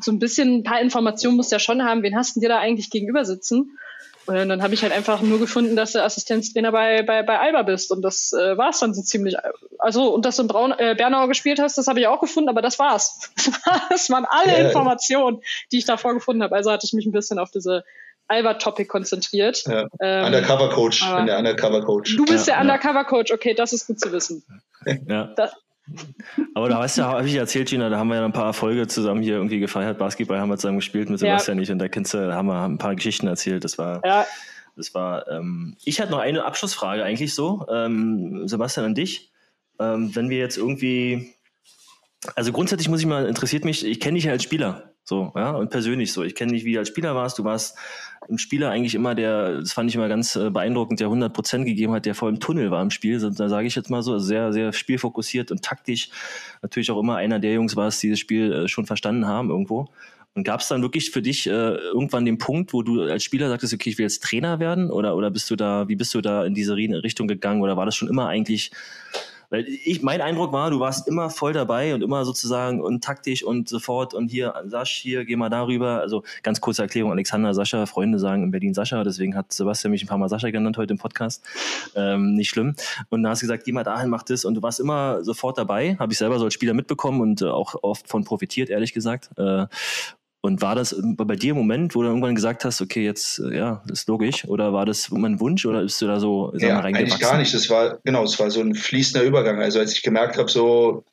so 0.02 0.12
ein 0.12 0.20
bisschen 0.20 0.58
ein 0.58 0.64
paar 0.64 0.82
Informationen 0.82 1.38
musst 1.38 1.52
du 1.52 1.56
ja 1.56 1.60
schon 1.60 1.86
haben. 1.86 2.04
Wen 2.04 2.18
hast 2.18 2.36
du 2.36 2.42
dir 2.42 2.50
da 2.50 2.60
eigentlich 2.60 2.90
gegenüber 2.90 3.24
sitzen? 3.24 3.78
Und 4.30 4.50
dann 4.50 4.62
habe 4.62 4.76
ich 4.76 4.84
halt 4.84 4.94
einfach 4.94 5.22
nur 5.22 5.40
gefunden, 5.40 5.76
dass 5.76 5.94
du 5.94 6.04
Assistenztrainer 6.04 6.72
bei, 6.72 7.02
bei, 7.02 7.24
bei 7.24 7.40
Alba 7.40 7.64
bist. 7.64 7.92
Und 7.92 8.04
das 8.04 8.32
äh, 8.32 8.58
war 8.58 8.70
es 8.70 8.80
dann 8.80 8.94
so 8.94 9.02
ziemlich. 9.02 9.36
Also, 9.80 10.14
und 10.14 10.24
dass 10.24 10.36
du 10.36 10.44
in 10.44 10.48
Braun, 10.48 10.72
äh, 10.78 10.94
Bernau 10.96 11.28
gespielt 11.28 11.60
hast, 11.60 11.78
das 11.78 11.88
habe 11.88 12.00
ich 12.00 12.08
auch 12.08 12.20
gefunden, 12.20 12.50
aber 12.50 12.62
das 12.62 12.78
war's. 12.78 13.32
Das 13.90 14.10
waren 14.10 14.26
alle 14.26 14.52
ja, 14.52 14.68
Informationen, 14.68 15.42
die 15.72 15.80
ich 15.80 15.86
davor 15.86 16.14
gefunden 16.14 16.44
habe. 16.44 16.56
Also 16.56 16.72
hatte 16.72 16.86
ich 16.86 16.94
mich 16.94 17.06
ein 17.06 17.12
bisschen 17.12 17.40
auf 17.40 17.50
diese 17.52 17.84
Alba-Topic 18.28 18.88
konzentriert. 18.88 19.64
Ja. 19.66 19.88
Ähm, 20.00 20.26
Undercover-Coach, 20.26 21.16
bin 21.16 21.26
der 21.26 21.40
Undercover-Coach. 21.40 22.16
Du 22.16 22.26
bist 22.26 22.48
ja, 22.48 22.56
der 22.56 22.62
Undercover-Coach, 22.62 23.32
okay, 23.32 23.56
das 23.56 23.74
ist 23.74 23.88
gut 23.88 24.00
zu 24.00 24.12
wissen. 24.12 24.44
Ja. 25.08 25.34
Das, 25.36 25.54
aber 26.54 26.70
da 26.70 26.80
hast 26.80 26.98
du 26.98 27.02
ja, 27.02 27.08
habe 27.10 27.28
ich 27.28 27.36
erzählt, 27.36 27.70
Gina, 27.70 27.90
da 27.90 27.98
haben 27.98 28.10
wir 28.10 28.16
ja 28.16 28.26
ein 28.26 28.34
paar 28.34 28.48
Erfolge 28.48 28.88
zusammen 28.88 29.22
hier 29.22 29.36
irgendwie 29.36 29.60
gefeiert. 29.60 29.98
Basketball 29.98 30.40
haben 30.40 30.50
wir 30.50 30.58
zusammen 30.58 30.80
gespielt 30.80 31.10
mit 31.10 31.20
Sebastian 31.20 31.58
ja. 31.58 31.62
nicht 31.62 31.72
und 31.72 31.80
da 31.80 31.88
kennst 31.88 32.14
du, 32.14 32.34
haben 32.34 32.48
wir 32.48 32.62
ein 32.64 32.78
paar 32.78 32.96
Geschichten 32.96 33.28
erzählt. 33.28 33.64
Das 33.64 33.78
war, 33.78 34.02
ja. 34.06 34.26
das 34.76 34.94
war, 34.94 35.28
ähm, 35.30 35.76
ich 35.84 36.02
hatte 36.02 36.12
noch 36.12 36.20
eine 36.20 36.46
Abschlussfrage 36.46 37.04
eigentlich 37.04 37.34
so, 37.34 37.66
ähm, 37.72 38.48
Sebastian 38.48 38.88
an 38.88 38.96
dich. 38.96 39.32
Ähm, 39.80 40.16
wenn 40.16 40.30
wir 40.30 40.38
jetzt 40.38 40.58
irgendwie, 40.58 41.34
also 42.36 42.52
grundsätzlich 42.52 42.90
muss 42.90 43.00
ich 43.00 43.06
mal, 43.06 43.26
interessiert 43.26 43.66
mich, 43.66 43.86
ich 43.86 44.00
kenne 44.00 44.16
dich 44.16 44.26
ja 44.26 44.32
als 44.32 44.44
Spieler. 44.44 44.89
So, 45.10 45.32
ja, 45.36 45.54
und 45.54 45.72
persönlich 45.72 46.14
so. 46.14 46.24
Ich 46.24 46.36
kenne 46.36 46.54
dich, 46.54 46.66
wie 46.66 46.74
du 46.74 46.78
als 46.78 46.88
Spieler 46.88 47.16
warst. 47.16 47.40
Du 47.40 47.44
warst 47.44 47.76
im 48.28 48.38
Spieler 48.38 48.70
eigentlich 48.70 48.94
immer 48.94 49.16
der, 49.16 49.62
das 49.62 49.74
fand 49.74 49.90
ich 49.90 49.96
immer 49.96 50.08
ganz 50.08 50.36
äh, 50.36 50.52
beeindruckend, 50.52 51.00
der 51.00 51.08
100 51.08 51.34
Prozent 51.34 51.66
gegeben 51.66 51.94
hat, 51.94 52.06
der 52.06 52.14
voll 52.14 52.30
im 52.30 52.40
Tunnel 52.40 52.70
war 52.70 52.84
im 52.84 52.92
Spiel. 52.92 53.20
Da 53.20 53.50
sage 53.50 53.66
ich 53.66 53.74
jetzt 53.74 53.90
mal 53.90 54.04
so, 54.04 54.14
also 54.14 54.26
sehr, 54.28 54.54
sehr 54.54 54.72
spielfokussiert 54.72 55.50
und 55.50 55.64
taktisch. 55.64 56.12
Natürlich 56.62 56.92
auch 56.92 57.00
immer 57.00 57.16
einer 57.16 57.40
der 57.40 57.54
Jungs 57.54 57.76
war 57.76 57.88
es, 57.88 57.98
die 57.98 58.12
das 58.12 58.20
Spiel 58.20 58.54
äh, 58.54 58.68
schon 58.68 58.86
verstanden 58.86 59.26
haben 59.26 59.50
irgendwo. 59.50 59.88
Und 60.36 60.44
gab 60.44 60.60
es 60.60 60.68
dann 60.68 60.84
wirklich 60.84 61.10
für 61.10 61.24
dich 61.24 61.48
äh, 61.48 61.50
irgendwann 61.50 62.26
den 62.26 62.38
Punkt, 62.38 62.72
wo 62.74 62.84
du 62.84 63.02
als 63.02 63.24
Spieler 63.24 63.50
sagtest, 63.50 63.74
okay, 63.74 63.90
ich 63.90 63.98
will 63.98 64.06
jetzt 64.06 64.22
Trainer 64.22 64.60
werden? 64.60 64.92
Oder, 64.92 65.16
oder 65.16 65.32
bist 65.32 65.50
du 65.50 65.56
da, 65.56 65.88
wie 65.88 65.96
bist 65.96 66.14
du 66.14 66.22
da 66.22 66.46
in 66.46 66.54
diese 66.54 66.76
Richtung 66.76 67.28
gegangen? 67.28 67.64
Oder 67.64 67.78
war 67.78 67.88
das 67.88 67.96
schon 67.96 68.10
immer 68.10 68.28
eigentlich 68.28 68.70
weil 69.50 69.68
ich, 69.68 70.02
mein 70.02 70.22
Eindruck 70.22 70.52
war, 70.52 70.70
du 70.70 70.80
warst 70.80 71.08
immer 71.08 71.30
voll 71.30 71.54
dabei 71.54 71.94
und 71.94 72.04
immer 72.04 72.26
sozusagen 72.26 72.82
und 72.82 73.04
taktisch 73.04 73.44
und 73.44 73.68
sofort 73.68 74.14
und 74.14 74.30
hier, 74.30 74.54
Sasch, 74.66 74.92
hier, 74.92 75.26
geh 75.26 75.36
mal 75.36 75.50
darüber. 75.50 76.02
Also 76.02 76.24
ganz 76.44 76.62
kurze 76.62 76.84
Erklärung, 76.84 77.12
Alexander, 77.12 77.54
Sascha, 77.54 77.86
Freunde 77.86 78.20
sagen 78.20 78.44
in 78.44 78.52
Berlin 78.52 78.74
Sascha, 78.74 79.04
deswegen 79.04 79.36
hat 79.36 79.52
Sebastian 79.52 79.92
mich 79.92 80.04
ein 80.04 80.08
paar 80.08 80.18
Mal 80.18 80.30
Sascha 80.30 80.50
genannt 80.50 80.78
heute 80.78 80.94
im 80.94 81.00
Podcast. 81.00 81.44
Ähm, 81.96 82.36
nicht 82.36 82.50
schlimm. 82.50 82.76
Und 83.10 83.24
da 83.24 83.30
hast 83.30 83.42
du 83.42 83.46
gesagt, 83.46 83.64
geh 83.66 83.72
mal 83.72 83.84
dahin, 83.84 84.10
mach 84.10 84.24
das. 84.24 84.46
Und 84.46 84.56
du 84.56 84.62
warst 84.62 84.80
immer 84.80 85.24
sofort 85.24 85.58
dabei, 85.58 85.96
habe 86.00 86.14
ich 86.14 86.20
selber 86.20 86.40
so 86.40 86.46
als 86.46 86.54
Spieler 86.54 86.74
mitbekommen 86.74 87.22
und 87.22 87.42
äh, 87.42 87.46
auch 87.46 87.76
oft 87.82 88.08
von 88.08 88.24
profitiert, 88.24 88.70
ehrlich 88.70 88.94
gesagt. 88.94 89.30
Äh, 89.38 89.66
und 90.42 90.62
war 90.62 90.76
das 90.76 90.96
bei 91.02 91.36
dir 91.36 91.52
im 91.52 91.58
Moment, 91.58 91.96
wo 91.96 92.02
du 92.02 92.08
irgendwann 92.08 92.36
gesagt 92.36 92.64
hast, 92.64 92.82
okay, 92.82 93.04
jetzt, 93.04 93.40
äh, 93.40 93.58
ja, 93.58 93.84
das 93.88 94.00
ist 94.00 94.08
logisch, 94.08 94.46
oder 94.46 94.72
war 94.72 94.86
das 94.86 95.10
mein 95.12 95.40
Wunsch 95.40 95.66
oder 95.66 95.82
bist 95.82 96.02
du 96.02 96.08
da 96.08 96.20
so 96.20 96.52
sag 96.54 96.62
ja, 96.62 96.80
Eigentlich 96.80 97.20
gar 97.20 97.38
nicht. 97.38 97.54
Das 97.54 97.70
war, 97.70 98.00
genau, 98.06 98.24
es 98.24 98.40
war 98.40 98.50
so 98.50 98.62
ein 98.62 98.76
fließender 98.76 99.26
Übergang. 99.26 99.62
Also 99.62 99.80
als 99.80 99.94
ich 99.94 100.02
gemerkt 100.02 100.38
habe, 100.38 100.50
so 100.50 101.04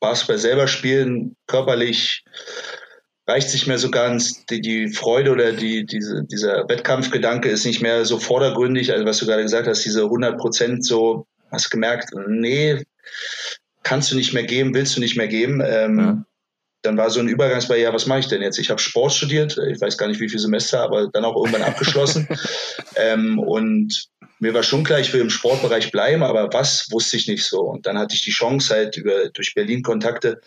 Basketball 0.00 0.38
selber 0.38 0.66
spielen, 0.66 1.34
körperlich 1.46 2.24
reicht 3.26 3.48
sich 3.48 3.66
mehr 3.66 3.78
so 3.78 3.90
ganz, 3.90 4.44
die, 4.46 4.60
die 4.60 4.88
Freude 4.88 5.32
oder 5.32 5.52
die, 5.52 5.86
diese, 5.86 6.24
dieser 6.24 6.68
Wettkampfgedanke 6.68 7.48
ist 7.48 7.64
nicht 7.64 7.80
mehr 7.80 8.04
so 8.04 8.18
vordergründig, 8.18 8.92
also 8.92 9.06
was 9.06 9.18
du 9.18 9.24
gerade 9.24 9.42
gesagt 9.42 9.66
hast, 9.66 9.82
diese 9.84 10.02
100 10.02 10.36
Prozent 10.36 10.84
so, 10.84 11.26
hast 11.50 11.70
gemerkt, 11.70 12.10
nee, 12.28 12.82
kannst 13.82 14.12
du 14.12 14.16
nicht 14.16 14.34
mehr 14.34 14.44
geben, 14.44 14.74
willst 14.74 14.96
du 14.96 15.00
nicht 15.00 15.16
mehr 15.16 15.28
geben. 15.28 15.62
Ähm, 15.64 15.98
ja. 15.98 16.24
Dann 16.84 16.98
war 16.98 17.10
so 17.10 17.18
ein 17.18 17.28
Übergangsbarriere, 17.28 17.88
ja, 17.88 17.94
was 17.94 18.06
mache 18.06 18.20
ich 18.20 18.28
denn 18.28 18.42
jetzt? 18.42 18.58
Ich 18.58 18.70
habe 18.70 18.80
Sport 18.80 19.12
studiert, 19.12 19.58
ich 19.70 19.80
weiß 19.80 19.96
gar 19.96 20.06
nicht 20.06 20.20
wie 20.20 20.28
viele 20.28 20.40
Semester, 20.40 20.82
aber 20.82 21.08
dann 21.08 21.24
auch 21.24 21.34
irgendwann 21.34 21.62
abgeschlossen. 21.62 22.28
ähm, 22.96 23.38
und 23.38 24.08
mir 24.38 24.52
war 24.52 24.62
schon 24.62 24.84
klar, 24.84 25.00
ich 25.00 25.12
will 25.12 25.22
im 25.22 25.30
Sportbereich 25.30 25.90
bleiben, 25.90 26.22
aber 26.22 26.52
was 26.52 26.90
wusste 26.90 27.16
ich 27.16 27.26
nicht 27.26 27.44
so. 27.44 27.62
Und 27.62 27.86
dann 27.86 27.98
hatte 27.98 28.14
ich 28.14 28.22
die 28.22 28.30
Chance, 28.30 28.74
halt 28.74 28.96
über 28.98 29.30
durch 29.30 29.54
Berlin 29.54 29.82
Kontakte 29.82 30.40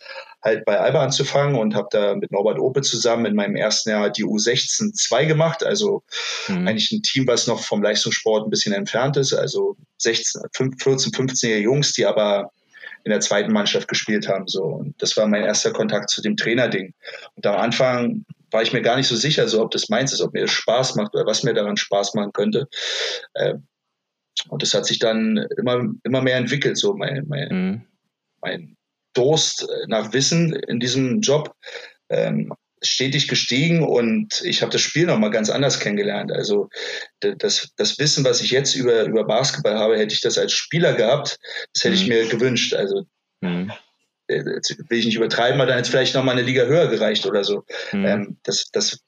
halt 0.43 0.63
bei 0.65 0.79
Alba 0.79 1.03
anzufangen 1.03 1.55
und 1.55 1.73
habe 1.73 1.88
da 1.89 2.15
mit 2.15 2.31
Norbert 2.31 2.59
Ope 2.59 2.81
zusammen 2.81 3.25
in 3.25 3.35
meinem 3.35 3.55
ersten 3.55 3.89
Jahr 3.89 4.11
die 4.11 4.23
U16 4.23 4.93
2 4.93 5.25
gemacht. 5.25 5.63
Also 5.63 6.03
mhm. 6.47 6.67
eigentlich 6.67 6.91
ein 6.91 7.01
Team, 7.01 7.27
was 7.27 7.47
noch 7.47 7.63
vom 7.63 7.81
Leistungssport 7.81 8.45
ein 8.45 8.51
bisschen 8.51 8.73
entfernt 8.73 9.17
ist. 9.17 9.33
Also 9.33 9.75
16, 9.97 10.41
14, 10.53 11.11
15-jährige 11.11 11.63
Jungs, 11.63 11.93
die 11.93 12.05
aber 12.05 12.51
in 13.07 13.11
der 13.11 13.21
zweiten 13.21 13.53
Mannschaft 13.53 13.87
gespielt 13.87 14.27
haben. 14.27 14.47
So. 14.47 14.63
Und 14.63 15.01
das 15.01 15.15
war 15.15 15.27
mein 15.27 15.43
erster 15.43 15.71
Kontakt 15.71 16.09
zu 16.09 16.21
dem 16.21 16.35
Trainerding. 16.35 16.93
Und 17.35 17.45
am 17.47 17.55
Anfang 17.55 18.25
war 18.51 18.61
ich 18.61 18.73
mir 18.73 18.81
gar 18.81 18.97
nicht 18.97 19.07
so 19.07 19.15
sicher, 19.15 19.47
so 19.47 19.61
ob 19.61 19.71
das 19.71 19.87
meins 19.87 20.11
ist, 20.11 20.21
ob 20.21 20.33
mir 20.33 20.41
das 20.41 20.51
Spaß 20.51 20.95
macht 20.95 21.15
oder 21.15 21.25
was 21.25 21.43
mir 21.43 21.53
daran 21.53 21.77
Spaß 21.77 22.15
machen 22.15 22.33
könnte. 22.33 22.67
Ähm, 23.35 23.65
und 24.49 24.61
das 24.61 24.73
hat 24.73 24.85
sich 24.85 24.99
dann 24.99 25.37
immer, 25.57 25.85
immer 26.03 26.21
mehr 26.21 26.35
entwickelt, 26.35 26.77
so 26.77 26.93
mein, 26.93 27.25
mein, 27.27 27.47
mhm. 27.49 27.81
mein 28.41 28.75
Durst 29.13 29.65
nach 29.87 30.11
Wissen 30.11 30.53
in 30.53 30.81
diesem 30.81 31.21
Job. 31.21 31.55
Ähm, 32.09 32.53
stetig 32.82 33.28
gestiegen 33.28 33.84
und 33.84 34.41
ich 34.43 34.61
habe 34.61 34.71
das 34.71 34.82
Spiel 34.82 35.05
nochmal 35.05 35.32
ganz 35.32 35.49
anders 35.49 35.80
kennengelernt. 35.80 36.32
Also 36.32 36.69
das, 37.19 37.73
das 37.75 37.97
Wissen, 37.99 38.23
was 38.23 38.41
ich 38.41 38.51
jetzt 38.51 38.75
über, 38.75 39.03
über 39.03 39.23
Basketball 39.23 39.75
habe, 39.75 39.97
hätte 39.97 40.13
ich 40.13 40.21
das 40.21 40.38
als 40.38 40.53
Spieler 40.53 40.93
gehabt, 40.93 41.39
das 41.73 41.84
hätte 41.84 41.95
mhm. 41.95 42.01
ich 42.01 42.07
mir 42.07 42.28
gewünscht. 42.28 42.73
Also 42.73 43.05
mhm. 43.41 43.71
Äh, 44.28 44.43
jetzt 44.55 44.78
will 44.89 44.99
ich 44.99 45.05
nicht 45.05 45.15
übertreiben, 45.15 45.59
aber 45.59 45.67
dann 45.67 45.78
hätte 45.78 45.88
es 45.88 45.91
vielleicht 45.91 46.15
nochmal 46.15 46.38
eine 46.38 46.45
Liga 46.45 46.63
höher 46.65 46.88
gereicht 46.88 47.25
oder 47.25 47.43
so. 47.43 47.63
Mhm. 47.91 48.05
Ähm, 48.05 48.38
das, 48.43 48.69
das, 48.71 48.99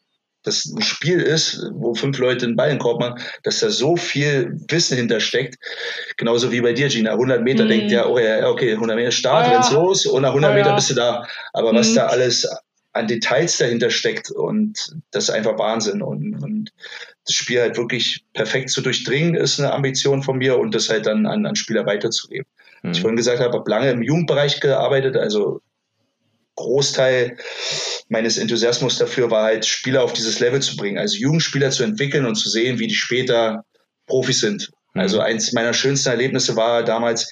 das 0.43 0.65
ein 0.65 0.81
Spiel 0.81 1.19
ist, 1.19 1.69
wo 1.73 1.93
fünf 1.93 2.17
Leute 2.17 2.45
den 2.45 2.55
Ball 2.55 2.69
in 2.69 2.75
den 2.75 2.81
Korb 2.81 3.01
machen, 3.01 3.21
dass 3.43 3.59
da 3.59 3.69
so 3.69 3.97
viel 3.97 4.57
Wissen 4.69 4.97
hintersteckt. 4.97 5.57
Genauso 6.17 6.51
wie 6.51 6.61
bei 6.61 6.73
dir, 6.73 6.87
Gina. 6.87 7.11
100 7.11 7.43
Meter 7.43 7.65
mhm. 7.65 7.69
denkt 7.69 7.91
ja, 7.91 8.07
oh 8.07 8.17
ja, 8.17 8.47
okay, 8.47 8.71
100 8.73 8.95
Meter 8.95 9.11
Start, 9.11 9.47
ja. 9.47 9.53
rennst 9.55 9.73
los 9.73 10.05
und 10.05 10.21
nach 10.21 10.29
100 10.29 10.51
oh 10.51 10.55
Meter 10.55 10.75
bist 10.75 10.89
du 10.89 10.95
da. 10.95 11.27
Aber 11.53 11.73
mhm. 11.73 11.77
was 11.77 11.93
da 11.93 12.07
alles 12.07 12.47
an 12.93 13.07
Details 13.07 13.57
dahinter 13.57 13.89
steckt 13.91 14.31
und 14.31 14.95
das 15.11 15.25
ist 15.25 15.29
einfach 15.29 15.57
Wahnsinn. 15.57 16.01
Und, 16.01 16.41
und 16.41 16.71
das 17.25 17.35
Spiel 17.35 17.61
halt 17.61 17.77
wirklich 17.77 18.25
perfekt 18.33 18.69
zu 18.69 18.81
durchdringen, 18.81 19.35
ist 19.35 19.59
eine 19.59 19.73
Ambition 19.73 20.23
von 20.23 20.37
mir 20.37 20.57
und 20.57 20.73
das 20.73 20.89
halt 20.89 21.05
dann 21.05 21.25
an, 21.25 21.45
an 21.45 21.55
Spieler 21.55 21.85
weiterzugeben. 21.85 22.47
Mhm. 22.81 22.91
Ich 22.91 23.01
vorhin 23.01 23.17
gesagt 23.17 23.39
habe, 23.39 23.53
habe 23.53 23.69
lange 23.69 23.91
im 23.91 24.01
Jugendbereich 24.01 24.59
gearbeitet, 24.59 25.17
also 25.17 25.61
Großteil 26.55 27.37
meines 28.09 28.37
Enthusiasmus 28.37 28.97
dafür 28.97 29.31
war 29.31 29.43
halt, 29.43 29.65
Spieler 29.65 30.03
auf 30.03 30.13
dieses 30.13 30.39
Level 30.39 30.61
zu 30.61 30.75
bringen, 30.75 30.97
also 30.97 31.15
Jugendspieler 31.15 31.71
zu 31.71 31.83
entwickeln 31.83 32.25
und 32.25 32.35
zu 32.35 32.49
sehen, 32.49 32.79
wie 32.79 32.87
die 32.87 32.95
später 32.95 33.63
Profis 34.07 34.41
sind. 34.41 34.71
Mhm. 34.93 35.01
Also 35.01 35.19
eins 35.19 35.53
meiner 35.53 35.73
schönsten 35.73 36.09
Erlebnisse 36.09 36.55
war 36.55 36.83
damals, 36.83 37.31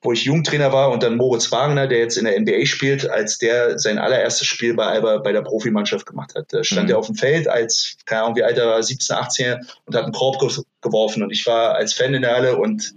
wo 0.00 0.12
ich 0.12 0.24
Jugendtrainer 0.24 0.72
war 0.72 0.90
und 0.90 1.02
dann 1.02 1.16
Moritz 1.16 1.50
Wagner, 1.50 1.88
der 1.88 1.98
jetzt 1.98 2.16
in 2.16 2.24
der 2.24 2.38
NBA 2.38 2.66
spielt, 2.66 3.10
als 3.10 3.38
der 3.38 3.78
sein 3.78 3.98
allererstes 3.98 4.46
Spiel 4.46 4.74
bei 4.74 4.84
Alba 4.84 5.18
bei 5.18 5.32
der 5.32 5.42
Profimannschaft 5.42 6.06
gemacht 6.06 6.34
hat. 6.36 6.46
Da 6.52 6.62
stand 6.62 6.86
mhm. 6.86 6.92
er 6.92 6.98
auf 6.98 7.06
dem 7.06 7.16
Feld 7.16 7.48
als, 7.48 7.96
keine 8.06 8.22
Ahnung 8.22 8.36
wie 8.36 8.44
alt 8.44 8.58
er 8.58 8.68
war, 8.68 8.82
17, 8.82 9.16
18 9.16 9.66
und 9.86 9.96
hat 9.96 10.04
einen 10.04 10.12
Korb 10.12 10.38
geworfen 10.80 11.22
und 11.22 11.30
ich 11.30 11.46
war 11.46 11.74
als 11.74 11.92
Fan 11.92 12.14
in 12.14 12.22
der 12.22 12.36
Halle 12.36 12.56
und 12.56 12.94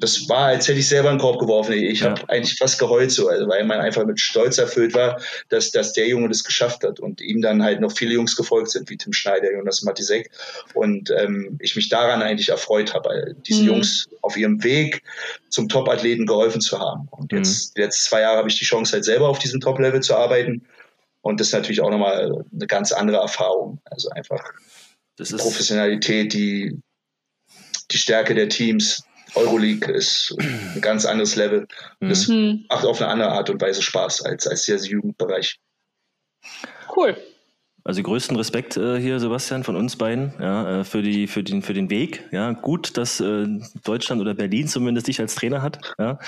das 0.00 0.28
war, 0.28 0.46
als 0.46 0.66
hätte 0.66 0.78
ich 0.78 0.88
selber 0.88 1.10
einen 1.10 1.18
Korb 1.18 1.38
geworfen. 1.38 1.74
Ich 1.74 2.02
habe 2.02 2.22
eigentlich 2.28 2.56
fast 2.56 2.78
geheult 2.78 3.12
so, 3.12 3.28
also 3.28 3.46
weil 3.48 3.64
man 3.64 3.80
einfach 3.80 4.04
mit 4.06 4.18
Stolz 4.18 4.56
erfüllt 4.56 4.94
war, 4.94 5.20
dass, 5.50 5.70
dass 5.70 5.92
der 5.92 6.08
Junge 6.08 6.28
das 6.28 6.42
geschafft 6.42 6.82
hat 6.84 7.00
und 7.00 7.20
ihm 7.20 7.42
dann 7.42 7.62
halt 7.62 7.80
noch 7.80 7.92
viele 7.92 8.14
Jungs 8.14 8.34
gefolgt 8.34 8.70
sind, 8.70 8.88
wie 8.88 8.96
Tim 8.96 9.12
Schneider, 9.12 9.52
Jonas 9.52 9.82
Matisek. 9.82 10.30
Und 10.74 11.10
ähm, 11.10 11.58
ich 11.60 11.76
mich 11.76 11.90
daran 11.90 12.22
eigentlich 12.22 12.48
erfreut 12.48 12.94
habe, 12.94 13.36
diesen 13.46 13.64
mhm. 13.64 13.72
Jungs 13.72 14.08
auf 14.22 14.36
ihrem 14.36 14.64
Weg 14.64 15.02
zum 15.50 15.68
Top-Athleten 15.68 16.26
geholfen 16.26 16.62
zu 16.62 16.78
haben. 16.78 17.06
Und 17.10 17.32
jetzt, 17.32 17.70
mhm. 17.70 17.72
die 17.76 17.82
letzten 17.82 18.08
zwei 18.08 18.22
Jahre 18.22 18.38
habe 18.38 18.48
ich 18.48 18.58
die 18.58 18.64
Chance, 18.64 18.94
halt 18.94 19.04
selber 19.04 19.28
auf 19.28 19.38
diesem 19.38 19.60
Top-Level 19.60 20.00
zu 20.00 20.16
arbeiten. 20.16 20.66
Und 21.20 21.40
das 21.40 21.48
ist 21.48 21.52
natürlich 21.52 21.82
auch 21.82 21.90
nochmal 21.90 22.44
eine 22.52 22.66
ganz 22.66 22.92
andere 22.92 23.18
Erfahrung. 23.18 23.80
Also 23.84 24.08
einfach 24.08 24.42
die 25.18 25.34
Professionalität, 25.34 26.32
die, 26.32 26.78
die 27.90 27.98
Stärke 27.98 28.34
der 28.34 28.48
Teams, 28.48 29.04
Euroleague 29.34 29.92
ist 29.92 30.34
ein 30.38 30.80
ganz 30.80 31.04
anderes 31.04 31.36
Level. 31.36 31.66
Das 32.00 32.28
mhm. 32.28 32.66
macht 32.68 32.84
auf 32.84 33.00
eine 33.00 33.10
andere 33.10 33.32
Art 33.32 33.50
und 33.50 33.60
Weise 33.60 33.82
Spaß 33.82 34.22
als, 34.22 34.46
als 34.46 34.66
der 34.66 34.76
Jugendbereich. 34.78 35.58
Cool. 36.94 37.16
Also 37.82 38.02
größten 38.02 38.36
Respekt 38.36 38.76
äh, 38.76 39.00
hier, 39.00 39.18
Sebastian, 39.20 39.64
von 39.64 39.74
uns 39.74 39.96
beiden, 39.96 40.34
ja, 40.38 40.80
äh, 40.80 40.84
für, 40.84 41.00
die, 41.00 41.26
für, 41.26 41.42
den, 41.42 41.62
für 41.62 41.72
den 41.72 41.88
Weg. 41.88 42.24
Ja, 42.30 42.52
gut, 42.52 42.96
dass 42.98 43.20
äh, 43.20 43.46
Deutschland 43.84 44.20
oder 44.20 44.34
Berlin 44.34 44.68
zumindest 44.68 45.08
dich 45.08 45.18
als 45.18 45.34
Trainer 45.34 45.62
hat. 45.62 45.94
Ja, 45.98 46.18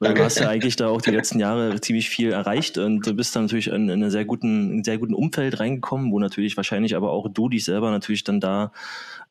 weil 0.00 0.08
Danke. 0.08 0.18
du 0.18 0.24
hast 0.24 0.40
ja 0.40 0.48
eigentlich 0.48 0.74
da 0.76 0.88
auch 0.88 1.00
die 1.00 1.10
letzten 1.12 1.38
Jahre 1.38 1.80
ziemlich 1.80 2.08
viel 2.10 2.32
erreicht 2.32 2.76
und 2.78 3.06
du 3.06 3.14
bist 3.14 3.36
dann 3.36 3.44
natürlich 3.44 3.68
in, 3.68 3.88
in 3.88 4.02
einen 4.02 4.10
sehr 4.10 4.24
guten, 4.24 4.72
in 4.72 4.84
sehr 4.84 4.98
guten 4.98 5.14
Umfeld 5.14 5.60
reingekommen, 5.60 6.10
wo 6.10 6.18
natürlich 6.18 6.56
wahrscheinlich 6.56 6.96
aber 6.96 7.12
auch 7.12 7.28
du 7.28 7.48
dich 7.48 7.64
selber 7.64 7.90
natürlich 7.92 8.24
dann 8.24 8.40
da 8.40 8.72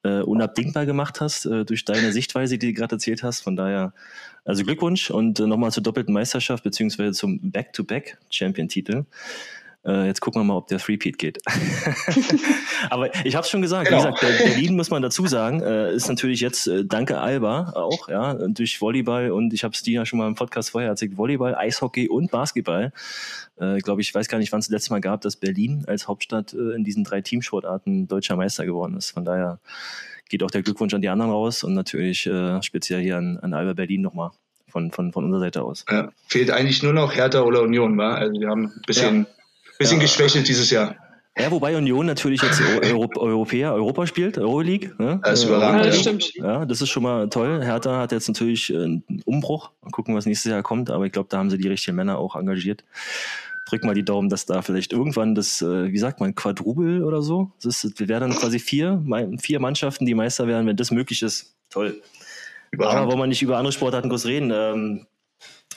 äh, 0.04 0.22
unabdingbar 0.22 0.86
gemacht 0.86 1.20
hast 1.20 1.46
äh, 1.46 1.66
durch 1.66 1.84
deine 1.84 2.12
Sichtweise, 2.14 2.58
die 2.58 2.68
du 2.68 2.74
gerade 2.74 2.96
erzählt 2.96 3.22
hast. 3.22 3.42
Von 3.42 3.58
daher, 3.58 3.92
also 4.46 4.64
Glückwunsch 4.64 5.12
und 5.12 5.40
äh, 5.40 5.48
nochmal 5.48 5.72
zur 5.72 5.84
doppelten 5.84 6.14
Meisterschaft 6.14 6.64
beziehungsweise 6.64 7.12
zum 7.12 7.52
Back-to-Back-Champion-Titel. 7.52 9.04
Äh, 9.86 10.08
jetzt 10.08 10.20
gucken 10.20 10.42
wir 10.42 10.46
mal, 10.46 10.56
ob 10.56 10.68
der 10.68 10.80
Threepeat 10.80 11.18
geht. 11.18 11.38
Aber 12.90 13.14
ich 13.26 13.36
habe 13.36 13.44
es 13.44 13.50
schon 13.50 13.62
gesagt, 13.62 13.90
genau. 13.90 14.04
wie 14.04 14.12
gesagt, 14.12 14.44
Berlin 14.44 14.76
muss 14.76 14.90
man 14.90 15.02
dazu 15.02 15.28
sagen, 15.28 15.62
äh, 15.62 15.94
ist 15.94 16.10
natürlich 16.10 16.40
jetzt 16.40 16.68
äh, 16.68 16.86
danke 16.86 17.20
Alba 17.20 17.74
auch, 17.76 18.10
ja, 18.10 18.34
durch 18.34 18.82
Volleyball 18.82 19.32
und 19.32 19.54
ich 19.54 19.64
habe 19.64 19.74
es 19.74 19.84
dir 19.84 19.96
ja 19.96 20.06
schon 20.06 20.20
mal 20.20 20.28
im 20.28 20.36
Podcast 20.36 20.72
vorher 20.72 20.90
erzählt, 20.90 21.18
Volleyball, 21.18 21.56
Eishockey 21.56 22.10
und 22.10 22.32
Basketball. 22.32 22.92
Äh, 23.58 23.78
glaube 23.78 24.02
ich, 24.02 24.14
weiß 24.14 24.28
gar 24.28 24.40
nicht, 24.40 24.52
wann 24.52 24.60
es 24.60 24.68
das 24.68 24.74
letzte 24.74 24.92
Mal 24.92 25.02
gab, 25.02 25.22
dass 25.22 25.36
Berlin 25.36 25.86
als 25.88 26.08
Hauptstadt 26.08 26.54
äh, 26.54 26.76
in 26.76 26.84
diesen 26.84 27.04
drei 27.04 27.22
Teamsportarten 27.22 28.08
deutscher 28.08 28.36
Meister 28.36 28.66
geworden 28.66 28.98
ist. 28.98 29.12
Von 29.12 29.24
daher 29.24 29.60
geht 30.30 30.42
auch 30.42 30.52
der 30.52 30.64
Glückwunsch 30.64 30.94
an 30.94 31.02
die 31.02 31.10
anderen 31.10 31.32
raus 31.32 31.64
und 31.64 31.74
natürlich 31.76 32.26
äh, 32.26 32.62
speziell 32.64 33.02
hier 33.02 33.18
an, 33.18 33.38
an 33.38 33.54
Alba 33.54 33.74
Berlin 33.74 34.02
nochmal 34.02 34.32
von, 34.68 34.92
von, 34.92 35.14
von 35.14 35.26
unserer 35.26 35.42
Seite 35.42 35.62
aus. 35.62 35.86
Ja, 35.90 36.10
fehlt 36.28 36.50
eigentlich 36.50 36.84
nur 36.84 36.92
noch 36.92 37.16
Hertha 37.16 37.42
oder 37.42 37.62
Union, 37.62 37.98
wa? 37.98 38.16
Also 38.16 38.42
wir 38.42 38.50
haben 38.50 38.74
ein 38.76 38.82
bisschen 38.86 39.28
ja 39.30 39.35
bisschen 39.78 39.98
ja. 39.98 40.04
geschwächelt 40.04 40.48
dieses 40.48 40.70
Jahr. 40.70 40.96
Ja, 41.38 41.52
wobei 41.52 41.76
Union 41.76 42.06
natürlich 42.06 42.42
jetzt 42.42 42.62
Euro 42.62 43.10
Europäer, 43.18 43.74
Europa 43.74 44.08
spielt, 44.08 44.38
Euroleague. 44.38 44.96
Ne? 44.98 45.20
Das 45.22 45.40
ist 45.40 45.46
überragend. 45.46 45.84
Ja, 45.84 45.92
das 45.92 46.00
stimmt. 46.00 46.34
Ja, 46.36 46.66
das 46.66 46.82
ist 46.82 46.90
schon 46.90 47.04
mal 47.04 47.28
toll. 47.28 47.62
Hertha 47.62 47.98
hat 47.98 48.14
jetzt 48.14 48.30
natürlich 48.30 48.72
äh, 48.72 48.78
einen 48.78 49.04
Umbruch. 49.26 49.72
Mal 49.82 49.92
gucken, 49.92 50.16
was 50.16 50.26
nächstes 50.26 50.50
Jahr 50.50 50.64
kommt. 50.64 50.90
Aber 50.90 51.06
ich 51.06 51.12
glaube, 51.12 51.28
da 51.30 51.38
haben 51.38 51.50
sie 51.50 51.58
die 51.58 51.68
richtigen 51.68 51.98
Männer 51.98 52.20
auch 52.20 52.38
engagiert. 52.38 52.86
Drück 53.68 53.84
mal 53.84 53.94
die 53.94 54.06
Daumen, 54.06 54.30
dass 54.30 54.46
da 54.46 54.62
vielleicht 54.62 54.94
irgendwann 54.94 55.36
das, 55.36 55.62
äh, 55.62 55.92
wie 55.92 55.98
sagt 55.98 56.22
man, 56.22 56.36
Quadrubel 56.36 57.04
oder 57.04 57.22
so. 57.22 57.52
Das 57.62 57.84
ist, 57.84 58.00
wir 58.00 58.08
werden 58.08 58.30
dann 58.30 58.40
quasi 58.40 58.60
vier, 58.60 59.04
vier 59.40 59.60
Mannschaften, 59.60 60.06
die 60.06 60.14
Meister 60.14 60.48
werden, 60.48 60.68
wenn 60.68 60.78
das 60.78 60.92
möglich 60.92 61.22
ist. 61.22 61.58
Toll. 61.70 62.02
Überragend. 62.72 63.02
Aber 63.02 63.12
wollen 63.12 63.24
wir 63.24 63.28
nicht 63.28 63.42
über 63.42 63.58
andere 63.58 63.74
Sportarten 63.74 64.08
groß 64.08 64.26
reden. 64.26 64.54
Ähm, 64.56 65.06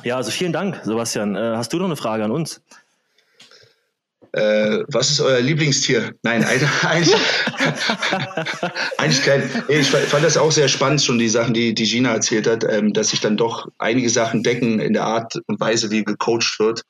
ja, 0.05 0.16
also 0.16 0.30
vielen 0.30 0.53
Dank, 0.53 0.80
Sebastian. 0.84 1.34
Äh, 1.34 1.57
hast 1.57 1.72
du 1.72 1.78
noch 1.78 1.86
eine 1.86 1.96
Frage 1.96 2.22
an 2.22 2.30
uns? 2.30 2.62
Äh, 4.32 4.84
was 4.88 5.10
ist 5.10 5.20
euer 5.20 5.40
Lieblingstier? 5.40 6.14
Nein, 6.22 6.44
eigentlich, 6.44 7.14
eigentlich 8.98 9.22
kein. 9.24 9.50
Ich 9.68 9.88
fand 9.88 10.24
das 10.24 10.36
auch 10.36 10.52
sehr 10.52 10.68
spannend, 10.68 11.02
schon 11.02 11.18
die 11.18 11.28
Sachen, 11.28 11.54
die, 11.54 11.74
die 11.74 11.84
Gina 11.84 12.12
erzählt 12.12 12.46
hat, 12.46 12.64
ähm, 12.64 12.92
dass 12.92 13.10
sich 13.10 13.20
dann 13.20 13.36
doch 13.36 13.68
einige 13.78 14.10
Sachen 14.10 14.42
decken 14.42 14.80
in 14.80 14.92
der 14.92 15.04
Art 15.04 15.40
und 15.46 15.60
Weise, 15.60 15.90
wie 15.90 16.04
gecoacht 16.04 16.58
wird. 16.58 16.82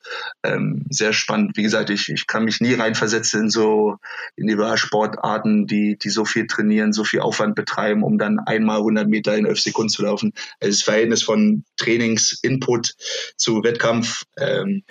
Ähm, 0.43 0.85
sehr 0.89 1.13
spannend. 1.13 1.55
Wie 1.55 1.63
gesagt, 1.63 1.89
ich, 1.89 2.09
ich 2.09 2.27
kann 2.27 2.43
mich 2.43 2.59
nie 2.59 2.73
reinversetzen 2.73 3.43
in 3.43 3.49
so 3.49 3.97
Individualsportarten, 4.35 5.65
die, 5.65 5.97
die 5.97 6.09
so 6.09 6.25
viel 6.25 6.47
trainieren, 6.47 6.93
so 6.93 7.03
viel 7.03 7.21
Aufwand 7.21 7.55
betreiben, 7.55 8.03
um 8.03 8.17
dann 8.17 8.39
einmal 8.39 8.77
100 8.77 9.07
Meter 9.07 9.35
in 9.37 9.45
11 9.45 9.61
Sekunden 9.61 9.89
zu 9.89 10.03
laufen. 10.03 10.33
Also 10.59 10.71
das 10.71 10.81
Verhältnis 10.81 11.23
von 11.23 11.63
Trainingsinput 11.77 12.95
zu 13.37 13.63
Wettkampf 13.63 14.23
ähm, 14.37 14.83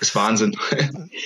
ist 0.00 0.14
Wahnsinn. 0.14 0.56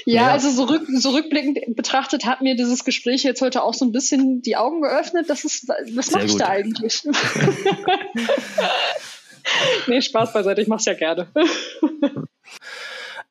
Ja, 0.07 0.23
ja. 0.23 0.29
also 0.33 0.51
so 0.51 0.70
rück, 0.71 0.87
so 0.89 1.11
rückblickend 1.11 1.77
betrachtet 1.77 2.25
hat 2.25 2.41
mir 2.41 2.57
dieses 2.57 2.85
Gespräch 2.85 3.23
jetzt 3.23 3.43
heute 3.43 3.63
auch 3.63 3.75
so 3.75 3.85
ein 3.85 3.93
bisschen 3.93 4.43
die 4.43 4.57
Augen 4.57 4.83
geöffnet. 4.83 5.29
Das 5.29 5.45
ist, 5.45 5.69
was 5.69 6.11
mache 6.11 6.27
ich 6.27 6.37
da 6.37 6.49
eigentlich? 6.49 7.03
nee, 9.87 10.01
Spaß 10.01 10.33
beiseite, 10.33 10.63
ich 10.63 10.69
mache 10.69 10.81
es 10.81 10.87
ja 10.87 10.95
gerne. 10.95 11.29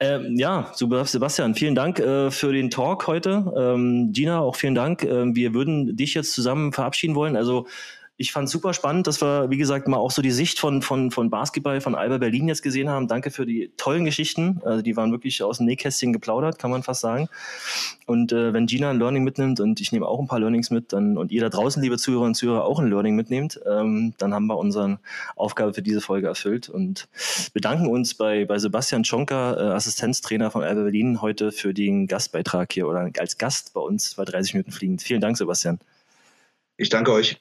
Ähm, 0.02 0.38
ja, 0.38 0.72
super, 0.76 1.04
Sebastian, 1.04 1.56
vielen 1.56 1.76
Dank 1.76 2.00
äh, 2.00 2.32
für 2.32 2.54
den 2.54 2.70
Talk 2.70 3.06
heute. 3.08 3.52
Ähm, 3.58 4.14
Gina, 4.14 4.40
auch 4.40 4.56
vielen 4.56 4.74
Dank. 4.74 5.04
Ähm, 5.04 5.36
wir 5.36 5.54
würden 5.54 5.98
dich 5.98 6.14
jetzt 6.14 6.32
zusammen 6.32 6.72
verabschieden 6.72 7.16
wollen. 7.16 7.36
Also 7.36 7.68
ich 8.22 8.34
fand 8.34 8.50
super 8.50 8.74
spannend, 8.74 9.08
dass 9.08 9.22
wir, 9.22 9.50
wie 9.50 9.56
gesagt, 9.56 9.88
mal 9.88 9.96
auch 9.96 10.12
so 10.12 10.22
die 10.22 10.32
Sicht 10.32 10.60
von, 10.60 10.82
von, 10.82 11.10
von 11.10 11.30
Basketball 11.30 11.80
von 11.80 11.96
Alba 11.96 12.18
Berlin 12.18 12.50
jetzt 12.50 12.62
gesehen 12.62 12.90
haben. 12.90 13.08
Danke 13.08 13.32
für 13.32 13.46
die 13.46 13.72
tollen 13.78 14.04
Geschichten. 14.04 14.60
Also 14.66 14.82
die 14.82 14.98
waren 14.98 15.14
wirklich 15.14 15.42
aus 15.42 15.60
dem 15.60 15.68
Nähkästchen 15.68 16.12
geplaudert, 16.12 16.60
kann 16.60 16.70
man 16.70 16.84
fast 16.84 17.00
sagen. 17.00 17.30
Und 18.08 18.34
äh, 18.34 18.52
wenn 18.52 18.66
Gina 18.66 18.90
ein 18.90 19.00
Learning 19.00 19.24
mitnimmt 19.24 19.62
und 19.62 19.80
ich 19.80 19.94
nehme 19.94 20.06
auch 20.06 20.20
ein 20.20 20.28
paar 20.28 20.42
Learnings 20.42 20.70
mit, 20.70 20.92
dann 20.92 21.18
und 21.18 21.32
ihr 21.32 21.40
da 21.40 21.48
draußen, 21.48 21.82
liebe 21.82 21.98
Zuhörer 21.98 22.26
und 22.26 22.36
Zuhörer, 22.36 22.66
auch 22.66 22.80
ein 22.80 22.90
Learning 22.90 23.16
mitnehmt, 23.16 23.58
ähm, 23.66 24.14
dann 24.18 24.34
haben 24.34 24.48
wir 24.48 24.58
unsere 24.58 25.00
Aufgabe 25.38 25.74
für 25.74 25.82
diese 25.82 26.02
Folge 26.02 26.28
erfüllt 26.28 26.68
und 26.68 27.08
bedanken 27.54 27.88
uns 27.88 28.16
bei, 28.16 28.44
bei 28.44 28.60
Sebastian 28.60 29.06
Schonka, 29.06 29.54
äh, 29.54 29.72
Assistenztrainer 29.72 30.52
von 30.52 30.62
Alba 30.62 30.84
Berlin, 30.84 31.22
heute 31.22 31.54
für 31.54 31.74
den 31.74 32.06
Gastbeitrag 32.06 32.74
hier 32.74 32.86
oder 32.86 33.10
als 33.18 33.38
Gast 33.38 33.74
bei 33.74 33.80
uns 33.80 34.16
bei 34.16 34.26
30 34.26 34.56
Minuten 34.56 34.74
fliegend. 34.74 35.04
Vielen 35.04 35.22
Dank, 35.22 35.38
Sebastian. 35.38 35.80
Ich 36.76 36.90
danke 36.90 37.14
euch. 37.14 37.40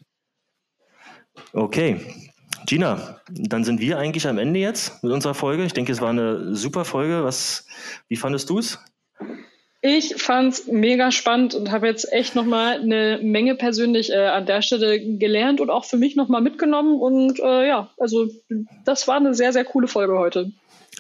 Okay. 1.53 2.01
Gina, 2.66 3.20
dann 3.30 3.64
sind 3.64 3.80
wir 3.80 3.99
eigentlich 3.99 4.26
am 4.26 4.39
Ende 4.39 4.61
jetzt 4.61 5.03
mit 5.03 5.12
unserer 5.12 5.34
Folge. 5.34 5.64
Ich 5.64 5.72
denke, 5.72 5.93
es 5.93 6.01
war 6.01 6.11
eine 6.11 6.55
super 6.55 6.84
Folge. 6.84 7.24
Was, 7.24 7.66
wie 8.09 8.16
fandest 8.16 8.51
du 8.51 8.59
es? 8.59 8.78
Ich 9.80 10.16
fand 10.16 10.55
es 10.55 10.66
mega 10.66 11.12
spannend 11.12 11.55
und 11.55 11.70
habe 11.70 11.86
jetzt 11.86 12.12
echt 12.12 12.34
nochmal 12.34 12.80
eine 12.80 13.20
Menge 13.22 13.55
persönlich 13.55 14.11
äh, 14.11 14.16
an 14.16 14.45
der 14.45 14.61
Stelle 14.61 14.99
gelernt 15.01 15.61
und 15.61 15.70
auch 15.70 15.84
für 15.84 15.97
mich 15.97 16.16
nochmal 16.16 16.43
mitgenommen. 16.43 17.01
Und 17.01 17.39
äh, 17.39 17.68
ja, 17.68 17.89
also 17.97 18.26
das 18.84 19.07
war 19.07 19.16
eine 19.16 19.34
sehr, 19.34 19.53
sehr 19.53 19.64
coole 19.64 19.86
Folge 19.86 20.18
heute. 20.18 20.51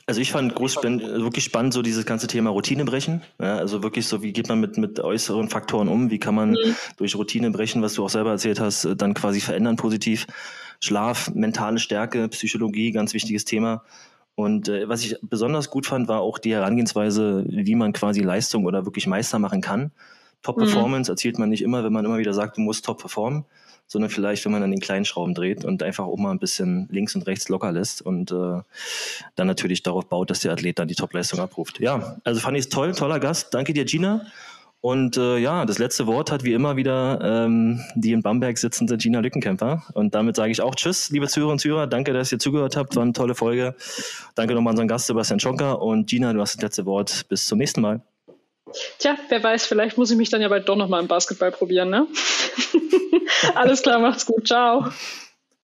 Also 0.06 0.20
ich 0.20 0.32
fand 0.32 0.54
groß, 0.54 0.76
wirklich 0.76 1.44
spannend 1.44 1.74
so 1.74 1.82
dieses 1.82 2.06
ganze 2.06 2.26
Thema 2.26 2.50
Routine 2.50 2.84
brechen. 2.84 3.22
Ja, 3.40 3.56
also 3.56 3.82
wirklich 3.82 4.06
so, 4.06 4.22
wie 4.22 4.32
geht 4.32 4.48
man 4.48 4.60
mit, 4.60 4.78
mit 4.78 5.00
äußeren 5.00 5.48
Faktoren 5.48 5.88
um? 5.88 6.10
Wie 6.10 6.18
kann 6.18 6.34
man 6.34 6.50
mhm. 6.50 6.74
durch 6.96 7.14
Routine 7.16 7.50
brechen, 7.50 7.82
was 7.82 7.94
du 7.94 8.04
auch 8.04 8.10
selber 8.10 8.30
erzählt 8.30 8.60
hast, 8.60 8.88
dann 8.96 9.14
quasi 9.14 9.40
verändern 9.40 9.76
positiv? 9.76 10.26
Schlaf, 10.80 11.30
mentale 11.34 11.78
Stärke, 11.78 12.28
Psychologie, 12.28 12.92
ganz 12.92 13.14
wichtiges 13.14 13.44
Thema. 13.44 13.82
Und 14.34 14.68
äh, 14.68 14.88
was 14.88 15.04
ich 15.04 15.16
besonders 15.22 15.70
gut 15.70 15.86
fand, 15.86 16.08
war 16.08 16.20
auch 16.20 16.38
die 16.38 16.52
Herangehensweise, 16.52 17.44
wie 17.48 17.74
man 17.74 17.92
quasi 17.92 18.20
Leistung 18.20 18.66
oder 18.66 18.84
wirklich 18.84 19.06
Meister 19.06 19.38
machen 19.38 19.60
kann. 19.60 19.90
Top-Performance 20.42 21.10
mhm. 21.10 21.14
erzielt 21.14 21.38
man 21.38 21.48
nicht 21.48 21.62
immer, 21.62 21.82
wenn 21.82 21.92
man 21.92 22.04
immer 22.04 22.18
wieder 22.18 22.32
sagt, 22.32 22.56
du 22.56 22.60
musst 22.60 22.84
top 22.84 23.00
performen 23.00 23.44
sondern 23.88 24.10
vielleicht, 24.10 24.44
wenn 24.44 24.52
man 24.52 24.62
an 24.62 24.70
den 24.70 24.80
kleinen 24.80 25.04
Schrauben 25.04 25.34
dreht 25.34 25.64
und 25.64 25.82
einfach 25.82 26.04
auch 26.04 26.18
mal 26.18 26.30
ein 26.30 26.38
bisschen 26.38 26.86
links 26.90 27.14
und 27.14 27.26
rechts 27.26 27.48
locker 27.48 27.72
lässt 27.72 28.02
und 28.02 28.30
äh, 28.30 28.60
dann 29.34 29.46
natürlich 29.46 29.82
darauf 29.82 30.06
baut, 30.06 30.30
dass 30.30 30.40
der 30.40 30.52
Athlet 30.52 30.78
dann 30.78 30.88
die 30.88 30.94
Topleistung 30.94 31.40
abruft. 31.40 31.80
Ja, 31.80 32.18
also 32.22 32.40
fand 32.40 32.56
ich 32.56 32.64
es 32.64 32.68
toll, 32.68 32.92
toller 32.92 33.18
Gast. 33.18 33.52
Danke 33.54 33.72
dir, 33.72 33.84
Gina. 33.84 34.26
Und 34.80 35.16
äh, 35.16 35.38
ja, 35.38 35.66
das 35.66 35.78
letzte 35.78 36.06
Wort 36.06 36.30
hat 36.30 36.44
wie 36.44 36.52
immer 36.52 36.76
wieder 36.76 37.18
ähm, 37.20 37.80
die 37.96 38.12
in 38.12 38.22
Bamberg 38.22 38.58
sitzende 38.58 38.96
Gina 38.96 39.18
Lückenkämper. 39.18 39.82
Und 39.94 40.14
damit 40.14 40.36
sage 40.36 40.52
ich 40.52 40.60
auch 40.60 40.74
Tschüss, 40.76 41.10
liebe 41.10 41.26
Zuhörer 41.26 41.52
und 41.52 41.58
Zuhörer. 41.58 41.86
Danke, 41.88 42.12
dass 42.12 42.30
ihr 42.30 42.38
zugehört 42.38 42.76
habt. 42.76 42.94
War 42.94 43.02
eine 43.02 43.12
tolle 43.12 43.34
Folge. 43.34 43.74
Danke 44.36 44.54
nochmal 44.54 44.72
an 44.72 44.74
unseren 44.74 44.88
Gast 44.88 45.06
Sebastian 45.06 45.40
Schonker. 45.40 45.82
Und 45.82 46.08
Gina, 46.08 46.32
du 46.32 46.40
hast 46.40 46.54
das 46.54 46.62
letzte 46.62 46.86
Wort. 46.86 47.26
Bis 47.28 47.46
zum 47.46 47.58
nächsten 47.58 47.80
Mal. 47.80 48.02
Tja, 48.98 49.16
wer 49.28 49.42
weiß, 49.42 49.66
vielleicht 49.66 49.98
muss 49.98 50.10
ich 50.10 50.16
mich 50.16 50.30
dann 50.30 50.40
ja 50.40 50.48
bald 50.48 50.68
doch 50.68 50.76
nochmal 50.76 51.00
im 51.00 51.08
Basketball 51.08 51.50
probieren, 51.50 51.90
ne? 51.90 52.06
Alles 53.54 53.82
klar, 53.82 53.98
macht's 53.98 54.26
gut. 54.26 54.46
Ciao. 54.46 54.86